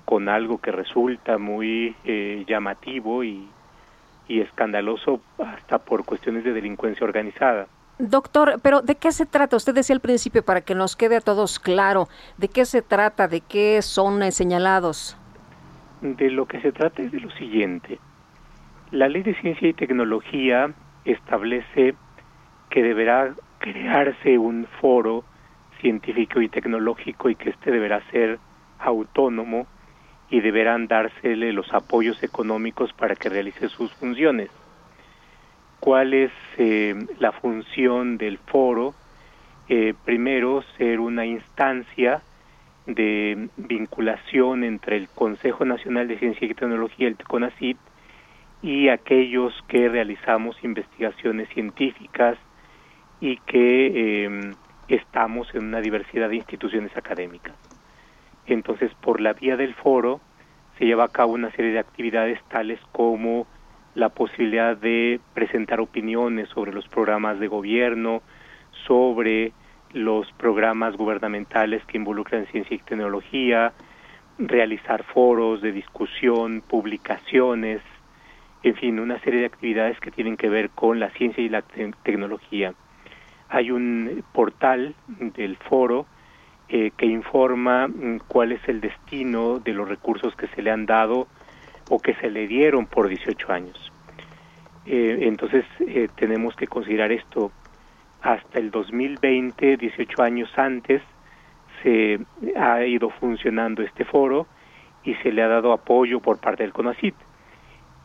con 0.06 0.28
algo 0.30 0.58
que 0.58 0.72
resulta 0.72 1.38
muy 1.38 1.96
eh, 2.04 2.44
llamativo 2.48 3.24
y, 3.24 3.48
y 4.28 4.42
escandaloso 4.42 5.22
hasta 5.38 5.78
por 5.78 6.04
cuestiones 6.04 6.44
de 6.44 6.52
delincuencia 6.52 7.06
organizada. 7.06 7.68
Doctor, 8.00 8.60
pero 8.64 8.82
¿de 8.82 8.96
qué 8.96 9.12
se 9.12 9.28
trata? 9.28 9.56
Usted 9.56 9.76
decía 9.76 9.96
al 9.96 10.02
principio, 10.02 10.44
para 10.44 10.62
que 10.62 10.74
nos 10.74 10.96
quede 10.96 11.18
a 11.18 11.22
todos 11.22 11.60
claro, 11.60 12.10
¿de 12.40 12.48
qué 12.48 12.66
se 12.66 12.82
trata? 12.82 13.28
¿De 13.28 13.42
qué 13.42 13.82
son 13.84 14.24
eh, 14.24 14.32
señalados? 14.32 15.16
de 16.04 16.30
lo 16.30 16.46
que 16.46 16.60
se 16.60 16.74
trata 16.74 17.02
es 17.02 17.12
de 17.12 17.22
lo 17.22 17.32
siguiente. 17.32 17.98
La 18.94 19.10
ley 19.10 19.24
de 19.24 19.34
ciencia 19.34 19.68
y 19.68 19.74
tecnología 19.74 20.72
establece 21.04 21.96
que 22.70 22.84
deberá 22.84 23.34
crearse 23.58 24.38
un 24.38 24.68
foro 24.80 25.24
científico 25.82 26.40
y 26.42 26.48
tecnológico 26.48 27.28
y 27.32 27.36
que 27.36 27.50
éste 27.50 27.72
deberá 27.72 28.08
ser 28.12 28.38
autónomo 28.78 29.66
y 30.30 30.42
deberán 30.42 30.86
dársele 30.86 31.54
los 31.54 31.74
apoyos 31.74 32.22
económicos 32.22 32.94
para 32.94 33.16
que 33.16 33.30
realice 33.30 33.68
sus 33.68 33.92
funciones. 33.94 34.52
¿Cuál 35.80 36.14
es 36.14 36.32
eh, 36.60 36.94
la 37.18 37.32
función 37.32 38.20
del 38.20 38.38
foro? 38.38 38.94
Eh, 39.70 39.96
primero, 40.06 40.64
ser 40.78 41.00
una 41.00 41.26
instancia 41.26 42.22
de 42.86 43.50
vinculación 43.58 44.64
entre 44.64 44.98
el 44.98 45.10
Consejo 45.10 45.66
Nacional 45.66 46.08
de 46.08 46.20
Ciencia 46.20 46.46
y 46.46 46.54
Tecnología, 46.54 47.08
el 47.08 47.18
CONACYT, 47.18 47.78
y 48.64 48.88
aquellos 48.88 49.54
que 49.68 49.90
realizamos 49.90 50.56
investigaciones 50.64 51.50
científicas 51.50 52.38
y 53.20 53.38
que 53.40 54.26
eh, 54.26 54.52
estamos 54.88 55.54
en 55.54 55.66
una 55.66 55.82
diversidad 55.82 56.30
de 56.30 56.38
instituciones 56.38 56.96
académicas. 56.96 57.54
Entonces, 58.48 58.92
por 59.02 59.20
la 59.20 59.34
vía 59.34 59.58
del 59.58 59.76
foro 59.76 60.22
se 60.78 60.86
lleva 60.86 61.04
a 61.04 61.10
cabo 61.10 61.34
una 61.34 61.52
serie 61.52 61.74
de 61.74 61.80
actividades 61.80 62.42
tales 62.46 62.80
como 62.94 63.48
la 63.96 64.10
posibilidad 64.10 64.78
de 64.78 65.20
presentar 65.34 65.82
opiniones 65.82 66.48
sobre 66.50 66.72
los 66.72 66.88
programas 66.88 67.40
de 67.40 67.48
gobierno, 67.48 68.22
sobre 68.88 69.52
los 69.92 70.32
programas 70.34 70.96
gubernamentales 70.96 71.84
que 71.86 71.98
involucran 71.98 72.48
ciencia 72.48 72.76
y 72.76 72.80
tecnología, 72.80 73.74
realizar 74.40 75.04
foros 75.04 75.62
de 75.62 75.74
discusión, 75.74 76.64
publicaciones, 76.68 77.82
en 78.64 78.76
fin, 78.76 79.00
una 79.00 79.20
serie 79.20 79.42
de 79.42 79.46
actividades 79.46 80.00
que 80.00 80.10
tienen 80.10 80.38
que 80.38 80.50
ver 80.50 80.70
con 80.70 81.00
la 81.00 81.10
ciencia 81.12 81.44
y 81.44 81.50
la 81.50 81.62
tecnología. 81.62 82.74
Hay 83.50 83.72
un 83.72 84.24
portal 84.32 84.96
del 85.20 85.58
foro 85.58 86.06
eh, 86.70 86.92
que 86.96 87.06
informa 87.06 87.88
mm, 87.88 88.22
cuál 88.28 88.54
es 88.54 88.62
el 88.68 88.80
destino 88.80 89.60
de 89.60 89.74
los 89.74 89.88
recursos 89.88 90.36
que 90.36 90.48
se 90.48 90.62
le 90.62 90.72
han 90.72 90.86
dado 90.86 91.28
o 91.90 92.00
que 92.00 92.16
se 92.16 92.32
le 92.32 92.48
dieron 92.48 92.88
por 92.88 93.10
18 93.10 93.52
años. 93.52 93.92
Eh, 94.86 95.20
entonces 95.22 95.66
eh, 95.82 96.08
tenemos 96.16 96.56
que 96.56 96.68
considerar 96.68 97.12
esto. 97.12 97.52
Hasta 98.22 98.60
el 98.60 98.72
2020, 98.72 99.76
18 99.76 100.24
años 100.24 100.50
antes, 100.58 101.02
se 101.84 102.18
ha 102.56 102.86
ido 102.86 103.10
funcionando 103.10 103.84
este 103.84 104.06
foro 104.06 104.48
y 105.04 105.16
se 105.16 105.34
le 105.34 105.44
ha 105.44 105.50
dado 105.50 105.74
apoyo 105.74 106.22
por 106.22 106.40
parte 106.40 106.64
del 106.64 106.72
CONACIT. 106.72 107.16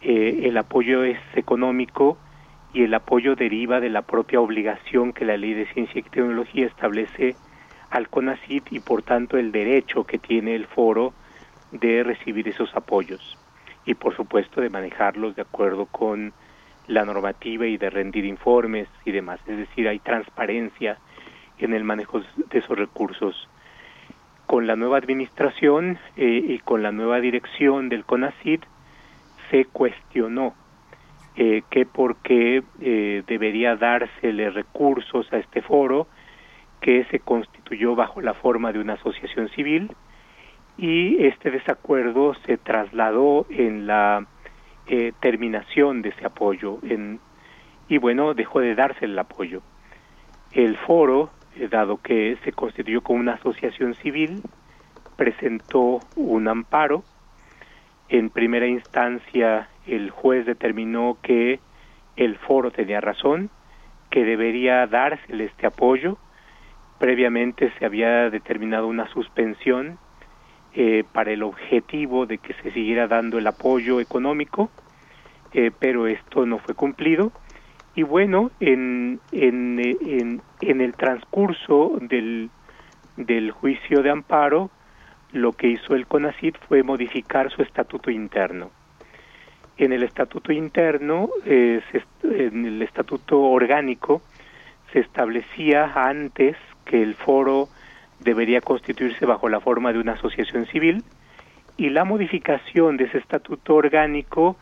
El 0.00 0.56
apoyo 0.56 1.04
es 1.04 1.18
económico 1.34 2.18
y 2.72 2.84
el 2.84 2.94
apoyo 2.94 3.34
deriva 3.34 3.80
de 3.80 3.88
la 3.88 4.02
propia 4.02 4.40
obligación 4.40 5.12
que 5.12 5.24
la 5.24 5.36
Ley 5.36 5.54
de 5.54 5.66
Ciencia 5.72 5.98
y 5.98 6.02
Tecnología 6.02 6.66
establece 6.66 7.34
al 7.90 8.08
CONACIT 8.08 8.72
y 8.72 8.80
por 8.80 9.02
tanto 9.02 9.38
el 9.38 9.52
derecho 9.52 10.04
que 10.04 10.18
tiene 10.18 10.54
el 10.54 10.66
foro 10.66 11.12
de 11.72 12.02
recibir 12.02 12.48
esos 12.48 12.74
apoyos 12.76 13.38
y 13.86 13.94
por 13.94 14.14
supuesto 14.14 14.60
de 14.60 14.68
manejarlos 14.68 15.34
de 15.34 15.42
acuerdo 15.42 15.86
con 15.86 16.32
la 16.86 17.04
normativa 17.04 17.66
y 17.66 17.76
de 17.76 17.90
rendir 17.90 18.24
informes 18.24 18.88
y 19.04 19.12
demás. 19.12 19.40
Es 19.46 19.56
decir, 19.56 19.88
hay 19.88 19.98
transparencia 19.98 20.98
en 21.58 21.74
el 21.74 21.84
manejo 21.84 22.20
de 22.20 22.58
esos 22.58 22.78
recursos. 22.78 23.48
Con 24.46 24.66
la 24.66 24.76
nueva 24.76 24.98
administración 24.98 25.98
eh, 26.16 26.42
y 26.48 26.58
con 26.60 26.82
la 26.82 26.92
nueva 26.92 27.20
dirección 27.20 27.88
del 27.88 28.04
CONACIT 28.04 28.64
se 29.50 29.64
cuestionó 29.66 30.54
eh, 31.36 31.62
que 31.70 31.86
por 31.86 32.16
qué 32.16 32.62
eh, 32.80 33.22
debería 33.26 33.76
dársele 33.76 34.50
recursos 34.50 35.32
a 35.32 35.38
este 35.38 35.62
foro 35.62 36.08
que 36.80 37.04
se 37.10 37.20
constituyó 37.20 37.94
bajo 37.94 38.20
la 38.20 38.34
forma 38.34 38.72
de 38.72 38.80
una 38.80 38.94
asociación 38.94 39.48
civil 39.50 39.92
y 40.76 41.24
este 41.24 41.50
desacuerdo 41.50 42.34
se 42.46 42.56
trasladó 42.56 43.46
en 43.50 43.86
la 43.86 44.26
eh, 44.86 45.12
terminación 45.20 46.02
de 46.02 46.10
ese 46.10 46.26
apoyo 46.26 46.78
en, 46.82 47.20
y 47.88 47.98
bueno, 47.98 48.34
dejó 48.34 48.60
de 48.60 48.74
darse 48.74 49.04
el 49.04 49.18
apoyo. 49.18 49.62
El 50.52 50.76
foro, 50.76 51.30
dado 51.70 51.98
que 51.98 52.38
se 52.44 52.52
constituyó 52.52 53.02
como 53.02 53.20
una 53.20 53.34
asociación 53.34 53.94
civil, 53.96 54.42
presentó 55.16 56.00
un 56.16 56.48
amparo. 56.48 57.02
En 58.08 58.30
primera 58.30 58.66
instancia, 58.66 59.68
el 59.86 60.10
juez 60.10 60.46
determinó 60.46 61.18
que 61.22 61.60
el 62.16 62.36
foro 62.36 62.70
tenía 62.70 63.00
razón, 63.00 63.50
que 64.10 64.24
debería 64.24 64.86
dársele 64.86 65.44
este 65.44 65.66
apoyo, 65.66 66.18
Previamente 66.98 67.72
se 67.78 67.86
había 67.86 68.28
determinado 68.28 68.88
una 68.88 69.08
suspensión 69.12 69.98
eh, 70.74 71.04
para 71.12 71.30
el 71.30 71.44
objetivo 71.44 72.26
de 72.26 72.38
que 72.38 72.54
se 72.54 72.72
siguiera 72.72 73.06
dando 73.06 73.38
el 73.38 73.46
apoyo 73.46 74.00
económico, 74.00 74.68
eh, 75.52 75.70
pero 75.78 76.08
esto 76.08 76.44
no 76.44 76.58
fue 76.58 76.74
cumplido. 76.74 77.30
Y 77.94 78.02
bueno, 78.02 78.50
en, 78.58 79.20
en, 79.30 79.78
en, 79.80 80.42
en 80.60 80.80
el 80.80 80.94
transcurso 80.94 81.98
del, 82.00 82.50
del 83.16 83.52
juicio 83.52 84.02
de 84.02 84.10
amparo, 84.10 84.70
lo 85.32 85.52
que 85.52 85.68
hizo 85.68 85.94
el 85.94 86.06
CONACIT 86.06 86.56
fue 86.68 86.82
modificar 86.82 87.50
su 87.50 87.62
estatuto 87.62 88.10
interno. 88.10 88.70
En 89.76 89.92
el 89.92 90.02
estatuto 90.02 90.52
interno, 90.52 91.28
eh, 91.44 91.80
en 92.22 92.66
el 92.66 92.82
estatuto 92.82 93.40
orgánico, 93.40 94.22
se 94.92 95.00
establecía 95.00 95.92
antes 95.94 96.56
que 96.84 97.02
el 97.02 97.14
foro 97.14 97.68
debería 98.20 98.60
constituirse 98.60 99.26
bajo 99.26 99.48
la 99.48 99.60
forma 99.60 99.92
de 99.92 100.00
una 100.00 100.12
asociación 100.12 100.66
civil 100.66 101.04
y 101.76 101.90
la 101.90 102.04
modificación 102.04 102.96
de 102.96 103.04
ese 103.04 103.18
estatuto 103.18 103.76
orgánico 103.76 104.56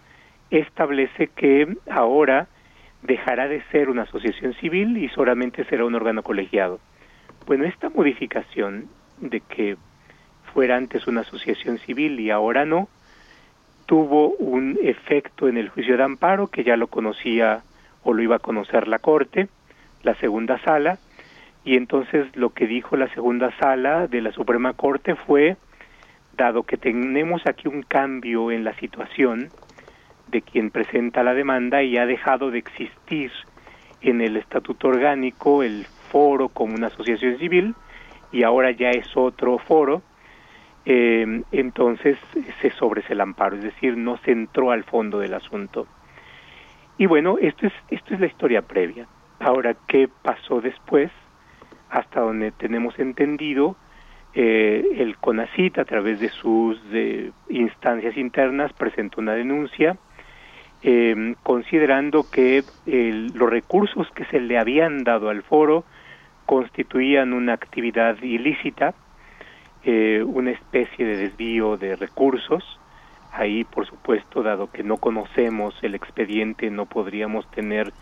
establece 0.51 1.29
que 1.29 1.77
ahora 1.91 2.49
dejará 3.03 3.49
de 3.49 3.63
ser 3.71 3.89
una 3.89 4.03
asociación 4.03 4.53
civil 4.55 4.99
y 4.99 5.09
solamente 5.09 5.65
será 5.65 5.85
un 5.85 5.95
órgano 5.95 6.23
colegiado. 6.23 6.81
Bueno, 7.47 7.65
esta 7.65 7.89
modificación 7.89 8.89
de 9.21 9.41
que 9.41 9.77
fuera 10.57 10.79
antes 10.79 11.07
una 11.07 11.21
asociación 11.21 11.77
civil 11.81 12.19
y 12.19 12.31
ahora 12.31 12.65
no, 12.65 12.89
tuvo 13.85 14.31
un 14.39 14.79
efecto 14.83 15.49
en 15.49 15.59
el 15.59 15.69
juicio 15.69 15.99
de 15.99 16.03
amparo 16.03 16.47
que 16.47 16.65
ya 16.65 16.79
lo 16.79 16.87
conocía 16.87 17.61
o 18.03 18.15
lo 18.15 18.23
iba 18.23 18.37
a 18.37 18.39
conocer 18.39 18.89
la 18.89 18.99
Corte, 18.99 19.49
la 20.03 20.15
segunda 20.15 20.59
sala, 20.61 20.97
y 21.63 21.77
entonces 21.77 22.35
lo 22.35 22.55
que 22.55 22.67
dijo 22.67 22.97
la 22.97 23.13
segunda 23.13 23.55
sala 23.59 24.07
de 24.07 24.23
la 24.23 24.33
Suprema 24.33 24.73
Corte 24.73 25.15
fue, 25.15 25.59
dado 26.39 26.63
que 26.63 26.79
tenemos 26.79 27.43
aquí 27.47 27.69
un 27.69 27.83
cambio 27.83 28.51
en 28.51 28.65
la 28.65 28.73
situación 28.77 29.51
de 30.29 30.41
quien 30.41 30.71
presenta 30.71 31.23
la 31.23 31.35
demanda 31.35 31.83
y 31.83 31.99
ha 31.99 32.07
dejado 32.07 32.51
de 32.51 32.61
existir 32.61 33.31
en 34.01 34.23
el 34.23 34.39
estatuto 34.39 34.89
orgánico 34.89 35.63
el 35.63 35.85
foro 36.11 36.49
como 36.49 36.77
una 36.77 36.87
asociación 36.87 37.37
civil 37.37 37.75
y 38.33 38.43
ahora 38.43 38.71
ya 38.71 38.89
es 38.89 39.15
otro 39.19 39.59
foro, 39.59 40.01
eh, 40.87 41.43
entonces 41.53 42.17
se 42.63 42.71
sobres 42.71 43.05
el 43.11 43.21
amparo, 43.21 43.57
es 43.57 43.63
decir, 43.63 43.97
no 43.97 44.17
se 44.19 44.33
entró 44.33 44.71
al 44.71 44.85
fondo 44.85 45.19
del 45.19 45.35
asunto. 45.35 45.87
Y 46.97 47.07
bueno, 47.07 47.37
esto 47.39 47.67
es, 47.67 47.73
esto 47.91 48.15
es 48.15 48.21
la 48.21 48.27
historia 48.27 48.63
previa. 48.63 49.07
Ahora, 49.39 49.77
¿qué 49.87 50.09
pasó 50.23 50.63
después? 50.63 51.11
hasta 51.91 52.21
donde 52.21 52.53
tenemos 52.53 52.99
entendido, 52.99 53.77
eh, 54.35 54.85
el 54.97 55.17
CONACIT, 55.17 55.79
a 55.79 55.85
través 55.85 56.21
de 56.21 56.29
sus 56.29 56.79
instancias 57.49 58.17
internas, 58.17 58.73
presentó 58.73 59.21
una 59.21 59.35
denuncia 59.35 59.97
em, 60.83 61.35
considerando 61.43 62.27
que 62.31 62.63
los 62.87 63.51
recursos 63.51 64.09
que 64.15 64.27
se 64.27 64.41
le 64.41 64.59
habían 64.59 65.05
dado 65.05 65.31
al 65.31 65.43
foro 65.43 65.85
constituían 66.45 67.33
una 67.33 67.55
actividad 67.55 68.23
ilícita, 68.23 68.95
eh, 69.89 70.25
una 70.27 70.51
especie 70.51 71.07
de 71.07 71.17
desvío 71.17 71.77
de 71.77 71.95
recursos. 71.95 72.65
Ahí, 73.31 73.63
por 73.63 73.87
supuesto, 73.87 74.43
dado 74.43 74.69
que 74.69 74.83
no 74.83 74.97
conocemos 74.97 75.77
el 75.83 75.95
expediente, 75.95 76.71
no 76.71 76.87
podríamos 76.87 77.49
tener 77.53 77.93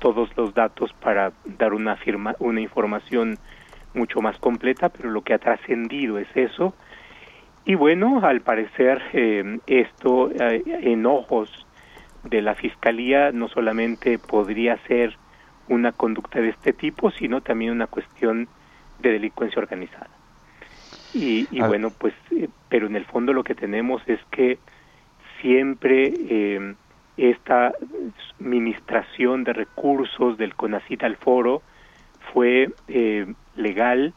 todos 0.00 0.36
los 0.36 0.52
datos 0.52 0.92
para 0.94 1.30
dar 1.44 1.74
una, 1.74 1.94
firma, 1.94 2.34
una 2.40 2.60
información 2.60 3.38
mucho 3.94 4.20
más 4.20 4.36
completa, 4.38 4.88
pero 4.88 5.10
lo 5.10 5.22
que 5.22 5.32
ha 5.32 5.38
trascendido 5.38 6.18
es 6.18 6.26
eso. 6.34 6.74
Y 7.64 7.76
bueno, 7.76 8.20
al 8.24 8.40
parecer 8.40 9.00
eh, 9.12 9.60
esto 9.68 10.32
eh, 10.32 10.64
en 10.66 11.06
ojos 11.06 11.68
de 12.24 12.42
la 12.42 12.56
Fiscalía 12.56 13.30
no 13.30 13.46
solamente 13.46 14.18
podría 14.18 14.76
ser 14.88 15.16
una 15.68 15.92
conducta 15.92 16.40
de 16.40 16.48
este 16.48 16.72
tipo, 16.72 17.12
sino 17.12 17.42
también 17.42 17.70
una 17.70 17.86
cuestión 17.86 18.48
de 18.98 19.12
delincuencia 19.12 19.62
organizada. 19.62 20.17
Y, 21.14 21.48
y 21.50 21.60
bueno, 21.60 21.90
pues, 21.90 22.14
eh, 22.30 22.48
pero 22.68 22.86
en 22.86 22.96
el 22.96 23.04
fondo 23.06 23.32
lo 23.32 23.44
que 23.44 23.54
tenemos 23.54 24.02
es 24.06 24.20
que 24.30 24.58
siempre 25.40 26.12
eh, 26.28 26.74
esta 27.16 27.72
administración 28.38 29.44
de 29.44 29.52
recursos 29.52 30.38
del 30.38 30.54
CONACIT 30.54 31.02
al 31.02 31.16
foro 31.16 31.62
fue 32.32 32.70
eh, 32.88 33.26
legal, 33.56 34.14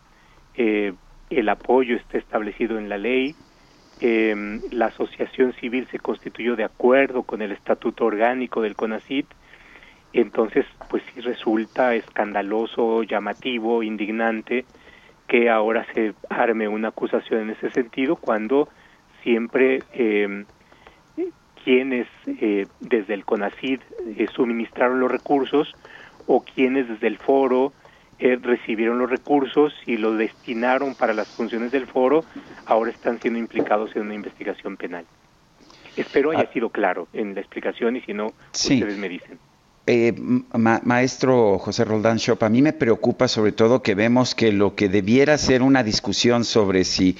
eh, 0.55 0.93
el 1.30 1.49
apoyo 1.49 1.95
está 1.95 2.18
establecido 2.18 2.77
en 2.77 2.89
la 2.89 2.97
ley, 2.97 3.35
eh, 4.01 4.59
la 4.72 4.88
asociación 4.88 5.53
civil 5.53 5.88
se 5.91 5.99
constituyó 5.99 6.55
de 6.55 6.63
acuerdo 6.63 7.23
con 7.23 7.41
el 7.41 7.51
estatuto 7.51 8.05
orgánico 8.05 8.61
del 8.61 8.76
CONACIT, 8.76 9.27
entonces 10.13 10.65
pues 10.89 11.01
sí 11.13 11.22
resulta 11.22 11.95
escandaloso, 11.95 13.03
llamativo, 13.03 13.81
indignante 13.81 14.65
que 15.32 15.49
ahora 15.49 15.86
se 15.94 16.14
arme 16.30 16.68
una 16.68 16.90
acusación 16.90 17.44
en 17.44 17.49
ese 17.52 17.70
sentido 17.72 18.18
cuando 18.18 18.68
siempre 19.24 19.82
eh, 19.94 20.44
quienes 21.64 22.06
eh, 22.28 22.68
desde 22.82 23.14
el 23.14 23.24
CONACID 23.24 23.80
eh, 24.18 24.28
suministraron 24.36 24.99
los 24.99 25.10
recursos 25.10 25.74
o 26.28 26.44
quienes 26.44 26.90
desde 26.90 27.08
el 27.08 27.18
foro 27.18 27.72
eh, 28.20 28.38
recibieron 28.41 28.99
los 28.99 29.10
recursos 29.10 29.74
y 29.86 29.95
los 29.95 30.18
destinaron 30.18 30.95
para 30.95 31.14
las 31.14 31.30
funciones 31.30 31.72
del 31.72 31.88
foro, 31.88 32.26
ahora 32.66 32.91
están 32.91 33.22
siendo 33.22 33.40
implicados 33.40 33.95
en 33.95 34.02
una 34.02 34.16
investigación 34.16 34.76
penal. 34.76 35.06
Espero 35.95 36.32
haya 36.32 36.41
Ah. 36.41 36.53
sido 36.53 36.70
claro 36.72 37.08
en 37.14 37.36
la 37.36 37.40
explicación 37.40 37.95
y 37.95 38.02
si 38.02 38.14
no, 38.14 38.34
Sí. 38.52 38.74
ustedes 38.76 38.98
me 38.98 39.08
dicen. 39.08 39.40
Eh, 39.93 40.13
ma- 40.53 40.80
maestro 40.85 41.59
José 41.59 41.84
Roldán 41.84 42.15
Shop, 42.15 42.41
a 42.43 42.49
mí 42.49 42.61
me 42.61 42.72
preocupa 42.72 43.27
sobre 43.27 43.51
todo 43.51 43.81
que 43.81 43.93
vemos 43.93 44.35
que 44.35 44.53
lo 44.53 44.73
que 44.73 44.88
debiera 44.88 45.38
ser 45.38 45.61
una 45.61 45.84
discusión 45.84 46.45
sobre 46.45 46.85
si 46.85 47.18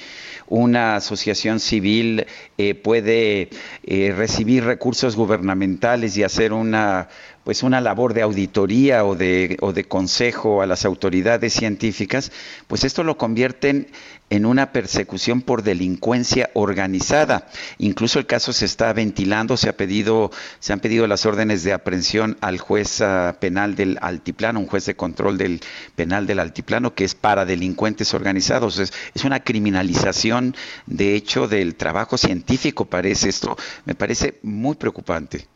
una 0.48 0.96
asociación 0.96 1.60
civil 1.60 2.24
eh, 2.56 2.74
puede 2.74 3.50
eh, 3.84 4.14
recibir 4.16 4.64
recursos 4.64 5.16
gubernamentales 5.16 6.16
y 6.16 6.22
hacer 6.22 6.54
una 6.54 7.08
pues 7.44 7.62
una 7.62 7.80
labor 7.80 8.14
de 8.14 8.22
auditoría 8.22 9.04
o 9.04 9.14
de, 9.14 9.56
o 9.60 9.72
de 9.72 9.84
consejo 9.84 10.62
a 10.62 10.66
las 10.66 10.84
autoridades 10.84 11.52
científicas, 11.52 12.30
pues 12.66 12.84
esto 12.84 13.02
lo 13.02 13.16
convierten 13.16 13.88
en 14.30 14.46
una 14.46 14.72
persecución 14.72 15.42
por 15.42 15.62
delincuencia 15.62 16.50
organizada. 16.54 17.48
Incluso 17.78 18.18
el 18.18 18.26
caso 18.26 18.52
se 18.52 18.64
está 18.64 18.92
ventilando, 18.92 19.56
se 19.56 19.68
ha 19.68 19.76
pedido, 19.76 20.30
se 20.58 20.72
han 20.72 20.80
pedido 20.80 21.06
las 21.06 21.26
órdenes 21.26 21.64
de 21.64 21.74
aprehensión 21.74 22.38
al 22.40 22.58
juez 22.58 23.00
ah, 23.02 23.36
penal 23.40 23.74
del 23.74 23.98
altiplano, 24.00 24.60
un 24.60 24.66
juez 24.66 24.86
de 24.86 24.96
control 24.96 25.36
del 25.36 25.60
penal 25.96 26.26
del 26.26 26.38
altiplano, 26.38 26.94
que 26.94 27.04
es 27.04 27.14
para 27.14 27.44
delincuentes 27.44 28.14
organizados. 28.14 28.78
Es, 28.78 28.92
es 29.14 29.24
una 29.24 29.40
criminalización, 29.40 30.56
de 30.86 31.14
hecho, 31.14 31.46
del 31.48 31.74
trabajo 31.74 32.16
científico, 32.16 32.86
parece 32.86 33.28
esto. 33.28 33.56
Me 33.84 33.94
parece 33.94 34.38
muy 34.42 34.76
preocupante. 34.76 35.46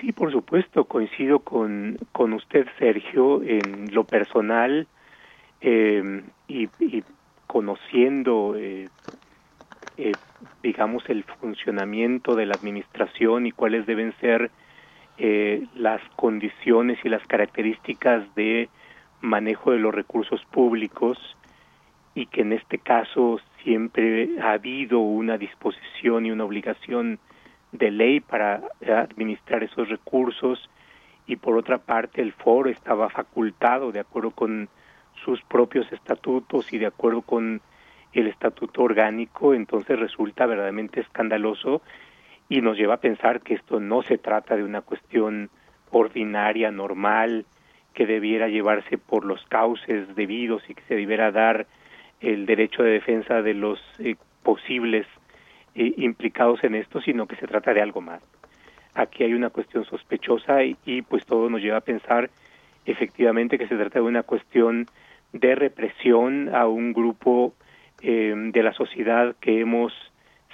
Sí, 0.00 0.12
por 0.12 0.32
supuesto, 0.32 0.86
coincido 0.86 1.40
con, 1.40 1.98
con 2.12 2.32
usted, 2.32 2.66
Sergio, 2.78 3.42
en 3.42 3.92
lo 3.92 4.04
personal 4.04 4.88
eh, 5.60 6.22
y, 6.48 6.70
conociendo, 7.46 8.54
eh, 8.56 8.88
eh, 9.98 10.16
digamos, 10.62 11.02
el 11.08 11.24
funcionamiento 11.24 12.34
de 12.34 12.46
la 12.46 12.54
administración 12.54 13.46
y 13.46 13.52
cuáles 13.52 13.84
deben 13.86 14.14
ser 14.20 14.52
eh, 15.18 15.66
las 15.74 16.00
condiciones 16.16 16.98
y 17.04 17.10
las 17.10 17.26
características 17.26 18.34
de 18.34 18.70
manejo 19.20 19.72
de 19.72 19.80
los 19.80 19.94
recursos 19.94 20.42
públicos 20.46 21.18
y 22.14 22.26
que 22.26 22.40
en 22.40 22.54
este 22.54 22.78
caso 22.78 23.38
siempre 23.62 24.30
ha 24.40 24.52
habido 24.52 25.00
una 25.00 25.36
disposición 25.36 26.24
y 26.24 26.30
una 26.30 26.44
obligación 26.44 27.18
de 27.72 27.90
ley 27.90 28.20
para 28.20 28.62
administrar 28.86 29.62
esos 29.62 29.88
recursos 29.88 30.68
y 31.26 31.36
por 31.36 31.56
otra 31.56 31.78
parte 31.78 32.22
el 32.22 32.32
foro 32.32 32.70
estaba 32.70 33.08
facultado 33.08 33.92
de 33.92 34.00
acuerdo 34.00 34.32
con 34.32 34.68
sus 35.24 35.40
propios 35.42 35.90
estatutos 35.92 36.72
y 36.72 36.78
de 36.78 36.86
acuerdo 36.86 37.22
con 37.22 37.60
el 38.12 38.26
estatuto 38.26 38.82
orgánico, 38.82 39.54
entonces 39.54 39.98
resulta 39.98 40.46
verdaderamente 40.46 41.00
escandaloso 41.00 41.82
y 42.48 42.60
nos 42.60 42.76
lleva 42.76 42.94
a 42.94 43.00
pensar 43.00 43.42
que 43.42 43.54
esto 43.54 43.78
no 43.78 44.02
se 44.02 44.18
trata 44.18 44.56
de 44.56 44.64
una 44.64 44.80
cuestión 44.80 45.50
ordinaria, 45.92 46.72
normal, 46.72 47.46
que 47.94 48.06
debiera 48.06 48.48
llevarse 48.48 48.98
por 48.98 49.24
los 49.24 49.44
cauces 49.46 50.14
debidos 50.16 50.62
y 50.68 50.74
que 50.74 50.82
se 50.88 50.96
debiera 50.96 51.30
dar 51.30 51.66
el 52.20 52.46
derecho 52.46 52.82
de 52.82 52.90
defensa 52.90 53.42
de 53.42 53.54
los 53.54 53.80
eh, 53.98 54.16
posibles 54.42 55.06
eh, 55.74 55.94
implicados 55.98 56.62
en 56.64 56.74
esto, 56.74 57.00
sino 57.00 57.26
que 57.26 57.36
se 57.36 57.46
trata 57.46 57.72
de 57.72 57.82
algo 57.82 58.00
más. 58.00 58.22
Aquí 58.94 59.24
hay 59.24 59.34
una 59.34 59.50
cuestión 59.50 59.84
sospechosa 59.84 60.64
y, 60.64 61.02
pues 61.02 61.24
todo 61.24 61.48
nos 61.48 61.62
lleva 61.62 61.78
a 61.78 61.82
pensar 61.82 62.30
efectivamente 62.86 63.58
que 63.58 63.68
se 63.68 63.76
trata 63.76 64.00
de 64.00 64.04
una 64.04 64.24
cuestión 64.24 64.86
de 65.32 65.54
represión 65.54 66.52
a 66.54 66.66
un 66.66 66.92
grupo 66.92 67.54
eh, 68.02 68.34
de 68.36 68.62
la 68.62 68.72
sociedad 68.72 69.36
que 69.40 69.60
hemos 69.60 69.92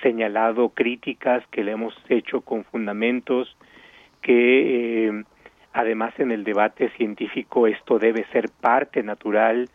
señalado 0.03 0.69
críticas, 0.71 1.47
que 1.51 1.65
le 1.65 1.73
hemos 1.73 1.95
hecho 2.09 2.43
con 2.43 2.65
fundamentos, 2.65 3.57
que 4.21 5.07
eh, 5.07 5.25
además 5.73 6.13
en 6.19 6.31
el 6.31 6.45
debate 6.45 6.91
científico 6.91 7.67
esto 7.67 7.99
debe 7.99 8.25
ser 8.33 8.51
parte 8.61 9.03
natural 9.03 9.71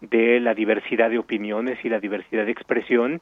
de 0.00 0.40
la 0.40 0.54
diversidad 0.54 1.10
de 1.10 1.18
opiniones 1.18 1.78
y 1.84 1.88
la 1.88 2.00
diversidad 2.00 2.46
de 2.46 2.52
expresión 2.52 3.20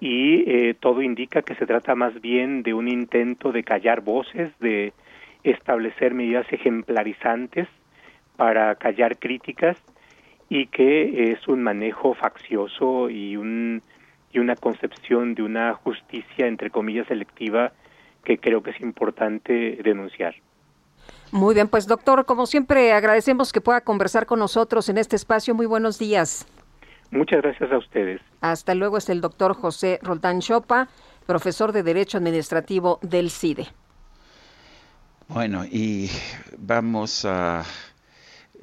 y 0.00 0.44
eh, 0.50 0.74
todo 0.78 1.02
indica 1.02 1.42
que 1.42 1.54
se 1.54 1.66
trata 1.66 1.94
más 1.94 2.20
bien 2.20 2.62
de 2.62 2.74
un 2.74 2.88
intento 2.88 3.52
de 3.52 3.64
callar 3.64 4.00
voces, 4.00 4.50
de 4.60 4.92
establecer 5.42 6.14
medidas 6.14 6.46
ejemplarizantes 6.52 7.68
para 8.36 8.74
callar 8.76 9.18
críticas 9.18 9.76
y 10.48 10.66
que 10.66 11.32
es 11.32 11.46
un 11.48 11.62
manejo 11.62 12.14
faccioso 12.14 13.10
y, 13.10 13.36
un, 13.36 13.82
y 14.32 14.38
una 14.38 14.56
concepción 14.56 15.34
de 15.34 15.42
una 15.42 15.74
justicia, 15.74 16.46
entre 16.46 16.70
comillas, 16.70 17.06
selectiva 17.08 17.72
que 18.24 18.38
creo 18.38 18.62
que 18.62 18.70
es 18.70 18.80
importante 18.80 19.78
denunciar. 19.82 20.34
Muy 21.32 21.54
bien, 21.54 21.68
pues 21.68 21.86
doctor, 21.86 22.24
como 22.24 22.46
siempre 22.46 22.92
agradecemos 22.92 23.52
que 23.52 23.60
pueda 23.60 23.80
conversar 23.82 24.26
con 24.26 24.38
nosotros 24.38 24.88
en 24.88 24.98
este 24.98 25.16
espacio. 25.16 25.54
Muy 25.54 25.66
buenos 25.66 25.98
días. 25.98 26.46
Muchas 27.10 27.42
gracias 27.42 27.72
a 27.72 27.78
ustedes. 27.78 28.20
Hasta 28.40 28.74
luego 28.74 28.98
es 28.98 29.08
el 29.08 29.20
doctor 29.20 29.54
José 29.54 29.98
Roldán 30.02 30.40
Chopa, 30.40 30.88
profesor 31.26 31.72
de 31.72 31.82
Derecho 31.82 32.18
Administrativo 32.18 32.98
del 33.02 33.30
CIDE. 33.30 33.68
Bueno, 35.28 35.64
y 35.64 36.10
vamos 36.56 37.24
a 37.24 37.62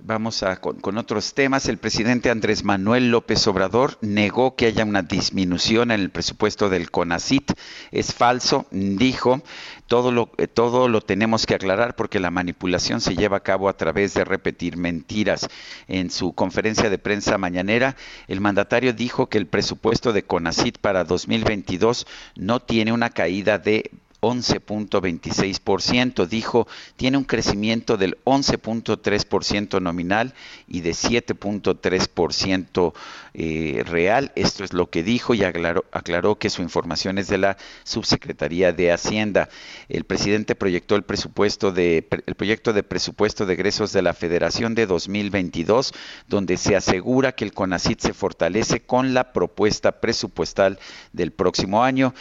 Vamos 0.01 0.43
a, 0.43 0.57
con, 0.57 0.97
otros 0.97 1.33
temas. 1.33 1.67
El 1.67 1.77
presidente 1.77 2.29
Andrés 2.29 2.63
Manuel 2.63 3.11
López 3.11 3.47
Obrador 3.47 3.97
negó 4.01 4.55
que 4.55 4.67
haya 4.67 4.83
una 4.83 5.01
disminución 5.01 5.89
en 5.89 6.01
el 6.01 6.09
presupuesto 6.09 6.69
del 6.69 6.91
CONACIT. 6.91 7.53
Es 7.91 8.13
falso, 8.13 8.67
dijo. 8.71 9.41
Todo 9.87 10.11
lo, 10.11 10.27
todo 10.53 10.89
lo 10.89 11.01
tenemos 11.01 11.45
que 11.45 11.55
aclarar 11.55 11.95
porque 11.95 12.19
la 12.19 12.31
manipulación 12.31 13.01
se 13.01 13.15
lleva 13.15 13.37
a 13.37 13.43
cabo 13.43 13.69
a 13.69 13.77
través 13.77 14.13
de 14.13 14.25
repetir 14.25 14.77
mentiras. 14.77 15.47
En 15.87 16.09
su 16.09 16.33
conferencia 16.33 16.89
de 16.89 16.97
prensa 16.97 17.37
mañanera, 17.37 17.95
el 18.27 18.41
mandatario 18.41 18.93
dijo 18.93 19.27
que 19.27 19.37
el 19.37 19.47
presupuesto 19.47 20.11
de 20.11 20.23
CONACIT 20.23 20.79
para 20.79 21.03
2022 21.03 22.05
no 22.35 22.61
tiene 22.61 22.91
una 22.91 23.11
caída 23.11 23.59
de 23.59 23.91
11.26%, 24.21 26.27
dijo, 26.27 26.67
tiene 26.95 27.17
un 27.17 27.23
crecimiento 27.23 27.97
del 27.97 28.17
11.3% 28.23 29.81
nominal 29.81 30.33
y 30.67 30.81
de 30.81 30.91
7.3% 30.91 32.93
eh, 33.33 33.83
real. 33.85 34.31
Esto 34.35 34.63
es 34.63 34.73
lo 34.73 34.89
que 34.89 35.03
dijo 35.03 35.33
y 35.33 35.43
aclaró, 35.43 36.39
que 36.39 36.49
su 36.49 36.61
información 36.61 37.17
es 37.17 37.27
de 37.27 37.37
la 37.37 37.57
Subsecretaría 37.83 38.71
de 38.71 38.91
Hacienda. 38.91 39.49
El 39.89 40.05
presidente 40.05 40.55
proyectó 40.55 40.95
el 40.95 41.03
presupuesto 41.03 41.71
de 41.71 42.07
el 42.25 42.35
proyecto 42.35 42.73
de 42.73 42.83
presupuesto 42.83 43.45
de 43.45 43.53
egresos 43.53 43.93
de 43.93 44.01
la 44.01 44.13
Federación 44.13 44.75
de 44.75 44.85
2022, 44.85 45.93
donde 46.27 46.57
se 46.57 46.75
asegura 46.75 47.33
que 47.33 47.45
el 47.45 47.53
CONACIT 47.53 47.99
se 47.99 48.13
fortalece 48.13 48.81
con 48.81 49.13
la 49.13 49.33
propuesta 49.33 49.99
presupuestal 49.99 50.79
del 51.13 51.31
próximo 51.31 51.83
año. 51.83 52.13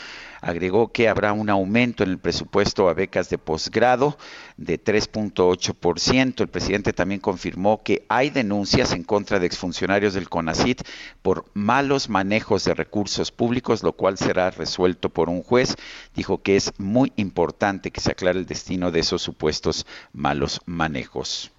Agregó 0.47 0.93
que 0.93 1.09
habrá 1.09 1.33
un 1.33 1.49
aumento 1.49 2.05
en 2.05 2.11
el 2.11 2.19
presupuesto 2.19 2.91
a 2.91 2.93
becas 2.93 3.31
de 3.31 3.39
posgrado 3.39 4.19
de 4.59 4.79
3.8%. 4.79 6.43
El 6.43 6.49
presidente 6.49 6.93
también 6.93 7.23
confirmó 7.23 7.83
que 7.83 8.05
hay 8.11 8.29
denuncias 8.29 8.93
en 8.93 9.05
contra 9.05 9.39
de 9.39 9.47
exfuncionarios 9.47 10.12
del 10.12 10.29
CONACIT 10.29 10.83
por 11.23 11.47
malos 11.55 12.11
manejos 12.11 12.62
de 12.65 12.75
recursos 12.75 13.33
públicos, 13.33 13.83
lo 13.83 13.95
cual 13.95 14.19
será 14.19 14.51
resuelto 14.51 15.09
por 15.09 15.31
un 15.31 15.43
juez. 15.43 15.77
Dijo 16.15 16.43
que 16.43 16.57
es 16.57 16.73
muy 16.77 17.15
importante 17.16 17.91
que 17.91 18.03
se 18.03 18.11
aclare 18.11 18.39
el 18.39 18.45
destino 18.45 18.91
de 18.91 19.01
esos 19.01 19.23
supuestos 19.23 19.87
malos 20.12 20.61
manejos. 20.66 21.53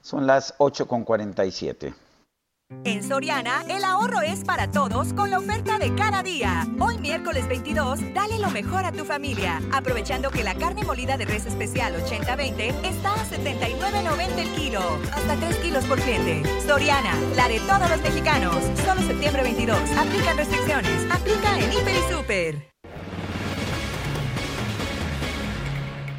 Son 0.00 0.26
las 0.26 0.56
8.47. 0.56 1.92
En 2.84 3.02
Soriana, 3.02 3.62
el 3.68 3.84
ahorro 3.84 4.22
es 4.22 4.42
para 4.42 4.70
todos 4.70 5.12
con 5.12 5.30
la 5.30 5.38
oferta 5.38 5.78
de 5.78 5.94
cada 5.94 6.22
día. 6.22 6.66
Hoy 6.78 6.98
miércoles 6.98 7.46
22, 7.46 8.00
dale 8.14 8.38
lo 8.38 8.50
mejor 8.50 8.86
a 8.86 8.92
tu 8.92 9.04
familia, 9.04 9.60
aprovechando 9.70 10.30
que 10.30 10.42
la 10.42 10.54
carne 10.54 10.82
molida 10.84 11.18
de 11.18 11.26
res 11.26 11.44
especial 11.44 11.94
80-20 11.94 12.84
está 12.84 13.12
a 13.12 13.26
79.90 13.26 14.38
el 14.38 14.48
kilo, 14.50 14.80
hasta 15.12 15.36
3 15.36 15.56
kilos 15.56 15.84
por 15.84 16.00
cliente. 16.00 16.42
Soriana, 16.66 17.14
la 17.36 17.48
de 17.48 17.60
todos 17.60 17.90
los 17.90 18.00
mexicanos. 18.00 18.56
Solo 18.84 19.02
septiembre 19.02 19.42
22. 19.42 19.76
Aplican 19.98 20.36
restricciones. 20.38 21.10
Aplica 21.12 21.58
en 21.58 21.72
Hiper 21.72 21.94
y 21.94 22.12
Super. 22.12 22.69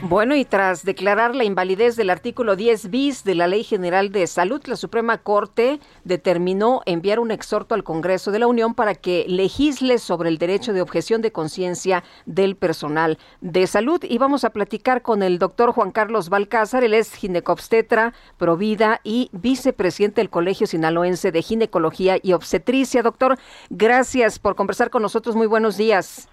Bueno, 0.04 0.36
y 0.36 0.46
tras 0.46 0.84
declarar 0.84 1.36
la 1.36 1.44
invalidez 1.44 1.96
del 1.96 2.10
artículo 2.10 2.56
10 2.56 2.90
bis 2.90 3.24
de 3.24 3.36
la 3.36 3.46
Ley 3.46 3.64
General 3.64 4.12
de 4.12 4.26
Salud, 4.26 4.60
la 4.66 4.76
Suprema 4.76 5.20
Corte 5.20 5.80
determinó 6.06 6.82
enviar 6.88 7.20
un 7.20 7.30
exhorto 7.30 7.76
al 7.76 7.84
Congreso 7.84 8.32
de 8.32 8.40
la 8.40 8.48
Unión 8.48 8.74
para 8.74 8.96
que 8.96 9.26
legisle 9.28 10.00
sobre 10.00 10.30
el 10.30 10.40
derecho 10.40 10.74
de 10.74 10.82
objeción 10.82 11.22
de 11.22 11.32
conciencia 11.32 12.04
del 12.26 12.56
personal 12.56 13.20
de 13.42 13.68
salud. 13.68 14.04
Y 14.04 14.18
vamos 14.18 14.44
a 14.44 14.50
platicar 14.50 15.04
con 15.04 15.22
el 15.22 15.38
doctor 15.38 15.72
Juan 15.72 15.92
Carlos 15.92 16.30
Balcázar, 16.30 16.84
él 16.84 16.96
es 16.96 17.14
ginecobstetra, 17.14 18.16
provida 18.38 19.02
y 19.04 19.30
vicepresidente 19.34 20.22
del 20.22 20.32
Colegio 20.32 20.66
Sinaloense 20.66 21.32
de 21.32 21.44
Ginecología 21.44 22.18
y 22.24 22.34
Obstetricia. 22.34 23.04
Doctor, 23.04 23.38
gracias 23.70 24.40
por 24.40 24.56
conversar 24.56 24.90
con 24.90 25.04
nosotros. 25.04 25.36
Muy 25.36 25.48
buenos 25.48 25.78
días. 25.78 26.28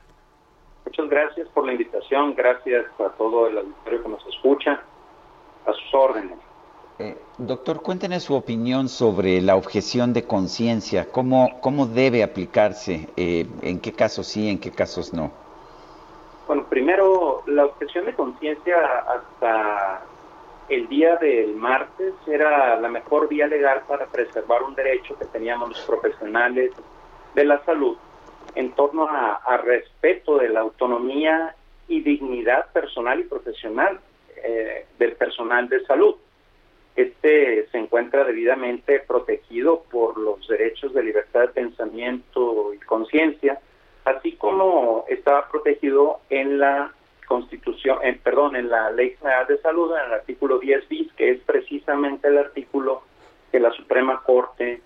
Muchas 0.88 1.10
gracias 1.10 1.48
por 1.48 1.66
la 1.66 1.72
invitación, 1.72 2.34
gracias 2.34 2.86
a 2.98 3.10
todo 3.10 3.46
el 3.46 3.58
auditorio 3.58 4.02
que 4.02 4.08
nos 4.08 4.26
escucha, 4.26 4.80
a 5.66 5.72
sus 5.74 5.92
órdenes. 5.94 6.38
Eh, 6.98 7.14
doctor, 7.36 7.82
cuéntenos 7.82 8.22
su 8.22 8.34
opinión 8.34 8.88
sobre 8.88 9.42
la 9.42 9.56
objeción 9.56 10.14
de 10.14 10.26
conciencia, 10.26 11.12
¿Cómo, 11.12 11.60
cómo 11.60 11.84
debe 11.84 12.22
aplicarse, 12.22 13.06
eh, 13.18 13.46
en 13.60 13.80
qué 13.80 13.92
casos 13.92 14.28
sí, 14.28 14.48
en 14.48 14.58
qué 14.58 14.70
casos 14.70 15.12
no. 15.12 15.30
Bueno, 16.46 16.64
primero, 16.70 17.42
la 17.44 17.66
objeción 17.66 18.06
de 18.06 18.14
conciencia 18.14 18.78
hasta 19.00 20.00
el 20.70 20.88
día 20.88 21.16
del 21.16 21.54
martes 21.54 22.14
era 22.26 22.80
la 22.80 22.88
mejor 22.88 23.28
vía 23.28 23.46
legal 23.46 23.82
para 23.86 24.06
preservar 24.06 24.62
un 24.62 24.74
derecho 24.74 25.18
que 25.18 25.26
teníamos 25.26 25.68
los 25.68 25.80
profesionales 25.82 26.72
de 27.34 27.44
la 27.44 27.62
salud 27.66 27.98
en 28.58 28.72
torno 28.72 29.08
a, 29.08 29.56
respeto 29.58 30.38
de 30.38 30.48
la 30.48 30.60
autonomía 30.60 31.54
y 31.86 32.00
dignidad 32.00 32.72
personal 32.72 33.20
y 33.20 33.22
profesional 33.22 34.00
eh, 34.42 34.84
del 34.98 35.12
personal 35.12 35.68
de 35.68 35.84
salud. 35.84 36.16
Este 36.96 37.68
se 37.68 37.78
encuentra 37.78 38.24
debidamente 38.24 38.98
protegido 38.98 39.84
por 39.92 40.18
los 40.18 40.48
derechos 40.48 40.92
de 40.92 41.04
libertad 41.04 41.42
de 41.42 41.48
pensamiento 41.48 42.74
y 42.74 42.78
conciencia, 42.78 43.60
así 44.04 44.32
como 44.32 45.04
estaba 45.08 45.48
protegido 45.48 46.18
en 46.28 46.58
la 46.58 46.92
Constitución, 47.28 47.98
en, 48.02 48.18
perdón, 48.18 48.56
en 48.56 48.70
la 48.70 48.90
Ley 48.90 49.14
General 49.20 49.46
de 49.46 49.58
Salud, 49.58 49.94
en 49.94 50.04
el 50.04 50.14
artículo 50.14 50.58
10 50.58 50.88
bis, 50.88 51.12
que 51.12 51.30
es 51.30 51.40
precisamente 51.42 52.26
el 52.26 52.38
artículo 52.38 53.02
que 53.52 53.60
la 53.60 53.70
Suprema 53.70 54.20
Corte 54.24 54.80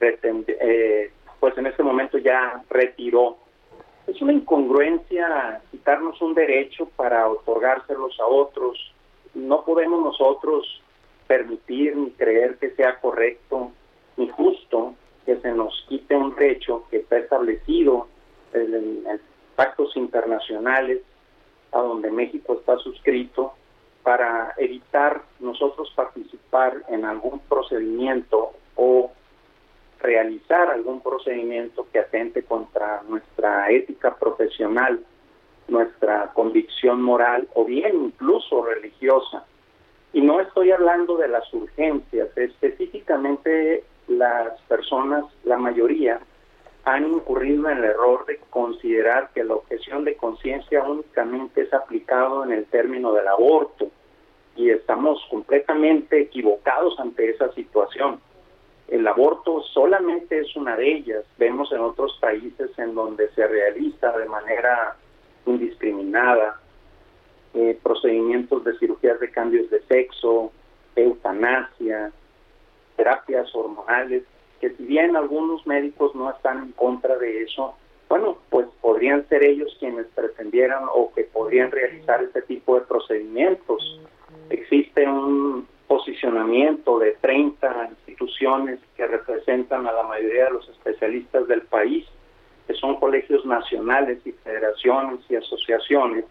pretende, 0.00 0.58
eh, 0.60 1.12
pues 1.42 1.58
en 1.58 1.66
este 1.66 1.82
momento 1.82 2.18
ya 2.18 2.62
retiró. 2.70 3.36
Es 4.06 4.22
una 4.22 4.32
incongruencia 4.32 5.60
quitarnos 5.72 6.22
un 6.22 6.34
derecho 6.34 6.86
para 6.94 7.28
otorgárselos 7.28 8.16
a 8.20 8.26
otros. 8.26 8.78
No 9.34 9.64
podemos 9.64 10.04
nosotros 10.04 10.80
permitir 11.26 11.96
ni 11.96 12.12
creer 12.12 12.58
que 12.58 12.70
sea 12.76 13.00
correcto 13.00 13.72
ni 14.16 14.28
justo 14.28 14.94
que 15.26 15.34
se 15.40 15.50
nos 15.50 15.84
quite 15.88 16.14
un 16.14 16.32
derecho 16.36 16.84
que 16.88 16.98
está 16.98 17.18
establecido 17.18 18.06
en, 18.52 19.02
en 19.04 19.20
pactos 19.56 19.96
internacionales 19.96 21.02
a 21.72 21.80
donde 21.80 22.12
México 22.12 22.54
está 22.54 22.78
suscrito 22.78 23.54
para 24.04 24.54
evitar 24.58 25.22
nosotros 25.40 25.92
participar 25.96 26.84
en 26.86 27.04
algún 27.04 27.40
procedimiento 27.40 28.52
o 28.76 29.10
realizar 30.02 30.70
algún 30.70 31.00
procedimiento 31.00 31.86
que 31.92 32.00
atente 32.00 32.42
contra 32.42 33.02
nuestra 33.08 33.70
ética 33.70 34.14
profesional, 34.16 35.00
nuestra 35.68 36.32
convicción 36.34 37.00
moral 37.02 37.48
o 37.54 37.64
bien 37.64 38.04
incluso 38.04 38.64
religiosa. 38.64 39.44
Y 40.12 40.20
no 40.20 40.40
estoy 40.40 40.70
hablando 40.70 41.16
de 41.16 41.28
las 41.28 41.52
urgencias, 41.54 42.28
específicamente 42.36 43.84
las 44.08 44.60
personas, 44.62 45.24
la 45.44 45.56
mayoría, 45.56 46.20
han 46.84 47.06
incurrido 47.06 47.70
en 47.70 47.78
el 47.78 47.84
error 47.84 48.26
de 48.26 48.38
considerar 48.50 49.30
que 49.32 49.44
la 49.44 49.54
objeción 49.54 50.04
de 50.04 50.16
conciencia 50.16 50.82
únicamente 50.82 51.62
es 51.62 51.72
aplicado 51.72 52.44
en 52.44 52.52
el 52.52 52.64
término 52.66 53.12
del 53.12 53.28
aborto 53.28 53.88
y 54.56 54.70
estamos 54.70 55.24
completamente 55.30 56.20
equivocados 56.20 56.98
ante 56.98 57.30
esa 57.30 57.52
situación. 57.52 58.20
El 58.92 59.08
aborto 59.08 59.62
solamente 59.72 60.38
es 60.38 60.54
una 60.54 60.76
de 60.76 60.96
ellas. 60.96 61.24
Vemos 61.38 61.72
en 61.72 61.80
otros 61.80 62.14
países 62.20 62.78
en 62.78 62.94
donde 62.94 63.30
se 63.30 63.46
realiza 63.46 64.12
de 64.18 64.26
manera 64.26 64.96
indiscriminada 65.46 66.60
eh, 67.54 67.78
procedimientos 67.82 68.62
de 68.64 68.78
cirugías 68.78 69.18
de 69.18 69.30
cambios 69.30 69.70
de 69.70 69.80
sexo, 69.84 70.52
eutanasia, 70.94 72.12
terapias 72.94 73.54
hormonales, 73.54 74.24
que 74.60 74.68
si 74.74 74.84
bien 74.84 75.16
algunos 75.16 75.66
médicos 75.66 76.14
no 76.14 76.30
están 76.30 76.64
en 76.64 76.72
contra 76.72 77.16
de 77.16 77.44
eso, 77.44 77.74
bueno, 78.10 78.36
pues 78.50 78.66
podrían 78.82 79.26
ser 79.30 79.42
ellos 79.42 79.74
quienes 79.80 80.04
pretendieran 80.08 80.84
o 80.94 81.10
que 81.14 81.24
podrían 81.24 81.70
realizar 81.70 82.22
este 82.22 82.42
tipo 82.42 82.74
de 82.74 82.82
procedimientos. 82.82 84.02
Existe 84.50 85.08
un 85.08 85.66
posicionamiento 85.92 86.98
de 87.00 87.12
30 87.20 87.90
instituciones 87.90 88.80
que 88.96 89.06
representan 89.06 89.86
a 89.86 89.92
la 89.92 90.04
mayoría 90.04 90.46
de 90.46 90.52
los 90.52 90.66
especialistas 90.70 91.46
del 91.48 91.60
país, 91.62 92.06
que 92.66 92.72
son 92.72 92.98
colegios 92.98 93.44
nacionales 93.44 94.18
y 94.24 94.32
federaciones 94.32 95.20
y 95.28 95.36
asociaciones, 95.36 96.24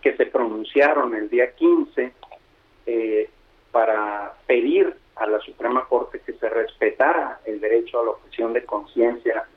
que 0.00 0.16
se 0.16 0.26
pronunciaron 0.26 1.16
el 1.16 1.28
día 1.30 1.52
15 1.52 2.12
eh, 2.86 3.28
para 3.72 4.34
pedir 4.46 4.94
a 5.16 5.26
la 5.26 5.40
Suprema 5.40 5.84
Corte 5.86 6.20
que 6.24 6.34
se 6.34 6.48
respetara 6.48 7.40
el 7.46 7.60
derecho 7.60 8.00
a 8.00 8.04
la 8.04 8.10
objeción 8.12 8.52
de 8.52 8.64
conciencia 8.64 9.48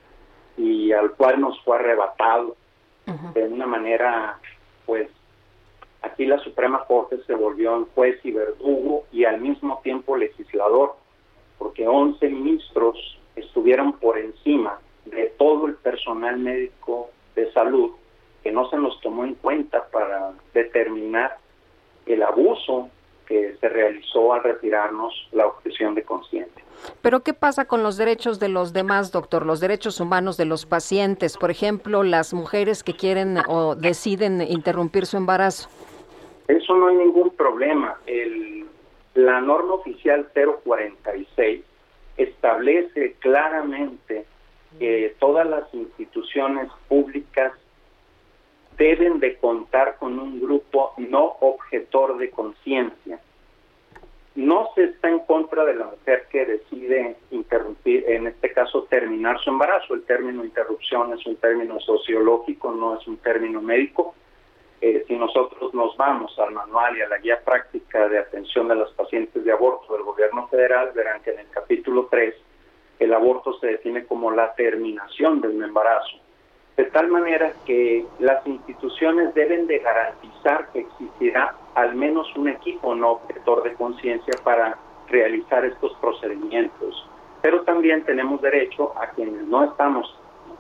y 0.58 0.92
al 0.92 1.12
cual 1.12 1.40
nos 1.40 1.62
fue 1.64 1.76
arrebatado 1.78 2.58
de 3.36 3.44
una 3.44 3.68
manera 3.68 4.40
pues 4.88 5.08
Aquí 6.02 6.26
la 6.26 6.38
Suprema 6.40 6.86
Corte 6.86 7.18
se 7.26 7.34
volvió 7.34 7.76
en 7.76 7.86
juez 7.86 8.20
y 8.24 8.32
verdugo 8.32 9.06
y 9.12 9.26
al 9.26 9.42
mismo 9.42 9.80
tiempo 9.84 10.16
legislador, 10.16 10.96
porque 11.58 11.88
11 11.88 12.30
ministros 12.30 13.20
estuvieron 13.36 13.94
por 13.94 14.18
encima 14.18 14.80
de 15.06 15.34
todo 15.38 15.68
el 15.68 15.76
personal 15.76 16.38
médico 16.38 17.10
de 17.36 17.52
salud 17.52 17.92
que 18.44 18.52
no 18.52 18.70
se 18.70 18.78
nos 18.78 19.00
tomó 19.02 19.26
en 19.26 19.36
cuenta 19.36 19.88
para 19.92 20.34
determinar 20.54 21.38
el 22.06 22.24
abuso 22.24 22.90
que 23.28 23.56
se 23.60 23.70
realizó 23.70 24.34
al 24.34 24.44
retirarnos 24.44 25.14
la 25.32 25.46
objeción 25.48 25.96
de 25.96 26.04
conciencia. 26.04 26.64
Pero 27.02 27.22
¿qué 27.22 27.34
pasa 27.34 27.66
con 27.66 27.84
los 27.84 27.98
derechos 27.98 28.40
de 28.40 28.50
los 28.50 28.74
demás, 28.74 29.12
doctor? 29.12 29.46
Los 29.46 29.60
derechos 29.60 30.00
humanos 30.00 30.38
de 30.38 30.46
los 30.46 30.66
pacientes, 30.66 31.38
por 31.38 31.52
ejemplo, 31.52 32.04
las 32.04 32.34
mujeres 32.34 32.84
que 32.84 32.96
quieren 32.96 33.38
o 33.48 33.76
deciden 33.76 34.42
interrumpir 34.42 35.06
su 35.06 35.18
embarazo. 35.18 35.70
Eso 36.48 36.76
no 36.76 36.88
hay 36.88 36.96
ningún 36.96 37.32
problema. 37.32 37.98
El, 38.06 38.66
la 39.16 39.42
norma 39.42 39.74
oficial 39.74 40.28
046 40.64 41.64
establece 42.18 43.16
claramente 43.20 44.26
que 44.80 45.16
todas 45.20 45.48
las 45.48 45.74
instituciones 45.74 46.70
públicas 46.88 47.52
deben 48.78 49.20
de 49.20 49.38
contar 49.38 49.98
con 49.98 50.20
un 50.20 50.40
grupo 50.40 50.94
no 50.98 51.38
objetor 51.42 52.18
de 52.18 52.30
conciencia. 52.30 53.20
No 54.36 54.70
se 54.76 54.84
está 54.84 55.10
en 55.10 55.20
contra 55.20 55.66
de 55.66 55.74
la 55.74 55.86
mujer 55.86 56.28
que 56.30 56.46
decide 56.46 57.16
interrumpir, 57.32 58.06
en 58.08 58.28
este 58.28 58.54
caso 58.54 58.84
terminar 58.84 59.40
su 59.40 59.50
embarazo. 59.50 59.96
El 59.96 60.04
término 60.04 60.46
interrupción 60.46 61.12
es 61.14 61.26
un 61.26 61.38
término 61.38 61.80
sociológico, 61.80 62.72
no 62.72 63.00
es 63.00 63.08
un 63.08 63.18
término 63.18 63.62
médico. 63.62 64.14
Eh, 64.80 65.04
si 65.08 65.16
nosotros 65.16 65.74
nos 65.74 65.98
vamos 65.98 66.38
al 66.38 66.52
manual 66.52 66.96
y 66.96 67.02
a 67.02 67.08
la 67.08 67.18
guía 67.18 67.42
práctica 67.44 68.08
de 68.08 68.20
atención 68.20 68.68
de 68.68 68.76
los 68.76 68.94
pacientes 68.94 69.44
de 69.44 69.52
aborto 69.52 69.92
del 69.94 70.04
gobierno 70.04 70.48
federal, 70.50 70.92
verán 70.94 71.24
que 71.24 71.32
en 71.32 71.40
el 71.40 71.50
capítulo 71.50 72.08
3 72.12 72.36
el 73.00 73.14
aborto 73.14 73.58
se 73.60 73.68
define 73.68 74.06
como 74.06 74.30
la 74.30 74.54
terminación 74.54 75.42
del 75.42 75.62
embarazo. 75.64 76.18
De 76.78 76.86
tal 76.86 77.08
manera 77.08 77.54
que 77.66 78.06
las 78.20 78.46
instituciones 78.46 79.34
deben 79.34 79.66
de 79.66 79.80
garantizar 79.80 80.70
que 80.72 80.82
existirá 80.82 81.56
al 81.74 81.96
menos 81.96 82.34
un 82.36 82.50
equipo 82.50 82.94
no 82.94 83.14
objetor 83.14 83.64
de 83.64 83.74
conciencia 83.74 84.34
para 84.44 84.78
realizar 85.10 85.66
estos 85.66 85.94
procedimientos. 85.96 87.08
pero 87.42 87.62
también 87.62 88.04
tenemos 88.04 88.42
derecho 88.42 88.94
a 89.00 89.08
quienes 89.12 89.44
no 89.48 89.64
estamos 89.64 90.14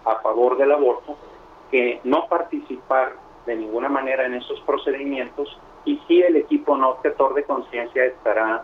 a 0.05 0.15
favor 0.21 0.57
del 0.57 0.71
aborto 0.71 1.17
que 1.71 1.99
no 2.03 2.27
participar 2.27 3.13
de 3.45 3.55
ninguna 3.55 3.89
manera 3.89 4.25
en 4.25 4.35
esos 4.35 4.59
procedimientos 4.61 5.59
y 5.85 5.99
si 6.07 6.21
el 6.21 6.35
equipo 6.35 6.77
no 6.77 6.91
objetor 6.91 7.33
de 7.33 7.43
conciencia 7.43 8.05
estará 8.05 8.63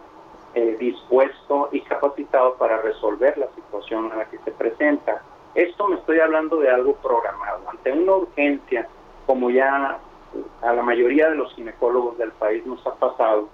eh, 0.53 0.77
dispuesto 0.80 1.69
y 1.71 1.81
capacitado 1.81 2.55
para 2.55 2.81
resolver 2.81 3.38
la 3.38 3.47
situación 3.55 4.11
a 4.11 4.17
la 4.17 4.25
que 4.25 4.38
se 4.39 4.51
presenta. 4.51 5.21
Esto 5.55 5.88
me 5.88 5.95
estoy 5.95 6.19
hablando 6.19 6.57
de 6.57 6.69
algo 6.69 6.95
programado. 6.95 7.61
Ante 7.69 7.91
una 7.91 8.15
urgencia, 8.15 8.88
como 9.27 9.51
ya 9.51 9.99
a 10.61 10.73
la 10.73 10.81
mayoría 10.81 11.30
de 11.30 11.35
los 11.35 11.53
ginecólogos 11.53 12.17
del 12.17 12.31
país 12.31 12.65
nos 12.65 12.85
ha 12.88 12.95
pasado, 12.95 13.49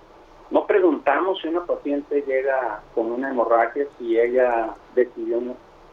no 0.49 0.65
preguntamos 0.65 1.39
si 1.41 1.47
una 1.49 1.65
paciente 1.65 2.23
llega 2.25 2.81
con 2.95 3.11
una 3.11 3.29
hemorragia 3.29 3.85
si 3.97 4.17
ella 4.17 4.73
decidió 4.95 5.41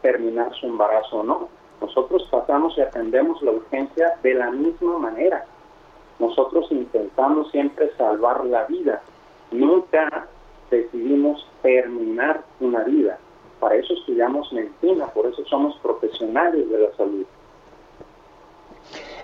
terminar 0.01 0.53
su 0.55 0.65
embarazo 0.65 1.17
o 1.17 1.23
no. 1.23 1.49
Nosotros 1.81 2.27
pasamos 2.31 2.77
y 2.77 2.81
atendemos 2.81 3.41
la 3.41 3.51
urgencia 3.51 4.15
de 4.23 4.33
la 4.33 4.49
misma 4.49 4.97
manera. 4.97 5.45
Nosotros 6.19 6.71
intentamos 6.71 7.51
siempre 7.51 7.91
salvar 7.97 8.45
la 8.45 8.63
vida. 8.65 9.01
Nunca 9.51 10.27
decidimos 10.71 11.47
terminar 11.61 12.43
una 12.59 12.83
vida. 12.83 13.19
Para 13.59 13.75
eso 13.75 13.93
estudiamos 13.93 14.51
medicina, 14.53 15.07
por 15.07 15.25
eso 15.25 15.43
somos 15.45 15.77
profesionales 15.79 16.69
de 16.69 16.79
la 16.79 16.95
salud. 16.95 17.25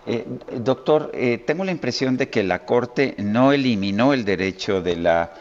Eh, 0.05 0.25
doctor, 0.57 1.11
eh, 1.13 1.37
tengo 1.37 1.63
la 1.63 1.71
impresión 1.71 2.17
de 2.17 2.29
que 2.29 2.43
la 2.43 2.65
Corte 2.65 3.15
no 3.19 3.53
eliminó 3.53 4.13
el 4.13 4.25
derecho 4.25 4.81
de 4.81 4.97
la 4.97 5.33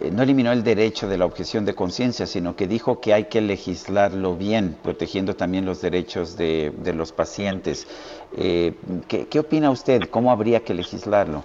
eh, 0.00 0.10
no 0.10 0.22
eliminó 0.22 0.52
el 0.52 0.62
derecho 0.62 1.08
de 1.08 1.16
la 1.16 1.24
objeción 1.24 1.64
de 1.64 1.74
conciencia, 1.74 2.26
sino 2.26 2.54
que 2.56 2.66
dijo 2.66 3.00
que 3.00 3.14
hay 3.14 3.24
que 3.24 3.40
legislarlo 3.40 4.36
bien, 4.36 4.76
protegiendo 4.82 5.36
también 5.36 5.64
los 5.64 5.80
derechos 5.80 6.36
de, 6.36 6.72
los 6.94 7.12
pacientes. 7.12 7.86
¿qué, 8.36 9.26
¿Qué 9.30 9.38
opina 9.38 9.70
usted? 9.70 10.02
¿Cómo 10.10 10.32
habría 10.32 10.60
que 10.60 10.74
legislarlo? 10.74 11.42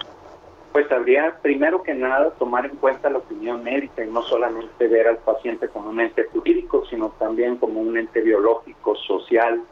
Pues 0.72 0.90
habría, 0.92 1.38
primero 1.42 1.82
que 1.82 1.94
nada, 1.94 2.30
tomar 2.38 2.66
en 2.66 2.76
cuenta 2.76 3.10
la 3.10 3.18
opinión 3.18 3.64
médica 3.64 4.04
y 4.04 4.10
no 4.10 4.22
solamente 4.22 4.86
ver 4.86 5.08
al 5.08 5.18
paciente 5.18 5.68
como 5.68 5.90
un 5.90 6.00
ente 6.00 6.24
jurídico, 6.24 6.84
sino 6.86 7.10
también 7.18 7.56
como 7.56 7.80
un 7.80 7.98
ente 7.98 8.20
biológico, 8.20 8.94
social, 8.94 9.62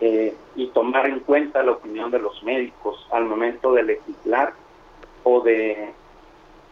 eh, 0.00 0.36
y 0.54 0.66
tomar 0.68 1.06
en 1.06 1.20
cuenta 1.20 1.62
la 1.62 1.72
opinión 1.72 2.10
de 2.10 2.18
los 2.18 2.42
médicos 2.42 3.06
al 3.10 3.24
momento 3.24 3.72
de 3.72 3.82
legislar 3.82 4.52
o 5.24 5.40
de, 5.40 5.94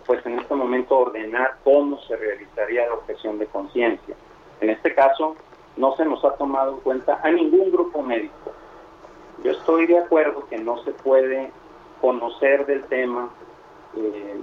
pues 0.06 0.24
en 0.26 0.38
este 0.38 0.54
momento 0.54 0.98
ordenar 0.98 1.56
cómo 1.64 1.98
se 2.02 2.16
realizaría 2.16 2.86
la 2.86 2.94
objeción 2.94 3.38
de 3.38 3.46
conciencia. 3.46 4.14
En 4.60 4.68
este 4.68 4.94
caso, 4.94 5.36
no 5.78 5.96
se 5.96 6.04
nos 6.04 6.22
ha 6.24 6.36
tomado 6.36 6.74
en 6.74 6.80
cuenta 6.80 7.20
a 7.22 7.30
ningún 7.30 7.72
grupo 7.72 8.02
médico. 8.02 8.52
Yo 9.42 9.52
estoy 9.52 9.86
de 9.86 9.98
acuerdo 9.98 10.46
que 10.46 10.58
no 10.58 10.82
se 10.84 10.92
puede 10.92 11.50
conocer 12.04 12.66
del 12.66 12.84
tema 12.84 13.30
eh, 13.96 14.38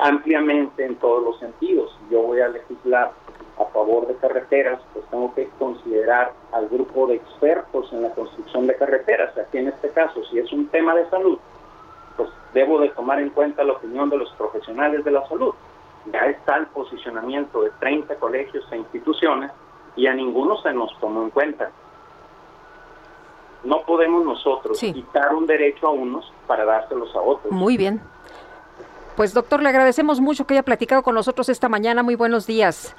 ampliamente 0.00 0.86
en 0.86 0.94
todos 1.00 1.20
los 1.20 1.40
sentidos. 1.40 1.98
Yo 2.12 2.22
voy 2.22 2.40
a 2.42 2.46
legislar 2.46 3.10
a 3.58 3.64
favor 3.72 4.06
de 4.06 4.14
carreteras, 4.14 4.80
pues 4.92 5.04
tengo 5.10 5.34
que 5.34 5.48
considerar 5.58 6.32
al 6.52 6.68
grupo 6.68 7.08
de 7.08 7.16
expertos 7.16 7.92
en 7.92 8.02
la 8.02 8.10
construcción 8.10 8.68
de 8.68 8.76
carreteras. 8.76 9.36
Aquí 9.36 9.58
en 9.58 9.66
este 9.66 9.88
caso, 9.90 10.22
si 10.30 10.38
es 10.38 10.52
un 10.52 10.68
tema 10.68 10.94
de 10.94 11.10
salud, 11.10 11.40
pues 12.16 12.30
debo 12.54 12.78
de 12.78 12.90
tomar 12.90 13.18
en 13.18 13.30
cuenta 13.30 13.64
la 13.64 13.72
opinión 13.72 14.08
de 14.08 14.18
los 14.18 14.30
profesionales 14.34 15.04
de 15.04 15.10
la 15.10 15.26
salud. 15.26 15.52
Ya 16.12 16.20
está 16.26 16.56
el 16.56 16.66
posicionamiento 16.68 17.62
de 17.62 17.70
30 17.80 18.14
colegios 18.14 18.64
e 18.70 18.76
instituciones 18.76 19.50
y 19.96 20.06
a 20.06 20.14
ninguno 20.14 20.56
se 20.62 20.72
nos 20.72 20.96
tomó 21.00 21.24
en 21.24 21.30
cuenta. 21.30 21.72
No 23.64 23.82
podemos 23.82 24.24
nosotros 24.24 24.78
quitar 24.78 25.34
un 25.34 25.46
derecho 25.46 25.86
a 25.86 25.90
unos 25.90 26.32
para 26.46 26.64
dárselos 26.64 27.14
a 27.14 27.20
otros. 27.20 27.52
Muy 27.52 27.76
bien. 27.76 28.00
Pues 29.16 29.34
doctor, 29.34 29.62
le 29.62 29.68
agradecemos 29.68 30.20
mucho 30.20 30.46
que 30.46 30.54
haya 30.54 30.62
platicado 30.62 31.02
con 31.02 31.14
nosotros 31.14 31.48
esta 31.48 31.68
mañana. 31.68 32.02
Muy 32.02 32.14
buenos 32.14 32.46
días. 32.46 32.94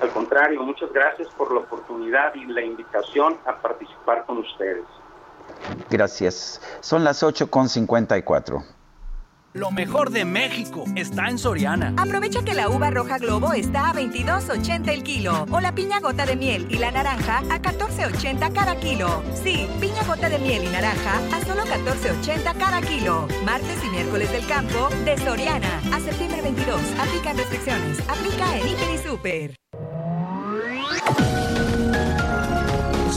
Al 0.00 0.10
contrario, 0.10 0.62
muchas 0.62 0.90
gracias 0.92 1.28
por 1.36 1.52
la 1.52 1.60
oportunidad 1.60 2.34
y 2.34 2.46
la 2.46 2.62
invitación 2.62 3.36
a 3.44 3.56
participar 3.56 4.24
con 4.24 4.38
ustedes. 4.38 4.84
Gracias. 5.90 6.62
Son 6.80 7.04
las 7.04 7.22
8.54. 7.22 8.79
Lo 9.52 9.72
mejor 9.72 10.10
de 10.10 10.24
México 10.24 10.84
está 10.94 11.28
en 11.28 11.36
Soriana. 11.36 11.92
Aprovecha 11.96 12.44
que 12.44 12.54
la 12.54 12.68
uva 12.68 12.90
roja 12.90 13.18
globo 13.18 13.52
está 13.52 13.90
a 13.90 13.94
22.80 13.94 14.88
el 14.92 15.02
kilo 15.02 15.44
o 15.50 15.60
la 15.60 15.74
piña 15.74 15.98
gota 15.98 16.24
de 16.24 16.36
miel 16.36 16.68
y 16.70 16.78
la 16.78 16.92
naranja 16.92 17.38
a 17.50 17.60
14.80 17.60 18.52
cada 18.52 18.78
kilo. 18.78 19.24
Sí, 19.34 19.66
piña 19.80 20.04
gota 20.06 20.28
de 20.28 20.38
miel 20.38 20.62
y 20.62 20.68
naranja 20.68 21.18
a 21.34 21.44
solo 21.44 21.64
14.80 21.64 22.58
cada 22.58 22.80
kilo. 22.80 23.26
Martes 23.44 23.82
y 23.84 23.88
miércoles 23.88 24.30
del 24.30 24.46
campo 24.46 24.88
de 25.04 25.18
Soriana 25.18 25.80
a 25.92 25.98
septiembre 25.98 26.42
22. 26.42 26.80
Aplican 27.00 27.36
restricciones. 27.36 27.98
Aplica 28.08 28.56
en 28.56 28.68
Hiper 28.68 28.94
y 28.94 28.98
Super. 28.98 29.69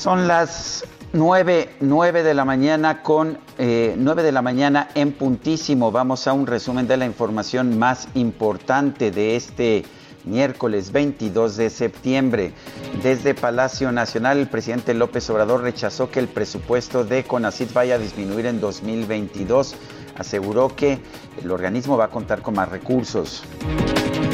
Son 0.00 0.26
las 0.26 0.82
nueve, 1.12 1.68
nueve 1.80 2.22
de 2.22 2.32
la 2.32 2.46
mañana 2.46 3.02
con 3.02 3.36
eh, 3.58 3.94
de 3.94 4.32
la 4.32 4.40
mañana 4.40 4.88
en 4.94 5.12
puntísimo. 5.12 5.92
Vamos 5.92 6.26
a 6.26 6.32
un 6.32 6.46
resumen 6.46 6.88
de 6.88 6.96
la 6.96 7.04
información 7.04 7.78
más 7.78 8.08
importante 8.14 9.10
de 9.10 9.36
este 9.36 9.84
miércoles 10.24 10.90
22 10.92 11.58
de 11.58 11.68
septiembre. 11.68 12.54
Desde 13.02 13.34
Palacio 13.34 13.92
Nacional, 13.92 14.38
el 14.38 14.48
presidente 14.48 14.94
López 14.94 15.28
Obrador 15.28 15.60
rechazó 15.60 16.10
que 16.10 16.20
el 16.20 16.28
presupuesto 16.28 17.04
de 17.04 17.24
CONACIT 17.24 17.74
vaya 17.74 17.96
a 17.96 17.98
disminuir 17.98 18.46
en 18.46 18.58
2022. 18.58 19.74
Aseguró 20.20 20.68
que 20.76 21.00
el 21.42 21.50
organismo 21.50 21.96
va 21.96 22.04
a 22.04 22.08
contar 22.08 22.42
con 22.42 22.54
más 22.54 22.68
recursos. 22.68 23.42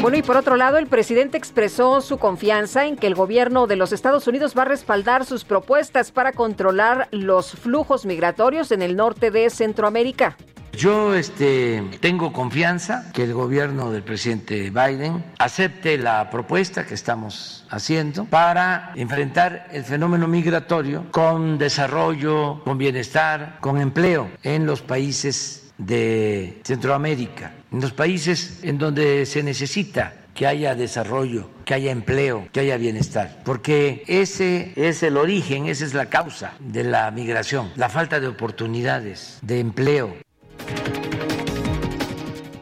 Bueno, 0.03 0.19
y 0.19 0.23
por 0.23 0.37
otro 0.37 0.57
lado, 0.57 0.79
el 0.79 0.89
presidente 0.89 1.39
expresó 1.39 2.01
su 2.01 2.19
confianza 2.19 2.87
en 2.87 2.97
que 2.97 3.07
el 3.07 3.15
gobierno 3.15 3.69
de 3.69 3.77
los 3.77 3.93
Estados 3.93 4.27
Unidos 4.27 4.55
va 4.59 4.63
a 4.63 4.67
respaldar 4.67 5.25
sus 5.25 5.45
propuestas 5.45 6.11
para 6.11 6.33
controlar 6.33 7.09
los 7.13 7.53
flujos 7.53 8.05
migratorios 8.05 8.73
en 8.73 8.83
el 8.83 8.97
norte 8.97 9.31
de 9.31 9.49
Centroamérica. 9.49 10.37
Yo 10.77 11.15
este, 11.15 11.83
tengo 12.01 12.35
confianza 12.35 13.11
que 13.15 13.23
el 13.23 13.33
gobierno 13.33 13.91
del 13.91 14.03
presidente 14.03 14.69
Biden 14.69 15.25
acepte 15.39 15.97
la 15.97 16.29
propuesta 16.29 16.85
que 16.85 16.93
estamos 16.93 17.65
haciendo 17.71 18.27
para 18.27 18.93
enfrentar 18.95 19.69
el 19.73 19.85
fenómeno 19.85 20.29
migratorio 20.29 21.07
con 21.13 21.57
desarrollo, 21.57 22.63
con 22.63 22.77
bienestar, 22.77 23.57
con 23.61 23.81
empleo 23.81 24.29
en 24.43 24.67
los 24.67 24.83
países 24.83 25.66
de 25.79 26.61
Centroamérica 26.65 27.53
en 27.73 27.81
los 27.81 27.93
países 27.93 28.61
en 28.63 28.79
donde 28.79 29.27
se 29.27 29.43
necesita 29.43 30.15
que 30.35 30.47
haya 30.47 30.75
desarrollo, 30.75 31.49
que 31.65 31.75
haya 31.75 31.91
empleo, 31.91 32.49
que 32.53 32.61
haya 32.61 32.77
bienestar, 32.77 33.41
porque 33.45 34.05
ese 34.07 34.73
es 34.77 35.03
el 35.03 35.17
origen, 35.17 35.67
esa 35.67 35.85
es 35.85 35.95
la 35.95 36.07
causa 36.07 36.53
de 36.61 36.85
la 36.85 37.11
migración, 37.11 37.73
la 37.77 37.89
falta 37.89 38.21
de 38.21 38.29
oportunidades 38.29 39.39
de 39.41 39.61
empleo. 39.61 40.15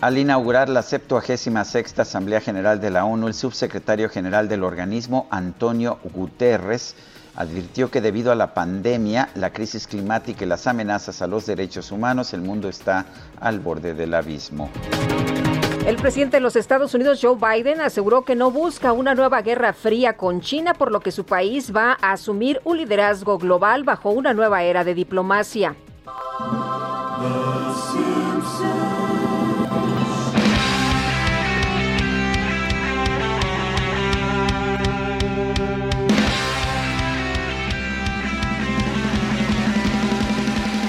Al 0.00 0.18
inaugurar 0.18 0.68
la 0.68 0.82
76 0.82 1.98
Asamblea 1.98 2.40
General 2.40 2.80
de 2.80 2.90
la 2.90 3.06
ONU, 3.06 3.26
el 3.26 3.34
subsecretario 3.34 4.08
general 4.08 4.48
del 4.48 4.62
organismo, 4.62 5.26
Antonio 5.30 5.98
Guterres, 6.12 6.94
advirtió 7.36 7.90
que 7.90 8.00
debido 8.00 8.32
a 8.32 8.34
la 8.34 8.54
pandemia, 8.54 9.30
la 9.34 9.52
crisis 9.52 9.86
climática 9.86 10.44
y 10.44 10.48
las 10.48 10.66
amenazas 10.66 11.22
a 11.22 11.26
los 11.26 11.46
derechos 11.46 11.92
humanos, 11.92 12.32
el 12.32 12.42
mundo 12.42 12.68
está 12.68 13.06
al 13.40 13.60
borde 13.60 13.94
del 13.94 14.14
abismo. 14.14 14.70
El 15.86 15.96
presidente 15.96 16.38
de 16.38 16.40
los 16.40 16.56
Estados 16.56 16.94
Unidos, 16.94 17.20
Joe 17.20 17.36
Biden, 17.36 17.82
aseguró 17.82 18.24
que 18.24 18.34
no 18.34 18.50
busca 18.50 18.92
una 18.92 19.14
nueva 19.14 19.42
guerra 19.42 19.74
fría 19.74 20.16
con 20.16 20.40
China, 20.40 20.72
por 20.72 20.90
lo 20.90 21.00
que 21.00 21.12
su 21.12 21.26
país 21.26 21.76
va 21.76 21.98
a 22.00 22.12
asumir 22.12 22.60
un 22.64 22.78
liderazgo 22.78 23.36
global 23.36 23.84
bajo 23.84 24.08
una 24.10 24.32
nueva 24.32 24.62
era 24.62 24.82
de 24.82 24.94
diplomacia. 24.94 25.76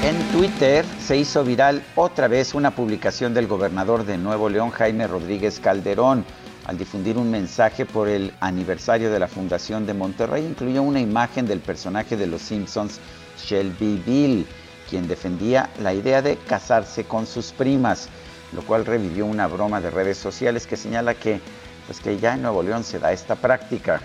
En 0.05 0.19
Twitter 0.31 0.85
se 0.99 1.17
hizo 1.17 1.43
viral 1.43 1.83
otra 1.95 2.27
vez 2.27 2.53
una 2.53 2.69
publicación 2.69 3.33
del 3.33 3.47
gobernador 3.47 4.05
de 4.05 4.19
Nuevo 4.19 4.49
León, 4.49 4.69
Jaime 4.69 5.07
Rodríguez 5.07 5.59
Calderón, 5.59 6.23
al 6.67 6.77
difundir 6.77 7.17
un 7.17 7.31
mensaje 7.31 7.87
por 7.87 8.07
el 8.07 8.31
aniversario 8.39 9.11
de 9.11 9.17
la 9.17 9.27
fundación 9.27 9.87
de 9.87 9.95
Monterrey. 9.95 10.45
Incluyó 10.45 10.83
una 10.83 10.99
imagen 10.99 11.47
del 11.47 11.59
personaje 11.59 12.17
de 12.17 12.27
los 12.27 12.43
Simpsons, 12.43 12.99
Shelby 13.43 13.99
Bill, 14.05 14.45
quien 14.87 15.07
defendía 15.07 15.71
la 15.81 15.91
idea 15.95 16.21
de 16.21 16.37
casarse 16.37 17.05
con 17.05 17.25
sus 17.25 17.51
primas, 17.51 18.07
lo 18.53 18.61
cual 18.61 18.85
revivió 18.85 19.25
una 19.25 19.47
broma 19.47 19.81
de 19.81 19.89
redes 19.89 20.19
sociales 20.19 20.67
que 20.67 20.77
señala 20.77 21.15
que, 21.15 21.41
pues 21.87 21.99
que 21.99 22.19
ya 22.19 22.35
en 22.35 22.43
Nuevo 22.43 22.61
León 22.61 22.83
se 22.83 22.99
da 22.99 23.11
esta 23.11 23.33
práctica. 23.33 24.01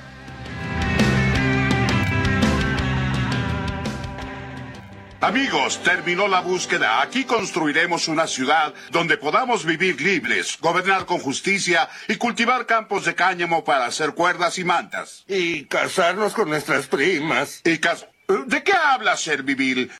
Amigos, 5.23 5.83
terminó 5.83 6.29
la 6.29 6.41
búsqueda. 6.41 7.03
Aquí 7.03 7.25
construiremos 7.25 8.09
una 8.09 8.27
ciudad 8.27 8.73
donde 8.91 9.19
podamos 9.19 9.67
vivir 9.67 10.01
libres, 10.01 10.57
gobernar 10.59 11.05
con 11.05 11.19
justicia 11.19 11.91
y 12.09 12.17
cultivar 12.17 12.65
campos 12.65 13.05
de 13.05 13.15
cáñamo 13.15 13.63
para 13.63 13.85
hacer 13.85 14.15
cuerdas 14.15 14.59
y 14.59 14.65
mantas. 14.65 15.25
Y 15.29 15.67
casarnos 15.67 16.33
con 16.33 16.49
nuestras 16.49 16.87
primas. 16.87 17.61
Y 17.65 17.77
cas 17.77 18.07
¿De 18.47 18.63
qué 18.63 18.73
hablas, 18.73 19.21
Servivil? 19.21 19.91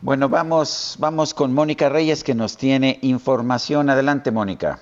Bueno, 0.00 0.30
vamos, 0.30 0.96
vamos 0.98 1.34
con 1.34 1.52
Mónica 1.52 1.90
Reyes 1.90 2.24
que 2.24 2.34
nos 2.34 2.56
tiene 2.56 2.98
información. 3.02 3.90
Adelante, 3.90 4.30
Mónica. 4.30 4.80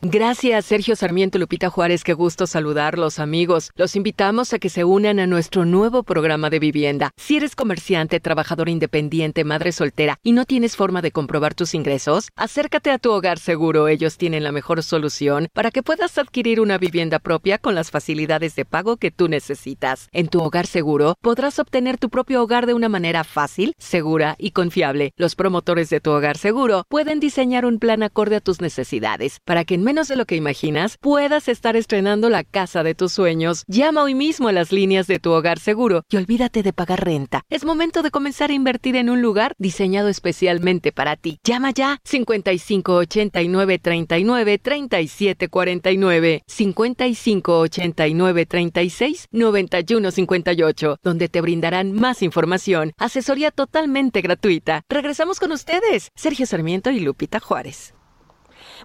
Gracias, 0.00 0.66
Sergio 0.66 0.94
Sarmiento 0.94 1.40
Lupita 1.40 1.70
Juárez. 1.70 2.04
Qué 2.04 2.12
gusto 2.12 2.46
saludarlos, 2.46 3.18
amigos. 3.18 3.72
Los 3.74 3.96
invitamos 3.96 4.52
a 4.52 4.60
que 4.60 4.68
se 4.68 4.84
unan 4.84 5.18
a 5.18 5.26
nuestro 5.26 5.64
nuevo 5.64 6.04
programa 6.04 6.50
de 6.50 6.60
vivienda. 6.60 7.10
Si 7.16 7.36
eres 7.36 7.56
comerciante, 7.56 8.20
trabajador 8.20 8.68
independiente, 8.68 9.42
madre 9.42 9.72
soltera 9.72 10.20
y 10.22 10.30
no 10.30 10.44
tienes 10.44 10.76
forma 10.76 11.02
de 11.02 11.10
comprobar 11.10 11.54
tus 11.56 11.74
ingresos, 11.74 12.28
acércate 12.36 12.92
a 12.92 12.98
tu 12.98 13.10
hogar 13.10 13.40
seguro. 13.40 13.88
Ellos 13.88 14.18
tienen 14.18 14.44
la 14.44 14.52
mejor 14.52 14.84
solución 14.84 15.48
para 15.52 15.72
que 15.72 15.82
puedas 15.82 16.16
adquirir 16.16 16.60
una 16.60 16.78
vivienda 16.78 17.18
propia 17.18 17.58
con 17.58 17.74
las 17.74 17.90
facilidades 17.90 18.54
de 18.54 18.64
pago 18.64 18.98
que 18.98 19.10
tú 19.10 19.26
necesitas. 19.26 20.08
En 20.12 20.28
tu 20.28 20.38
hogar 20.38 20.68
seguro 20.68 21.16
podrás 21.20 21.58
obtener 21.58 21.98
tu 21.98 22.08
propio 22.08 22.40
hogar 22.40 22.66
de 22.66 22.74
una 22.74 22.88
manera 22.88 23.24
fácil, 23.24 23.74
segura 23.78 24.36
y 24.38 24.52
confiable. 24.52 25.10
Los 25.16 25.34
promotores 25.34 25.90
de 25.90 25.98
tu 25.98 26.12
hogar 26.12 26.36
seguro 26.36 26.84
pueden 26.88 27.18
diseñar 27.18 27.66
un 27.66 27.80
plan 27.80 28.04
acorde 28.04 28.36
a 28.36 28.40
tus 28.40 28.60
necesidades 28.60 29.40
para 29.44 29.64
que 29.64 29.74
en 29.74 29.87
menos 29.88 30.08
de 30.08 30.16
lo 30.16 30.26
que 30.26 30.36
imaginas, 30.36 30.98
puedas 30.98 31.48
estar 31.48 31.74
estrenando 31.74 32.28
la 32.28 32.44
casa 32.44 32.82
de 32.82 32.94
tus 32.94 33.10
sueños. 33.10 33.64
Llama 33.68 34.02
hoy 34.02 34.14
mismo 34.14 34.48
a 34.48 34.52
las 34.52 34.70
líneas 34.70 35.06
de 35.06 35.18
tu 35.18 35.30
hogar 35.30 35.58
seguro 35.58 36.02
y 36.10 36.18
olvídate 36.18 36.62
de 36.62 36.74
pagar 36.74 37.06
renta. 37.06 37.40
Es 37.48 37.64
momento 37.64 38.02
de 38.02 38.10
comenzar 38.10 38.50
a 38.50 38.52
invertir 38.52 38.96
en 38.96 39.08
un 39.08 39.22
lugar 39.22 39.54
diseñado 39.56 40.08
especialmente 40.10 40.92
para 40.92 41.16
ti. 41.16 41.38
Llama 41.42 41.70
ya 41.70 42.00
5589 42.04 43.78
39 43.78 44.58
37 44.58 45.48
49 45.48 46.42
5589 46.46 48.44
36 48.44 49.26
91 49.32 50.10
58, 50.10 50.98
donde 51.02 51.30
te 51.30 51.40
brindarán 51.40 51.92
más 51.92 52.20
información, 52.20 52.92
asesoría 52.98 53.50
totalmente 53.52 54.20
gratuita. 54.20 54.82
Regresamos 54.90 55.40
con 55.40 55.50
ustedes, 55.52 56.10
Sergio 56.14 56.44
Sarmiento 56.44 56.90
y 56.90 57.00
Lupita 57.00 57.40
Juárez. 57.40 57.94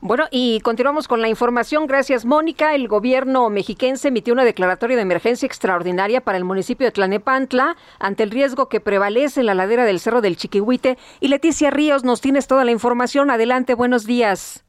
Bueno, 0.02 0.26
y 0.32 0.60
continuamos 0.62 1.08
con 1.08 1.22
la 1.22 1.30
información. 1.30 1.88
Gracias, 1.88 2.26
Mónica. 2.26 2.76
El 2.76 2.88
gobierno 2.88 3.50
mexiquense 3.50 4.08
emitió 4.08 4.34
una 4.34 4.44
declaratoria 4.44 4.96
de 4.96 5.04
emergencia 5.04 5.46
extraordinaria 5.46 6.22
para 6.22 6.38
el 6.38 6.44
municipio 6.44 6.86
de 6.86 6.92
Tlanepantla 6.92 7.76
ante 8.00 8.24
el 8.24 8.32
riesgo 8.32 8.70
que 8.70 8.80
prevalece 8.80 9.42
en 9.42 9.46
la 9.46 9.54
ladera 9.54 9.86
del 9.86 10.00
Cerro 10.00 10.22
del 10.22 10.38
Chiquihuite. 10.38 10.98
Y 11.20 11.28
Leticia 11.28 11.70
Ríos, 11.70 12.04
nos 12.04 12.22
tienes 12.22 12.48
toda 12.48 12.66
la 12.66 12.72
información. 12.72 13.30
Adelante, 13.30 13.76
buenos 13.76 14.06
días. 14.06 14.66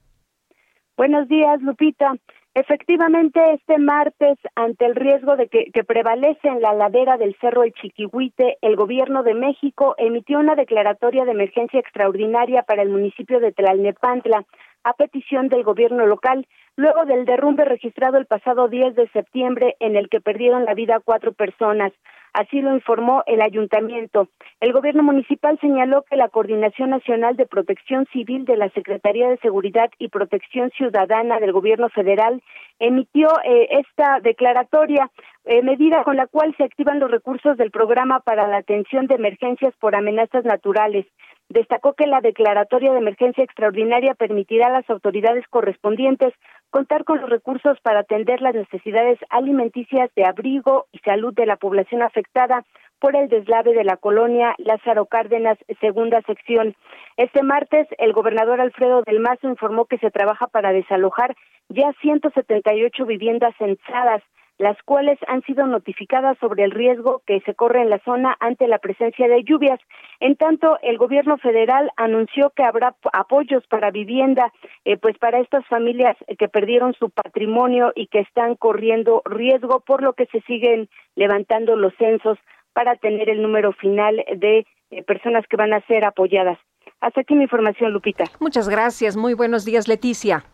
Buenos 0.96 1.28
días, 1.28 1.60
Lupita. 1.62 2.14
Efectivamente, 2.56 3.40
este 3.54 3.78
martes, 3.78 4.38
ante 4.54 4.86
el 4.86 4.94
riesgo 4.94 5.34
de 5.34 5.48
que, 5.48 5.72
que, 5.72 5.82
prevalece 5.82 6.46
en 6.46 6.62
la 6.62 6.72
ladera 6.72 7.16
del 7.16 7.34
Cerro 7.40 7.64
El 7.64 7.72
Chiquihuite, 7.72 8.58
el 8.60 8.76
Gobierno 8.76 9.24
de 9.24 9.34
México 9.34 9.96
emitió 9.98 10.38
una 10.38 10.54
declaratoria 10.54 11.24
de 11.24 11.32
emergencia 11.32 11.80
extraordinaria 11.80 12.62
para 12.62 12.82
el 12.82 12.90
municipio 12.90 13.40
de 13.40 13.50
Tlalnepantla 13.50 14.44
a 14.84 14.92
petición 14.92 15.48
del 15.48 15.64
gobierno 15.64 16.06
local, 16.06 16.46
luego 16.76 17.04
del 17.06 17.24
derrumbe 17.24 17.64
registrado 17.64 18.18
el 18.18 18.26
pasado 18.26 18.68
10 18.68 18.94
de 18.94 19.08
septiembre 19.08 19.76
en 19.80 19.96
el 19.96 20.08
que 20.08 20.20
perdieron 20.20 20.64
la 20.64 20.74
vida 20.74 21.00
cuatro 21.04 21.32
personas. 21.32 21.92
Así 22.34 22.60
lo 22.60 22.74
informó 22.74 23.22
el 23.26 23.40
ayuntamiento. 23.40 24.28
El 24.60 24.72
gobierno 24.72 25.04
municipal 25.04 25.56
señaló 25.60 26.02
que 26.02 26.16
la 26.16 26.28
Coordinación 26.28 26.90
Nacional 26.90 27.36
de 27.36 27.46
Protección 27.46 28.06
Civil 28.12 28.44
de 28.44 28.56
la 28.56 28.70
Secretaría 28.70 29.28
de 29.28 29.38
Seguridad 29.38 29.88
y 29.98 30.08
Protección 30.08 30.70
Ciudadana 30.70 31.38
del 31.38 31.52
gobierno 31.52 31.88
federal 31.90 32.42
emitió 32.80 33.28
eh, 33.44 33.68
esta 33.70 34.18
declaratoria, 34.20 35.12
eh, 35.44 35.62
medida 35.62 36.02
con 36.02 36.16
la 36.16 36.26
cual 36.26 36.52
se 36.56 36.64
activan 36.64 36.98
los 36.98 37.10
recursos 37.10 37.56
del 37.56 37.70
programa 37.70 38.18
para 38.18 38.48
la 38.48 38.56
atención 38.56 39.06
de 39.06 39.14
emergencias 39.14 39.72
por 39.78 39.94
amenazas 39.94 40.44
naturales 40.44 41.06
destacó 41.48 41.94
que 41.94 42.06
la 42.06 42.20
declaratoria 42.20 42.92
de 42.92 42.98
emergencia 42.98 43.44
extraordinaria 43.44 44.14
permitirá 44.14 44.66
a 44.68 44.72
las 44.72 44.88
autoridades 44.90 45.46
correspondientes 45.48 46.32
contar 46.70 47.04
con 47.04 47.20
los 47.20 47.30
recursos 47.30 47.78
para 47.82 48.00
atender 48.00 48.40
las 48.40 48.54
necesidades 48.54 49.18
alimenticias 49.30 50.10
de 50.16 50.24
abrigo 50.24 50.86
y 50.92 50.98
salud 50.98 51.32
de 51.34 51.46
la 51.46 51.56
población 51.56 52.02
afectada 52.02 52.64
por 52.98 53.16
el 53.16 53.28
deslave 53.28 53.74
de 53.74 53.84
la 53.84 53.96
colonia 53.96 54.54
Lázaro 54.58 55.06
Cárdenas, 55.06 55.58
segunda 55.80 56.22
sección. 56.22 56.74
Este 57.16 57.42
martes, 57.42 57.86
el 57.98 58.12
gobernador 58.12 58.60
Alfredo 58.60 59.02
del 59.02 59.20
Mazo 59.20 59.48
informó 59.48 59.84
que 59.84 59.98
se 59.98 60.10
trabaja 60.10 60.46
para 60.46 60.72
desalojar 60.72 61.36
ya 61.68 61.92
178 62.00 63.06
viviendas 63.06 63.54
censadas 63.58 64.22
las 64.58 64.80
cuales 64.84 65.18
han 65.26 65.42
sido 65.42 65.66
notificadas 65.66 66.38
sobre 66.38 66.64
el 66.64 66.70
riesgo 66.70 67.22
que 67.26 67.40
se 67.40 67.54
corre 67.54 67.82
en 67.82 67.90
la 67.90 67.98
zona 68.04 68.36
ante 68.40 68.68
la 68.68 68.78
presencia 68.78 69.26
de 69.28 69.42
lluvias. 69.42 69.80
En 70.20 70.36
tanto, 70.36 70.78
el 70.82 70.96
gobierno 70.96 71.38
federal 71.38 71.90
anunció 71.96 72.50
que 72.50 72.62
habrá 72.62 72.94
apoyos 73.12 73.66
para 73.66 73.90
vivienda, 73.90 74.52
eh, 74.84 74.96
pues 74.96 75.18
para 75.18 75.40
estas 75.40 75.66
familias 75.66 76.16
que 76.38 76.48
perdieron 76.48 76.94
su 76.94 77.10
patrimonio 77.10 77.92
y 77.94 78.06
que 78.06 78.20
están 78.20 78.54
corriendo 78.54 79.22
riesgo, 79.24 79.80
por 79.80 80.02
lo 80.02 80.12
que 80.12 80.26
se 80.26 80.40
siguen 80.42 80.88
levantando 81.16 81.76
los 81.76 81.94
censos 81.96 82.38
para 82.72 82.96
tener 82.96 83.28
el 83.28 83.42
número 83.42 83.72
final 83.72 84.24
de 84.36 84.66
eh, 84.90 85.02
personas 85.02 85.44
que 85.48 85.56
van 85.56 85.72
a 85.72 85.80
ser 85.86 86.04
apoyadas. 86.04 86.58
Hasta 87.00 87.22
aquí 87.22 87.34
mi 87.34 87.42
información, 87.42 87.92
Lupita. 87.92 88.24
Muchas 88.40 88.68
gracias. 88.68 89.16
Muy 89.16 89.34
buenos 89.34 89.64
días, 89.64 89.88
Leticia. 89.88 90.44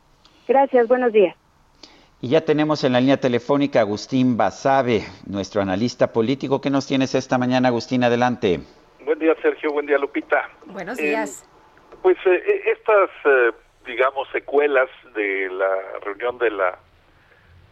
Gracias, 0.48 0.88
buenos 0.88 1.12
días. 1.12 1.36
Y 2.22 2.28
ya 2.28 2.42
tenemos 2.42 2.84
en 2.84 2.92
la 2.92 3.00
línea 3.00 3.16
telefónica 3.16 3.78
a 3.78 3.82
Agustín 3.82 4.36
Basabe, 4.36 5.04
nuestro 5.26 5.62
analista 5.62 6.12
político. 6.12 6.60
¿Qué 6.60 6.68
nos 6.68 6.86
tienes 6.86 7.14
esta 7.14 7.38
mañana, 7.38 7.68
Agustín? 7.68 8.04
Adelante. 8.04 8.60
Buen 9.06 9.18
día, 9.18 9.34
Sergio. 9.40 9.72
Buen 9.72 9.86
día, 9.86 9.96
Lupita. 9.96 10.50
Buenos 10.66 10.98
días. 10.98 11.42
Eh, 11.42 11.96
pues 12.02 12.18
eh, 12.26 12.62
estas, 12.66 13.08
eh, 13.24 13.52
digamos, 13.86 14.28
secuelas 14.32 14.90
de 15.14 15.48
la 15.48 15.74
reunión 16.04 16.36
de 16.38 16.50
la 16.50 16.78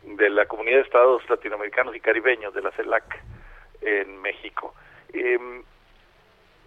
de 0.04 0.30
la 0.30 0.46
Comunidad 0.46 0.76
de 0.76 0.82
Estados 0.82 1.28
Latinoamericanos 1.28 1.94
y 1.94 2.00
Caribeños, 2.00 2.54
de 2.54 2.62
la 2.62 2.70
CELAC, 2.70 3.22
en 3.82 4.22
México. 4.22 4.74
Em, 5.12 5.62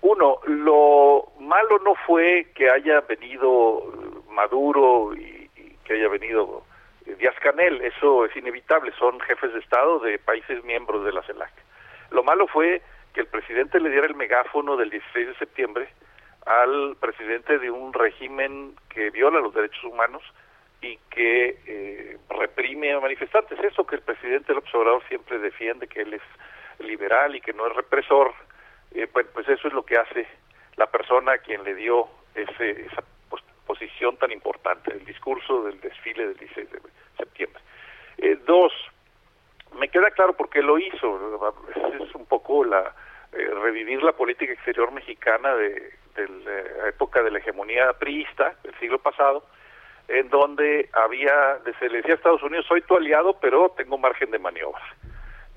uno, 0.01 0.39
lo 0.45 1.31
malo 1.39 1.79
no 1.83 1.95
fue 2.05 2.51
que 2.53 2.69
haya 2.69 3.01
venido 3.01 4.21
Maduro 4.29 5.15
y 5.15 5.49
que 5.83 5.93
haya 5.93 6.09
venido 6.09 6.63
Díaz 7.05 7.35
Canel, 7.41 7.81
eso 7.81 8.25
es 8.25 8.35
inevitable, 8.35 8.91
son 8.97 9.19
jefes 9.21 9.53
de 9.53 9.59
Estado 9.59 9.99
de 9.99 10.19
países 10.19 10.63
miembros 10.63 11.03
de 11.03 11.11
la 11.11 11.23
CELAC. 11.23 11.51
Lo 12.11 12.23
malo 12.23 12.47
fue 12.47 12.81
que 13.13 13.21
el 13.21 13.27
presidente 13.27 13.79
le 13.79 13.89
diera 13.89 14.07
el 14.07 14.15
megáfono 14.15 14.77
del 14.77 14.89
16 14.89 15.27
de 15.27 15.35
septiembre 15.35 15.89
al 16.45 16.95
presidente 16.99 17.59
de 17.59 17.69
un 17.69 17.93
régimen 17.93 18.75
que 18.89 19.09
viola 19.09 19.39
los 19.39 19.53
derechos 19.53 19.83
humanos 19.83 20.23
y 20.81 20.97
que 21.09 21.59
eh, 21.67 22.17
reprime 22.29 22.93
a 22.93 22.99
manifestantes. 22.99 23.59
Eso 23.59 23.85
que 23.85 23.95
el 23.95 24.01
presidente 24.01 24.53
López 24.53 24.73
Obrador 24.73 25.03
siempre 25.07 25.37
defiende, 25.37 25.87
que 25.87 26.01
él 26.01 26.13
es 26.13 26.21
liberal 26.79 27.35
y 27.35 27.41
que 27.41 27.53
no 27.53 27.67
es 27.67 27.75
represor, 27.75 28.33
eh, 28.93 29.07
pues, 29.07 29.27
eso 29.47 29.67
es 29.67 29.73
lo 29.73 29.83
que 29.83 29.97
hace 29.97 30.27
la 30.75 30.87
persona 30.87 31.33
a 31.33 31.37
quien 31.37 31.63
le 31.63 31.75
dio 31.75 32.07
ese, 32.33 32.85
esa 32.87 33.03
posición 33.71 34.17
tan 34.17 34.33
importante, 34.33 34.91
el 34.91 35.05
discurso 35.05 35.63
del 35.63 35.79
desfile 35.79 36.27
del 36.27 36.35
16 36.35 36.71
de 36.71 36.79
septiembre. 37.17 37.61
Eh, 38.17 38.37
dos, 38.45 38.73
me 39.79 39.87
queda 39.87 40.11
claro 40.11 40.33
por 40.33 40.49
qué 40.49 40.61
lo 40.61 40.77
hizo, 40.77 41.09
es 42.03 42.13
un 42.13 42.25
poco 42.25 42.65
la 42.65 42.93
eh, 43.31 43.49
revivir 43.63 44.03
la 44.03 44.11
política 44.11 44.51
exterior 44.51 44.91
mexicana 44.91 45.55
de, 45.55 45.93
la 46.17 46.89
época 46.89 47.23
de 47.23 47.31
la 47.31 47.39
hegemonía 47.39 47.93
priista 47.93 48.55
del 48.61 48.77
siglo 48.77 48.99
pasado, 48.99 49.45
en 50.09 50.27
donde 50.27 50.89
había, 50.91 51.59
se 51.79 51.87
le 51.87 51.99
decía 51.99 52.15
a 52.15 52.17
Estados 52.17 52.43
Unidos, 52.43 52.65
soy 52.67 52.81
tu 52.81 52.97
aliado, 52.97 53.39
pero 53.39 53.69
tengo 53.77 53.97
margen 53.97 54.31
de 54.31 54.39
maniobra. 54.39 54.83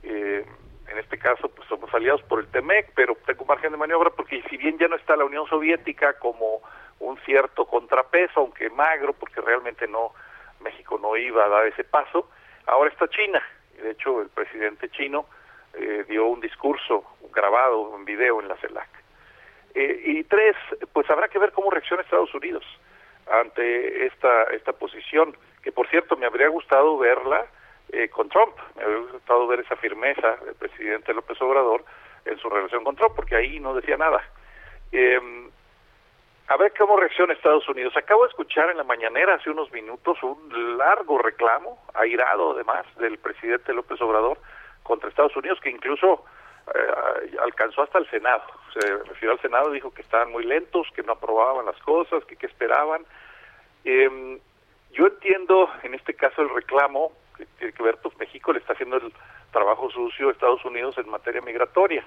Eh, 0.04 0.44
en 0.86 0.98
este 0.98 1.18
caso 1.18 1.48
pues 1.48 1.68
somos 1.68 1.92
aliados 1.92 2.22
por 2.22 2.38
el 2.38 2.46
TEMEC, 2.46 2.92
pero 2.94 3.16
tengo 3.26 3.44
margen 3.44 3.72
de 3.72 3.78
maniobra 3.78 4.10
porque 4.10 4.40
si 4.48 4.56
bien 4.56 4.78
ya 4.78 4.86
no 4.86 4.94
está 4.94 5.16
la 5.16 5.24
Unión 5.24 5.48
Soviética 5.48 6.16
como 6.20 6.62
un 7.00 7.18
cierto 7.24 7.66
contrapeso, 7.66 8.40
aunque 8.40 8.70
magro, 8.70 9.12
porque 9.12 9.40
realmente 9.40 9.86
no 9.86 10.12
México 10.60 10.98
no 10.98 11.16
iba 11.16 11.44
a 11.44 11.48
dar 11.48 11.66
ese 11.66 11.84
paso, 11.84 12.30
ahora 12.66 12.90
está 12.90 13.08
China. 13.08 13.42
De 13.80 13.90
hecho, 13.90 14.22
el 14.22 14.28
presidente 14.28 14.88
chino 14.90 15.26
eh, 15.74 16.04
dio 16.08 16.26
un 16.26 16.40
discurso 16.40 17.04
grabado 17.32 17.94
en 17.96 18.04
video 18.04 18.40
en 18.40 18.48
la 18.48 18.56
CELAC. 18.56 18.88
Eh, 19.74 20.02
y 20.04 20.24
tres, 20.24 20.56
pues 20.92 21.08
habrá 21.10 21.28
que 21.28 21.38
ver 21.38 21.52
cómo 21.52 21.70
reacciona 21.70 22.02
Estados 22.02 22.32
Unidos 22.34 22.64
ante 23.30 24.06
esta, 24.06 24.44
esta 24.44 24.72
posición, 24.72 25.36
que 25.62 25.72
por 25.72 25.88
cierto 25.88 26.16
me 26.16 26.26
habría 26.26 26.48
gustado 26.48 26.96
verla 26.98 27.46
eh, 27.90 28.08
con 28.08 28.28
Trump, 28.28 28.54
me 28.76 28.84
habría 28.84 29.12
gustado 29.12 29.46
ver 29.46 29.60
esa 29.60 29.76
firmeza 29.76 30.36
del 30.44 30.54
presidente 30.54 31.12
López 31.12 31.40
Obrador 31.42 31.84
en 32.24 32.38
su 32.38 32.48
relación 32.48 32.84
con 32.84 32.96
Trump, 32.96 33.14
porque 33.16 33.36
ahí 33.36 33.58
no 33.60 33.74
decía 33.74 33.96
nada. 33.96 34.22
Eh, 34.92 35.20
a 36.46 36.56
ver 36.56 36.72
cómo 36.76 36.96
reacciona 36.96 37.32
Estados 37.32 37.68
Unidos. 37.68 37.96
Acabo 37.96 38.22
de 38.22 38.28
escuchar 38.28 38.70
en 38.70 38.76
la 38.76 38.84
mañanera 38.84 39.34
hace 39.34 39.50
unos 39.50 39.72
minutos 39.72 40.22
un 40.22 40.76
largo 40.76 41.18
reclamo, 41.18 41.78
airado 41.94 42.52
además, 42.52 42.84
del 42.96 43.18
presidente 43.18 43.72
López 43.72 44.00
Obrador 44.02 44.38
contra 44.82 45.08
Estados 45.08 45.34
Unidos, 45.36 45.58
que 45.60 45.70
incluso 45.70 46.24
eh, 46.74 47.36
alcanzó 47.40 47.82
hasta 47.82 47.98
el 47.98 48.08
Senado. 48.10 48.42
Se 48.78 48.96
refirió 49.04 49.32
al 49.32 49.40
Senado, 49.40 49.70
dijo 49.70 49.92
que 49.94 50.02
estaban 50.02 50.30
muy 50.32 50.44
lentos, 50.44 50.86
que 50.94 51.02
no 51.02 51.12
aprobaban 51.12 51.64
las 51.64 51.80
cosas, 51.80 52.24
que 52.26 52.36
qué 52.36 52.46
esperaban. 52.46 53.06
Eh, 53.84 54.38
yo 54.92 55.06
entiendo 55.06 55.70
en 55.82 55.94
este 55.94 56.14
caso 56.14 56.42
el 56.42 56.50
reclamo 56.50 57.12
que 57.36 57.46
tiene 57.58 57.72
que 57.72 57.82
ver, 57.82 57.96
pues 58.02 58.16
México 58.18 58.52
le 58.52 58.60
está 58.60 58.74
haciendo 58.74 58.98
el 58.98 59.12
trabajo 59.50 59.90
sucio 59.90 60.28
a 60.28 60.32
Estados 60.32 60.64
Unidos 60.64 60.96
en 60.98 61.08
materia 61.08 61.40
migratoria 61.40 62.04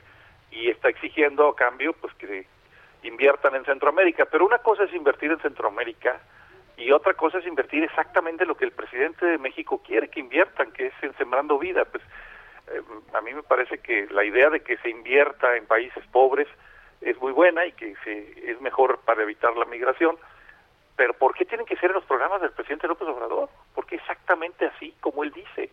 y 0.52 0.70
está 0.70 0.90
exigiendo 0.90 1.50
a 1.50 1.56
cambio 1.56 1.94
pues 1.94 2.14
que 2.16 2.48
inviertan 3.04 3.56
en 3.56 3.66
Centroamérica. 3.66 4.26
Pero 4.26 4.46
una 4.46 4.60
cosa 4.60 4.84
es 4.84 4.94
invertir 4.94 5.32
en 5.32 5.40
Centroamérica 5.40 6.20
y 6.78 6.92
otra 6.92 7.14
cosa 7.16 7.40
es 7.40 7.48
invertir 7.48 7.84
exactamente 7.84 8.46
lo 8.46 8.56
que 8.56 8.66
el 8.66 8.72
presidente 8.72 9.26
de 9.26 9.38
México 9.38 9.82
quiere 9.86 10.10
que 10.10 10.20
inviertan, 10.20 10.72
que 10.72 10.88
es 10.88 10.94
en 11.02 11.16
sembrando 11.18 11.58
vida. 11.58 11.86
Pues 11.86 12.04
eh, 12.68 12.82
a 13.14 13.22
mí 13.22 13.34
me 13.34 13.44
parece 13.44 13.80
que 13.80 14.08
la 14.12 14.24
idea 14.24 14.50
de 14.50 14.62
que 14.62 14.78
se 14.78 14.90
invierta 14.90 15.56
en 15.56 15.66
países 15.66 16.06
pobres 16.12 16.48
es 17.02 17.20
muy 17.20 17.32
buena 17.32 17.66
y 17.66 17.72
que 17.74 17.96
se, 18.04 18.52
es 18.52 18.62
mejor 18.62 19.00
para 19.06 19.24
evitar 19.24 19.56
la 19.56 19.66
migración. 19.66 20.18
Pero 20.96 21.14
¿por 21.14 21.34
qué 21.36 21.46
tienen 21.46 21.66
que 21.66 21.78
ser 21.78 21.92
en 21.92 21.96
los 21.96 22.06
programas 22.06 22.42
del 22.42 22.52
presidente 22.52 22.88
López 22.88 23.08
Obrador? 23.08 23.50
Porque 23.74 23.96
exactamente 23.96 24.66
así 24.66 24.96
como 25.00 25.24
él 25.24 25.32
dice. 25.32 25.70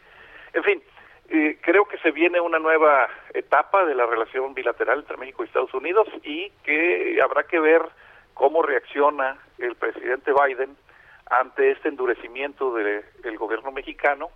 En 0.53 0.63
fin, 0.63 0.83
eh, 1.29 1.59
creo 1.63 1.87
que 1.87 1.99
se 1.99 2.11
viene 2.11 2.41
una 2.41 2.59
nueva 2.59 3.09
etapa 3.33 3.85
de 3.87 3.95
la 3.95 4.07
relación 4.07 4.53
bilateral 4.55 5.01
entre 5.01 5.17
México 5.17 5.43
y 5.43 5.47
Estados 5.47 5.73
Unidos 5.73 6.07
y 6.23 6.51
que 6.63 7.19
habrá 7.23 7.45
que 7.45 7.59
ver 7.59 7.83
cómo 8.35 8.63
reacciona 8.63 9.39
el 9.59 9.75
presidente 9.77 10.33
Biden 10.33 10.77
ante 11.31 11.71
este 11.71 11.89
endurecimiento 11.89 12.75
del 12.75 13.39
gobierno 13.39 13.73
mexicano. 13.73 14.31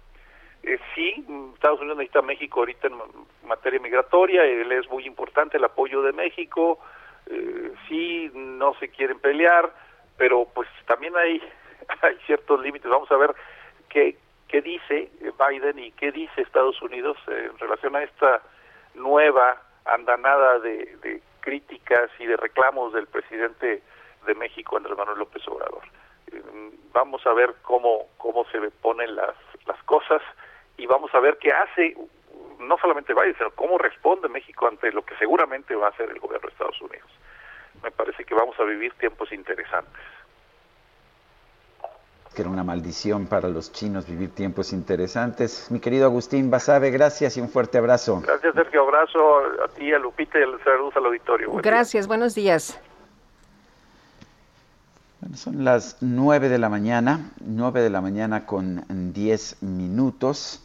Eh, 0.63 0.79
sí, 0.95 1.25
Estados 1.55 1.81
Unidos 1.81 1.99
necesita 1.99 2.21
a 2.21 2.23
México 2.23 2.61
ahorita 2.61 2.89
en 2.89 2.99
materia 3.47 3.81
migratoria, 3.81 4.45
él 4.45 4.73
es 4.73 4.89
muy 4.89 5.05
importante 5.07 5.57
el 5.57 5.65
apoyo 5.65 6.03
de 6.03 6.13
México, 6.13 6.81
eh, 7.27 7.73
sí, 7.89 8.31
no 8.35 8.75
se 8.75 8.89
quieren 8.89 9.21
pelear, 9.21 9.73
pero 10.17 10.47
pues 10.55 10.69
también 10.87 11.17
hay, 11.17 11.41
hay 12.03 12.17
ciertos 12.27 12.61
límites. 12.61 12.91
Vamos 12.91 13.11
a 13.13 13.17
ver 13.17 13.35
qué, 13.89 14.17
qué 14.49 14.63
dice 14.63 15.11
Biden 15.21 15.79
y 15.79 15.93
qué 15.93 16.11
dice 16.11 16.43
Estados 16.43 16.81
Unidos 16.83 17.17
en 17.29 17.57
relación 17.59 17.95
a 17.95 18.03
esta 18.03 18.43
nueva 18.95 19.63
andanada 19.85 20.59
de, 20.59 21.23
críticas 21.41 22.11
y 22.19 22.27
de 22.27 22.37
reclamos 22.37 22.93
del 22.93 23.07
presidente 23.07 23.83
de 24.27 24.35
México, 24.35 24.77
Andrés 24.77 24.99
Manuel 24.99 25.19
López 25.19 25.47
Obrador. 25.49 25.83
Eh, 26.33 26.43
vamos 26.93 27.27
a 27.27 27.33
ver 27.33 27.55
cómo, 27.63 28.09
cómo 28.19 28.45
se 28.51 28.59
ponen 28.83 29.15
las, 29.15 29.35
las 29.67 29.83
cosas 29.85 30.21
y 30.77 30.87
vamos 30.87 31.15
a 31.15 31.21
ver 31.21 31.39
qué 31.39 31.51
hace 31.51 31.97
no 32.59 32.77
solamente 32.79 33.15
Biden, 33.15 33.37
sino 33.37 33.51
cómo 33.53 33.79
responde 33.79 34.29
México 34.29 34.67
ante 34.67 34.93
lo 34.93 35.03
que 35.03 35.17
seguramente 35.17 35.75
va 35.75 35.87
a 35.87 35.91
hacer 35.91 36.11
el 36.11 36.19
gobierno 36.19 36.49
de 36.49 36.53
Estados 36.53 36.81
Unidos. 36.83 37.11
Me 37.83 37.91
parece 37.93 38.25
que 38.25 38.35
vamos 38.35 38.59
a 38.59 38.65
vivir 38.65 38.93
tiempos 38.95 39.33
interesantes 39.33 40.03
que 42.39 42.43
era 42.43 42.53
una 42.53 42.63
maldición 42.63 43.27
para 43.27 43.49
los 43.49 43.73
chinos 43.73 44.07
vivir 44.07 44.31
tiempos 44.31 44.73
interesantes. 44.73 45.67
Mi 45.73 45.81
querido 45.81 46.05
Agustín 46.05 46.53
Basabe, 46.53 46.93
gracias 46.93 47.37
y 47.37 47.41
un 47.41 47.49
fuerte 47.49 47.79
abrazo. 47.79 48.23
Gracias, 48.25 48.55
Sergio. 48.55 48.83
Abrazo 48.83 49.19
a 49.65 49.67
ti, 49.75 49.93
a 49.93 49.99
Lupita 49.99 50.39
y 50.39 50.43
saludos 50.63 50.95
al 50.95 51.07
auditorio. 51.07 51.53
gracias, 51.55 52.07
buenos 52.07 52.37
días. 52.37 52.81
Bueno, 55.21 55.37
son 55.37 55.65
las 55.65 55.97
nueve 56.01 56.49
de 56.49 56.59
la 56.59 56.69
mañana, 56.69 57.33
nueve 57.41 57.83
de 57.83 57.91
la 57.91 58.01
mañana 58.01 58.47
con 58.47 58.85
diez 59.13 59.61
minutos. 59.61 60.65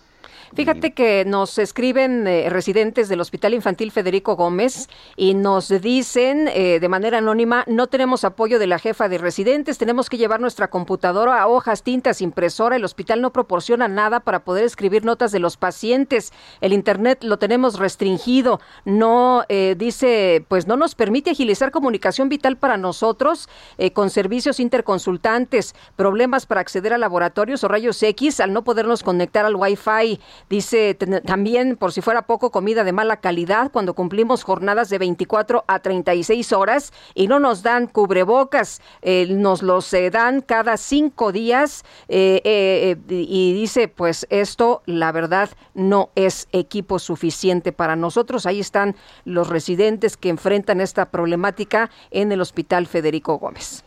Fíjate 0.55 0.93
que 0.93 1.25
nos 1.25 1.57
escriben 1.57 2.27
eh, 2.27 2.47
residentes 2.49 3.09
del 3.09 3.21
Hospital 3.21 3.53
Infantil 3.53 3.91
Federico 3.91 4.35
Gómez 4.35 4.87
y 5.15 5.33
nos 5.33 5.69
dicen 5.81 6.47
eh, 6.53 6.79
de 6.79 6.89
manera 6.89 7.17
anónima, 7.17 7.63
no 7.67 7.87
tenemos 7.87 8.23
apoyo 8.23 8.59
de 8.59 8.67
la 8.67 8.77
jefa 8.77 9.09
de 9.09 9.17
residentes, 9.17 9.77
tenemos 9.77 10.09
que 10.09 10.17
llevar 10.17 10.39
nuestra 10.39 10.69
computadora 10.69 11.41
a 11.41 11.47
hojas, 11.47 11.81
tintas, 11.81 12.21
impresora, 12.21 12.75
el 12.75 12.85
hospital 12.85 13.21
no 13.21 13.33
proporciona 13.33 13.87
nada 13.87 14.19
para 14.19 14.43
poder 14.43 14.63
escribir 14.63 15.05
notas 15.05 15.31
de 15.31 15.39
los 15.39 15.57
pacientes, 15.57 16.31
el 16.61 16.73
Internet 16.73 17.23
lo 17.23 17.37
tenemos 17.37 17.79
restringido, 17.79 18.59
no 18.85 19.45
eh, 19.49 19.75
dice, 19.77 20.45
pues 20.47 20.67
no 20.67 20.77
nos 20.77 20.93
permite 20.93 21.31
agilizar 21.31 21.71
comunicación 21.71 22.29
vital 22.29 22.57
para 22.57 22.77
nosotros 22.77 23.49
con 23.93 24.09
servicios 24.09 24.59
interconsultantes, 24.59 25.75
problemas 25.95 26.45
para 26.45 26.61
acceder 26.61 26.93
a 26.93 26.97
laboratorios 26.97 27.63
o 27.63 27.67
rayos 27.67 28.01
X 28.03 28.39
al 28.39 28.53
no 28.53 28.63
podernos 28.63 29.03
conectar 29.03 29.45
al 29.45 29.55
Wi-Fi. 29.55 30.12
Dice 30.49 30.95
también, 31.25 31.77
por 31.77 31.91
si 31.91 32.01
fuera 32.01 32.23
poco, 32.23 32.51
comida 32.51 32.83
de 32.83 32.91
mala 32.91 33.17
calidad 33.17 33.71
cuando 33.71 33.93
cumplimos 33.93 34.43
jornadas 34.43 34.89
de 34.89 34.97
24 34.97 35.65
a 35.67 35.79
36 35.79 36.53
horas 36.53 36.93
y 37.13 37.27
no 37.27 37.39
nos 37.39 37.63
dan 37.63 37.87
cubrebocas, 37.87 38.81
eh, 39.01 39.27
nos 39.29 39.61
los 39.61 39.93
eh, 39.93 40.09
dan 40.09 40.41
cada 40.41 40.77
cinco 40.77 41.31
días 41.31 41.83
eh, 42.07 42.95
y 43.09 43.53
dice, 43.53 43.87
pues 43.87 44.27
esto 44.29 44.81
la 44.85 45.11
verdad 45.11 45.49
no 45.73 46.09
es 46.15 46.47
equipo 46.51 46.99
suficiente 46.99 47.71
para 47.71 47.95
nosotros. 47.95 48.45
Ahí 48.45 48.59
están 48.59 48.95
los 49.25 49.49
residentes 49.49 50.17
que 50.17 50.29
enfrentan 50.29 50.81
esta 50.81 51.05
problemática 51.09 51.89
en 52.11 52.31
el 52.31 52.41
Hospital 52.41 52.87
Federico 52.87 53.37
Gómez. 53.37 53.83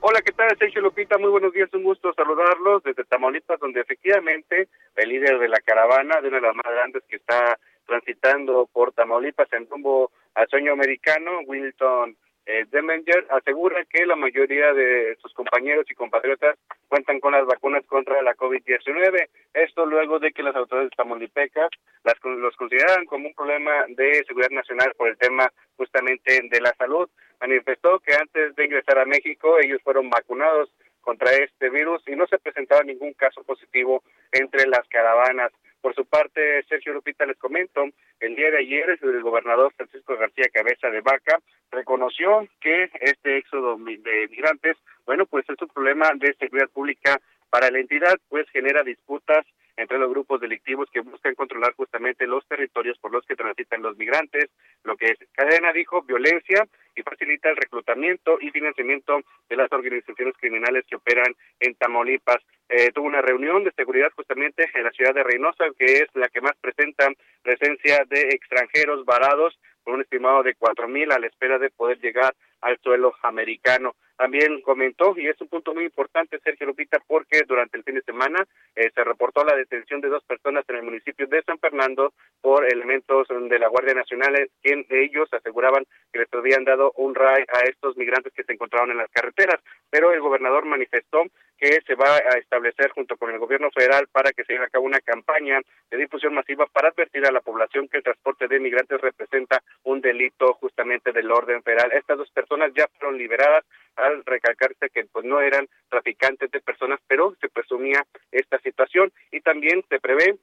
Hola, 0.00 0.22
¿qué 0.22 0.30
tal? 0.30 0.56
Sergio 0.56 0.80
Lupita, 0.80 1.18
muy 1.18 1.30
buenos 1.30 1.52
días, 1.52 1.68
un 1.74 1.82
gusto 1.82 2.12
saludarlos 2.14 2.84
desde 2.84 3.02
Tamaulipas, 3.02 3.58
donde 3.58 3.80
efectivamente 3.80 4.68
el 4.94 5.08
líder 5.08 5.40
de 5.40 5.48
la 5.48 5.58
caravana, 5.58 6.20
de 6.20 6.28
una 6.28 6.36
de 6.36 6.46
las 6.46 6.54
más 6.54 6.72
grandes 6.72 7.02
que 7.08 7.16
está 7.16 7.58
transitando 7.84 8.68
por 8.72 8.92
Tamaulipas 8.92 9.52
en 9.52 9.68
rumbo 9.68 10.12
al 10.38 10.48
sueño 10.48 10.72
americano, 10.72 11.40
Wilton 11.46 12.16
eh, 12.46 12.64
Demenger, 12.70 13.26
asegura 13.30 13.84
que 13.86 14.06
la 14.06 14.14
mayoría 14.14 14.72
de 14.72 15.16
sus 15.20 15.34
compañeros 15.34 15.84
y 15.90 15.94
compatriotas 15.94 16.56
cuentan 16.86 17.18
con 17.18 17.32
las 17.32 17.44
vacunas 17.44 17.84
contra 17.86 18.22
la 18.22 18.36
COVID-19. 18.36 19.28
Esto 19.52 19.84
luego 19.84 20.20
de 20.20 20.30
que 20.30 20.44
las 20.44 20.54
autoridades 20.54 20.92
tamaulipecas 20.96 21.70
las, 22.04 22.14
los 22.22 22.54
consideran 22.56 23.04
como 23.06 23.26
un 23.26 23.34
problema 23.34 23.84
de 23.88 24.22
seguridad 24.26 24.50
nacional 24.50 24.92
por 24.96 25.08
el 25.08 25.18
tema 25.18 25.52
justamente 25.76 26.40
de 26.48 26.60
la 26.60 26.72
salud. 26.78 27.10
Manifestó 27.40 27.98
que 27.98 28.14
antes 28.14 28.54
de 28.54 28.64
ingresar 28.64 29.00
a 29.00 29.06
México 29.06 29.58
ellos 29.60 29.82
fueron 29.82 30.08
vacunados 30.08 30.70
contra 31.00 31.32
este 31.32 31.68
virus 31.68 32.02
y 32.06 32.14
no 32.14 32.28
se 32.28 32.38
presentaba 32.38 32.84
ningún 32.84 33.12
caso 33.14 33.42
positivo 33.42 34.04
entre 34.30 34.68
las 34.68 34.86
caravanas. 34.88 35.50
Por 35.80 35.94
su 35.94 36.04
parte, 36.04 36.62
Sergio 36.68 36.92
Lupita 36.92 37.24
les 37.24 37.36
comento, 37.36 37.84
el 38.20 38.34
día 38.34 38.50
de 38.50 38.58
ayer 38.58 38.98
el 39.00 39.22
gobernador 39.22 39.72
Francisco 39.74 40.16
García 40.16 40.46
Cabeza 40.52 40.90
de 40.90 41.00
Vaca 41.00 41.38
reconoció 41.70 42.46
que 42.60 42.90
este 43.00 43.38
éxodo 43.38 43.76
de 43.76 44.28
migrantes, 44.28 44.76
bueno, 45.06 45.26
pues 45.26 45.48
es 45.48 45.60
un 45.62 45.68
problema 45.68 46.10
de 46.16 46.34
seguridad 46.34 46.68
pública 46.70 47.20
para 47.50 47.70
la 47.70 47.78
entidad, 47.78 48.16
pues 48.28 48.48
genera 48.50 48.82
disputas 48.82 49.46
entre 49.78 49.98
los 49.98 50.10
grupos 50.10 50.40
delictivos 50.40 50.90
que 50.92 51.00
buscan 51.00 51.36
controlar 51.36 51.72
justamente 51.74 52.26
los 52.26 52.44
territorios 52.46 52.98
por 52.98 53.12
los 53.12 53.24
que 53.24 53.36
transitan 53.36 53.80
los 53.80 53.96
migrantes, 53.96 54.50
lo 54.82 54.96
que 54.96 55.06
es, 55.06 55.18
Cadena 55.32 55.72
dijo, 55.72 56.02
violencia 56.02 56.66
y 56.96 57.02
facilita 57.02 57.48
el 57.48 57.56
reclutamiento 57.56 58.38
y 58.40 58.50
financiamiento 58.50 59.20
de 59.48 59.56
las 59.56 59.70
organizaciones 59.72 60.34
criminales 60.36 60.84
que 60.86 60.96
operan 60.96 61.32
en 61.60 61.76
Tamaulipas. 61.76 62.42
Eh, 62.68 62.90
tuvo 62.92 63.06
una 63.06 63.22
reunión 63.22 63.62
de 63.62 63.72
seguridad 63.72 64.10
justamente 64.16 64.68
en 64.74 64.82
la 64.82 64.90
ciudad 64.90 65.14
de 65.14 65.22
Reynosa, 65.22 65.66
que 65.78 65.84
es 65.84 66.08
la 66.14 66.28
que 66.28 66.40
más 66.40 66.56
presenta 66.60 67.08
presencia 67.42 68.04
de 68.10 68.20
extranjeros 68.30 69.04
varados, 69.04 69.58
con 69.84 69.94
un 69.94 70.00
estimado 70.02 70.42
de 70.42 70.54
cuatro 70.54 70.88
mil 70.88 71.10
a 71.12 71.18
la 71.18 71.28
espera 71.28 71.58
de 71.58 71.70
poder 71.70 71.98
llegar 72.00 72.34
al 72.60 72.78
suelo 72.80 73.14
americano. 73.22 73.94
También 74.18 74.60
comentó, 74.62 75.14
y 75.16 75.28
es 75.28 75.40
un 75.40 75.46
punto 75.46 75.72
muy 75.72 75.84
importante, 75.84 76.40
Sergio 76.40 76.66
Lupita, 76.66 76.98
porque 77.06 77.42
durante 77.46 77.76
el 77.76 77.84
fin 77.84 77.94
de 77.94 78.02
semana 78.02 78.44
eh, 78.74 78.90
se 78.92 79.04
reportó 79.04 79.44
la 79.44 79.54
detención 79.54 80.00
de 80.00 80.08
dos 80.08 80.24
personas 80.24 80.64
en 80.68 80.74
el 80.74 80.82
municipio 80.82 81.28
de 81.28 81.40
San 81.44 81.56
Fernando 81.60 82.12
por 82.40 82.66
elementos 82.66 83.28
de 83.28 83.58
la 83.60 83.68
Guardia 83.68 83.94
Nacional, 83.94 84.34
eh, 84.34 84.50
quien 84.60 84.84
ellos 84.90 85.32
aseguraban 85.32 85.84
que 86.12 86.18
les 86.18 86.34
habían 86.34 86.64
dado 86.64 86.90
un 86.96 87.14
ray 87.14 87.44
a 87.46 87.60
estos 87.68 87.96
migrantes 87.96 88.32
que 88.32 88.42
se 88.42 88.54
encontraban 88.54 88.90
en 88.90 88.96
las 88.96 89.10
carreteras. 89.10 89.60
Pero 89.88 90.12
el 90.12 90.20
gobernador 90.20 90.64
manifestó 90.64 91.22
que 91.58 91.80
se 91.86 91.94
va 91.94 92.16
a 92.16 92.38
establecer 92.38 92.90
junto 92.90 93.16
con 93.16 93.30
el 93.30 93.38
gobierno 93.38 93.70
federal 93.70 94.06
para 94.12 94.30
que 94.32 94.44
se 94.44 94.52
lleve 94.52 94.66
a 94.66 94.70
cabo 94.70 94.84
una 94.84 95.00
campaña 95.00 95.60
de 95.90 95.96
difusión 95.96 96.34
masiva 96.34 96.66
para 96.66 96.88
advertir 96.88 97.26
a 97.26 97.32
la 97.32 97.40
población 97.40 97.88
que 97.88 97.98
el 97.98 98.04
transporte 98.04 98.46
de 98.46 98.60
migrantes 98.60 99.00
representa 99.00 99.62
un 99.82 100.00
delito 100.00 100.54
justamente 100.54 101.12
del 101.12 101.30
orden 101.30 101.62
federal. 101.62 101.90
Estas 101.92 102.18
dos 102.18 102.30
personas 102.30 102.72
ya 102.74 102.86
fueron 102.98 103.18
liberadas 103.18 103.64
al 103.98 104.24
recalcarse 104.24 104.88
que 104.90 105.04
pues 105.12 105.24
no 105.24 105.40
eran 105.40 105.68
traficantes 105.88 106.50
de 106.50 106.60
personas, 106.60 107.00
pero 107.06 107.34
se 107.40 107.48
presumía 107.48 108.04
esta 108.32 108.58
situación 108.60 109.12
y 109.30 109.40
también 109.40 109.84
se 109.88 110.00
prevé 110.00 110.38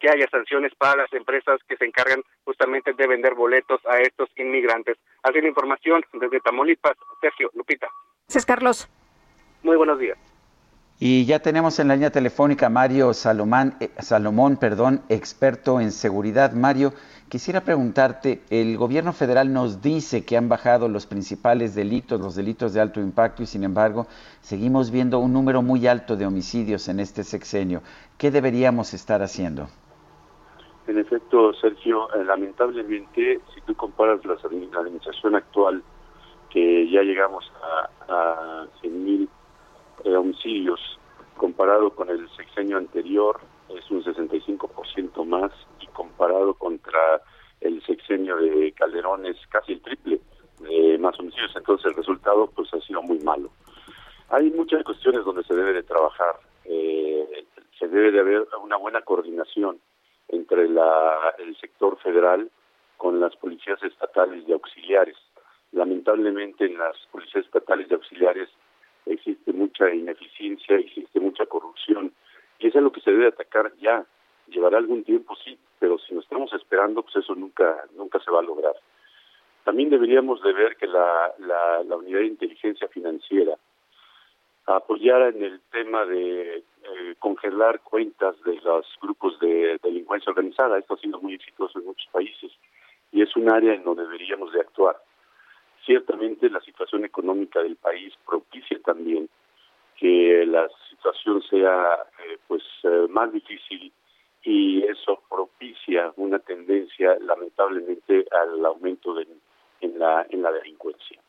que 0.00 0.08
haya 0.08 0.28
sanciones 0.30 0.72
para 0.76 1.02
las 1.02 1.12
empresas 1.12 1.60
que 1.68 1.76
se 1.76 1.84
encargan 1.84 2.22
justamente 2.44 2.92
de 2.92 3.06
vender 3.06 3.34
boletos 3.34 3.80
a 3.86 3.98
estos 3.98 4.28
inmigrantes. 4.36 4.96
Así 5.22 5.40
la 5.40 5.48
información 5.48 6.02
desde 6.12 6.40
Tamaulipas, 6.40 6.96
Sergio 7.20 7.50
Lupita. 7.54 7.88
Gracias, 8.26 8.46
Carlos. 8.46 8.88
Muy 9.62 9.76
buenos 9.76 9.98
días. 9.98 10.18
Y 11.00 11.26
ya 11.26 11.38
tenemos 11.38 11.78
en 11.78 11.88
la 11.88 11.94
línea 11.94 12.10
telefónica 12.10 12.68
Mario 12.68 13.14
Salomán, 13.14 13.76
eh, 13.78 13.90
Salomón, 13.98 14.56
perdón, 14.56 15.02
experto 15.08 15.80
en 15.80 15.92
seguridad. 15.92 16.52
Mario, 16.52 16.92
quisiera 17.28 17.60
preguntarte, 17.62 18.42
el 18.50 18.76
gobierno 18.76 19.12
federal 19.12 19.52
nos 19.52 19.82
dice 19.82 20.24
que 20.24 20.36
han 20.36 20.48
bajado 20.48 20.88
los 20.88 21.06
principales 21.06 21.74
delitos, 21.74 22.20
los 22.20 22.34
delitos 22.34 22.72
de 22.74 22.80
alto 22.80 23.00
impacto, 23.00 23.42
y 23.42 23.46
sin 23.46 23.64
embargo 23.64 24.06
seguimos 24.40 24.90
viendo 24.90 25.18
un 25.18 25.32
número 25.32 25.62
muy 25.62 25.86
alto 25.86 26.16
de 26.16 26.26
homicidios 26.26 26.88
en 26.88 27.00
este 27.00 27.24
sexenio. 27.24 27.82
¿Qué 28.16 28.30
deberíamos 28.30 28.94
estar 28.94 29.22
haciendo? 29.22 29.68
En 30.86 30.98
efecto, 30.98 31.52
Sergio, 31.54 32.12
eh, 32.14 32.24
lamentablemente, 32.24 33.40
si 33.54 33.60
tú 33.62 33.74
comparas 33.74 34.24
la 34.24 34.34
administración 34.80 35.34
actual, 35.34 35.82
que 36.48 36.90
ya 36.90 37.02
llegamos 37.02 37.44
a, 37.62 38.12
a 38.12 38.66
100.000 38.82 39.28
eh, 40.04 40.16
homicidios 40.16 40.80
comparado 41.36 41.90
con 41.90 42.08
el 42.08 42.28
sexenio 42.30 42.78
anterior 42.78 43.38
es 43.76 43.90
un 43.90 44.02
65% 44.02 45.24
más 45.24 45.52
y 45.80 45.86
comparado 45.88 46.54
contra 46.54 47.22
el 47.60 47.82
sexenio 47.84 48.36
de 48.36 48.72
Calderón 48.72 49.26
es 49.26 49.36
casi 49.48 49.72
el 49.72 49.82
triple 49.82 50.20
de 50.60 50.98
más 50.98 51.18
homicidios, 51.18 51.54
entonces 51.56 51.86
el 51.86 51.96
resultado 51.96 52.48
pues 52.54 52.72
ha 52.74 52.80
sido 52.80 53.02
muy 53.02 53.18
malo. 53.20 53.50
Hay 54.30 54.50
muchas 54.50 54.84
cuestiones 54.84 55.24
donde 55.24 55.44
se 55.44 55.54
debe 55.54 55.72
de 55.72 55.82
trabajar, 55.82 56.36
eh, 56.64 57.46
se 57.78 57.88
debe 57.88 58.10
de 58.10 58.20
haber 58.20 58.46
una 58.62 58.76
buena 58.76 59.02
coordinación 59.02 59.80
entre 60.28 60.68
la, 60.68 61.34
el 61.38 61.56
sector 61.56 61.98
federal 61.98 62.50
con 62.96 63.20
las 63.20 63.34
policías 63.36 63.82
estatales 63.82 64.44
y 64.46 64.52
auxiliares. 64.52 65.16
Lamentablemente 65.72 66.66
en 66.66 66.78
las 66.78 66.96
policías 67.10 67.44
estatales 67.44 67.86
y 67.90 67.94
auxiliares 67.94 68.48
existe 69.06 69.52
mucha 69.52 69.92
ineficiencia, 69.94 70.76
existe 70.76 71.20
mucha 71.20 71.46
corrupción, 71.46 72.12
y 72.58 72.68
eso 72.68 72.78
es 72.78 72.84
lo 72.84 72.92
que 72.92 73.00
se 73.00 73.10
debe 73.10 73.28
atacar 73.28 73.72
ya. 73.76 74.04
Llevará 74.48 74.78
algún 74.78 75.04
tiempo, 75.04 75.36
sí, 75.44 75.58
pero 75.78 75.98
si 75.98 76.14
nos 76.14 76.24
estamos 76.24 76.52
esperando, 76.54 77.02
pues 77.02 77.16
eso 77.16 77.34
nunca, 77.34 77.84
nunca 77.94 78.18
se 78.20 78.30
va 78.30 78.40
a 78.40 78.42
lograr. 78.42 78.74
También 79.64 79.90
deberíamos 79.90 80.42
de 80.42 80.52
ver 80.52 80.76
que 80.76 80.86
la, 80.86 81.34
la, 81.38 81.82
la 81.84 81.96
unidad 81.96 82.20
de 82.20 82.26
inteligencia 82.26 82.88
financiera 82.88 83.54
apoyara 84.64 85.28
en 85.28 85.42
el 85.42 85.60
tema 85.70 86.04
de 86.06 86.56
eh, 86.56 87.14
congelar 87.18 87.80
cuentas 87.80 88.40
de 88.44 88.56
los 88.62 88.86
grupos 89.00 89.38
de 89.40 89.78
delincuencia 89.82 90.30
organizada. 90.30 90.78
Esto 90.78 90.94
ha 90.94 90.98
sido 90.98 91.20
muy 91.20 91.34
exitoso 91.34 91.78
en 91.78 91.86
muchos 91.86 92.06
países 92.10 92.50
y 93.12 93.22
es 93.22 93.34
un 93.36 93.50
área 93.50 93.74
en 93.74 93.84
donde 93.84 94.04
deberíamos 94.04 94.52
de 94.52 94.60
actuar 94.60 94.96
ciertamente 95.88 96.50
la 96.50 96.60
situación 96.60 97.06
económica 97.06 97.62
del 97.62 97.76
país 97.76 98.12
propicia 98.26 98.78
también 98.84 99.28
que 99.96 100.44
la 100.46 100.68
situación 100.98 101.42
sea 101.42 102.06
eh, 102.26 102.38
pues 102.46 102.62
eh, 102.82 103.06
más 103.08 103.32
difícil 103.32 103.92
y 104.42 104.82
eso 104.84 105.22
propicia 105.30 106.12
una 106.16 106.38
tendencia 106.38 107.16
lamentablemente 107.20 108.26
al 108.30 108.64
aumento 108.64 109.14
de, 109.14 109.26
en 109.80 109.98
la 109.98 110.26
en 110.30 110.42
la 110.42 110.52
delincuencia. 110.52 111.20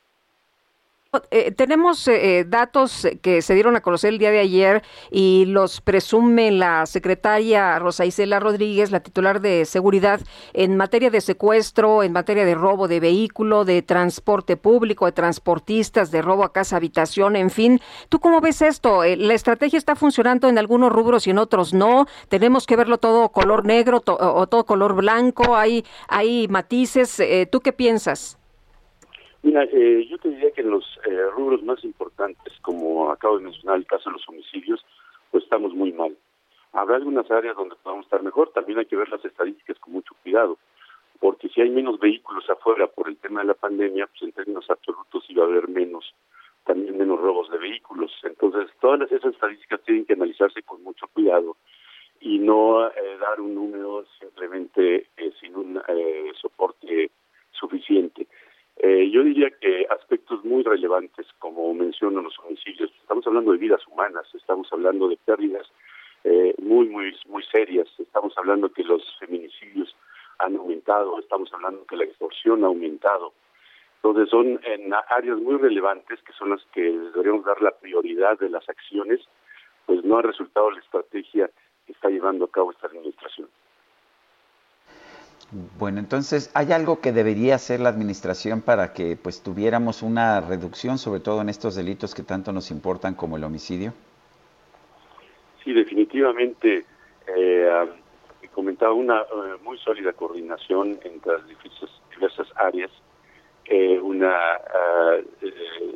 Eh, 1.31 1.51
tenemos 1.53 2.07
eh, 2.07 2.45
datos 2.47 3.07
que 3.23 3.41
se 3.41 3.55
dieron 3.55 3.75
a 3.75 3.81
conocer 3.81 4.13
el 4.13 4.19
día 4.19 4.29
de 4.29 4.37
ayer 4.37 4.83
y 5.09 5.45
los 5.45 5.81
presume 5.81 6.51
la 6.51 6.85
secretaria 6.85 7.79
Rosa 7.79 8.05
Isela 8.05 8.39
Rodríguez, 8.39 8.91
la 8.91 8.99
titular 8.99 9.41
de 9.41 9.65
seguridad, 9.65 10.21
en 10.53 10.77
materia 10.77 11.09
de 11.09 11.19
secuestro, 11.21 12.03
en 12.03 12.11
materia 12.11 12.45
de 12.45 12.53
robo 12.53 12.87
de 12.87 12.99
vehículo, 12.99 13.65
de 13.65 13.81
transporte 13.81 14.55
público, 14.55 15.07
de 15.07 15.11
transportistas, 15.11 16.11
de 16.11 16.21
robo 16.21 16.43
a 16.43 16.53
casa 16.53 16.77
habitación, 16.77 17.35
en 17.35 17.49
fin. 17.49 17.81
¿Tú 18.09 18.19
cómo 18.19 18.39
ves 18.39 18.61
esto? 18.61 19.03
Eh, 19.03 19.17
¿La 19.17 19.33
estrategia 19.33 19.79
está 19.79 19.95
funcionando 19.95 20.47
en 20.47 20.59
algunos 20.59 20.91
rubros 20.91 21.25
y 21.25 21.31
en 21.31 21.39
otros 21.39 21.73
no? 21.73 22.05
¿Tenemos 22.27 22.67
que 22.67 22.75
verlo 22.75 22.99
todo 22.99 23.29
color 23.29 23.65
negro 23.65 24.03
o 24.05 24.45
todo 24.47 24.63
color 24.63 24.93
blanco? 24.93 25.57
¿Hay, 25.57 25.83
hay 26.07 26.47
matices? 26.49 27.19
¿Tú 27.51 27.61
qué 27.61 27.73
piensas? 27.73 28.38
Mira, 29.41 29.63
eh, 29.63 30.05
yo 30.09 30.17
te 30.17 30.29
diría 30.29 30.51
que 30.51 30.61
en 30.61 30.69
los 30.69 30.85
eh, 31.05 31.23
rubros 31.33 31.63
más 31.63 31.81
importantes, 31.85 32.53
como 32.61 33.09
acabo 33.09 33.37
de 33.37 33.45
mencionar 33.45 33.77
el 33.77 33.85
caso 33.85 34.09
de 34.09 34.17
los 34.17 34.27
homicidios, 34.27 34.85
pues 35.31 35.45
estamos 35.45 35.73
muy 35.73 35.93
mal. 35.93 36.15
Habrá 36.73 36.97
algunas 36.97 37.29
áreas 37.31 37.55
donde 37.55 37.75
podamos 37.81 38.05
estar 38.05 38.21
mejor, 38.21 38.51
también 38.51 38.79
hay 38.79 38.85
que 38.85 38.97
ver 38.97 39.07
las 39.09 39.23
estadísticas 39.23 39.79
con 39.79 39.93
mucho 39.93 40.13
cuidado, 40.23 40.57
porque 41.19 41.47
si 41.49 41.61
hay 41.61 41.69
menos 41.69 41.99
vehículos 41.99 42.49
afuera 42.49 42.87
por 42.87 43.07
el 43.07 43.17
tema 43.17 43.39
de 43.39 43.47
la 43.47 43.53
pandemia, 43.53 44.07
pues 44.07 44.23
en 44.23 44.33
términos 44.33 44.69
absolutos 44.69 45.23
iba 45.29 45.45
a 45.45 45.47
haber 45.47 45.69
menos, 45.69 46.13
también 46.65 46.97
menos 46.97 47.19
robos 47.19 47.49
de 47.49 47.57
vehículos. 47.59 48.11
Entonces, 48.23 48.69
todas 48.81 49.09
esas 49.09 49.33
estadísticas 49.33 49.81
tienen 49.83 50.05
que 50.05 50.13
analizarse 50.13 50.63
con 50.63 50.83
mucho 50.83 51.07
cuidado 51.07 51.55
y 52.19 52.39
no 52.39 52.87
eh, 52.87 53.17
dar 53.21 53.39
un 53.39 53.55
número 53.55 54.05
simplemente 54.19 55.07
sin 55.39 55.55
un 55.55 55.81
soporte 56.41 57.09
suficiente. 57.51 58.27
Eh, 58.81 59.09
yo 59.11 59.23
diría 59.23 59.49
que 59.59 59.85
aspectos 59.89 60.43
muy 60.45 60.63
relevantes, 60.63 61.27
como 61.39 61.73
menciono 61.73 62.21
los 62.21 62.39
homicidios, 62.39 62.89
estamos 63.01 63.27
hablando 63.27 63.51
de 63.51 63.57
vidas 63.57 63.85
humanas, 63.87 64.25
estamos 64.33 64.71
hablando 64.71 65.09
de 65.09 65.17
pérdidas 65.17 65.67
eh, 66.23 66.55
muy, 66.61 66.87
muy, 66.87 67.13
muy 67.27 67.43
serias, 67.43 67.87
estamos 67.97 68.33
hablando 68.37 68.71
que 68.71 68.85
los 68.85 69.03
feminicidios 69.19 69.93
han 70.37 70.55
aumentado, 70.55 71.19
estamos 71.19 71.53
hablando 71.53 71.85
que 71.85 71.97
la 71.97 72.05
extorsión 72.05 72.63
ha 72.63 72.67
aumentado. 72.67 73.33
Entonces 73.97 74.29
son 74.29 74.61
en 74.63 74.93
áreas 75.09 75.39
muy 75.39 75.57
relevantes 75.57 76.21
que 76.23 76.31
son 76.31 76.51
las 76.51 76.63
que 76.73 76.81
deberíamos 76.81 77.43
dar 77.43 77.61
la 77.61 77.71
prioridad 77.71 78.39
de 78.39 78.49
las 78.49 78.67
acciones, 78.69 79.19
pues 79.85 80.05
no 80.05 80.19
ha 80.19 80.21
resultado 80.21 80.71
la 80.71 80.79
estrategia 80.79 81.51
que 81.85 81.91
está 81.91 82.09
llevando 82.09 82.45
a 82.45 82.51
cabo 82.51 82.71
esta 82.71 82.87
administración. 82.87 83.49
Bueno, 85.79 85.99
entonces, 85.99 86.51
¿hay 86.53 86.71
algo 86.71 87.01
que 87.01 87.11
debería 87.11 87.55
hacer 87.55 87.79
la 87.79 87.89
administración 87.89 88.61
para 88.61 88.93
que 88.93 89.17
pues 89.17 89.41
tuviéramos 89.41 90.03
una 90.03 90.41
reducción, 90.41 90.97
sobre 90.97 91.21
todo 91.21 91.41
en 91.41 91.49
estos 91.49 91.75
delitos 91.75 92.13
que 92.13 92.23
tanto 92.23 92.51
nos 92.51 92.69
importan 92.69 93.15
como 93.15 93.37
el 93.37 93.43
homicidio? 93.43 93.93
Sí, 95.63 95.73
definitivamente. 95.73 96.85
Eh, 97.35 97.69
comentaba 98.59 98.91
una 98.91 99.21
eh, 99.21 99.57
muy 99.63 99.77
sólida 99.77 100.11
coordinación 100.11 100.99
entre 101.05 101.31
las 101.31 101.47
diversas, 101.47 101.89
diversas 102.13 102.47
áreas. 102.57 102.91
Eh, 103.63 103.97
una 104.01 104.35
eh, 105.41 105.95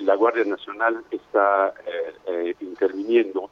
la 0.00 0.14
Guardia 0.16 0.44
Nacional 0.44 1.02
está 1.10 1.72
interviniendo, 2.60 3.48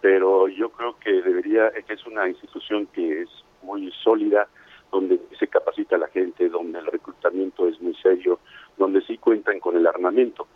pero 0.00 0.48
yo 0.48 0.70
creo 0.70 0.98
que 0.98 1.22
debería 1.22 1.70
que 1.70 1.92
es 1.92 2.04
una 2.04 2.28
institución 2.28 2.86
que 2.86 3.22
es 3.22 3.28
muy 3.62 3.92
sólida, 4.02 4.48
donde 4.90 5.20
se 5.38 5.48
capacita 5.48 5.98
la 5.98 6.08
gente, 6.08 6.48
donde 6.48 6.78
el 6.78 6.86
reclutamiento 6.86 7.68
es 7.68 7.80
muy 7.80 7.94
serio, 7.96 8.40
donde 8.76 9.00
sí 9.02 9.18
cuentan 9.18 9.60
con 9.60 9.76
el 9.76 9.86
armamento. 9.86 10.46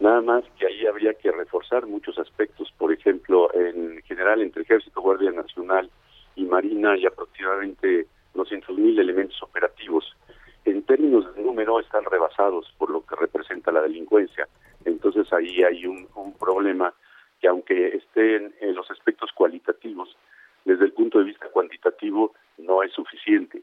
Nada 0.00 0.20
más 0.20 0.44
que 0.58 0.66
ahí 0.66 0.86
habría 0.86 1.14
que 1.14 1.30
reforzar 1.30 1.86
muchos 1.86 2.18
aspectos, 2.18 2.72
por 2.76 2.92
ejemplo, 2.92 3.52
en 3.54 4.02
general 4.02 4.42
entre 4.42 4.62
Ejército, 4.62 5.00
Guardia 5.00 5.30
Nacional 5.30 5.90
y 6.34 6.44
Marina 6.44 6.92
hay 6.92 7.06
aproximadamente 7.06 8.06
200.000 8.34 8.98
elementos 8.98 9.40
operativos. 9.42 10.16
En 10.64 10.82
términos 10.84 11.34
de 11.34 11.42
número 11.42 11.80
están 11.80 12.04
rebasados 12.04 12.72
por 12.78 12.90
lo 12.90 13.04
que 13.04 13.16
representa 13.16 13.72
la 13.72 13.82
delincuencia. 13.82 14.48
Entonces 14.84 15.32
ahí 15.32 15.62
hay 15.62 15.86
un, 15.86 16.08
problema 16.38 16.92
que 17.40 17.48
aunque 17.48 17.96
estén 17.96 18.52
en 18.60 18.74
los 18.74 18.90
aspectos 18.90 19.30
cualitativos, 19.32 20.16
desde 20.64 20.84
el 20.84 20.92
punto 20.92 21.18
de 21.18 21.24
vista 21.24 21.48
cuantitativo 21.48 22.34
no 22.58 22.82
es 22.82 22.92
suficiente. 22.92 23.62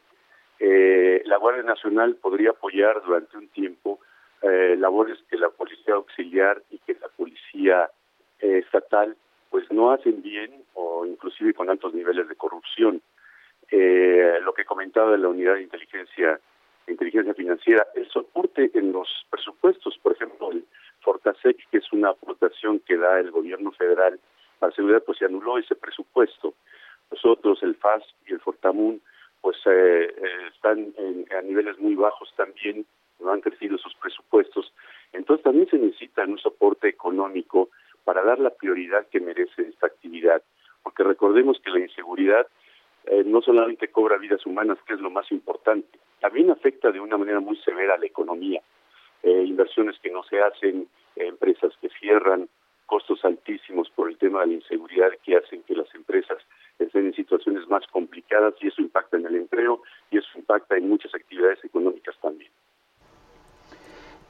Eh, 0.59 1.21
la 1.25 1.37
Guardia 1.37 1.63
Nacional 1.63 2.15
podría 2.15 2.51
apoyar 2.51 3.01
durante 3.03 3.37
un 3.37 3.47
tiempo 3.49 3.99
eh, 4.41 4.75
labores 4.77 5.17
que 5.29 5.37
la 5.37 5.49
Policía 5.49 5.95
Auxiliar 5.95 6.61
y 6.69 6.79
que 6.79 6.95
la 6.99 7.07
Policía 7.09 7.89
eh, 8.39 8.59
Estatal 8.59 9.15
pues 9.49 9.71
no 9.71 9.91
hacen 9.91 10.21
bien 10.21 10.63
o 10.75 11.05
inclusive 11.05 11.53
con 11.53 11.69
altos 11.69 11.93
niveles 11.93 12.27
de 12.27 12.35
corrupción. 12.35 13.01
Eh, 13.71 14.39
lo 14.43 14.53
que 14.53 14.65
comentaba 14.65 15.11
de 15.11 15.17
la 15.17 15.27
unidad 15.27 15.55
de 15.55 15.63
inteligencia 15.63 16.39
inteligencia 16.87 17.33
financiera, 17.33 17.85
el 17.95 18.09
soporte 18.09 18.71
en 18.73 18.91
los 18.91 19.07
presupuestos, 19.29 19.97
por 20.01 20.13
ejemplo, 20.13 20.51
el 20.51 20.65
Fortasec, 21.01 21.57
que 21.69 21.77
es 21.77 21.93
una 21.93 22.09
aportación 22.09 22.79
que 22.79 22.97
da 22.97 23.19
el 23.19 23.31
gobierno 23.31 23.71
federal 23.71 24.19
para 24.57 24.73
seguridad, 24.73 25.03
pues 25.05 25.19
se 25.19 25.25
anuló 25.25 25.57
ese 25.57 25.75
presupuesto. 25.75 26.55
Nosotros, 27.11 27.61
el 27.63 27.75
FAS 27.75 28.03
y 28.27 28.33
el 28.33 28.39
Fortamun, 28.39 29.01
pues 29.41 29.57
eh, 29.65 30.13
están 30.53 30.93
a 31.37 31.41
niveles 31.41 31.79
muy 31.79 31.95
bajos 31.95 32.31
también 32.35 32.85
no 33.19 33.31
han 33.31 33.41
crecido 33.41 33.77
sus 33.77 33.93
presupuestos. 33.95 34.73
Entonces 35.13 35.43
también 35.43 35.67
se 35.69 35.77
necesita 35.77 36.23
un 36.23 36.39
soporte 36.39 36.87
económico 36.87 37.69
para 38.03 38.23
dar 38.23 38.39
la 38.39 38.51
prioridad 38.51 39.07
que 39.07 39.19
merece 39.19 39.63
esta 39.63 39.87
actividad, 39.87 40.41
porque 40.83 41.03
recordemos 41.03 41.59
que 41.63 41.71
la 41.71 41.79
inseguridad 41.79 42.47
eh, 43.05 43.23
no 43.25 43.41
solamente 43.41 43.89
cobra 43.89 44.17
vidas 44.17 44.45
humanas, 44.45 44.77
que 44.85 44.93
es 44.93 44.99
lo 44.99 45.09
más 45.09 45.31
importante, 45.31 45.99
también 46.19 46.51
afecta 46.51 46.91
de 46.91 46.99
una 46.99 47.17
manera 47.17 47.39
muy 47.39 47.57
severa 47.57 47.95
a 47.95 47.97
la 47.97 48.05
economía. 48.05 48.61
Eh, 49.23 49.43
inversiones 49.45 49.99
que 49.99 50.11
no 50.11 50.23
se 50.23 50.41
hacen, 50.41 50.87
empresas 51.15 51.73
que 51.81 51.89
cierran, 51.99 52.47
costos 52.85 53.23
altísimos 53.23 53.89
por 53.91 54.09
el 54.09 54.17
tema 54.17 54.41
de 54.41 54.47
la 54.47 54.53
inseguridad 54.53 55.11
que 55.23 55.35
hacen 55.35 55.61
que 55.63 55.75
las 55.75 55.93
empresas 55.93 56.37
estén 56.85 57.07
en 57.07 57.13
situaciones 57.13 57.67
más 57.67 57.85
complicadas 57.87 58.53
y 58.61 58.67
eso 58.67 58.81
impacta 58.81 59.17
en 59.17 59.25
el 59.25 59.35
empleo 59.35 59.81
y 60.11 60.17
eso 60.17 60.27
impacta 60.35 60.77
en 60.77 60.89
muchas 60.89 61.13
actividades 61.13 61.63
económicas 61.63 62.15
también. 62.21 62.51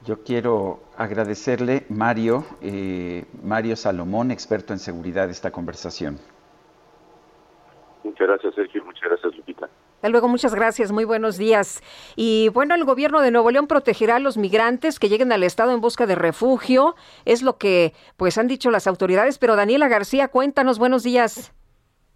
Yo 0.06 0.24
quiero 0.24 0.80
agradecerle, 0.96 1.84
Mario, 1.90 2.44
eh, 2.62 3.24
Mario 3.42 3.76
Salomón, 3.76 4.30
experto 4.30 4.72
en 4.72 4.78
seguridad, 4.78 5.28
esta 5.28 5.50
conversación. 5.50 6.18
Muchas 8.02 8.26
gracias, 8.26 8.54
Sergio. 8.54 8.82
Muchas 8.84 9.02
gracias, 9.02 9.36
Lupita. 9.36 9.68
Hasta 9.96 10.08
luego, 10.08 10.28
muchas 10.28 10.54
gracias, 10.54 10.90
muy 10.92 11.04
buenos 11.04 11.36
días. 11.36 11.82
Y 12.16 12.48
bueno, 12.54 12.74
el 12.74 12.84
gobierno 12.86 13.20
de 13.20 13.30
Nuevo 13.30 13.50
León 13.50 13.66
protegerá 13.66 14.16
a 14.16 14.20
los 14.20 14.38
migrantes 14.38 14.98
que 14.98 15.10
lleguen 15.10 15.32
al 15.32 15.42
estado 15.42 15.72
en 15.72 15.82
busca 15.82 16.06
de 16.06 16.14
refugio, 16.14 16.94
es 17.26 17.42
lo 17.42 17.58
que 17.58 17.92
pues 18.16 18.38
han 18.38 18.48
dicho 18.48 18.70
las 18.70 18.86
autoridades, 18.86 19.36
pero 19.38 19.56
Daniela 19.56 19.88
García, 19.88 20.28
cuéntanos, 20.28 20.78
buenos 20.78 21.02
días. 21.02 21.52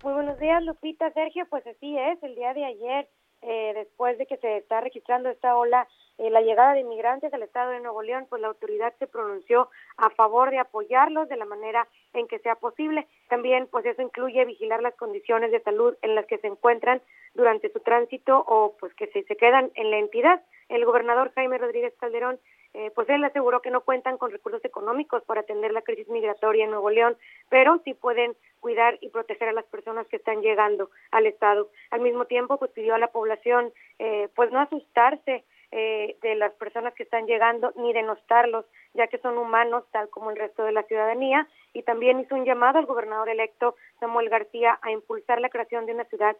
Muy 0.04 0.12
buenos 0.12 0.38
días, 0.38 0.62
Lupita, 0.62 1.10
Sergio, 1.12 1.46
pues 1.48 1.66
así 1.66 1.96
es, 1.96 2.22
el 2.22 2.34
día 2.34 2.52
de 2.52 2.62
ayer, 2.62 3.08
eh, 3.40 3.72
después 3.74 4.18
de 4.18 4.26
que 4.26 4.36
se 4.36 4.58
está 4.58 4.82
registrando 4.82 5.30
esta 5.30 5.56
ola 5.56 5.88
eh, 6.18 6.28
la 6.28 6.42
llegada 6.42 6.74
de 6.74 6.80
inmigrantes 6.80 7.32
al 7.32 7.42
estado 7.42 7.70
de 7.70 7.80
Nuevo 7.80 8.02
León, 8.02 8.26
pues 8.28 8.42
la 8.42 8.48
autoridad 8.48 8.92
se 8.98 9.06
pronunció 9.06 9.70
a 9.96 10.10
favor 10.10 10.50
de 10.50 10.58
apoyarlos 10.58 11.30
de 11.30 11.38
la 11.38 11.46
manera 11.46 11.88
en 12.12 12.28
que 12.28 12.38
sea 12.40 12.54
posible. 12.56 13.06
También, 13.30 13.66
pues 13.66 13.86
eso 13.86 14.02
incluye 14.02 14.44
vigilar 14.44 14.82
las 14.82 14.94
condiciones 14.94 15.50
de 15.50 15.62
salud 15.62 15.96
en 16.02 16.14
las 16.14 16.26
que 16.26 16.36
se 16.36 16.48
encuentran 16.48 17.00
durante 17.32 17.72
su 17.72 17.80
tránsito 17.80 18.44
o 18.46 18.76
pues 18.78 18.92
que 18.96 19.06
se, 19.06 19.22
se 19.22 19.36
quedan 19.36 19.72
en 19.74 19.90
la 19.90 19.96
entidad. 19.96 20.42
El 20.68 20.84
gobernador 20.84 21.32
Jaime 21.34 21.56
Rodríguez 21.56 21.94
Calderón 21.98 22.38
eh, 22.74 22.90
pues 22.94 23.08
él 23.08 23.22
aseguró 23.22 23.62
que 23.62 23.70
no 23.70 23.82
cuentan 23.82 24.18
con 24.18 24.32
recursos 24.32 24.64
económicos 24.64 25.22
para 25.24 25.42
atender 25.42 25.72
la 25.72 25.82
crisis 25.82 26.08
migratoria 26.08 26.64
en 26.64 26.70
Nuevo 26.70 26.90
León, 26.90 27.16
pero 27.48 27.80
sí 27.84 27.94
pueden 27.94 28.36
cuidar 28.58 28.98
y 29.00 29.10
proteger 29.10 29.48
a 29.48 29.52
las 29.52 29.64
personas 29.66 30.08
que 30.08 30.16
están 30.16 30.42
llegando 30.42 30.90
al 31.12 31.26
Estado. 31.26 31.70
Al 31.90 32.00
mismo 32.00 32.24
tiempo, 32.24 32.58
pues 32.58 32.72
pidió 32.72 32.94
a 32.94 32.98
la 32.98 33.08
población 33.08 33.72
eh, 34.00 34.28
pues 34.34 34.50
no 34.50 34.60
asustarse 34.60 35.44
eh, 35.76 36.16
de 36.22 36.36
las 36.36 36.52
personas 36.52 36.94
que 36.94 37.02
están 37.02 37.26
llegando 37.26 37.72
ni 37.74 37.92
denostarlos, 37.92 38.64
ya 38.92 39.08
que 39.08 39.18
son 39.18 39.36
humanos 39.36 39.82
tal 39.90 40.08
como 40.08 40.30
el 40.30 40.36
resto 40.36 40.62
de 40.62 40.70
la 40.70 40.84
ciudadanía. 40.84 41.48
Y 41.72 41.82
también 41.82 42.20
hizo 42.20 42.36
un 42.36 42.44
llamado 42.44 42.78
al 42.78 42.86
gobernador 42.86 43.28
electo 43.28 43.74
Samuel 43.98 44.28
García 44.28 44.78
a 44.82 44.92
impulsar 44.92 45.40
la 45.40 45.48
creación 45.48 45.84
de 45.84 45.94
una 45.94 46.04
ciudad 46.04 46.36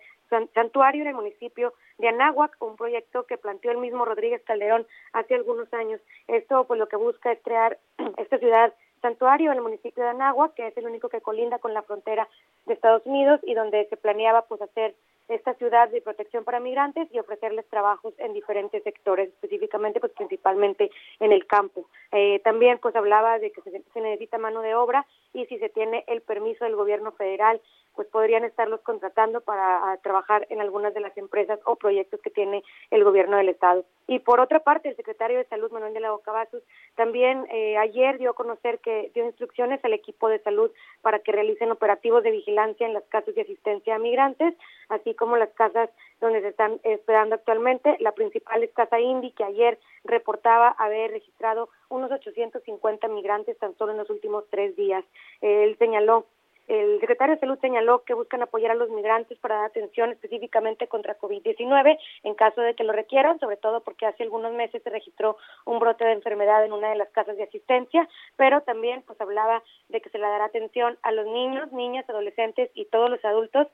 santuario 0.55 1.03
en 1.03 1.09
el 1.09 1.15
municipio 1.15 1.75
de 1.99 2.07
Anáhuac, 2.07 2.57
un 2.61 2.77
proyecto 2.77 3.27
que 3.27 3.37
planteó 3.37 3.73
el 3.73 3.79
mismo 3.79 4.05
Rodríguez 4.05 4.41
Calderón 4.45 4.87
hace 5.13 5.35
algunos 5.35 5.73
años. 5.75 6.01
Esto 6.29 6.65
pues 6.69 6.79
lo 6.79 6.87
que 6.87 6.95
busca 6.95 7.33
es 7.33 7.43
crear 7.43 7.77
esta 8.19 8.39
ciudad 8.39 8.73
santuario 9.03 9.51
en 9.51 9.57
el 9.57 9.65
municipio 9.65 10.05
de 10.05 10.11
Anáhuac, 10.11 10.55
que 10.55 10.69
es 10.69 10.77
el 10.77 10.87
único 10.87 11.09
que 11.09 11.21
colinda 11.21 11.59
con 11.59 11.75
la 11.75 11.83
frontera 11.83 12.29
de 12.67 12.75
Estados 12.75 13.05
Unidos 13.05 13.41
y 13.43 13.55
donde 13.55 13.85
se 13.87 13.97
planeaba 13.97 14.43
pues 14.43 14.63
hacer 14.63 14.95
esta 15.29 15.55
ciudad 15.55 15.89
de 15.89 16.03
protección 16.03 16.45
para 16.45 16.61
migrantes 16.61 17.09
y 17.13 17.19
ofrecerles 17.19 17.67
trabajos 17.69 18.15
en 18.19 18.33
diferentes 18.33 18.83
sectores, 18.83 19.29
específicamente, 19.29 20.01
pues 20.01 20.13
principalmente 20.13 20.91
en 21.21 21.33
el 21.33 21.47
campo. 21.47 21.89
Eh, 22.13 22.41
también, 22.45 22.79
pues 22.79 22.95
hablaba 22.97 23.39
de 23.39 23.51
que 23.51 23.63
se, 23.63 23.71
se, 23.71 24.01
necesita 24.01 24.39
mano 24.39 24.61
de 24.61 24.75
obra 24.75 25.07
y 25.35 25.45
si 25.47 25.59
se 25.59 25.69
tiene 25.69 26.05
el 26.07 26.23
permiso 26.23 26.65
del 26.65 26.77
gobierno 26.77 27.13
federal, 27.13 27.61
pues 27.95 28.09
podrían 28.09 28.45
estarlos 28.45 28.81
contratando 28.81 29.41
para 29.41 29.97
trabajar 30.03 30.47
en 30.51 30.61
algunas 30.61 30.95
de 30.95 31.01
las 31.01 31.17
empresas 31.17 31.61
o 31.65 31.77
proyectos 31.77 32.21
que 32.21 32.31
tiene 32.31 32.65
el 32.91 33.05
gobierno 33.05 33.37
del 33.37 33.51
estado. 33.51 33.85
Y 34.07 34.19
por 34.19 34.41
otra 34.41 34.61
parte, 34.61 34.89
el 34.89 34.97
secretario 34.97 35.39
de 35.39 35.47
Salud, 35.47 35.71
Manuel 35.71 35.95
de 35.95 36.01
la 36.01 36.11
Bocabazos, 36.11 36.63
también 36.95 37.47
eh, 37.51 37.79
ayer 37.79 38.19
dio 38.19 38.31
a 38.31 38.35
conocer 38.35 38.79
que 38.81 39.11
dio 39.15 39.25
instrucciones 39.25 39.85
al 39.85 39.93
equipo 39.93 40.29
de 40.29 40.41
salud 40.41 40.71
para 41.03 41.21
que 41.21 41.33
realicen 41.33 41.71
operativos 41.71 42.23
de 42.23 42.33
vigilancia 42.33 42.87
en 42.87 42.95
las 42.95 43.05
casas 43.05 43.35
de 43.35 43.43
asistencia 43.43 43.95
a 43.95 43.99
migrantes, 43.99 44.55
así 44.89 45.15
como 45.15 45.37
las 45.37 45.51
casas 45.51 45.89
donde 46.21 46.41
se 46.43 46.49
están 46.49 46.81
esperando 46.83 47.37
actualmente. 47.37 47.97
La 48.01 48.13
principal 48.13 48.63
es 48.63 48.73
Casa 48.73 49.01
Indy, 49.01 49.31
que 49.33 49.45
ayer 49.45 49.79
reportaba 50.05 50.69
haber 50.69 51.13
registrado 51.13 51.71
unos 51.89 52.11
850 52.11 53.09
migrantes 53.09 53.59
tan 53.59 53.77
solo 53.79 53.93
en 53.93 53.99
los 53.99 54.11
últimos 54.11 54.45
tres 54.51 54.77
días. 54.77 55.05
Él 55.41 55.77
señaló 55.79 56.27
el 56.67 56.99
secretario 57.01 57.35
de 57.35 57.41
Salud 57.41 57.59
señaló 57.61 58.05
que 58.05 58.15
buscan 58.15 58.43
apoyar 58.43 58.71
a 58.71 58.75
los 58.75 58.89
migrantes 58.89 59.39
para 59.39 59.57
dar 59.57 59.67
atención 59.67 60.13
específicamente 60.13 60.89
contra 60.89 61.19
COVID-19 61.19 61.99
en 62.23 62.35
caso 62.35 62.63
de 62.63 62.75
que 62.75 62.85
lo 62.85 62.93
requieran, 62.93 63.39
sobre 63.39 63.59
todo 63.59 63.83
porque 63.83 64.07
hace 64.07 64.23
algunos 64.23 64.53
meses 64.55 64.83
se 64.83 64.91
registró 64.91 65.37
un 65.67 65.79
brote 65.79 66.05
de 66.05 66.13
enfermedad 66.13 66.65
en 66.65 66.73
una 66.73 66.89
de 66.89 66.97
las 66.97 67.11
casas 67.11 67.37
de 67.37 67.43
asistencia, 67.43 68.09
pero 68.37 68.63
también 68.63 69.03
pues 69.03 69.21
hablaba 69.21 69.63
de 69.91 70.01
que 70.01 70.09
se 70.09 70.19
le 70.19 70.27
dará 70.27 70.47
atención 70.47 70.99
a 71.03 71.13
los 71.13 71.27
niños, 71.27 71.71
niñas, 71.73 72.09
adolescentes 72.09 72.71
y 72.75 72.87
todos 72.87 73.11
los 73.11 73.23
adultos 73.25 73.69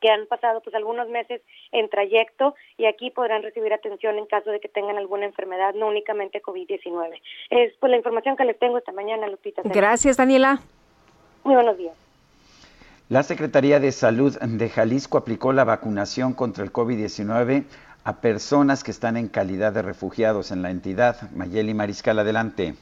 que 0.00 0.10
han 0.10 0.26
pasado 0.26 0.60
pues 0.60 0.74
algunos 0.74 1.08
meses 1.08 1.42
en 1.72 1.88
trayecto 1.88 2.54
y 2.76 2.86
aquí 2.86 3.10
podrán 3.10 3.42
recibir 3.42 3.72
atención 3.72 4.18
en 4.18 4.26
caso 4.26 4.50
de 4.50 4.60
que 4.60 4.68
tengan 4.68 4.96
alguna 4.96 5.26
enfermedad, 5.26 5.74
no 5.74 5.88
únicamente 5.88 6.42
COVID-19. 6.42 7.20
Es 7.50 7.72
pues 7.80 7.90
la 7.90 7.96
información 7.96 8.36
que 8.36 8.44
les 8.44 8.58
tengo 8.58 8.78
esta 8.78 8.92
mañana, 8.92 9.28
Lupita. 9.28 9.62
Gracias, 9.64 10.16
Daniela. 10.16 10.60
Muy 11.44 11.54
buenos 11.54 11.78
días. 11.78 11.94
La 13.08 13.22
Secretaría 13.22 13.78
de 13.78 13.92
Salud 13.92 14.36
de 14.36 14.68
Jalisco 14.68 15.16
aplicó 15.16 15.52
la 15.52 15.62
vacunación 15.62 16.32
contra 16.32 16.64
el 16.64 16.72
COVID-19 16.72 17.64
a 18.02 18.20
personas 18.20 18.82
que 18.82 18.90
están 18.90 19.16
en 19.16 19.28
calidad 19.28 19.72
de 19.72 19.82
refugiados 19.82 20.50
en 20.50 20.62
la 20.62 20.70
entidad. 20.70 21.30
Mayeli 21.30 21.72
Mariscal, 21.72 22.18
adelante. 22.18 22.74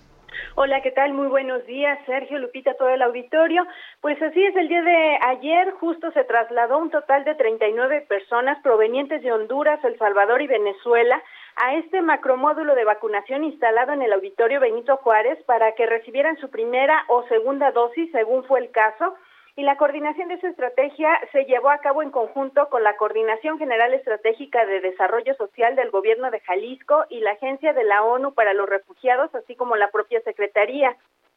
Hola, 0.56 0.80
¿qué 0.82 0.90
tal? 0.90 1.12
Muy 1.12 1.28
buenos 1.28 1.64
días, 1.66 1.98
Sergio, 2.06 2.38
Lupita, 2.38 2.74
todo 2.74 2.88
el 2.88 3.02
auditorio. 3.02 3.66
Pues 4.00 4.20
así 4.22 4.44
es, 4.44 4.54
el 4.56 4.68
día 4.68 4.82
de 4.82 5.18
ayer 5.26 5.72
justo 5.72 6.10
se 6.12 6.24
trasladó 6.24 6.78
un 6.78 6.90
total 6.90 7.24
de 7.24 7.34
39 7.34 8.06
personas 8.08 8.60
provenientes 8.62 9.22
de 9.22 9.32
Honduras, 9.32 9.82
El 9.84 9.98
Salvador 9.98 10.42
y 10.42 10.46
Venezuela 10.46 11.22
a 11.56 11.74
este 11.74 12.02
macromódulo 12.02 12.74
de 12.74 12.84
vacunación 12.84 13.44
instalado 13.44 13.92
en 13.92 14.02
el 14.02 14.12
auditorio 14.12 14.60
Benito 14.60 14.96
Juárez 14.98 15.42
para 15.44 15.72
que 15.72 15.86
recibieran 15.86 16.36
su 16.38 16.50
primera 16.50 17.04
o 17.08 17.22
segunda 17.28 17.70
dosis, 17.70 18.10
según 18.10 18.44
fue 18.44 18.60
el 18.60 18.70
caso 18.70 19.14
y 19.56 19.62
la 19.62 19.76
coordinación 19.76 20.28
de 20.28 20.34
esa 20.34 20.48
estrategia 20.48 21.08
se 21.30 21.44
llevó 21.44 21.70
a 21.70 21.78
cabo 21.78 22.02
en 22.02 22.10
conjunto 22.10 22.68
con 22.70 22.82
la 22.82 22.96
Coordinación 22.96 23.56
General 23.58 23.94
Estratégica 23.94 24.66
de 24.66 24.80
Desarrollo 24.80 25.34
Social 25.36 25.76
del 25.76 25.90
Gobierno 25.90 26.30
de 26.32 26.40
Jalisco 26.40 27.04
y 27.08 27.20
la 27.20 27.32
Agencia 27.32 27.72
de 27.72 27.84
la 27.84 28.02
ONU 28.02 28.34
para 28.34 28.52
los 28.52 28.68
Refugiados, 28.68 29.32
así 29.34 29.54
como 29.54 29.76
la 29.76 29.92
propia 29.92 30.20
Secretaría. 30.22 30.96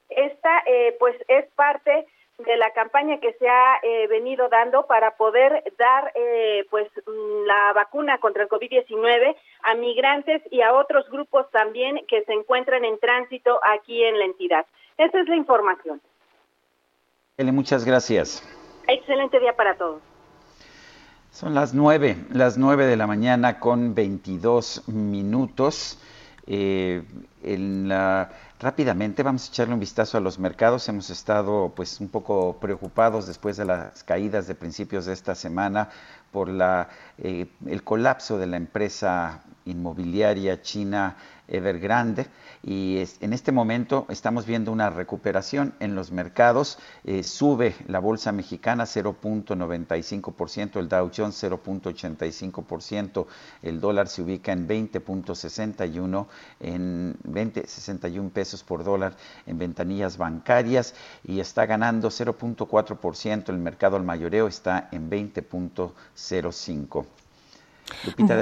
Esta, 0.10 0.64
eh, 0.66 0.96
pues, 1.00 1.16
es 1.28 1.46
parte 1.52 2.08
de 2.40 2.58
la 2.58 2.72
campaña 2.72 3.20
que 3.20 3.34
se 3.34 3.48
ha 3.48 3.80
eh, 3.84 4.08
venido 4.08 4.50
dando 4.50 4.88
para 4.88 5.12
poder 5.12 5.64
dar 5.78 6.12
eh, 6.16 6.66
pues 6.70 6.88
mm, 7.06 7.46
la 7.46 7.74
vacuna 7.74 8.20
contra 8.20 8.44
el 8.44 8.50
COVID-19 8.50 9.36
a 9.64 9.76
migrantes 9.76 10.42
y 10.52 10.62
a 10.62 10.74
otros 10.74 11.08
grupos 11.10 11.50
también 11.52 12.06
que 12.08 12.24
se 12.24 12.34
encuentran 12.34 12.84
en 12.86 13.00
tránsito 13.00 13.60
aquí 13.64 14.04
en 14.04 14.18
la 14.18 14.26
entidad. 14.26 14.66
Esa 14.98 15.20
es 15.20 15.28
la 15.28 15.36
información 15.36 16.02
muchas 17.46 17.86
gracias. 17.86 18.42
Excelente 18.88 19.40
día 19.40 19.56
para 19.56 19.78
todos. 19.78 20.02
Son 21.32 21.54
las 21.54 21.76
nueve, 21.76 22.18
las 22.32 22.58
nueve 22.58 22.88
de 22.88 22.98
la 22.98 23.06
mañana 23.06 23.60
con 23.60 23.94
22 23.94 24.88
minutos. 24.88 26.00
Eh, 26.48 27.04
en 27.44 27.90
la, 27.90 28.32
rápidamente 28.60 29.22
vamos 29.22 29.46
a 29.46 29.52
echarle 29.52 29.76
un 29.76 29.80
vistazo 29.80 30.18
a 30.18 30.22
los 30.22 30.40
mercados. 30.40 30.90
Hemos 30.90 31.12
estado 31.12 31.72
pues 31.76 32.00
un 32.00 32.10
poco 32.10 32.58
preocupados 32.60 33.28
después 33.28 33.56
de 33.58 33.66
las 33.66 34.04
caídas 34.04 34.48
de 34.48 34.56
principios 34.56 35.06
de 35.06 35.14
esta 35.14 35.36
semana 35.36 35.90
por 36.32 36.50
la, 36.50 36.90
eh, 37.20 37.46
el 37.68 37.84
colapso 37.84 38.40
de 38.40 38.48
la 38.48 38.58
empresa 38.58 39.44
inmobiliaria 39.66 40.62
china 40.64 41.18
Evergrande 41.48 42.28
y 42.64 43.04
en 43.22 43.34
este 43.34 43.52
momento 43.52 44.06
estamos 44.10 44.46
viendo 44.46 44.72
una 44.72 44.90
recuperación 44.90 45.74
en 45.80 45.96
los 45.96 46.12
mercados. 46.12 46.78
Eh, 47.04 47.24
sube 47.24 47.76
la 47.88 48.00
bolsa 48.00 48.32
mexicana 48.32 48.84
0.95%, 48.86 50.80
el 50.80 50.90
Dow 50.90 51.12
Jones 51.16 51.44
0.85%, 51.44 53.26
el 53.62 53.80
dólar 53.80 54.08
se 54.08 54.22
ubica 54.22 54.52
en 54.52 54.68
20.61 54.68 56.28
en 56.60 57.16
20.61 57.24 58.30
pesos 58.32 58.64
por 58.64 58.84
dólar 58.84 59.16
en 59.46 59.58
ventanillas 59.58 60.18
bancarias 60.18 60.94
y 61.24 61.40
está 61.40 61.66
ganando 61.66 62.10
0.4%, 62.10 63.50
el 63.50 63.58
mercado 63.58 63.96
al 63.96 64.04
mayoreo 64.04 64.48
está 64.48 64.90
en 64.92 65.10
20.05. 65.10 67.06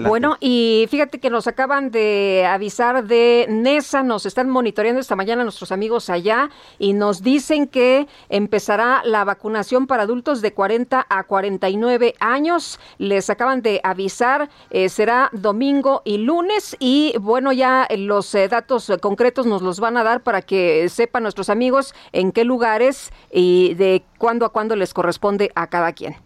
Bueno, 0.07 0.37
y 0.39 0.87
fíjate 0.89 1.19
que 1.19 1.29
nos 1.29 1.47
acaban 1.47 1.91
de 1.91 2.45
avisar 2.47 3.05
de 3.05 3.45
NESA, 3.49 4.03
nos 4.03 4.25
están 4.25 4.49
monitoreando 4.49 4.99
esta 4.99 5.15
mañana 5.15 5.43
nuestros 5.43 5.71
amigos 5.71 6.09
allá 6.09 6.49
y 6.79 6.93
nos 6.93 7.21
dicen 7.21 7.67
que 7.67 8.07
empezará 8.29 9.01
la 9.05 9.23
vacunación 9.23 9.87
para 9.87 10.03
adultos 10.03 10.41
de 10.41 10.53
40 10.53 11.05
a 11.07 11.23
49 11.23 12.15
años. 12.19 12.79
Les 12.97 13.29
acaban 13.29 13.61
de 13.61 13.81
avisar, 13.83 14.49
eh, 14.69 14.89
será 14.89 15.29
domingo 15.33 16.01
y 16.05 16.17
lunes 16.17 16.75
y 16.79 17.13
bueno, 17.19 17.51
ya 17.51 17.87
los 17.97 18.33
eh, 18.35 18.47
datos 18.47 18.91
concretos 19.01 19.45
nos 19.45 19.61
los 19.61 19.79
van 19.79 19.97
a 19.97 20.03
dar 20.03 20.23
para 20.23 20.41
que 20.41 20.89
sepan 20.89 21.23
nuestros 21.23 21.49
amigos 21.49 21.93
en 22.11 22.31
qué 22.31 22.43
lugares 22.43 23.11
y 23.31 23.73
de 23.75 24.03
cuándo 24.17 24.45
a 24.45 24.49
cuándo 24.49 24.75
les 24.75 24.93
corresponde 24.93 25.51
a 25.55 25.67
cada 25.67 25.93
quien. 25.93 26.24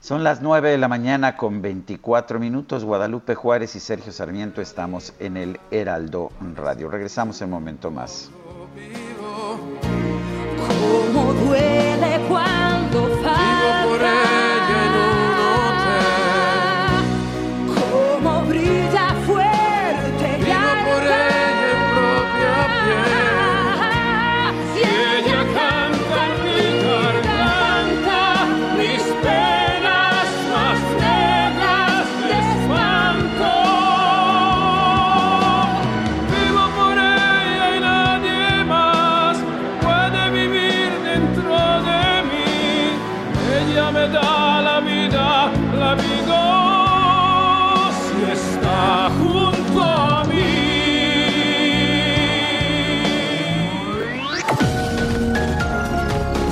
Son 0.00 0.24
las 0.24 0.40
9 0.40 0.70
de 0.70 0.78
la 0.78 0.88
mañana 0.88 1.36
con 1.36 1.60
24 1.60 2.40
minutos. 2.40 2.84
Guadalupe 2.84 3.34
Juárez 3.34 3.76
y 3.76 3.80
Sergio 3.80 4.12
Sarmiento 4.12 4.62
estamos 4.62 5.12
en 5.18 5.36
el 5.36 5.60
Heraldo 5.70 6.32
Radio. 6.56 6.88
Regresamos 6.88 7.42
en 7.42 7.48
un 7.48 7.50
momento 7.50 7.90
más. 7.90 8.30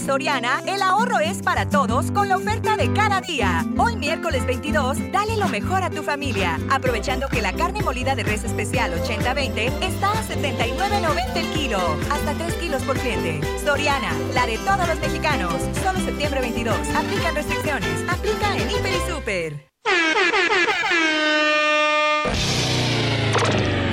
Soriana, 0.00 0.62
el 0.66 0.82
ahorro 0.82 1.18
es 1.18 1.42
para 1.42 1.68
todos 1.68 2.10
con 2.10 2.28
la 2.28 2.36
oferta 2.36 2.76
de 2.76 2.92
cada 2.92 3.20
día. 3.20 3.64
Hoy 3.76 3.96
miércoles 3.96 4.46
22, 4.46 4.96
dale 5.12 5.36
lo 5.36 5.48
mejor 5.48 5.82
a 5.82 5.90
tu 5.90 6.02
familia, 6.02 6.58
aprovechando 6.70 7.28
que 7.28 7.42
la 7.42 7.52
carne 7.52 7.82
molida 7.82 8.14
de 8.14 8.22
res 8.22 8.44
especial 8.44 8.92
80-20 8.94 9.70
está 9.82 10.12
a 10.12 10.22
79.90 10.24 11.36
el 11.36 11.46
kilo, 11.52 11.78
hasta 12.10 12.32
3 12.34 12.54
kilos 12.54 12.82
por 12.82 12.98
cliente. 12.98 13.40
Soriana, 13.64 14.12
la 14.34 14.46
de 14.46 14.58
todos 14.58 14.88
los 14.88 14.98
mexicanos. 15.00 15.54
Solo 15.82 16.00
septiembre 16.00 16.40
22. 16.40 16.74
Aplican 16.96 17.34
restricciones. 17.34 18.04
Aplica 18.08 18.56
en 18.56 18.70
Hiper 18.70 18.92
y 18.92 19.10
Super. 19.10 19.70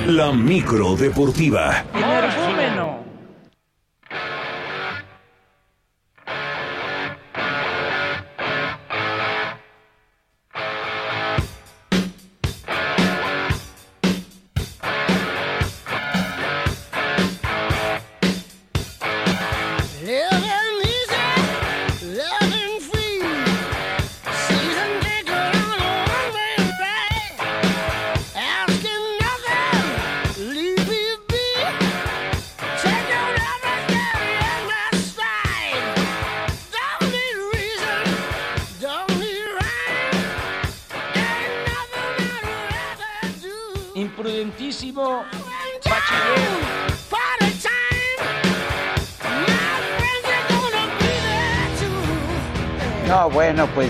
La 0.07 0.31
micro 0.31 0.95
deportiva. 0.95 1.83
No, 1.93 3.06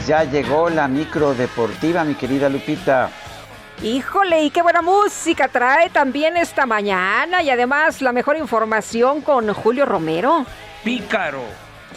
ya 0.07 0.23
llegó 0.23 0.69
la 0.69 0.87
micro 0.87 1.33
deportiva, 1.33 2.05
mi 2.05 2.15
querida 2.15 2.47
Lupita. 2.47 3.09
Híjole, 3.83 4.43
y 4.43 4.49
qué 4.49 4.61
buena 4.61 4.81
música 4.81 5.49
trae 5.49 5.89
también 5.89 6.37
esta 6.37 6.65
mañana 6.65 7.43
y 7.43 7.49
además 7.49 8.01
la 8.01 8.13
mejor 8.13 8.37
información 8.37 9.21
con 9.21 9.53
Julio 9.53 9.85
Romero. 9.85 10.45
Pícaro. 10.81 11.41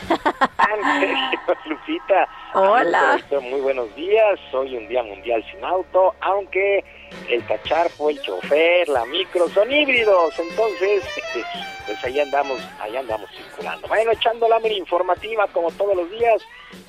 Lupita. 1.66 2.28
Hola. 2.54 3.20
Muy 3.48 3.60
buenos 3.60 3.94
días. 3.94 4.40
Hoy 4.52 4.76
un 4.76 4.88
día 4.88 5.04
mundial 5.04 5.44
sin 5.48 5.64
auto, 5.64 6.16
aunque 6.20 6.84
el 7.28 7.44
cacharpo, 7.46 8.10
el 8.10 8.20
chofer, 8.20 8.88
la 8.88 9.04
micro 9.06 9.48
son 9.48 9.70
híbridos. 9.72 10.38
Entonces, 10.38 11.04
pues 11.86 12.04
ahí 12.04 12.20
andamos, 12.20 12.60
ahí 12.80 12.96
andamos 12.96 13.30
circulando. 13.30 13.88
Bueno, 13.88 14.12
echando 14.12 14.48
la 14.48 14.60
informativa 14.68 15.46
como 15.48 15.70
todos 15.72 15.96
los 15.96 16.10
días. 16.10 16.42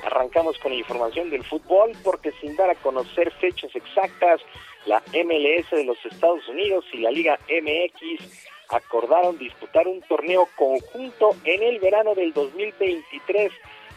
Arrancamos 0.04 0.58
con 0.60 0.74
información 0.74 1.30
del 1.30 1.44
fútbol 1.44 1.92
porque 2.04 2.32
sin 2.42 2.56
dar 2.56 2.70
a 2.70 2.76
conocer 2.76 3.32
fechas 3.34 3.76
exactas, 3.76 4.42
la 4.86 5.02
MLS 5.14 5.70
de 5.72 5.84
los 5.86 5.98
Estados 6.06 6.48
Unidos 6.48 6.86
y 6.92 6.98
la 6.98 7.12
Liga 7.12 7.40
MX 7.50 8.52
acordaron 8.70 9.38
disputar 9.38 9.88
un 9.88 10.02
torneo 10.02 10.48
conjunto 10.56 11.36
en 11.44 11.62
el 11.62 11.80
verano 11.80 12.16
del 12.16 12.34
2023 12.34 13.52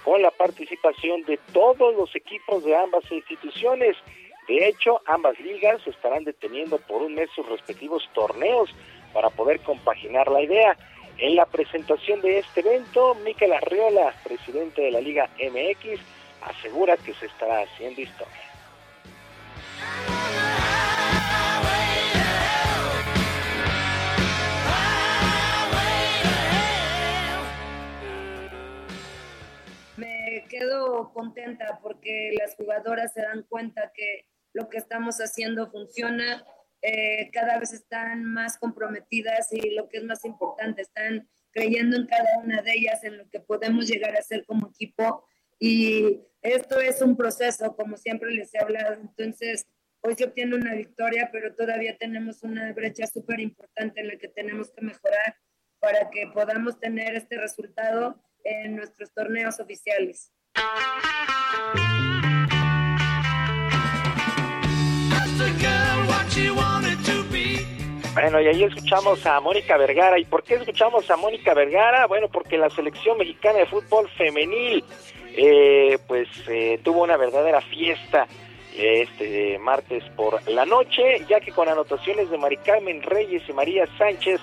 con 0.05 0.21
la 0.21 0.31
participación 0.31 1.23
de 1.25 1.39
todos 1.53 1.95
los 1.95 2.15
equipos 2.15 2.65
de 2.65 2.77
ambas 2.77 3.11
instituciones. 3.11 3.97
De 4.49 4.69
hecho, 4.69 5.01
ambas 5.07 5.39
ligas 5.41 5.87
estarán 5.87 6.25
deteniendo 6.25 6.79
por 6.79 7.03
un 7.03 7.15
mes 7.15 7.31
sus 7.35 7.49
respectivos 7.49 8.09
torneos 8.13 8.69
para 9.15 9.31
poder 9.31 9.61
compaginar 9.61 10.31
la 10.31 10.43
idea. 10.43 10.77
En 11.17 11.37
la 11.37 11.47
presentación 11.47 12.21
de 12.21 12.41
este 12.41 12.61
evento, 12.61 13.15
Miquel 13.25 13.53
Arriola, 13.53 14.15
presidente 14.25 14.83
de 14.83 14.91
la 14.91 15.01
Liga 15.01 15.31
MX, 15.39 16.01
asegura 16.43 16.97
que 16.99 17.15
se 17.15 17.27
estará 17.27 17.63
haciendo 17.63 18.01
historia. 18.03 18.35
Me 29.97 30.45
quedo 30.51 31.13
contenta 31.15 31.79
porque 31.81 32.35
las 32.39 32.57
jugadoras 32.57 33.13
se 33.13 33.23
dan 33.23 33.45
cuenta 33.45 33.93
que 33.95 34.27
lo 34.55 34.71
que 34.71 34.79
estamos 34.79 35.19
haciendo 35.19 35.71
funciona, 35.71 36.47
eh, 36.81 37.31
cada 37.33 37.59
vez 37.59 37.73
están 37.73 38.25
más 38.25 38.57
comprometidas 38.57 39.53
y 39.53 39.71
lo 39.71 39.89
que 39.89 39.99
es 39.99 40.05
más 40.05 40.25
importante, 40.25 40.83
están 40.83 41.29
creyendo 41.51 41.97
en 41.97 42.07
cada 42.07 42.39
una 42.43 42.63
de 42.63 42.73
ellas, 42.73 43.05
en 43.05 43.19
lo 43.19 43.29
que 43.29 43.41
podemos 43.41 43.87
llegar 43.87 44.17
a 44.17 44.23
ser 44.23 44.45
como 44.47 44.69
equipo. 44.69 45.27
Y 45.59 46.21
esto 46.43 46.81
es 46.81 47.01
un 47.03 47.17
proceso, 47.17 47.75
como 47.77 47.97
siempre 47.97 48.31
les 48.33 48.53
he 48.55 48.59
hablado. 48.59 48.95
Entonces, 48.95 49.67
hoy 50.03 50.15
se 50.15 50.25
obtiene 50.25 50.57
una 50.57 50.75
victoria, 50.75 51.31
pero 51.33 51.55
todavía 51.55 51.97
tenemos 51.97 52.43
una 52.43 52.73
brecha 52.73 53.07
súper 53.07 53.41
importante 53.41 54.01
en 54.01 54.09
la 54.09 54.17
que 54.17 54.29
tenemos 54.29 54.71
que 54.71 54.83
mejorar 54.83 55.37
para 55.81 56.11
que 56.11 56.27
podamos 56.33 56.79
tener 56.79 57.15
este 57.15 57.39
resultado 57.39 58.23
en 58.45 58.77
nuestros 58.77 59.13
torneos 59.13 59.59
oficiales. 59.59 60.33
Bueno, 68.15 68.41
y 68.41 68.47
ahí 68.47 68.63
escuchamos 68.63 69.27
a 69.27 69.41
Mónica 69.41 69.77
Vergara. 69.77 70.19
¿Y 70.19 70.25
por 70.25 70.45
qué 70.45 70.55
escuchamos 70.55 71.11
a 71.11 71.17
Mónica 71.17 71.53
Vergara? 71.53 72.07
Bueno, 72.07 72.29
porque 72.29 72.57
la 72.57 72.71
selección 72.71 73.19
mexicana 73.19 73.59
de 73.59 73.67
fútbol 73.67 74.09
femenil, 74.17 74.85
eh, 75.37 75.99
pues 76.07 76.29
eh, 76.49 76.79
tuvo 76.85 77.03
una 77.03 77.17
verdadera 77.17 77.61
fiesta 77.61 78.27
este 78.77 79.59
martes 79.59 80.05
por 80.17 80.49
la 80.49 80.65
noche, 80.65 81.25
ya 81.29 81.41
que 81.41 81.53
con 81.53 81.69
anotaciones 81.69 82.31
de 82.31 82.39
Mari 82.39 82.57
Carmen 82.59 83.03
Reyes 83.03 83.43
y 83.49 83.53
María 83.53 83.87
Sánchez 83.99 84.41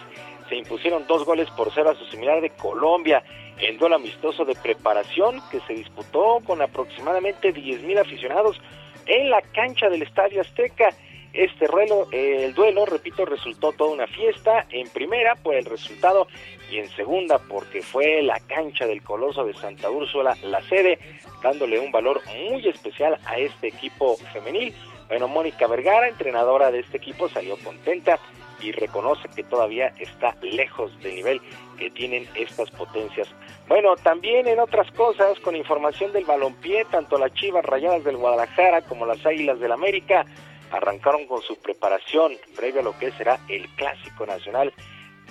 se 0.47 0.55
impusieron 0.55 1.07
dos 1.07 1.25
goles 1.25 1.49
por 1.51 1.71
cero 1.73 1.91
a 1.91 1.95
su 1.95 2.05
similar 2.05 2.41
de 2.41 2.49
Colombia 2.51 3.23
en 3.57 3.77
duelo 3.77 3.95
amistoso 3.95 4.43
de 4.45 4.55
preparación 4.55 5.41
que 5.49 5.59
se 5.61 5.73
disputó 5.73 6.39
con 6.45 6.61
aproximadamente 6.61 7.53
10.000 7.53 7.99
aficionados 7.99 8.59
en 9.05 9.29
la 9.29 9.41
cancha 9.41 9.89
del 9.89 10.03
Estadio 10.03 10.41
Azteca. 10.41 10.89
Este 11.33 11.65
duelo, 11.67 12.07
el 12.11 12.53
duelo, 12.53 12.85
repito, 12.85 13.25
resultó 13.25 13.71
toda 13.71 13.93
una 13.93 14.07
fiesta, 14.07 14.65
en 14.69 14.89
primera 14.89 15.35
por 15.35 15.55
el 15.55 15.63
resultado 15.63 16.27
y 16.69 16.77
en 16.77 16.89
segunda 16.89 17.39
porque 17.39 17.81
fue 17.81 18.21
la 18.21 18.39
cancha 18.47 18.85
del 18.85 19.01
Coloso 19.01 19.45
de 19.45 19.53
Santa 19.53 19.89
Úrsula 19.89 20.35
la 20.43 20.61
sede, 20.63 20.99
dándole 21.41 21.79
un 21.79 21.91
valor 21.91 22.21
muy 22.49 22.67
especial 22.67 23.17
a 23.25 23.37
este 23.37 23.69
equipo 23.69 24.17
femenil. 24.33 24.73
Bueno, 25.07 25.27
Mónica 25.27 25.67
Vergara, 25.67 26.07
entrenadora 26.07 26.71
de 26.71 26.79
este 26.79 26.97
equipo, 26.97 27.29
salió 27.29 27.57
contenta 27.57 28.19
y 28.61 28.71
reconoce 28.71 29.27
que 29.35 29.43
todavía 29.43 29.93
está 29.99 30.35
lejos 30.41 30.97
del 31.01 31.15
nivel 31.15 31.41
que 31.77 31.89
tienen 31.89 32.27
estas 32.35 32.69
potencias. 32.71 33.27
Bueno, 33.67 33.95
también 33.95 34.47
en 34.47 34.59
otras 34.59 34.91
cosas, 34.91 35.39
con 35.39 35.55
información 35.55 36.11
del 36.13 36.25
balompié, 36.25 36.85
tanto 36.85 37.17
las 37.17 37.33
Chivas 37.33 37.65
Rayadas 37.65 38.03
del 38.03 38.17
Guadalajara 38.17 38.81
como 38.81 39.05
las 39.05 39.25
Águilas 39.25 39.59
del 39.59 39.71
América 39.71 40.25
arrancaron 40.71 41.27
con 41.27 41.41
su 41.41 41.57
preparación 41.57 42.33
previo 42.55 42.81
a 42.81 42.83
lo 42.83 42.97
que 42.97 43.11
será 43.11 43.39
el 43.49 43.67
Clásico 43.75 44.25
Nacional 44.25 44.73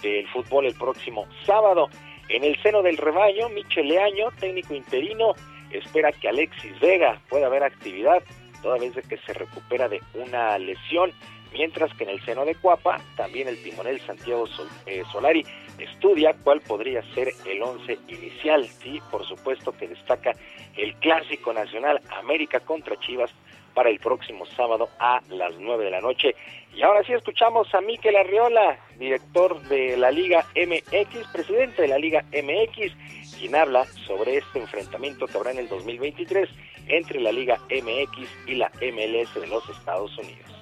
del 0.02 0.28
Fútbol 0.28 0.66
el 0.66 0.74
próximo 0.74 1.27
sábado. 1.47 1.89
En 2.28 2.44
el 2.44 2.61
seno 2.62 2.82
del 2.82 2.97
rebaño, 2.97 3.48
Michel 3.48 3.89
Leaño, 3.89 4.28
técnico 4.39 4.74
interino, 4.74 5.35
espera 5.70 6.12
que 6.12 6.28
Alexis 6.28 6.78
Vega 6.81 7.20
pueda 7.28 7.47
haber 7.47 7.65
actividad 7.65 8.23
toda 8.62 8.78
vez 8.78 8.94
de 8.94 9.02
que 9.02 9.16
se 9.19 9.32
recupera 9.32 9.89
de 9.89 10.01
una 10.15 10.59
lesión 10.59 11.12
mientras 11.52 11.93
que 11.94 12.05
en 12.05 12.10
el 12.10 12.24
seno 12.24 12.44
de 12.44 12.55
Cuapa 12.55 13.01
también 13.16 13.48
el 13.48 13.62
timonel 13.62 14.01
Santiago 14.01 14.47
eh, 14.86 15.02
Solari 15.12 15.44
estudia 15.78 16.35
cuál 16.43 16.60
podría 16.60 17.02
ser 17.14 17.32
el 17.47 17.62
once 17.62 17.98
inicial. 18.09 18.66
Sí, 18.68 19.01
por 19.10 19.27
supuesto 19.27 19.72
que 19.72 19.89
destaca 19.89 20.32
el 20.77 20.94
clásico 20.97 21.52
nacional 21.52 22.01
América 22.10 22.60
contra 22.60 22.98
Chivas 23.01 23.31
para 23.74 23.90
el 23.90 23.98
próximo 23.98 24.47
sábado 24.47 24.89
a 24.98 25.20
las 25.28 25.55
9 25.59 25.85
de 25.85 25.90
la 25.90 26.01
noche. 26.01 26.35
Y 26.74 26.82
ahora 26.82 27.02
sí 27.05 27.12
escuchamos 27.12 27.72
a 27.74 27.81
Miquel 27.81 28.16
Arriola, 28.16 28.78
director 28.98 29.60
de 29.62 29.97
la 29.97 30.10
Liga 30.10 30.44
MX, 30.55 31.28
presidente 31.32 31.82
de 31.82 31.89
la 31.89 31.98
Liga 31.98 32.24
MX, 32.32 32.93
quien 33.39 33.55
habla 33.55 33.85
sobre 34.06 34.39
este 34.39 34.59
enfrentamiento 34.59 35.27
que 35.27 35.36
habrá 35.36 35.52
en 35.52 35.59
el 35.59 35.68
2023 35.68 36.48
entre 36.89 37.20
la 37.20 37.32
Liga 37.32 37.59
MX 37.70 38.28
y 38.47 38.55
la 38.56 38.70
MLS 38.81 39.35
de 39.35 39.47
los 39.47 39.68
Estados 39.68 40.16
Unidos. 40.18 40.60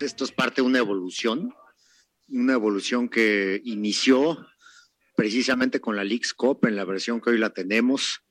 Esto 0.00 0.24
es 0.24 0.32
parte 0.32 0.62
de 0.62 0.66
una 0.66 0.78
evolución, 0.78 1.54
una 2.28 2.54
evolución 2.54 3.08
que 3.08 3.60
inició 3.64 4.46
precisamente 5.16 5.80
con 5.80 5.94
la 5.94 6.04
League's 6.04 6.34
Cup 6.34 6.66
en 6.66 6.74
la 6.76 6.84
versión 6.84 7.20
que 7.20 7.30
hoy 7.30 7.38
la 7.38 7.50
tenemos, 7.50 8.22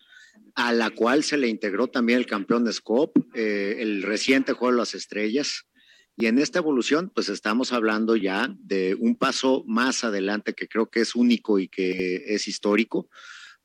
a 0.56 0.74
la 0.74 0.90
cual 0.90 1.24
se 1.24 1.38
le 1.38 1.48
integró 1.48 1.88
también 1.88 2.20
el 2.20 2.26
campeón 2.26 2.66
de 2.66 2.74
Scope, 2.74 3.22
eh, 3.34 3.78
el 3.80 4.04
reciente 4.04 4.54
Juego 4.54 4.74
de 4.74 4.80
las 4.80 4.96
Estrellas, 4.96 5.66
y 6.22 6.28
en 6.28 6.38
esta 6.38 6.60
evolución, 6.60 7.10
pues 7.12 7.30
estamos 7.30 7.74
hablando 7.74 8.16
ya 8.16 8.54
de 8.60 8.94
un 8.94 9.16
paso 9.16 9.64
más 9.66 10.04
adelante 10.04 10.54
que 10.54 10.68
creo 10.68 10.86
que 10.86 11.00
es 11.00 11.16
único 11.16 11.58
y 11.58 11.68
que 11.68 12.24
es 12.28 12.48
histórico 12.48 13.10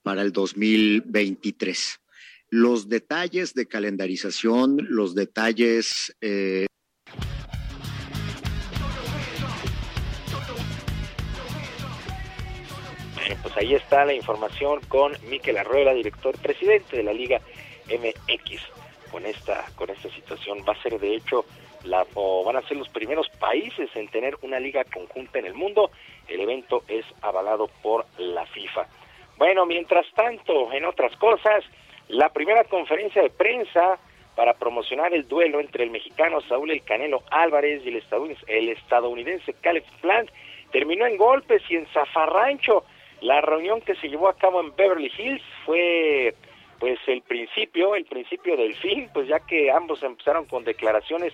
para 0.03 0.23
el 0.23 0.33
2023. 0.33 2.01
Los 2.49 2.89
detalles 2.89 3.53
de 3.53 3.67
calendarización, 3.67 4.79
los 4.89 5.15
detalles... 5.15 6.17
Eh... 6.23 6.65
Bueno, 13.17 13.37
pues 13.43 13.57
ahí 13.59 13.75
está 13.75 14.07
la 14.07 14.15
información 14.15 14.81
con 14.89 15.13
Miquel 15.29 15.59
Arruela, 15.59 15.93
director 15.93 16.39
presidente 16.39 16.97
de 16.97 17.03
la 17.03 17.13
Liga 17.13 17.43
MX. 17.91 18.63
Con 19.11 19.27
esta, 19.27 19.67
con 19.75 19.91
esta 19.91 20.11
situación 20.15 20.61
va 20.67 20.73
a 20.73 20.83
ser 20.83 20.99
de 20.99 21.17
hecho 21.17 21.45
la, 21.87 22.07
o 22.15 22.45
van 22.45 22.57
a 22.57 22.63
ser 22.69 22.77
los 22.77 22.89
primeros 22.89 23.29
países 23.39 23.89
en 23.95 24.09
tener 24.09 24.37
una 24.43 24.61
liga 24.61 24.85
conjunta 24.85 25.39
en 25.39 25.47
el 25.47 25.55
mundo. 25.55 25.91
El 26.29 26.41
evento 26.41 26.83
es 26.89 27.05
avalado 27.23 27.69
por 27.83 28.07
la 28.19 28.47
FIFA. 28.47 28.87
Bueno, 29.39 29.67
mientras 29.67 30.07
tanto, 30.15 30.73
en 30.73 30.85
otras 30.85 31.17
cosas, 31.17 31.65
la 32.09 32.31
primera 32.31 32.65
conferencia 32.65 33.23
de 33.23 33.31
prensa 33.31 33.99
para 34.35 34.55
promocionar 34.55 35.15
el 35.15 35.27
duelo 35.27 35.61
entre 35.61 35.85
el 35.85 35.91
mexicano 35.91 36.41
Saúl 36.43 36.71
El 36.71 36.83
Canelo 36.83 37.23
Álvarez 37.31 37.83
y 37.85 37.89
el 37.89 37.97
estadounidense, 37.97 38.45
el 38.49 38.69
estadounidense 38.69 39.55
Caleb 39.55 39.85
Plant 40.01 40.31
terminó 40.71 41.07
en 41.07 41.17
golpes 41.17 41.63
y 41.71 41.77
en 41.77 41.87
zafarrancho. 41.87 42.85
La 43.23 43.41
reunión 43.41 43.81
que 43.81 43.95
se 43.97 44.09
llevó 44.09 44.29
a 44.29 44.37
cabo 44.37 44.61
en 44.61 44.77
Beverly 44.77 45.11
Hills 45.17 45.43
fue 45.65 46.35
pues 46.79 46.99
el 47.07 47.23
principio, 47.23 47.95
el 47.95 48.05
principio 48.05 48.57
del 48.57 48.75
fin, 48.77 49.09
pues 49.15 49.27
ya 49.27 49.41
que 49.41 49.71
ambos 49.71 50.03
empezaron 50.03 50.45
con 50.45 50.65
declaraciones 50.65 51.33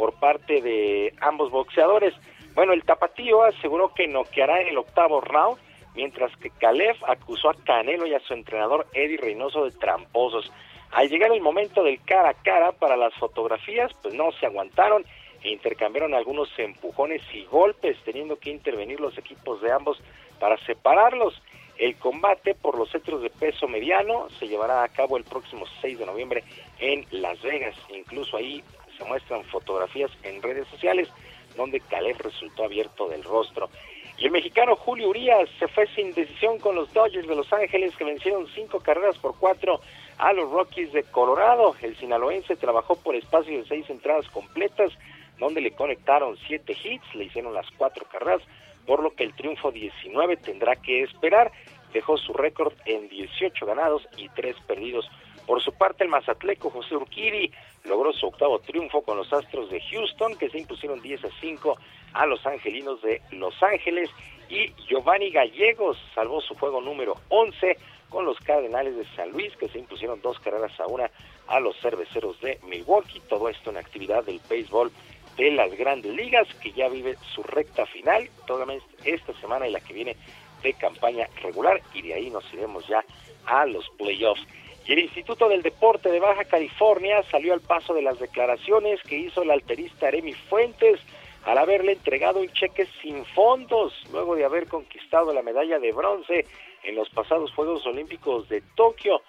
por 0.00 0.14
parte 0.14 0.62
de 0.62 1.12
ambos 1.20 1.50
boxeadores. 1.50 2.14
Bueno, 2.54 2.72
el 2.72 2.84
tapatío 2.84 3.42
aseguró 3.42 3.92
que 3.92 4.08
noqueará 4.08 4.62
en 4.62 4.68
el 4.68 4.78
octavo 4.78 5.20
round, 5.20 5.58
mientras 5.94 6.34
que 6.38 6.48
Caleb 6.48 6.96
acusó 7.06 7.50
a 7.50 7.54
Canelo 7.54 8.06
y 8.06 8.14
a 8.14 8.20
su 8.20 8.32
entrenador 8.32 8.86
Eddie 8.94 9.18
Reynoso 9.18 9.66
de 9.66 9.72
tramposos. 9.72 10.50
Al 10.92 11.10
llegar 11.10 11.30
el 11.32 11.42
momento 11.42 11.84
del 11.84 12.00
cara 12.02 12.30
a 12.30 12.34
cara 12.34 12.72
para 12.72 12.96
las 12.96 13.12
fotografías, 13.16 13.92
pues 14.00 14.14
no 14.14 14.32
se 14.32 14.46
aguantaron 14.46 15.04
e 15.42 15.50
intercambiaron 15.50 16.14
algunos 16.14 16.48
empujones 16.58 17.20
y 17.34 17.44
golpes, 17.44 17.98
teniendo 18.02 18.38
que 18.38 18.48
intervenir 18.48 19.00
los 19.00 19.18
equipos 19.18 19.60
de 19.60 19.70
ambos 19.70 20.00
para 20.38 20.56
separarlos. 20.64 21.42
El 21.76 21.94
combate 21.96 22.54
por 22.54 22.78
los 22.78 22.90
centros 22.90 23.20
de 23.20 23.28
peso 23.28 23.68
mediano 23.68 24.30
se 24.38 24.48
llevará 24.48 24.82
a 24.82 24.88
cabo 24.88 25.18
el 25.18 25.24
próximo 25.24 25.66
6 25.82 25.98
de 25.98 26.06
noviembre 26.06 26.42
en 26.78 27.04
Las 27.10 27.40
Vegas. 27.42 27.76
Incluso 27.94 28.38
ahí 28.38 28.64
muestran 29.04 29.44
fotografías 29.44 30.10
en 30.22 30.42
redes 30.42 30.66
sociales 30.68 31.08
donde 31.56 31.80
Caleb 31.80 32.16
resultó 32.20 32.64
abierto 32.64 33.08
del 33.08 33.24
rostro. 33.24 33.70
Y 34.18 34.26
el 34.26 34.32
mexicano 34.32 34.76
Julio 34.76 35.08
Urias 35.08 35.48
se 35.58 35.66
fue 35.68 35.86
sin 35.94 36.12
decisión 36.12 36.58
con 36.58 36.74
los 36.74 36.92
Dodgers 36.92 37.26
de 37.26 37.34
Los 37.34 37.50
Ángeles 37.52 37.96
que 37.96 38.04
vencieron 38.04 38.46
cinco 38.54 38.80
carreras 38.80 39.16
por 39.16 39.38
cuatro 39.38 39.80
a 40.18 40.32
los 40.34 40.50
Rockies 40.50 40.92
de 40.92 41.04
Colorado. 41.04 41.74
El 41.80 41.96
sinaloense 41.96 42.56
trabajó 42.56 42.96
por 42.96 43.16
espacio 43.16 43.56
de 43.56 43.66
seis 43.66 43.88
entradas 43.88 44.28
completas 44.28 44.92
donde 45.38 45.62
le 45.62 45.70
conectaron 45.70 46.36
siete 46.46 46.76
hits, 46.84 47.14
le 47.14 47.24
hicieron 47.24 47.54
las 47.54 47.66
cuatro 47.78 48.04
carreras, 48.12 48.42
por 48.86 49.02
lo 49.02 49.14
que 49.14 49.24
el 49.24 49.34
triunfo 49.34 49.72
19 49.72 50.36
tendrá 50.36 50.76
que 50.76 51.02
esperar. 51.02 51.50
Dejó 51.94 52.18
su 52.18 52.34
récord 52.34 52.74
en 52.84 53.08
18 53.08 53.64
ganados 53.64 54.06
y 54.18 54.28
3 54.28 54.54
perdidos. 54.66 55.10
Por 55.46 55.62
su 55.62 55.72
parte, 55.72 56.04
el 56.04 56.10
mazatleco 56.10 56.70
José 56.70 56.94
Urquiri 56.94 57.52
logró 57.84 58.12
su 58.12 58.26
octavo 58.26 58.58
triunfo 58.60 59.02
con 59.02 59.16
los 59.16 59.32
Astros 59.32 59.70
de 59.70 59.80
Houston, 59.80 60.36
que 60.36 60.50
se 60.50 60.58
impusieron 60.58 61.00
10 61.00 61.24
a 61.24 61.28
5 61.40 61.76
a 62.12 62.26
los 62.26 62.44
Angelinos 62.46 63.00
de 63.02 63.22
Los 63.32 63.62
Ángeles. 63.62 64.10
Y 64.48 64.72
Giovanni 64.88 65.30
Gallegos 65.30 65.96
salvó 66.14 66.40
su 66.40 66.54
juego 66.54 66.80
número 66.80 67.14
11 67.28 67.76
con 68.08 68.24
los 68.24 68.38
Cardenales 68.40 68.96
de 68.96 69.06
San 69.14 69.30
Luis, 69.30 69.56
que 69.56 69.68
se 69.68 69.78
impusieron 69.78 70.20
dos 70.20 70.38
carreras 70.40 70.78
a 70.80 70.86
una 70.86 71.10
a 71.46 71.60
los 71.60 71.76
cerveceros 71.80 72.40
de 72.40 72.58
Milwaukee. 72.64 73.20
Todo 73.28 73.48
esto 73.48 73.70
en 73.70 73.76
actividad 73.76 74.24
del 74.24 74.40
béisbol 74.48 74.90
de 75.36 75.50
las 75.52 75.72
grandes 75.76 76.12
ligas, 76.14 76.46
que 76.62 76.72
ya 76.72 76.88
vive 76.88 77.16
su 77.34 77.42
recta 77.42 77.86
final, 77.86 78.28
toda 78.46 78.66
esta 79.04 79.32
semana 79.40 79.66
y 79.68 79.72
la 79.72 79.80
que 79.80 79.94
viene 79.94 80.16
de 80.62 80.74
campaña 80.74 81.28
regular, 81.42 81.80
y 81.94 82.02
de 82.02 82.14
ahí 82.14 82.30
nos 82.30 82.44
iremos 82.52 82.86
ya 82.86 83.04
a 83.46 83.64
los 83.66 83.88
playoffs. 83.90 84.46
Y 84.86 84.92
el 84.92 85.00
Instituto 85.00 85.48
del 85.48 85.62
Deporte 85.62 86.10
de 86.10 86.20
Baja 86.20 86.44
California 86.44 87.22
salió 87.24 87.52
al 87.52 87.60
paso 87.60 87.94
de 87.94 88.02
las 88.02 88.18
declaraciones 88.18 89.00
que 89.02 89.18
hizo 89.18 89.42
el 89.42 89.50
alterista 89.50 90.08
Aremi 90.08 90.32
Fuentes 90.32 91.00
al 91.44 91.58
haberle 91.58 91.92
entregado 91.92 92.40
un 92.40 92.52
cheque 92.52 92.86
sin 93.00 93.24
fondos 93.24 93.94
luego 94.12 94.36
de 94.36 94.44
haber 94.44 94.66
conquistado 94.66 95.32
la 95.32 95.42
medalla 95.42 95.78
de 95.78 95.92
bronce 95.92 96.46
en 96.82 96.94
los 96.94 97.08
pasados 97.10 97.52
Juegos 97.54 97.86
Olímpicos 97.86 98.48
de 98.48 98.62
Tokio. 98.74 99.22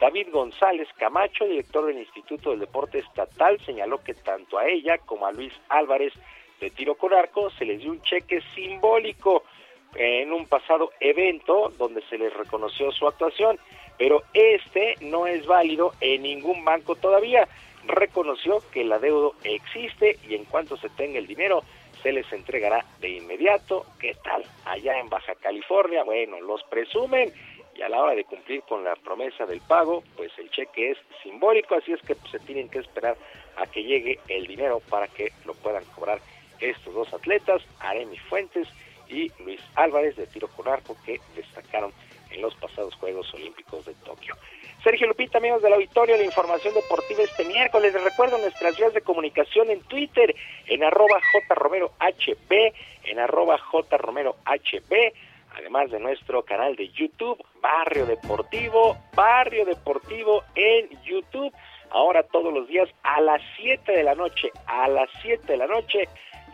David 0.00 0.28
González 0.30 0.88
Camacho, 0.96 1.44
director 1.44 1.86
del 1.86 1.98
Instituto 1.98 2.50
del 2.50 2.60
Deporte 2.60 2.98
Estatal, 2.98 3.58
señaló 3.66 4.02
que 4.02 4.14
tanto 4.14 4.58
a 4.58 4.66
ella 4.66 4.98
como 4.98 5.26
a 5.26 5.32
Luis 5.32 5.52
Álvarez 5.68 6.12
de 6.60 6.70
tiro 6.70 6.96
con 6.96 7.12
arco 7.12 7.50
se 7.50 7.64
les 7.64 7.80
dio 7.80 7.90
un 7.90 8.02
cheque 8.02 8.40
simbólico 8.54 9.44
en 9.94 10.32
un 10.32 10.46
pasado 10.46 10.90
evento 11.00 11.72
donde 11.78 12.02
se 12.08 12.18
les 12.18 12.32
reconoció 12.34 12.92
su 12.92 13.06
actuación, 13.06 13.58
pero 13.98 14.22
este 14.32 14.94
no 15.00 15.26
es 15.26 15.46
válido 15.46 15.92
en 16.00 16.22
ningún 16.22 16.64
banco 16.64 16.94
todavía. 16.94 17.48
Reconoció 17.86 18.62
que 18.72 18.82
el 18.82 18.92
adeudo 18.92 19.34
existe 19.44 20.18
y 20.28 20.34
en 20.34 20.44
cuanto 20.44 20.76
se 20.76 20.88
tenga 20.90 21.18
el 21.18 21.26
dinero 21.26 21.62
se 22.02 22.12
les 22.12 22.30
entregará 22.32 22.84
de 23.00 23.10
inmediato. 23.10 23.84
¿Qué 23.98 24.14
tal? 24.22 24.44
Allá 24.64 24.98
en 24.98 25.08
Baja 25.08 25.34
California, 25.34 26.04
bueno, 26.04 26.40
los 26.40 26.62
presumen 26.64 27.32
y 27.74 27.82
a 27.82 27.88
la 27.88 28.02
hora 28.02 28.14
de 28.14 28.24
cumplir 28.24 28.62
con 28.62 28.82
la 28.82 28.96
promesa 28.96 29.46
del 29.46 29.60
pago, 29.60 30.02
pues 30.16 30.32
el 30.38 30.50
cheque 30.50 30.90
es 30.90 30.98
simbólico, 31.22 31.76
así 31.76 31.92
es 31.92 32.02
que 32.02 32.16
se 32.30 32.38
tienen 32.40 32.68
que 32.68 32.80
esperar 32.80 33.16
a 33.56 33.66
que 33.66 33.84
llegue 33.84 34.18
el 34.28 34.46
dinero 34.46 34.80
para 34.88 35.06
que 35.06 35.32
lo 35.44 35.54
puedan 35.54 35.84
cobrar 35.94 36.18
estos 36.60 36.92
dos 36.92 37.12
atletas, 37.14 37.62
Aremi 37.78 38.18
Fuentes 38.18 38.66
y 39.08 39.30
Luis 39.42 39.60
Álvarez 39.76 40.16
de 40.16 40.26
tiro 40.26 40.48
con 40.48 40.66
arco 40.66 40.96
que 41.04 41.20
destacaron 41.36 41.92
en 42.30 42.42
los 42.42 42.54
pasados 42.56 42.94
Juegos 42.96 43.32
Olímpicos 43.34 43.84
de 43.84 43.94
Tokio. 44.04 44.36
Sergio 44.82 45.08
Lupita, 45.08 45.38
amigos 45.38 45.60
del 45.60 45.72
auditorio, 45.72 46.16
la 46.16 46.24
información 46.24 46.72
deportiva 46.72 47.22
este 47.22 47.44
miércoles. 47.44 47.92
Les 47.92 48.04
recuerdo 48.04 48.38
nuestras 48.38 48.76
vías 48.76 48.94
de 48.94 49.00
comunicación 49.00 49.70
en 49.70 49.80
Twitter, 49.82 50.34
en 50.66 50.84
arroba 50.84 51.20
jromerohb, 51.48 52.72
en 53.04 53.18
arroba 53.18 53.58
jromerohb, 53.58 55.12
además 55.56 55.90
de 55.90 55.98
nuestro 55.98 56.44
canal 56.44 56.76
de 56.76 56.88
YouTube, 56.90 57.44
Barrio 57.60 58.06
Deportivo, 58.06 58.96
Barrio 59.14 59.64
Deportivo 59.64 60.44
en 60.54 60.88
YouTube. 61.02 61.52
Ahora 61.90 62.22
todos 62.22 62.52
los 62.52 62.68
días 62.68 62.88
a 63.02 63.20
las 63.20 63.42
7 63.56 63.90
de 63.90 64.04
la 64.04 64.14
noche, 64.14 64.50
a 64.66 64.88
las 64.88 65.10
7 65.22 65.44
de 65.44 65.56
la 65.56 65.66
noche, 65.66 66.04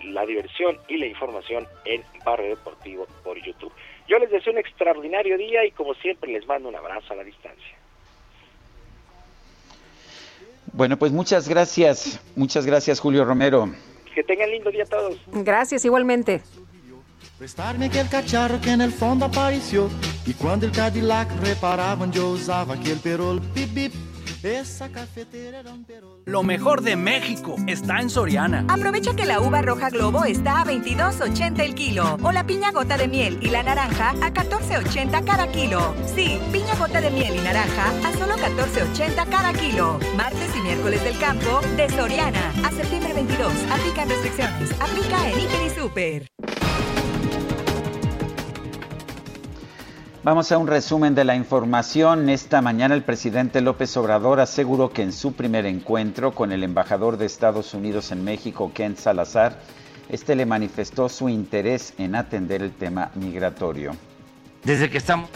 la 0.04 0.24
diversión 0.24 0.78
y 0.88 0.96
la 0.96 1.06
información 1.06 1.66
en 1.84 2.02
Barrio 2.24 2.56
Deportivo 2.56 3.06
por 3.22 3.38
YouTube. 3.42 3.72
Yo 4.08 4.18
les 4.18 4.30
deseo 4.30 4.52
un 4.52 4.58
extraordinario 4.58 5.38
día 5.38 5.64
y 5.64 5.70
como 5.70 5.94
siempre 5.94 6.32
les 6.32 6.46
mando 6.46 6.68
un 6.68 6.76
abrazo 6.76 7.12
a 7.12 7.16
la 7.16 7.24
distancia. 7.24 7.76
Bueno, 10.72 10.96
pues 10.98 11.12
muchas 11.12 11.48
gracias, 11.48 12.20
muchas 12.34 12.66
gracias 12.66 13.00
Julio 13.00 13.24
Romero. 13.24 13.68
Que 14.14 14.22
tengan 14.22 14.50
lindo 14.50 14.70
día 14.70 14.84
todos. 14.84 15.16
Gracias 15.26 15.84
igualmente. 15.84 16.42
Prestar-me 17.38 17.86
aquele 17.86 18.08
cacharro 18.08 18.60
que 18.60 18.72
el 18.72 18.92
fondo 18.92 19.26
apareció 19.26 19.90
Y 20.24 20.34
cuando 20.34 20.66
el 20.66 20.72
Cadillac 20.72 21.28
reparaban 21.40 22.12
yo 22.12 22.28
usaba 22.28 22.74
aquel 22.74 22.98
perol 23.00 23.40
bip 23.54 23.74
bip 23.74 23.92
Esa 24.42 24.88
cafetera 24.90 25.60
era 25.60 25.72
un 25.72 25.84
perol. 25.84 26.22
Lo 26.26 26.42
mejor 26.42 26.82
de 26.82 26.96
México 26.96 27.56
está 27.66 28.00
en 28.00 28.10
Soriana. 28.10 28.64
Aprovecha 28.68 29.14
que 29.14 29.24
la 29.24 29.40
uva 29.40 29.62
roja 29.62 29.90
globo 29.90 30.24
está 30.24 30.60
a 30.60 30.64
22.80 30.64 31.60
el 31.60 31.74
kilo. 31.74 32.18
O 32.22 32.32
la 32.32 32.44
piña 32.44 32.70
gota 32.70 32.96
de 32.96 33.08
miel 33.08 33.38
y 33.40 33.50
la 33.50 33.62
naranja 33.62 34.10
a 34.10 34.32
14.80 34.32 35.24
cada 35.24 35.50
kilo. 35.50 35.94
Sí, 36.14 36.38
piña 36.52 36.74
gota 36.76 37.00
de 37.00 37.10
miel 37.10 37.36
y 37.36 37.40
naranja 37.40 37.90
a 38.06 38.12
solo 38.12 38.34
14.80 38.34 39.28
cada 39.28 39.52
kilo. 39.52 39.98
Martes 40.16 40.54
y 40.56 40.60
miércoles 40.60 41.02
del 41.04 41.18
campo 41.18 41.60
de 41.76 41.88
Soriana. 41.88 42.52
A 42.64 42.70
septiembre 42.70 43.12
22, 43.14 43.52
aplican 43.70 44.08
restricciones. 44.08 44.72
Aplica 44.80 45.30
en 45.30 45.40
Hiper 45.40 45.66
y 45.66 45.70
Super 45.70 46.26
Vamos 50.24 50.50
a 50.52 50.56
un 50.56 50.66
resumen 50.66 51.14
de 51.14 51.22
la 51.22 51.36
información. 51.36 52.30
Esta 52.30 52.62
mañana 52.62 52.94
el 52.94 53.02
presidente 53.02 53.60
López 53.60 53.94
Obrador 53.98 54.40
aseguró 54.40 54.88
que 54.88 55.02
en 55.02 55.12
su 55.12 55.34
primer 55.34 55.66
encuentro 55.66 56.34
con 56.34 56.50
el 56.50 56.64
embajador 56.64 57.18
de 57.18 57.26
Estados 57.26 57.74
Unidos 57.74 58.10
en 58.10 58.24
México, 58.24 58.72
Ken 58.72 58.96
Salazar, 58.96 59.60
este 60.08 60.34
le 60.34 60.46
manifestó 60.46 61.10
su 61.10 61.28
interés 61.28 61.92
en 61.98 62.14
atender 62.14 62.62
el 62.62 62.72
tema 62.72 63.10
migratorio. 63.16 63.94
Desde 64.64 64.88
que 64.88 64.96
estamos 64.96 65.28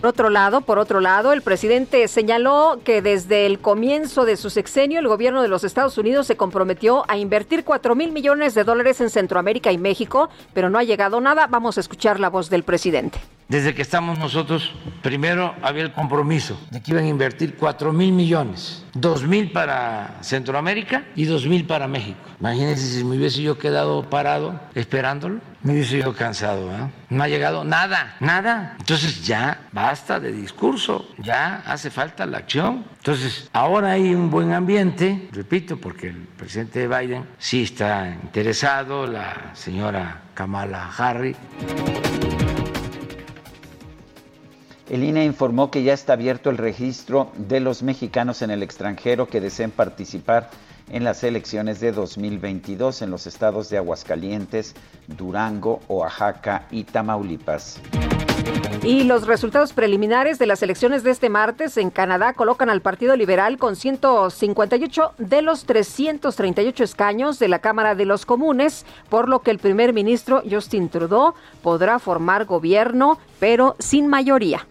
por 0.00 0.10
otro 0.10 0.30
lado, 0.30 0.60
por 0.60 0.78
otro 0.78 1.00
lado, 1.00 1.32
el 1.32 1.42
presidente 1.42 2.06
señaló 2.06 2.78
que 2.84 3.02
desde 3.02 3.46
el 3.46 3.58
comienzo 3.58 4.24
de 4.24 4.36
su 4.36 4.48
sexenio 4.48 5.00
el 5.00 5.08
gobierno 5.08 5.42
de 5.42 5.48
los 5.48 5.64
Estados 5.64 5.98
Unidos 5.98 6.26
se 6.26 6.36
comprometió 6.36 7.04
a 7.08 7.16
invertir 7.16 7.64
4 7.64 7.94
mil 7.96 8.12
millones 8.12 8.54
de 8.54 8.62
dólares 8.62 9.00
en 9.00 9.10
Centroamérica 9.10 9.72
y 9.72 9.78
México, 9.78 10.28
pero 10.54 10.70
no 10.70 10.78
ha 10.78 10.84
llegado 10.84 11.20
nada. 11.20 11.48
Vamos 11.48 11.78
a 11.78 11.80
escuchar 11.80 12.20
la 12.20 12.30
voz 12.30 12.48
del 12.48 12.62
presidente. 12.62 13.18
Desde 13.48 13.74
que 13.74 13.80
estamos 13.80 14.18
nosotros, 14.18 14.74
primero 15.02 15.54
había 15.62 15.82
el 15.82 15.92
compromiso 15.92 16.60
de 16.70 16.82
que 16.82 16.90
iban 16.90 17.04
a 17.04 17.08
invertir 17.08 17.56
4 17.56 17.94
mil 17.94 18.12
millones, 18.12 18.84
2 18.92 19.26
mil 19.26 19.52
para 19.52 20.18
Centroamérica 20.20 21.04
y 21.16 21.24
2 21.24 21.46
mil 21.46 21.64
para 21.64 21.88
México. 21.88 22.18
Imagínense 22.40 22.86
si 22.86 23.02
me 23.04 23.16
hubiese 23.16 23.40
yo 23.40 23.56
quedado 23.56 24.02
parado 24.10 24.60
esperándolo, 24.74 25.40
me 25.62 25.72
hubiese 25.72 25.98
yo 25.98 26.14
cansado. 26.14 26.70
¿eh? 26.70 26.90
No 27.08 27.22
ha 27.22 27.28
llegado 27.28 27.64
nada, 27.64 28.16
nada. 28.20 28.76
Entonces 28.80 29.26
ya 29.26 29.62
basta 29.72 30.20
de 30.20 30.30
discurso, 30.30 31.08
ya 31.16 31.62
hace 31.64 31.90
falta 31.90 32.26
la 32.26 32.38
acción. 32.38 32.84
Entonces 32.98 33.48
ahora 33.54 33.92
hay 33.92 34.14
un 34.14 34.30
buen 34.30 34.52
ambiente, 34.52 35.30
repito, 35.32 35.78
porque 35.78 36.08
el 36.08 36.16
presidente 36.36 36.86
Biden 36.86 37.24
sí 37.38 37.62
está 37.62 38.14
interesado, 38.22 39.06
la 39.06 39.52
señora 39.54 40.20
Kamala 40.34 40.90
Harris. 40.98 41.36
El 44.90 45.04
INE 45.04 45.26
informó 45.26 45.70
que 45.70 45.82
ya 45.82 45.92
está 45.92 46.14
abierto 46.14 46.48
el 46.48 46.56
registro 46.56 47.30
de 47.36 47.60
los 47.60 47.82
mexicanos 47.82 48.40
en 48.40 48.50
el 48.50 48.62
extranjero 48.62 49.28
que 49.28 49.40
deseen 49.40 49.70
participar 49.70 50.48
en 50.90 51.04
las 51.04 51.22
elecciones 51.24 51.78
de 51.80 51.92
2022 51.92 53.02
en 53.02 53.10
los 53.10 53.26
estados 53.26 53.68
de 53.68 53.76
Aguascalientes, 53.76 54.74
Durango, 55.06 55.80
Oaxaca 55.88 56.66
y 56.70 56.84
Tamaulipas. 56.84 57.80
Y 58.82 59.04
los 59.04 59.26
resultados 59.26 59.74
preliminares 59.74 60.38
de 60.38 60.46
las 60.46 60.62
elecciones 60.62 61.02
de 61.02 61.10
este 61.10 61.28
martes 61.28 61.76
en 61.76 61.90
Canadá 61.90 62.32
colocan 62.32 62.70
al 62.70 62.80
Partido 62.80 63.14
Liberal 63.14 63.58
con 63.58 63.76
158 63.76 65.12
de 65.18 65.42
los 65.42 65.64
338 65.64 66.84
escaños 66.84 67.38
de 67.38 67.48
la 67.48 67.58
Cámara 67.58 67.94
de 67.94 68.06
los 68.06 68.24
Comunes, 68.24 68.86
por 69.10 69.28
lo 69.28 69.40
que 69.40 69.50
el 69.50 69.58
primer 69.58 69.92
ministro 69.92 70.42
Justin 70.48 70.88
Trudeau 70.88 71.34
podrá 71.60 71.98
formar 71.98 72.46
gobierno, 72.46 73.18
pero 73.38 73.76
sin 73.78 74.06
mayoría. 74.06 74.66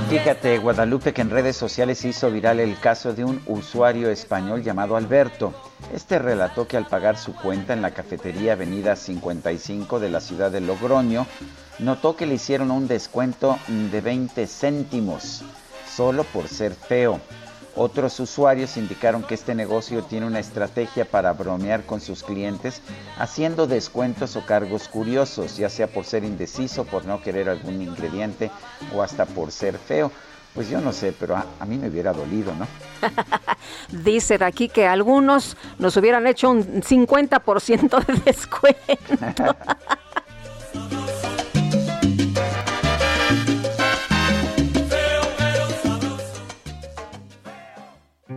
Fíjate, 0.00 0.58
Guadalupe, 0.58 1.12
que 1.12 1.22
en 1.22 1.30
redes 1.30 1.56
sociales 1.56 2.04
hizo 2.04 2.30
viral 2.30 2.58
el 2.58 2.78
caso 2.78 3.12
de 3.12 3.24
un 3.24 3.40
usuario 3.46 4.10
español 4.10 4.62
llamado 4.62 4.96
Alberto. 4.96 5.54
Este 5.92 6.18
relató 6.18 6.66
que 6.66 6.76
al 6.76 6.86
pagar 6.86 7.16
su 7.16 7.34
cuenta 7.34 7.72
en 7.74 7.82
la 7.82 7.92
cafetería 7.92 8.54
Avenida 8.54 8.96
55 8.96 10.00
de 10.00 10.10
la 10.10 10.20
ciudad 10.20 10.50
de 10.50 10.60
Logroño, 10.60 11.26
notó 11.78 12.16
que 12.16 12.26
le 12.26 12.34
hicieron 12.34 12.70
un 12.70 12.88
descuento 12.88 13.58
de 13.68 14.00
20 14.00 14.46
céntimos, 14.46 15.42
solo 15.88 16.24
por 16.24 16.48
ser 16.48 16.74
feo. 16.74 17.20
Otros 17.76 18.20
usuarios 18.20 18.76
indicaron 18.76 19.24
que 19.24 19.34
este 19.34 19.54
negocio 19.54 20.04
tiene 20.04 20.26
una 20.26 20.38
estrategia 20.38 21.04
para 21.04 21.32
bromear 21.32 21.84
con 21.84 22.00
sus 22.00 22.22
clientes, 22.22 22.82
haciendo 23.18 23.66
descuentos 23.66 24.36
o 24.36 24.46
cargos 24.46 24.86
curiosos, 24.86 25.56
ya 25.56 25.68
sea 25.68 25.88
por 25.88 26.04
ser 26.04 26.22
indeciso, 26.22 26.84
por 26.84 27.04
no 27.04 27.20
querer 27.20 27.48
algún 27.48 27.82
ingrediente 27.82 28.52
o 28.94 29.02
hasta 29.02 29.26
por 29.26 29.50
ser 29.50 29.76
feo. 29.78 30.12
Pues 30.54 30.68
yo 30.70 30.80
no 30.80 30.92
sé, 30.92 31.12
pero 31.18 31.36
a, 31.36 31.64
mí 31.66 31.76
me 31.76 31.88
hubiera 31.88 32.12
dolido, 32.12 32.54
¿no? 32.54 32.68
Dicen 34.04 34.44
aquí 34.44 34.68
que 34.68 34.86
algunos 34.86 35.56
nos 35.78 35.96
hubieran 35.96 36.28
hecho 36.28 36.50
un 36.50 36.80
50% 36.80 38.06
de 38.06 38.20
descuento. 38.20 39.56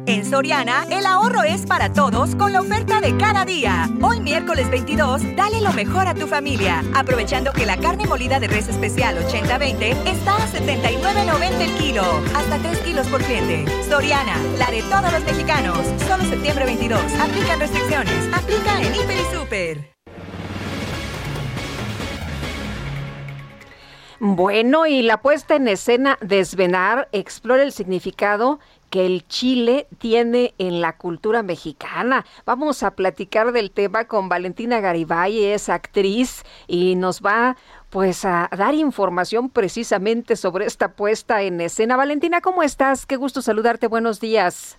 En 0.08 0.24
Soriana, 0.24 0.86
el 0.90 1.06
ahorro 1.06 1.44
es 1.44 1.66
para 1.66 1.92
todos 1.92 2.34
con 2.36 2.53
la 2.53 2.61
oferta 2.61 3.02
de 3.02 3.18
cada 3.18 3.44
día. 3.44 3.90
Hoy 4.02 4.22
miércoles 4.22 4.69
22, 4.69 5.36
dale 5.36 5.60
lo 5.60 5.74
mejor 5.74 6.08
a 6.08 6.14
tu 6.16 6.27
familia, 6.27 6.82
aprovechando 6.95 7.52
que 7.52 7.66
la 7.66 7.76
carne 7.76 8.06
molida 8.06 8.40
de 8.40 8.48
res 8.48 8.69
especial 8.69 9.18
80-20 9.18 10.08
está 10.08 10.38
a 10.38 10.48
79.90 10.48 11.60
el 11.60 11.74
kilo, 11.76 12.03
hasta 12.34 12.58
3 12.58 12.77
kilos 12.84 13.06
por 13.08 13.22
cliente. 13.22 13.66
Soriana, 13.90 14.38
la 14.58 14.72
de 14.72 14.82
todos 14.84 15.11
los 15.11 15.26
mexicanos. 15.26 15.80
Solo 16.08 16.24
septiembre 16.24 16.64
22. 16.64 17.02
Aplican 17.19 17.60
restricciones. 17.60 18.34
Aplica 18.34 18.82
en 18.82 18.95
Hiper 18.95 19.18
y 19.18 19.36
Super. 19.36 19.98
Bueno, 24.19 24.88
y 24.88 25.03
la 25.03 25.22
puesta 25.22 25.56
en 25.56 25.68
escena 25.68 26.18
Desvenar 26.22 27.08
explora 27.11 27.61
el 27.61 27.72
significado 27.72 28.60
que 28.90 29.06
el 29.06 29.27
chile 29.27 29.88
tiene 29.98 30.53
en 30.57 30.82
la 30.82 30.98
cultura 30.98 31.43
mexicana. 31.43 32.25
Vamos 32.45 32.83
a 32.83 32.91
platicar 32.91 33.51
del 33.51 33.72
tema 33.72 34.06
con 34.06 34.30
Valentina 34.30 34.80
Garibay, 34.80 35.43
es 35.43 35.69
actriz 35.69 36.43
y 36.67 36.95
nos 36.95 37.22
va 37.22 37.57
pues 37.90 38.25
a 38.25 38.49
dar 38.56 38.74
información 38.75 39.49
precisamente 39.49 40.35
sobre 40.35 40.66
esta 40.66 40.90
puesta 40.90 41.41
en 41.41 41.61
escena. 41.61 41.95
Valentina, 41.95 42.41
¿cómo 42.41 42.64
estás? 42.64 43.06
Qué 43.06 43.16
gusto 43.16 43.41
saludarte. 43.41 43.88
Buenos 43.88 44.19
días. 44.19 44.77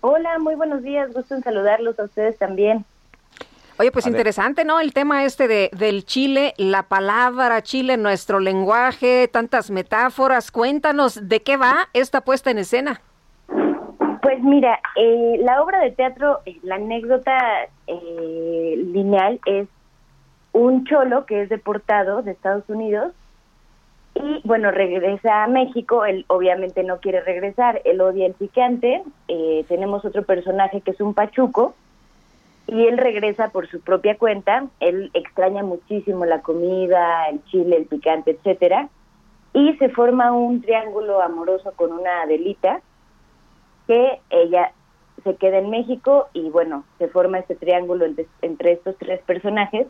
Hola, 0.00 0.38
muy 0.38 0.54
buenos 0.54 0.82
días. 0.82 1.12
Gusto 1.12 1.34
en 1.34 1.42
saludarlos 1.42 1.98
a 1.98 2.04
ustedes 2.04 2.38
también. 2.38 2.84
Oye, 3.76 3.90
pues 3.90 4.06
interesante, 4.06 4.64
¿no? 4.64 4.78
El 4.78 4.92
tema 4.92 5.24
este 5.24 5.48
de, 5.48 5.68
del 5.72 6.04
Chile, 6.04 6.54
la 6.58 6.84
palabra 6.84 7.60
Chile, 7.62 7.96
nuestro 7.96 8.38
lenguaje, 8.38 9.26
tantas 9.26 9.70
metáforas. 9.70 10.52
Cuéntanos, 10.52 11.28
¿de 11.28 11.42
qué 11.42 11.56
va 11.56 11.88
esta 11.92 12.20
puesta 12.20 12.52
en 12.52 12.58
escena? 12.58 13.00
Pues 14.24 14.42
mira, 14.42 14.80
eh, 14.96 15.36
la 15.40 15.62
obra 15.62 15.80
de 15.80 15.90
teatro, 15.90 16.40
eh, 16.46 16.58
la 16.62 16.76
anécdota 16.76 17.38
eh, 17.86 18.74
lineal 18.74 19.38
es 19.44 19.68
un 20.52 20.86
cholo 20.86 21.26
que 21.26 21.42
es 21.42 21.50
deportado 21.50 22.22
de 22.22 22.30
Estados 22.30 22.64
Unidos 22.70 23.12
y 24.14 24.40
bueno, 24.44 24.70
regresa 24.70 25.44
a 25.44 25.46
México, 25.46 26.06
él 26.06 26.24
obviamente 26.28 26.84
no 26.84 27.00
quiere 27.00 27.20
regresar, 27.20 27.82
él 27.84 28.00
odia 28.00 28.24
el 28.24 28.32
picante, 28.32 29.02
tenemos 29.68 30.06
otro 30.06 30.22
personaje 30.22 30.80
que 30.80 30.92
es 30.92 31.00
un 31.02 31.12
pachuco 31.12 31.74
y 32.66 32.86
él 32.86 32.96
regresa 32.96 33.50
por 33.50 33.68
su 33.68 33.82
propia 33.82 34.16
cuenta, 34.16 34.64
él 34.80 35.10
extraña 35.12 35.62
muchísimo 35.62 36.24
la 36.24 36.40
comida, 36.40 37.28
el 37.28 37.44
chile, 37.44 37.76
el 37.76 37.84
picante, 37.84 38.30
etcétera, 38.30 38.88
y 39.52 39.74
se 39.74 39.90
forma 39.90 40.32
un 40.32 40.62
triángulo 40.62 41.20
amoroso 41.20 41.74
con 41.76 41.92
una 41.92 42.22
Adelita, 42.22 42.80
que 43.86 44.20
ella 44.30 44.72
se 45.22 45.36
queda 45.36 45.58
en 45.58 45.70
México 45.70 46.28
y 46.32 46.50
bueno, 46.50 46.84
se 46.98 47.08
forma 47.08 47.38
este 47.38 47.54
triángulo 47.54 48.06
entre, 48.42 48.72
estos 48.72 48.96
tres 48.98 49.20
personajes 49.22 49.86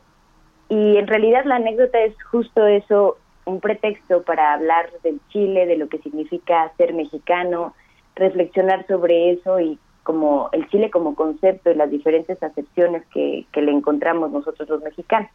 y 0.69 0.97
en 0.97 1.07
realidad 1.07 1.45
la 1.45 1.57
anécdota 1.57 2.01
es 2.01 2.15
justo 2.31 2.67
eso, 2.67 3.19
un 3.45 3.61
pretexto 3.61 4.23
para 4.23 4.55
hablar 4.55 4.91
del 5.03 5.21
Chile, 5.29 5.67
de 5.67 5.77
lo 5.77 5.89
que 5.89 5.99
significa 5.99 6.73
ser 6.77 6.95
mexicano, 6.95 7.75
reflexionar 8.15 8.87
sobre 8.87 9.33
eso 9.33 9.61
y 9.61 9.79
como 10.03 10.51
el 10.53 10.69
Chile 10.69 10.91
como 10.91 11.15
concepto 11.15 11.71
y 11.71 11.75
las 11.75 11.91
diferentes 11.91 12.43
acepciones 12.43 13.05
que, 13.13 13.47
que 13.53 13.63
le 13.63 13.73
encontramos 13.73 14.31
nosotros 14.31 14.69
los 14.69 14.83
mexicanos. 14.83 15.31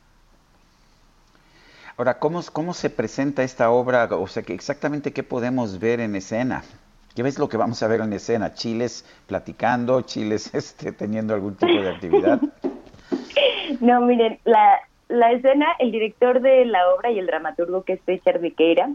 Ahora, 1.98 2.18
¿cómo, 2.20 2.42
¿cómo 2.54 2.74
se 2.74 2.90
presenta 2.90 3.44
esta 3.44 3.72
obra? 3.72 4.08
O 4.12 4.28
sea, 4.28 4.42
exactamente 4.48 5.12
qué 5.12 5.22
podemos 5.22 5.80
ver 5.80 6.00
en 6.00 6.16
escena? 6.16 6.64
¿Qué 7.16 7.24
ves 7.24 7.40
lo 7.40 7.50
que 7.50 7.58
vamos 7.58 7.82
a 7.84 7.88
ver 7.88 8.02
en 8.02 8.14
escena? 8.14 8.54
¿Chiles 8.54 9.06
platicando? 9.28 10.02
¿Chiles 10.02 10.54
este, 10.54 10.92
teniendo 10.92 11.34
algún 11.34 11.56
tipo 11.56 11.82
de 11.82 11.90
actividad? 11.90 12.42
No, 13.82 14.02
miren, 14.02 14.40
la, 14.46 14.80
la 15.10 15.32
escena, 15.32 15.68
el 15.78 15.92
director 15.92 16.42
de 16.42 16.66
la 16.66 16.92
obra 16.94 17.12
y 17.12 17.20
el 17.20 17.28
dramaturgo 17.28 17.84
que 17.84 17.94
es 17.94 18.00
Richard 18.06 18.40
Viqueira, 18.40 18.90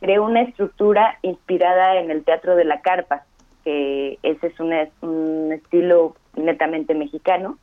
creó 0.00 0.24
una 0.24 0.42
estructura 0.42 1.18
inspirada 1.22 2.00
en 2.00 2.10
el 2.10 2.24
teatro 2.24 2.56
de 2.56 2.64
la 2.64 2.80
carpa, 2.80 3.24
que 3.64 4.18
ese 4.22 4.48
es 4.48 4.58
un 4.60 5.52
estilo 5.52 6.16
netamente 6.36 6.94
mexicano. 6.94 7.58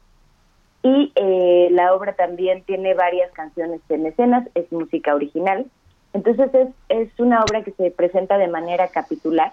Y 0.83 1.11
eh, 1.15 1.69
la 1.71 1.95
obra 1.95 2.13
también 2.13 2.63
tiene 2.63 2.93
varias 2.93 3.31
canciones 3.31 3.81
en 3.89 4.05
escenas, 4.05 4.47
es 4.53 4.71
música 4.71 5.15
original. 5.15 5.65
Entonces 6.13 6.53
es, 6.53 6.67
es 6.89 7.19
una 7.19 7.43
obra 7.43 7.63
que 7.63 7.71
se 7.71 7.89
presenta 7.89 8.37
de 8.37 8.47
manera 8.47 8.89
capitular 8.89 9.51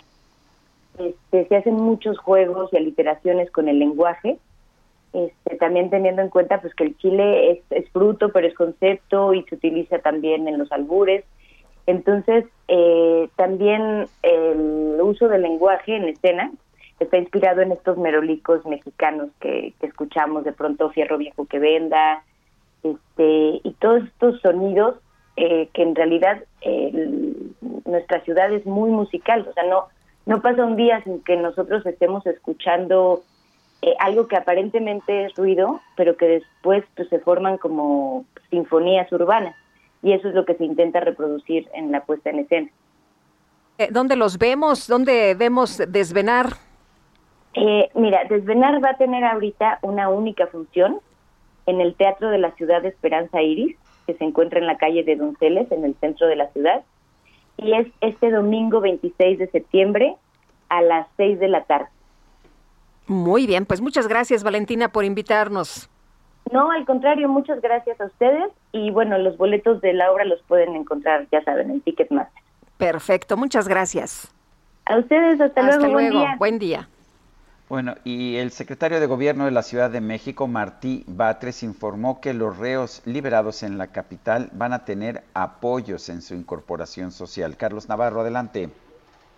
este, 0.98 1.46
se 1.48 1.56
hacen 1.56 1.74
muchos 1.74 2.18
juegos 2.18 2.72
y 2.72 2.76
aliteraciones 2.76 3.50
con 3.50 3.68
el 3.68 3.78
lenguaje, 3.78 4.38
este, 5.12 5.56
también 5.56 5.90
teniendo 5.90 6.22
en 6.22 6.28
cuenta 6.28 6.60
pues 6.60 6.74
que 6.74 6.84
el 6.84 6.96
chile 6.98 7.62
es, 7.70 7.90
fruto, 7.90 8.30
pero 8.30 8.46
es 8.46 8.54
concepto 8.54 9.34
y 9.34 9.42
se 9.44 9.56
utiliza 9.56 9.98
también 9.98 10.48
en 10.48 10.58
los 10.58 10.70
albures. 10.72 11.24
Entonces, 11.86 12.44
eh, 12.68 13.28
también 13.36 14.06
el 14.22 14.98
uso 15.02 15.28
del 15.28 15.42
lenguaje 15.42 15.96
en 15.96 16.04
escena 16.04 16.52
está 17.00 17.18
inspirado 17.18 17.60
en 17.60 17.72
estos 17.72 17.98
merolicos 17.98 18.64
mexicanos 18.64 19.30
que, 19.40 19.74
escuchamos 19.82 20.44
de 20.44 20.52
pronto 20.52 20.90
Fierro 20.90 21.18
Viejo 21.18 21.46
que 21.46 21.58
venda, 21.58 22.22
este, 22.82 23.60
y 23.62 23.76
todos 23.80 24.04
estos 24.04 24.40
sonidos 24.40 24.96
eh, 25.36 25.68
que 25.72 25.82
en 25.82 25.94
realidad 25.94 26.42
nuestra 27.84 28.20
ciudad 28.20 28.52
es 28.52 28.64
muy 28.64 28.90
musical, 28.90 29.46
o 29.48 29.52
sea, 29.52 29.64
no, 29.64 29.88
no 30.26 30.40
pasa 30.40 30.64
un 30.64 30.76
día 30.76 31.02
sin 31.02 31.22
que 31.22 31.36
nosotros 31.36 31.84
estemos 31.86 32.24
escuchando 32.26 33.22
eh, 33.82 33.94
algo 33.98 34.28
que 34.28 34.36
aparentemente 34.36 35.24
es 35.24 35.34
ruido, 35.34 35.80
pero 35.96 36.16
que 36.16 36.26
después 36.26 36.84
pues, 36.94 37.08
se 37.08 37.18
forman 37.18 37.58
como 37.58 38.24
sinfonías 38.50 39.10
urbanas. 39.12 39.56
Y 40.02 40.12
eso 40.12 40.28
es 40.28 40.34
lo 40.34 40.44
que 40.44 40.54
se 40.54 40.64
intenta 40.64 41.00
reproducir 41.00 41.68
en 41.74 41.90
la 41.90 42.04
puesta 42.04 42.30
en 42.30 42.40
escena. 42.40 42.68
Eh, 43.78 43.88
¿Dónde 43.90 44.16
los 44.16 44.38
vemos? 44.38 44.86
¿Dónde 44.86 45.34
vemos 45.34 45.82
Desvenar? 45.88 46.54
Eh, 47.54 47.90
mira, 47.94 48.24
Desvenar 48.24 48.82
va 48.82 48.90
a 48.90 48.96
tener 48.96 49.24
ahorita 49.24 49.78
una 49.82 50.08
única 50.08 50.46
función 50.46 51.00
en 51.66 51.80
el 51.80 51.94
Teatro 51.94 52.30
de 52.30 52.38
la 52.38 52.52
Ciudad 52.52 52.82
de 52.82 52.88
Esperanza 52.88 53.42
Iris, 53.42 53.76
que 54.06 54.14
se 54.14 54.24
encuentra 54.24 54.58
en 54.58 54.66
la 54.66 54.78
calle 54.78 55.04
de 55.04 55.16
Donceles, 55.16 55.70
en 55.70 55.84
el 55.84 55.94
centro 55.96 56.26
de 56.26 56.36
la 56.36 56.48
ciudad 56.48 56.82
y 57.56 57.74
es 57.74 57.86
este 58.00 58.30
domingo 58.30 58.80
26 58.80 59.38
de 59.38 59.48
septiembre 59.48 60.16
a 60.68 60.82
las 60.82 61.06
6 61.16 61.38
de 61.38 61.48
la 61.48 61.64
tarde. 61.64 61.88
Muy 63.06 63.46
bien, 63.46 63.66
pues 63.66 63.80
muchas 63.80 64.08
gracias 64.08 64.42
Valentina 64.42 64.88
por 64.90 65.04
invitarnos. 65.04 65.88
No, 66.50 66.70
al 66.70 66.84
contrario, 66.84 67.28
muchas 67.28 67.60
gracias 67.60 68.00
a 68.00 68.06
ustedes 68.06 68.50
y 68.72 68.90
bueno, 68.90 69.16
los 69.18 69.36
boletos 69.36 69.80
de 69.80 69.92
la 69.92 70.10
obra 70.10 70.24
los 70.24 70.42
pueden 70.42 70.74
encontrar, 70.74 71.26
ya 71.30 71.42
saben, 71.44 71.70
en 71.70 71.80
Ticketmaster. 71.80 72.42
Perfecto, 72.78 73.36
muchas 73.36 73.68
gracias. 73.68 74.32
A 74.86 74.98
ustedes, 74.98 75.40
hasta, 75.40 75.60
Hasta 75.60 75.76
luego, 75.76 75.92
buen 75.92 76.10
luego. 76.10 76.26
día. 76.26 76.36
Buen 76.38 76.58
día. 76.58 76.88
Bueno, 77.72 77.94
y 78.04 78.36
el 78.36 78.50
secretario 78.50 79.00
de 79.00 79.06
Gobierno 79.06 79.46
de 79.46 79.50
la 79.50 79.62
Ciudad 79.62 79.88
de 79.88 80.02
México, 80.02 80.46
Martí 80.46 81.04
Batres, 81.06 81.62
informó 81.62 82.20
que 82.20 82.34
los 82.34 82.58
reos 82.58 83.00
liberados 83.06 83.62
en 83.62 83.78
la 83.78 83.90
capital 83.90 84.50
van 84.52 84.74
a 84.74 84.84
tener 84.84 85.22
apoyos 85.32 86.10
en 86.10 86.20
su 86.20 86.34
incorporación 86.34 87.12
social. 87.12 87.56
Carlos 87.56 87.88
Navarro, 87.88 88.20
adelante. 88.20 88.68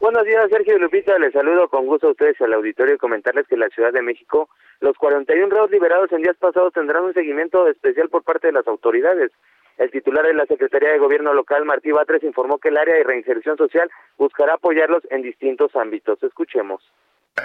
Buenos 0.01 0.25
días, 0.25 0.51
Sergio 0.51 0.81
Lupita. 0.81 1.17
Les 1.21 1.33
saludo 1.33 1.69
con 1.69 1.87
gusto 1.87 2.09
a 2.09 2.11
ustedes 2.11 2.41
al 2.41 2.55
auditorio 2.55 2.97
y 2.97 2.99
comentarles 2.99 3.47
que 3.47 3.57
la 3.57 3.69
Ciudad 3.69 3.93
de 3.93 4.03
México 4.03 4.49
los 4.81 4.99
41 4.99 5.55
reos 5.55 5.71
liberados 5.71 6.11
en 6.11 6.23
días 6.23 6.37
pasados 6.37 6.73
tendrán 6.73 7.05
un 7.05 7.15
seguimiento 7.15 7.69
especial 7.69 8.09
por 8.09 8.25
parte 8.25 8.49
de 8.49 8.55
las 8.55 8.67
autoridades. 8.67 9.31
El 9.79 9.93
titular 9.93 10.27
de 10.27 10.35
la 10.35 10.47
Secretaría 10.47 10.91
de 10.91 10.99
Gobierno 10.99 11.35
local, 11.35 11.65
Martí 11.65 11.93
Batres, 11.93 12.25
informó 12.25 12.59
que 12.59 12.71
el 12.71 12.79
área 12.79 12.97
de 12.97 13.05
reinserción 13.05 13.57
social 13.57 13.89
buscará 14.19 14.55
apoyarlos 14.55 15.05
en 15.11 15.23
distintos 15.23 15.77
ámbitos. 15.77 16.21
Escuchemos. 16.21 16.83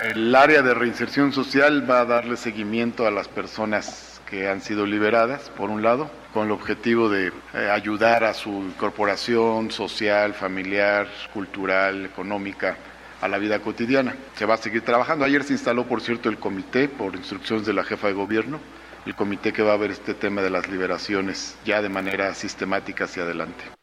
El 0.02 0.34
área 0.36 0.62
de 0.62 0.74
reinserción 0.74 1.34
social 1.34 1.90
va 1.90 2.02
a 2.02 2.06
darle 2.06 2.38
seguimiento 2.38 3.06
a 3.06 3.12
las 3.12 3.28
personas 3.28 4.22
que 4.30 4.48
han 4.48 4.62
sido 4.62 4.86
liberadas, 4.86 5.50
por 5.50 5.70
un 5.70 5.82
lado, 5.82 6.10
con 6.32 6.46
el 6.46 6.52
objetivo 6.52 7.10
de 7.10 7.34
eh, 7.54 7.70
ayudar 7.70 8.24
a 8.24 8.34
su 8.34 8.50
incorporación 8.50 9.72
social, 9.72 10.36
familiar, 10.36 11.08
cultural, 11.34 12.06
económica 12.06 12.78
a 13.20 13.28
la 13.28 13.40
vida 13.40 13.60
cotidiana. 13.60 14.16
Se 14.36 14.46
va 14.46 14.54
a 14.54 14.58
seguir 14.58 14.84
trabajando. 14.84 15.26
Ayer 15.26 15.44
se 15.44 15.54
instaló, 15.54 15.86
por 15.86 16.02
cierto, 16.02 16.30
el 16.30 16.38
comité 16.38 16.88
por 16.88 17.16
instrucciones 17.16 17.66
de 17.66 17.74
la 17.74 17.84
jefa 17.84 18.08
de 18.08 18.14
gobierno, 18.14 18.60
el 19.06 19.16
comité 19.16 19.52
que 19.52 19.64
va 19.64 19.74
a 19.74 19.78
ver 19.78 19.92
este 19.92 20.14
tema 20.14 20.42
de 20.42 20.50
las 20.50 20.70
liberaciones 20.70 21.58
ya 21.66 21.82
de 21.82 21.90
manera 21.90 22.34
sistemática 22.36 23.04
hacia 23.04 23.24
adelante. 23.24 23.79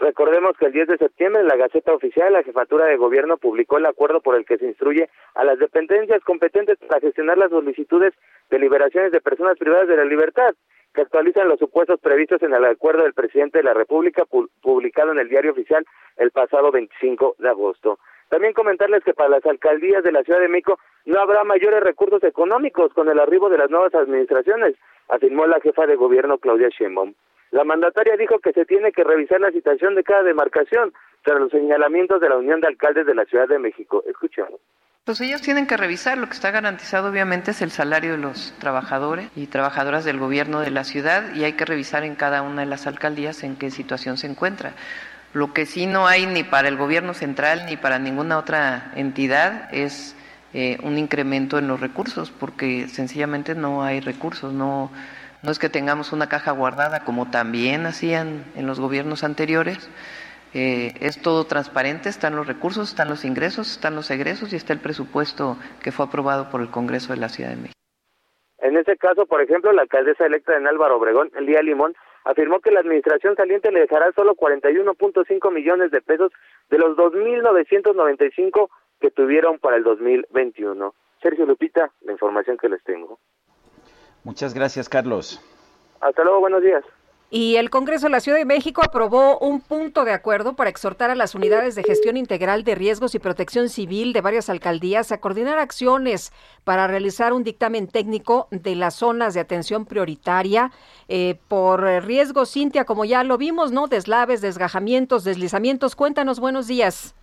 Recordemos 0.00 0.56
que 0.58 0.64
el 0.66 0.72
10 0.72 0.88
de 0.88 0.96
septiembre 0.98 1.44
la 1.44 1.56
Gaceta 1.56 1.92
Oficial 1.92 2.32
la 2.32 2.42
Jefatura 2.42 2.86
de 2.86 2.96
Gobierno 2.96 3.36
publicó 3.36 3.76
el 3.76 3.84
acuerdo 3.84 4.20
por 4.22 4.34
el 4.34 4.46
que 4.46 4.56
se 4.56 4.64
instruye 4.66 5.10
a 5.34 5.44
las 5.44 5.58
dependencias 5.58 6.22
competentes 6.24 6.78
para 6.78 7.00
gestionar 7.00 7.36
las 7.36 7.50
solicitudes 7.50 8.14
de 8.50 8.58
liberaciones 8.58 9.12
de 9.12 9.20
personas 9.20 9.58
privadas 9.58 9.88
de 9.88 9.96
la 9.96 10.04
libertad, 10.06 10.54
que 10.94 11.02
actualizan 11.02 11.48
los 11.48 11.58
supuestos 11.58 12.00
previstos 12.00 12.42
en 12.42 12.54
el 12.54 12.64
acuerdo 12.64 13.02
del 13.02 13.12
presidente 13.14 13.58
de 13.58 13.64
la 13.64 13.74
República 13.74 14.24
pu- 14.24 14.48
publicado 14.62 15.12
en 15.12 15.18
el 15.18 15.28
Diario 15.28 15.52
Oficial 15.52 15.84
el 16.16 16.30
pasado 16.30 16.72
25 16.72 17.36
de 17.38 17.48
agosto. 17.50 17.98
También 18.30 18.54
comentarles 18.54 19.02
que 19.04 19.12
para 19.12 19.28
las 19.28 19.44
alcaldías 19.44 20.04
de 20.04 20.12
la 20.12 20.22
Ciudad 20.22 20.40
de 20.40 20.48
México 20.48 20.78
no 21.04 21.20
habrá 21.20 21.42
mayores 21.42 21.82
recursos 21.82 22.22
económicos 22.22 22.92
con 22.94 23.08
el 23.08 23.18
arribo 23.18 23.50
de 23.50 23.58
las 23.58 23.70
nuevas 23.70 23.92
administraciones, 23.94 24.76
afirmó 25.08 25.46
la 25.46 25.60
jefa 25.60 25.84
de 25.86 25.96
gobierno 25.96 26.38
Claudia 26.38 26.68
Sheinbaum. 26.68 27.12
La 27.50 27.64
mandataria 27.64 28.16
dijo 28.16 28.38
que 28.38 28.52
se 28.52 28.64
tiene 28.64 28.92
que 28.92 29.02
revisar 29.02 29.40
la 29.40 29.50
situación 29.50 29.96
de 29.96 30.04
cada 30.04 30.22
demarcación 30.22 30.92
tras 31.24 31.40
los 31.40 31.50
señalamientos 31.50 32.20
de 32.20 32.28
la 32.28 32.36
Unión 32.36 32.60
de 32.60 32.68
Alcaldes 32.68 33.04
de 33.04 33.16
la 33.16 33.24
Ciudad 33.24 33.48
de 33.48 33.58
México. 33.58 34.04
Escuchemos. 34.06 34.60
Pues 35.04 35.20
ellos 35.22 35.42
tienen 35.42 35.66
que 35.66 35.76
revisar, 35.76 36.16
lo 36.16 36.26
que 36.26 36.34
está 36.34 36.52
garantizado 36.52 37.10
obviamente 37.10 37.50
es 37.50 37.62
el 37.62 37.72
salario 37.72 38.12
de 38.12 38.18
los 38.18 38.54
trabajadores 38.60 39.28
y 39.34 39.48
trabajadoras 39.48 40.04
del 40.04 40.20
gobierno 40.20 40.60
de 40.60 40.70
la 40.70 40.84
ciudad 40.84 41.34
y 41.34 41.42
hay 41.42 41.54
que 41.54 41.64
revisar 41.64 42.04
en 42.04 42.14
cada 42.14 42.42
una 42.42 42.60
de 42.60 42.68
las 42.68 42.86
alcaldías 42.86 43.42
en 43.42 43.56
qué 43.56 43.70
situación 43.70 44.18
se 44.18 44.28
encuentra. 44.28 44.74
Lo 45.32 45.52
que 45.52 45.64
sí 45.64 45.86
no 45.86 46.06
hay 46.08 46.26
ni 46.26 46.42
para 46.42 46.68
el 46.68 46.76
gobierno 46.76 47.14
central 47.14 47.66
ni 47.66 47.76
para 47.76 47.98
ninguna 47.98 48.36
otra 48.38 48.90
entidad 48.96 49.72
es 49.72 50.16
eh, 50.52 50.78
un 50.82 50.98
incremento 50.98 51.58
en 51.58 51.68
los 51.68 51.80
recursos, 51.80 52.32
porque 52.32 52.88
sencillamente 52.88 53.54
no 53.54 53.84
hay 53.84 54.00
recursos, 54.00 54.52
no, 54.52 54.90
no 55.44 55.50
es 55.52 55.60
que 55.60 55.68
tengamos 55.68 56.12
una 56.12 56.28
caja 56.28 56.50
guardada 56.50 57.04
como 57.04 57.30
también 57.30 57.86
hacían 57.86 58.44
en 58.56 58.66
los 58.66 58.80
gobiernos 58.80 59.22
anteriores. 59.22 59.88
Eh, 60.52 60.94
es 61.00 61.22
todo 61.22 61.44
transparente, 61.44 62.08
están 62.08 62.34
los 62.34 62.48
recursos, 62.48 62.88
están 62.88 63.08
los 63.08 63.24
ingresos, 63.24 63.70
están 63.70 63.94
los 63.94 64.10
egresos 64.10 64.52
y 64.52 64.56
está 64.56 64.72
el 64.72 64.80
presupuesto 64.80 65.56
que 65.80 65.92
fue 65.92 66.06
aprobado 66.06 66.50
por 66.50 66.60
el 66.60 66.70
Congreso 66.70 67.12
de 67.12 67.20
la 67.20 67.28
Ciudad 67.28 67.50
de 67.50 67.56
México. 67.56 67.74
En 68.58 68.76
ese 68.76 68.96
caso, 68.96 69.26
por 69.26 69.40
ejemplo, 69.40 69.72
la 69.72 69.82
alcaldesa 69.82 70.26
electa 70.26 70.56
en 70.56 70.66
Álvaro 70.66 70.96
Obregón, 70.96 71.30
Lía 71.38 71.62
Limón, 71.62 71.94
afirmó 72.24 72.60
que 72.60 72.70
la 72.70 72.80
administración 72.80 73.36
saliente 73.36 73.70
le 73.72 73.80
dejará 73.80 74.12
solo 74.12 74.34
41.5 74.34 75.52
millones 75.52 75.90
de 75.90 76.00
pesos 76.00 76.32
de 76.70 76.78
los 76.78 76.96
2.995 76.96 78.68
que 79.00 79.10
tuvieron 79.10 79.58
para 79.58 79.76
el 79.76 79.84
2021. 79.84 80.94
Sergio 81.22 81.46
Lupita, 81.46 81.90
la 82.02 82.12
información 82.12 82.56
que 82.56 82.68
les 82.68 82.82
tengo. 82.84 83.18
Muchas 84.24 84.54
gracias, 84.54 84.88
Carlos. 84.88 85.40
Hasta 86.00 86.24
luego, 86.24 86.40
buenos 86.40 86.62
días. 86.62 86.84
Y 87.32 87.54
el 87.56 87.70
Congreso 87.70 88.06
de 88.06 88.10
la 88.10 88.18
Ciudad 88.18 88.38
de 88.38 88.44
México 88.44 88.82
aprobó 88.84 89.38
un 89.38 89.60
punto 89.60 90.04
de 90.04 90.12
acuerdo 90.12 90.56
para 90.56 90.68
exhortar 90.68 91.10
a 91.10 91.14
las 91.14 91.36
unidades 91.36 91.76
de 91.76 91.84
gestión 91.84 92.16
integral 92.16 92.64
de 92.64 92.74
riesgos 92.74 93.14
y 93.14 93.20
protección 93.20 93.68
civil 93.68 94.12
de 94.12 94.20
varias 94.20 94.50
alcaldías 94.50 95.12
a 95.12 95.20
coordinar 95.20 95.60
acciones 95.60 96.32
para 96.64 96.88
realizar 96.88 97.32
un 97.32 97.44
dictamen 97.44 97.86
técnico 97.86 98.48
de 98.50 98.74
las 98.74 98.96
zonas 98.96 99.34
de 99.34 99.40
atención 99.40 99.86
prioritaria 99.86 100.72
eh, 101.06 101.38
por 101.46 101.82
riesgos. 102.04 102.50
Cintia, 102.50 102.84
como 102.84 103.04
ya 103.04 103.22
lo 103.22 103.38
vimos, 103.38 103.70
¿no? 103.70 103.86
Deslaves, 103.86 104.40
desgajamientos, 104.40 105.22
deslizamientos. 105.22 105.94
Cuéntanos, 105.94 106.40
buenos 106.40 106.66
días. 106.66 107.14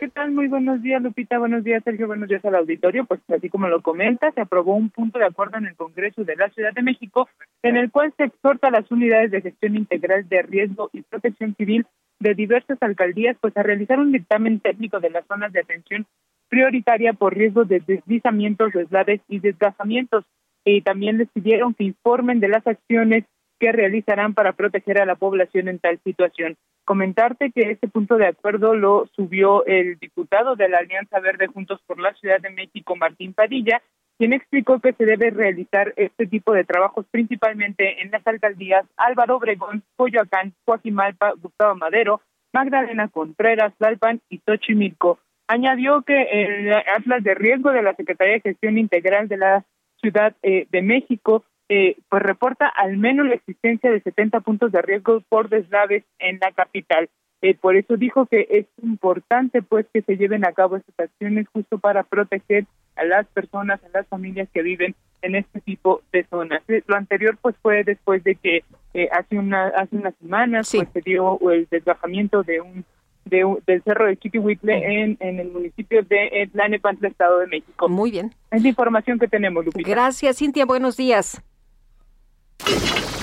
¿Qué 0.00 0.08
tal? 0.08 0.30
Muy 0.30 0.48
buenos 0.48 0.80
días, 0.80 1.02
Lupita. 1.02 1.38
Buenos 1.38 1.62
días, 1.62 1.84
Sergio. 1.84 2.06
Buenos 2.06 2.26
días 2.26 2.42
al 2.46 2.54
auditorio. 2.54 3.04
Pues 3.04 3.20
así 3.28 3.50
como 3.50 3.68
lo 3.68 3.82
comenta, 3.82 4.32
se 4.32 4.40
aprobó 4.40 4.74
un 4.74 4.88
punto 4.88 5.18
de 5.18 5.26
acuerdo 5.26 5.58
en 5.58 5.66
el 5.66 5.76
Congreso 5.76 6.24
de 6.24 6.36
la 6.36 6.48
Ciudad 6.48 6.72
de 6.72 6.80
México 6.80 7.28
en 7.62 7.76
el 7.76 7.90
cual 7.90 8.10
se 8.16 8.24
exhorta 8.24 8.68
a 8.68 8.70
las 8.70 8.90
unidades 8.90 9.30
de 9.30 9.42
gestión 9.42 9.76
integral 9.76 10.26
de 10.26 10.40
riesgo 10.40 10.88
y 10.94 11.02
protección 11.02 11.54
civil 11.54 11.84
de 12.18 12.32
diversas 12.32 12.78
alcaldías 12.80 13.36
pues 13.42 13.54
a 13.58 13.62
realizar 13.62 13.98
un 13.98 14.10
dictamen 14.10 14.60
técnico 14.60 15.00
de 15.00 15.10
las 15.10 15.26
zonas 15.26 15.52
de 15.52 15.60
atención 15.60 16.06
prioritaria 16.48 17.12
por 17.12 17.36
riesgo 17.36 17.66
de 17.66 17.80
deslizamientos, 17.80 18.72
deslaves 18.72 19.20
y 19.28 19.40
desgajamientos. 19.40 20.24
Y 20.64 20.80
también 20.80 21.18
les 21.18 21.28
pidieron 21.28 21.74
que 21.74 21.84
informen 21.84 22.40
de 22.40 22.48
las 22.48 22.66
acciones 22.66 23.24
que 23.60 23.70
realizarán 23.70 24.34
para 24.34 24.54
proteger 24.54 25.00
a 25.00 25.06
la 25.06 25.14
población 25.14 25.68
en 25.68 25.78
tal 25.78 26.00
situación. 26.02 26.56
Comentarte 26.84 27.52
que 27.52 27.70
este 27.70 27.88
punto 27.88 28.16
de 28.16 28.26
acuerdo 28.26 28.74
lo 28.74 29.06
subió 29.14 29.64
el 29.66 29.98
diputado 29.98 30.56
de 30.56 30.68
la 30.68 30.78
Alianza 30.78 31.20
Verde 31.20 31.46
Juntos 31.46 31.80
por 31.86 32.00
la 32.00 32.14
Ciudad 32.14 32.40
de 32.40 32.50
México, 32.50 32.96
Martín 32.96 33.34
Padilla, 33.34 33.82
quien 34.18 34.32
explicó 34.32 34.80
que 34.80 34.94
se 34.94 35.04
debe 35.04 35.30
realizar 35.30 35.92
este 35.96 36.26
tipo 36.26 36.52
de 36.52 36.64
trabajos 36.64 37.06
principalmente 37.10 38.02
en 38.02 38.10
las 38.10 38.26
alcaldías 38.26 38.86
Álvaro 38.96 39.36
Obregón, 39.36 39.82
Coyoacán, 39.96 40.54
Coajimalpa, 40.64 41.34
Gustavo 41.40 41.74
Madero, 41.76 42.22
Magdalena 42.52 43.08
Contreras, 43.08 43.74
Tlalpan 43.78 44.20
y 44.30 44.38
Xochimilco. 44.38 45.18
Añadió 45.48 46.02
que 46.02 46.22
el 46.22 46.72
atlas 46.72 47.22
de 47.22 47.34
riesgo 47.34 47.72
de 47.72 47.82
la 47.82 47.94
Secretaría 47.94 48.34
de 48.34 48.40
Gestión 48.40 48.78
Integral 48.78 49.28
de 49.28 49.36
la 49.36 49.64
Ciudad 50.00 50.34
eh, 50.42 50.66
de 50.70 50.82
México 50.82 51.44
eh, 51.70 51.96
pues 52.10 52.22
reporta 52.22 52.66
al 52.66 52.96
menos 52.98 53.26
la 53.26 53.34
existencia 53.36 53.90
de 53.90 54.00
70 54.02 54.40
puntos 54.40 54.72
de 54.72 54.82
riesgo 54.82 55.22
por 55.28 55.48
deslaves 55.48 56.04
en 56.18 56.38
la 56.42 56.50
capital. 56.52 57.08
Eh, 57.42 57.54
por 57.54 57.74
eso 57.76 57.96
dijo 57.96 58.26
que 58.26 58.46
es 58.50 58.66
importante 58.82 59.62
pues 59.62 59.86
que 59.94 60.02
se 60.02 60.16
lleven 60.18 60.44
a 60.44 60.52
cabo 60.52 60.76
estas 60.76 60.98
acciones 61.08 61.46
justo 61.54 61.78
para 61.78 62.02
proteger 62.02 62.66
a 62.96 63.04
las 63.04 63.26
personas, 63.28 63.80
a 63.82 63.88
las 63.94 64.06
familias 64.08 64.48
que 64.52 64.60
viven 64.62 64.94
en 65.22 65.36
este 65.36 65.60
tipo 65.60 66.02
de 66.12 66.24
zonas. 66.24 66.60
Eh, 66.68 66.82
Lo 66.86 66.96
anterior 66.96 67.38
pues 67.40 67.56
fue 67.62 67.82
después 67.84 68.22
de 68.24 68.34
que 68.34 68.64
eh, 68.92 69.08
hace 69.12 69.38
una 69.38 69.68
hace 69.68 69.96
unas 69.96 70.14
semanas 70.20 70.70
pues 70.74 70.88
se 70.92 71.00
dio 71.00 71.38
el 71.50 71.66
desgajamiento 71.70 72.42
de 72.42 72.60
un 72.60 72.84
de 73.24 73.44
un- 73.44 73.62
del 73.66 73.82
cerro 73.84 74.06
de 74.06 74.16
Chiquihuitle 74.16 75.02
en, 75.02 75.16
en 75.20 75.38
el 75.38 75.50
municipio 75.52 76.02
de 76.02 76.48
Tlanepantla, 76.52 77.08
Estado 77.08 77.38
de 77.38 77.46
México. 77.46 77.88
Muy 77.88 78.10
bien. 78.10 78.34
Es 78.50 78.60
la 78.62 78.68
información 78.68 79.18
que 79.18 79.28
tenemos, 79.28 79.64
Lupita. 79.64 79.88
Gracias, 79.88 80.38
Cintia. 80.38 80.66
Buenos 80.66 80.96
días. 80.96 81.40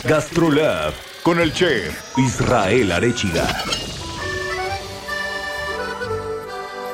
Gastrolab 0.03 0.93
con 1.23 1.39
el 1.39 1.51
chef 1.53 2.17
Israel 2.17 2.91
Arechiga. 2.91 3.45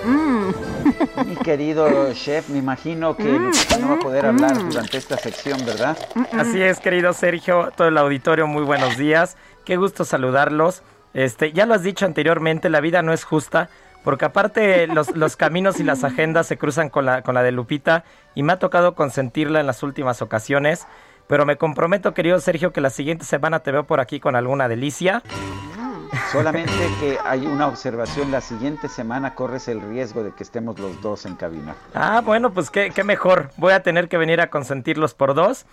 Mm. 0.06 0.52
Mi 1.28 1.36
querido 1.36 2.12
chef, 2.14 2.50
me 2.50 2.58
imagino 2.58 3.16
que 3.16 3.24
Lupita 3.24 3.78
no 3.78 3.90
va 3.90 3.96
a 3.96 4.00
poder 4.00 4.26
hablar 4.26 4.58
durante 4.58 4.98
esta 4.98 5.18
sección, 5.18 5.66
¿verdad? 5.66 5.98
Así 6.32 6.62
es, 6.62 6.80
querido 6.80 7.14
Sergio, 7.14 7.72
todo 7.76 7.88
el 7.88 7.98
auditorio, 7.98 8.48
muy 8.48 8.64
buenos 8.64 8.98
días. 8.98 9.38
Qué 9.66 9.78
gusto 9.78 10.06
saludarlos. 10.06 10.84
Este, 11.14 11.54
ya 11.54 11.66
lo 11.66 11.76
has 11.76 11.84
dicho 11.84 12.06
anteriormente, 12.06 12.70
la 12.70 12.82
vida 12.82 13.02
no 13.02 13.14
es 13.14 13.24
justa, 13.24 13.70
porque 14.04 14.26
aparte 14.26 14.88
los, 14.88 15.16
los 15.16 15.36
caminos 15.36 15.80
y 15.80 15.84
las 15.84 16.04
agendas 16.04 16.48
se 16.48 16.58
cruzan 16.58 16.90
con 16.90 17.06
la, 17.06 17.22
con 17.22 17.36
la 17.36 17.44
de 17.44 17.52
Lupita 17.52 18.04
y 18.36 18.44
me 18.44 18.54
ha 18.54 18.60
tocado 18.60 18.96
consentirla 18.96 19.60
en 19.60 19.68
las 19.68 19.84
últimas 19.84 20.22
ocasiones. 20.22 20.88
Pero 21.28 21.46
me 21.46 21.58
comprometo, 21.58 22.14
querido 22.14 22.40
Sergio, 22.40 22.74
que 22.74 22.82
la 22.82 22.90
siguiente 22.90 23.26
semana 23.26 23.60
te 23.60 23.72
veo 23.72 23.84
por 23.86 24.00
aquí 24.00 24.20
con 24.20 24.36
alguna 24.36 24.68
delicia. 24.68 25.24
Solamente 26.32 26.72
que 27.00 27.18
hay 27.26 27.46
una 27.46 27.68
observación, 27.68 28.32
la 28.32 28.42
siguiente 28.42 28.88
semana 28.88 29.34
corres 29.36 29.68
el 29.68 29.82
riesgo 29.82 30.24
de 30.24 30.32
que 30.32 30.44
estemos 30.44 30.80
los 30.80 31.02
dos 31.02 31.26
en 31.26 31.36
cabina. 31.36 31.76
Ah, 31.94 32.22
bueno, 32.24 32.52
pues 32.54 32.70
qué, 32.70 32.92
qué 32.92 33.04
mejor. 33.04 33.50
Voy 33.58 33.74
a 33.74 33.82
tener 33.82 34.10
que 34.10 34.18
venir 34.18 34.42
a 34.42 34.50
consentirlos 34.50 35.14
por 35.14 35.34
dos. 35.34 35.66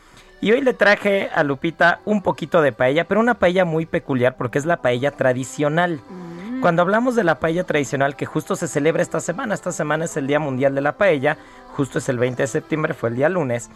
Y 0.42 0.52
hoy 0.52 0.62
le 0.62 0.72
traje 0.72 1.28
a 1.34 1.44
Lupita 1.44 2.00
un 2.06 2.22
poquito 2.22 2.62
de 2.62 2.72
paella, 2.72 3.04
pero 3.04 3.20
una 3.20 3.34
paella 3.34 3.66
muy 3.66 3.84
peculiar 3.84 4.36
porque 4.36 4.58
es 4.58 4.64
la 4.64 4.78
paella 4.78 5.10
tradicional. 5.10 6.00
Cuando 6.62 6.82
hablamos 6.82 7.14
de 7.14 7.24
la 7.24 7.40
paella 7.40 7.64
tradicional, 7.64 8.16
que 8.16 8.26
justo 8.26 8.54
se 8.54 8.68
celebra 8.68 9.02
esta 9.02 9.20
semana, 9.20 9.54
esta 9.54 9.72
semana 9.72 10.04
es 10.04 10.16
el 10.16 10.26
Día 10.26 10.38
Mundial 10.38 10.74
de 10.74 10.82
la 10.82 10.92
Paella, 10.92 11.38
justo 11.74 11.98
es 11.98 12.08
el 12.10 12.18
20 12.18 12.42
de 12.42 12.46
septiembre, 12.46 12.92
fue 12.92 13.08
el 13.08 13.16
día 13.16 13.30
lunes, 13.30 13.70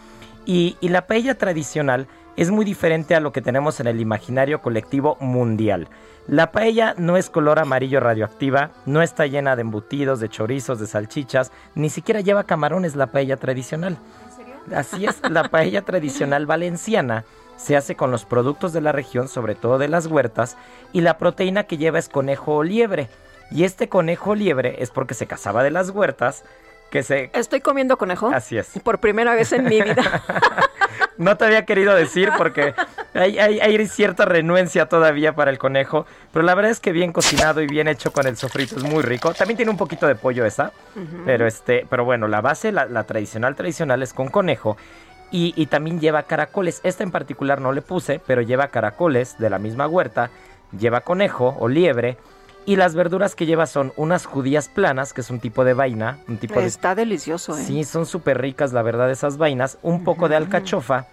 y, 0.46 0.76
y 0.80 0.88
la 0.88 1.06
paella 1.06 1.36
tradicional 1.36 2.06
es 2.36 2.50
muy 2.50 2.64
diferente 2.64 3.14
a 3.14 3.20
lo 3.20 3.32
que 3.32 3.42
tenemos 3.42 3.80
en 3.80 3.86
el 3.86 4.00
imaginario 4.00 4.60
colectivo 4.60 5.16
mundial. 5.20 5.88
La 6.26 6.52
paella 6.52 6.94
no 6.96 7.16
es 7.16 7.28
color 7.28 7.58
amarillo 7.58 8.00
radioactiva, 8.00 8.70
no 8.86 9.02
está 9.02 9.26
llena 9.26 9.56
de 9.56 9.62
embutidos, 9.62 10.20
de 10.20 10.28
chorizos, 10.28 10.80
de 10.80 10.86
salchichas, 10.86 11.52
ni 11.74 11.90
siquiera 11.90 12.20
lleva 12.20 12.44
camarones 12.44 12.96
la 12.96 13.08
paella 13.08 13.36
tradicional. 13.36 13.98
Así 14.74 15.04
es, 15.04 15.20
la 15.30 15.48
paella 15.50 15.82
tradicional 15.82 16.46
valenciana 16.46 17.24
se 17.56 17.76
hace 17.76 17.94
con 17.94 18.10
los 18.10 18.24
productos 18.24 18.72
de 18.72 18.80
la 18.80 18.92
región, 18.92 19.28
sobre 19.28 19.54
todo 19.54 19.78
de 19.78 19.88
las 19.88 20.06
huertas, 20.06 20.56
y 20.92 21.02
la 21.02 21.18
proteína 21.18 21.64
que 21.64 21.76
lleva 21.76 21.98
es 21.98 22.08
conejo 22.08 22.56
o 22.56 22.62
liebre. 22.62 23.08
Y 23.50 23.64
este 23.64 23.88
conejo 23.88 24.30
o 24.30 24.34
liebre 24.34 24.82
es 24.82 24.90
porque 24.90 25.14
se 25.14 25.26
cazaba 25.26 25.62
de 25.62 25.70
las 25.70 25.90
huertas, 25.90 26.44
que 26.94 27.02
se... 27.02 27.28
Estoy 27.34 27.60
comiendo 27.60 27.98
conejo. 27.98 28.30
Así 28.32 28.56
es. 28.56 28.68
Por 28.84 29.00
primera 29.00 29.34
vez 29.34 29.50
en 29.52 29.64
mi 29.64 29.82
vida. 29.82 30.22
No 31.16 31.36
te 31.36 31.44
había 31.44 31.64
querido 31.64 31.94
decir 31.94 32.30
porque 32.36 32.74
hay, 33.14 33.38
hay, 33.38 33.60
hay, 33.60 33.86
cierta 33.86 34.24
renuencia 34.24 34.88
todavía 34.88 35.32
para 35.32 35.52
el 35.52 35.58
conejo, 35.58 36.06
pero 36.32 36.44
la 36.44 36.56
verdad 36.56 36.72
es 36.72 36.80
que 36.80 36.90
bien 36.90 37.12
cocinado 37.12 37.62
y 37.62 37.68
bien 37.68 37.86
hecho 37.86 38.12
con 38.12 38.26
el 38.26 38.36
sofrito 38.36 38.76
es 38.76 38.82
muy 38.82 39.00
rico. 39.02 39.32
También 39.32 39.56
tiene 39.56 39.70
un 39.70 39.76
poquito 39.76 40.08
de 40.08 40.16
pollo 40.16 40.44
esa, 40.44 40.72
pero 41.24 41.46
este, 41.46 41.86
pero 41.88 42.04
bueno, 42.04 42.26
la 42.26 42.40
base, 42.40 42.72
la, 42.72 42.86
la 42.86 43.04
tradicional 43.04 43.54
tradicional 43.54 44.02
es 44.02 44.12
con 44.12 44.28
conejo 44.28 44.76
y, 45.30 45.54
y, 45.56 45.66
también 45.66 46.00
lleva 46.00 46.24
caracoles. 46.24 46.80
Esta 46.82 47.04
en 47.04 47.12
particular 47.12 47.60
no 47.60 47.72
le 47.72 47.82
puse, 47.82 48.20
pero 48.26 48.42
lleva 48.42 48.68
caracoles 48.68 49.38
de 49.38 49.50
la 49.50 49.60
misma 49.60 49.86
huerta, 49.86 50.30
lleva 50.76 51.02
conejo 51.02 51.56
o 51.60 51.68
liebre 51.68 52.18
y 52.66 52.76
las 52.76 52.94
verduras 52.94 53.34
que 53.34 53.46
lleva 53.46 53.66
son 53.66 53.92
unas 53.96 54.26
judías 54.26 54.68
planas, 54.68 55.12
que 55.12 55.20
es 55.20 55.30
un 55.30 55.40
tipo 55.40 55.64
de 55.64 55.74
vaina. 55.74 56.18
Un 56.28 56.38
tipo 56.38 56.60
Está 56.60 56.94
delicioso, 56.94 57.56
¿eh? 57.56 57.64
Sí, 57.64 57.84
son 57.84 58.06
súper 58.06 58.40
ricas, 58.40 58.72
la 58.72 58.82
verdad, 58.82 59.10
esas 59.10 59.36
vainas. 59.36 59.78
Un 59.82 60.04
poco 60.04 60.28
de 60.28 60.36
alcachofa 60.36 61.06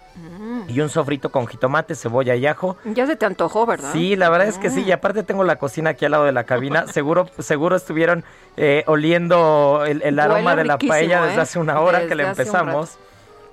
y 0.68 0.80
un 0.80 0.88
sofrito 0.88 1.30
con 1.30 1.46
jitomate, 1.46 1.94
cebolla 1.94 2.34
y 2.36 2.46
ajo. 2.46 2.76
Ya 2.84 3.06
se 3.06 3.16
te 3.16 3.26
antojó, 3.26 3.66
¿verdad? 3.66 3.92
Sí, 3.92 4.16
la 4.16 4.30
verdad 4.30 4.48
es 4.48 4.58
que 4.58 4.70
sí. 4.70 4.82
Y 4.82 4.92
aparte 4.92 5.22
tengo 5.22 5.44
la 5.44 5.56
cocina 5.56 5.90
aquí 5.90 6.04
al 6.04 6.12
lado 6.12 6.24
de 6.24 6.32
la 6.32 6.44
cabina. 6.44 6.86
seguro, 6.92 7.28
seguro 7.38 7.76
estuvieron 7.76 8.24
eh, 8.56 8.84
oliendo 8.86 9.84
el, 9.86 10.02
el 10.02 10.18
aroma 10.18 10.56
de 10.56 10.64
la 10.64 10.78
paella 10.78 11.22
desde 11.22 11.36
¿eh? 11.36 11.40
hace 11.40 11.58
una 11.58 11.80
hora 11.80 11.98
desde 11.98 12.08
que 12.08 12.14
le 12.14 12.28
empezamos. 12.28 12.98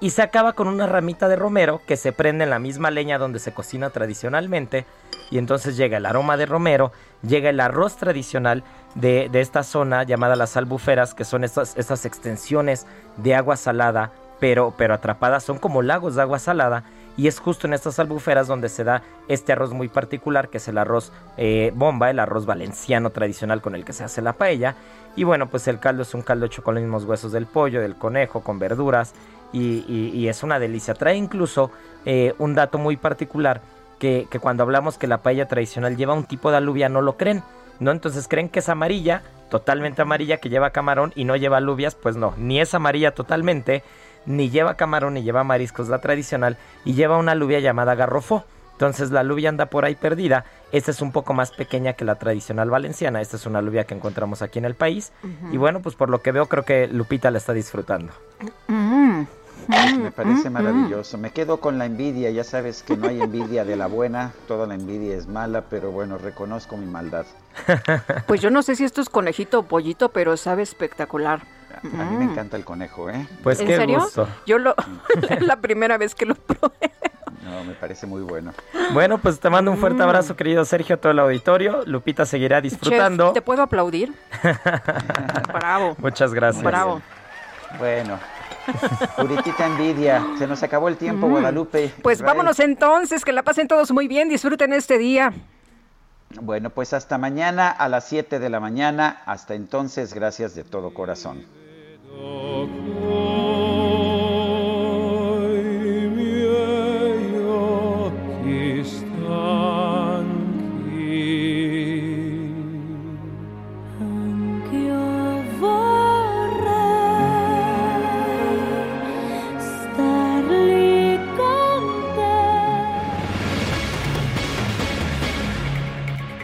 Y 0.02 0.12
se 0.12 0.22
acaba 0.22 0.54
con 0.54 0.70
una 0.70 0.88
ramita 0.88 1.28
de 1.28 1.36
romero 1.36 1.82
que 1.86 1.98
se 1.98 2.14
prende 2.14 2.46
en 2.46 2.50
la 2.50 2.60
misma 2.60 2.90
leña 2.90 3.18
donde 3.18 3.40
se 3.40 3.52
cocina 3.52 3.90
tradicionalmente. 3.90 4.86
Y 5.30 5.38
entonces 5.38 5.78
llega 5.78 5.98
el 5.98 6.06
aroma 6.06 6.38
de 6.38 6.46
romero, 6.46 6.92
llega 7.22 7.50
el 7.50 7.60
arroz 7.60 7.98
tradicional 7.98 8.64
de, 8.96 9.30
de 9.32 9.42
esta 9.42 9.64
zona 9.64 10.04
llamada 10.04 10.36
las 10.36 10.58
albuferas, 10.58 11.14
que 11.14 11.26
son 11.26 11.44
estas, 11.44 11.78
estas 11.78 12.06
extensiones 12.06 12.88
de 13.18 13.36
agua 13.36 13.56
salada, 13.56 14.12
pero, 14.40 14.74
pero 14.78 14.94
atrapadas, 14.94 15.44
son 15.44 15.60
como 15.60 15.82
lagos 15.82 16.16
de 16.16 16.22
agua 16.22 16.40
salada. 16.40 16.84
Y 17.18 17.28
es 17.28 17.40
justo 17.40 17.68
en 17.68 17.74
estas 17.74 18.00
albuferas 18.00 18.48
donde 18.48 18.70
se 18.70 18.86
da 18.86 19.02
este 19.28 19.52
arroz 19.52 19.74
muy 19.74 19.90
particular, 19.90 20.48
que 20.48 20.58
es 20.58 20.68
el 20.70 20.78
arroz 20.78 21.12
eh, 21.36 21.74
bomba, 21.76 22.10
el 22.10 22.20
arroz 22.20 22.46
valenciano 22.46 23.10
tradicional 23.10 23.62
con 23.62 23.76
el 23.76 23.84
que 23.84 23.92
se 23.92 24.06
hace 24.06 24.22
la 24.22 24.34
paella. 24.34 24.76
Y 25.18 25.26
bueno, 25.26 25.48
pues 25.48 25.68
el 25.68 25.80
caldo 25.80 26.04
es 26.04 26.14
un 26.14 26.22
caldo 26.22 26.46
hecho 26.46 26.64
con 26.64 26.76
los 26.76 26.82
mismos 26.82 27.04
huesos 27.04 27.34
del 27.34 27.46
pollo, 27.46 27.82
del 27.82 27.96
conejo, 27.96 28.42
con 28.42 28.58
verduras. 28.58 29.14
Y, 29.52 30.28
es 30.28 30.44
una 30.44 30.60
delicia. 30.60 30.94
Trae 30.94 31.16
incluso 31.16 31.72
eh, 32.06 32.36
un 32.38 32.56
dato 32.56 32.78
muy 32.78 32.96
particular 32.96 33.62
que, 34.00 34.28
que 34.30 34.40
cuando 34.40 34.64
hablamos 34.64 34.98
que 34.98 35.08
la 35.08 35.20
paella 35.20 35.48
tradicional 35.48 35.98
lleva 35.98 36.14
un 36.14 36.26
tipo 36.26 36.52
de 36.52 36.58
alubia 36.58 36.90
no 36.90 37.02
lo 37.02 37.18
creen. 37.18 37.44
¿No? 37.80 37.92
Entonces 37.92 38.28
creen 38.28 38.50
que 38.50 38.60
es 38.60 38.68
amarilla, 38.68 39.24
totalmente 39.50 40.02
amarilla, 40.02 40.38
que 40.38 40.50
lleva 40.50 40.72
camarón 40.72 41.14
y 41.16 41.24
no 41.24 41.36
lleva 41.38 41.58
alubias. 41.58 41.96
Pues 41.96 42.18
no, 42.18 42.34
ni 42.38 42.60
es 42.60 42.74
amarilla 42.74 43.12
totalmente, 43.12 43.84
ni 44.26 44.50
lleva 44.50 44.76
camarón, 44.76 45.14
ni 45.14 45.24
lleva 45.24 45.46
mariscos, 45.46 45.88
la 45.88 46.00
tradicional, 46.00 46.58
y 46.84 46.94
lleva 46.94 47.18
una 47.18 47.32
alubia 47.34 47.60
llamada 47.60 47.96
garrofó. 47.96 48.44
Entonces 48.80 49.12
la 49.12 49.20
alubia 49.20 49.50
anda 49.50 49.66
por 49.66 49.84
ahí 49.84 49.96
perdida. 49.96 50.46
Esta 50.72 50.92
es 50.92 51.02
un 51.02 51.12
poco 51.12 51.34
más 51.34 51.52
pequeña 51.52 51.94
que 51.94 52.06
la 52.06 52.16
tradicional 52.16 52.70
valenciana. 52.70 53.20
Esta 53.20 53.36
es 53.36 53.46
una 53.46 53.60
alubia 53.60 53.84
que 53.84 53.94
encontramos 53.94 54.42
aquí 54.42 54.58
en 54.58 54.64
el 54.64 54.74
país. 54.74 55.12
Y 55.52 55.58
bueno, 55.58 55.82
pues 55.82 55.96
por 55.96 56.10
lo 56.10 56.22
que 56.22 56.32
veo 56.32 56.46
creo 56.46 56.64
que 56.64 56.88
Lupita 56.88 57.30
la 57.30 57.40
está 57.40 57.52
disfrutando. 57.52 58.14
Mm. 58.68 59.24
Me 59.68 60.12
parece 60.12 60.50
maravilloso. 60.50 61.18
Me 61.18 61.32
quedo 61.32 61.60
con 61.60 61.78
la 61.78 61.86
envidia. 61.86 62.30
Ya 62.32 62.44
sabes 62.44 62.82
que 62.84 62.96
no 62.98 63.08
hay 63.08 63.22
envidia 63.22 63.66
de 63.66 63.76
la 63.76 63.88
buena. 63.88 64.32
Toda 64.48 64.66
la 64.68 64.76
envidia 64.76 65.16
es 65.16 65.28
mala, 65.28 65.64
pero 65.70 65.92
bueno, 65.92 66.18
reconozco 66.18 66.78
mi 66.78 66.86
maldad. 66.86 67.26
Pues 68.28 68.42
yo 68.42 68.50
no 68.50 68.62
sé 68.64 68.76
si 68.76 68.84
esto 68.84 69.02
es 69.02 69.10
conejito 69.10 69.60
o 69.60 69.64
pollito, 69.64 70.10
pero 70.10 70.38
sabe 70.38 70.64
espectacular. 70.64 71.42
A 71.84 72.04
mí 72.06 72.18
me 72.18 72.26
encanta 72.26 72.58
el 72.58 72.66
conejo, 72.66 73.10
¿eh? 73.10 73.28
Pues 73.44 73.60
¿En 73.60 73.68
qué 73.68 73.78
serio? 73.78 74.00
gusto. 74.00 74.28
Yo 74.46 74.58
lo 74.58 74.76
es 75.30 75.42
la 75.42 75.58
primera 75.58 75.98
vez 75.98 76.16
que 76.16 76.26
lo 76.26 76.36
probé. 76.36 76.92
No, 77.44 77.64
me 77.64 77.74
parece 77.74 78.06
muy 78.06 78.22
bueno. 78.22 78.54
Bueno, 78.94 79.18
pues 79.18 79.40
te 79.40 79.50
mando 79.50 79.72
un 79.72 79.78
fuerte 79.78 80.00
Mm. 80.00 80.08
abrazo, 80.08 80.36
querido 80.36 80.66
Sergio, 80.66 80.96
a 80.96 80.98
todo 81.00 81.12
el 81.12 81.20
auditorio. 81.20 81.84
Lupita 81.86 82.26
seguirá 82.26 82.60
disfrutando. 82.62 83.26
Chef, 83.28 83.34
¿te 83.34 83.42
puedo 83.42 83.62
aplaudir? 83.64 84.14
Bravo. 85.54 85.96
Muchas 86.00 86.34
gracias. 86.34 86.64
Bravo. 86.64 87.02
Bueno, 87.78 88.20
puritita 89.18 89.66
envidia. 89.68 90.26
Se 90.38 90.48
nos 90.48 90.62
acabó 90.64 90.88
el 90.88 90.98
tiempo, 90.98 91.28
Mm. 91.28 91.32
Guadalupe. 91.32 91.94
Pues 92.02 92.18
Israel. 92.20 92.36
vámonos 92.38 92.60
entonces, 92.60 93.24
que 93.26 93.32
la 93.32 93.44
pasen 93.44 93.68
todos 93.68 93.92
muy 93.92 94.08
bien, 94.08 94.30
disfruten 94.30 94.74
este 94.74 94.98
día. 94.98 95.34
Bueno, 96.42 96.70
pues 96.70 96.94
hasta 96.94 97.18
mañana 97.18 97.70
a 97.70 97.90
las 97.90 98.08
7 98.08 98.40
de 98.40 98.50
la 98.50 98.60
mañana. 98.60 99.22
Hasta 99.26 99.56
entonces, 99.56 100.14
gracias 100.14 100.54
de 100.56 100.64
todo 100.64 100.94
corazón. 100.94 101.44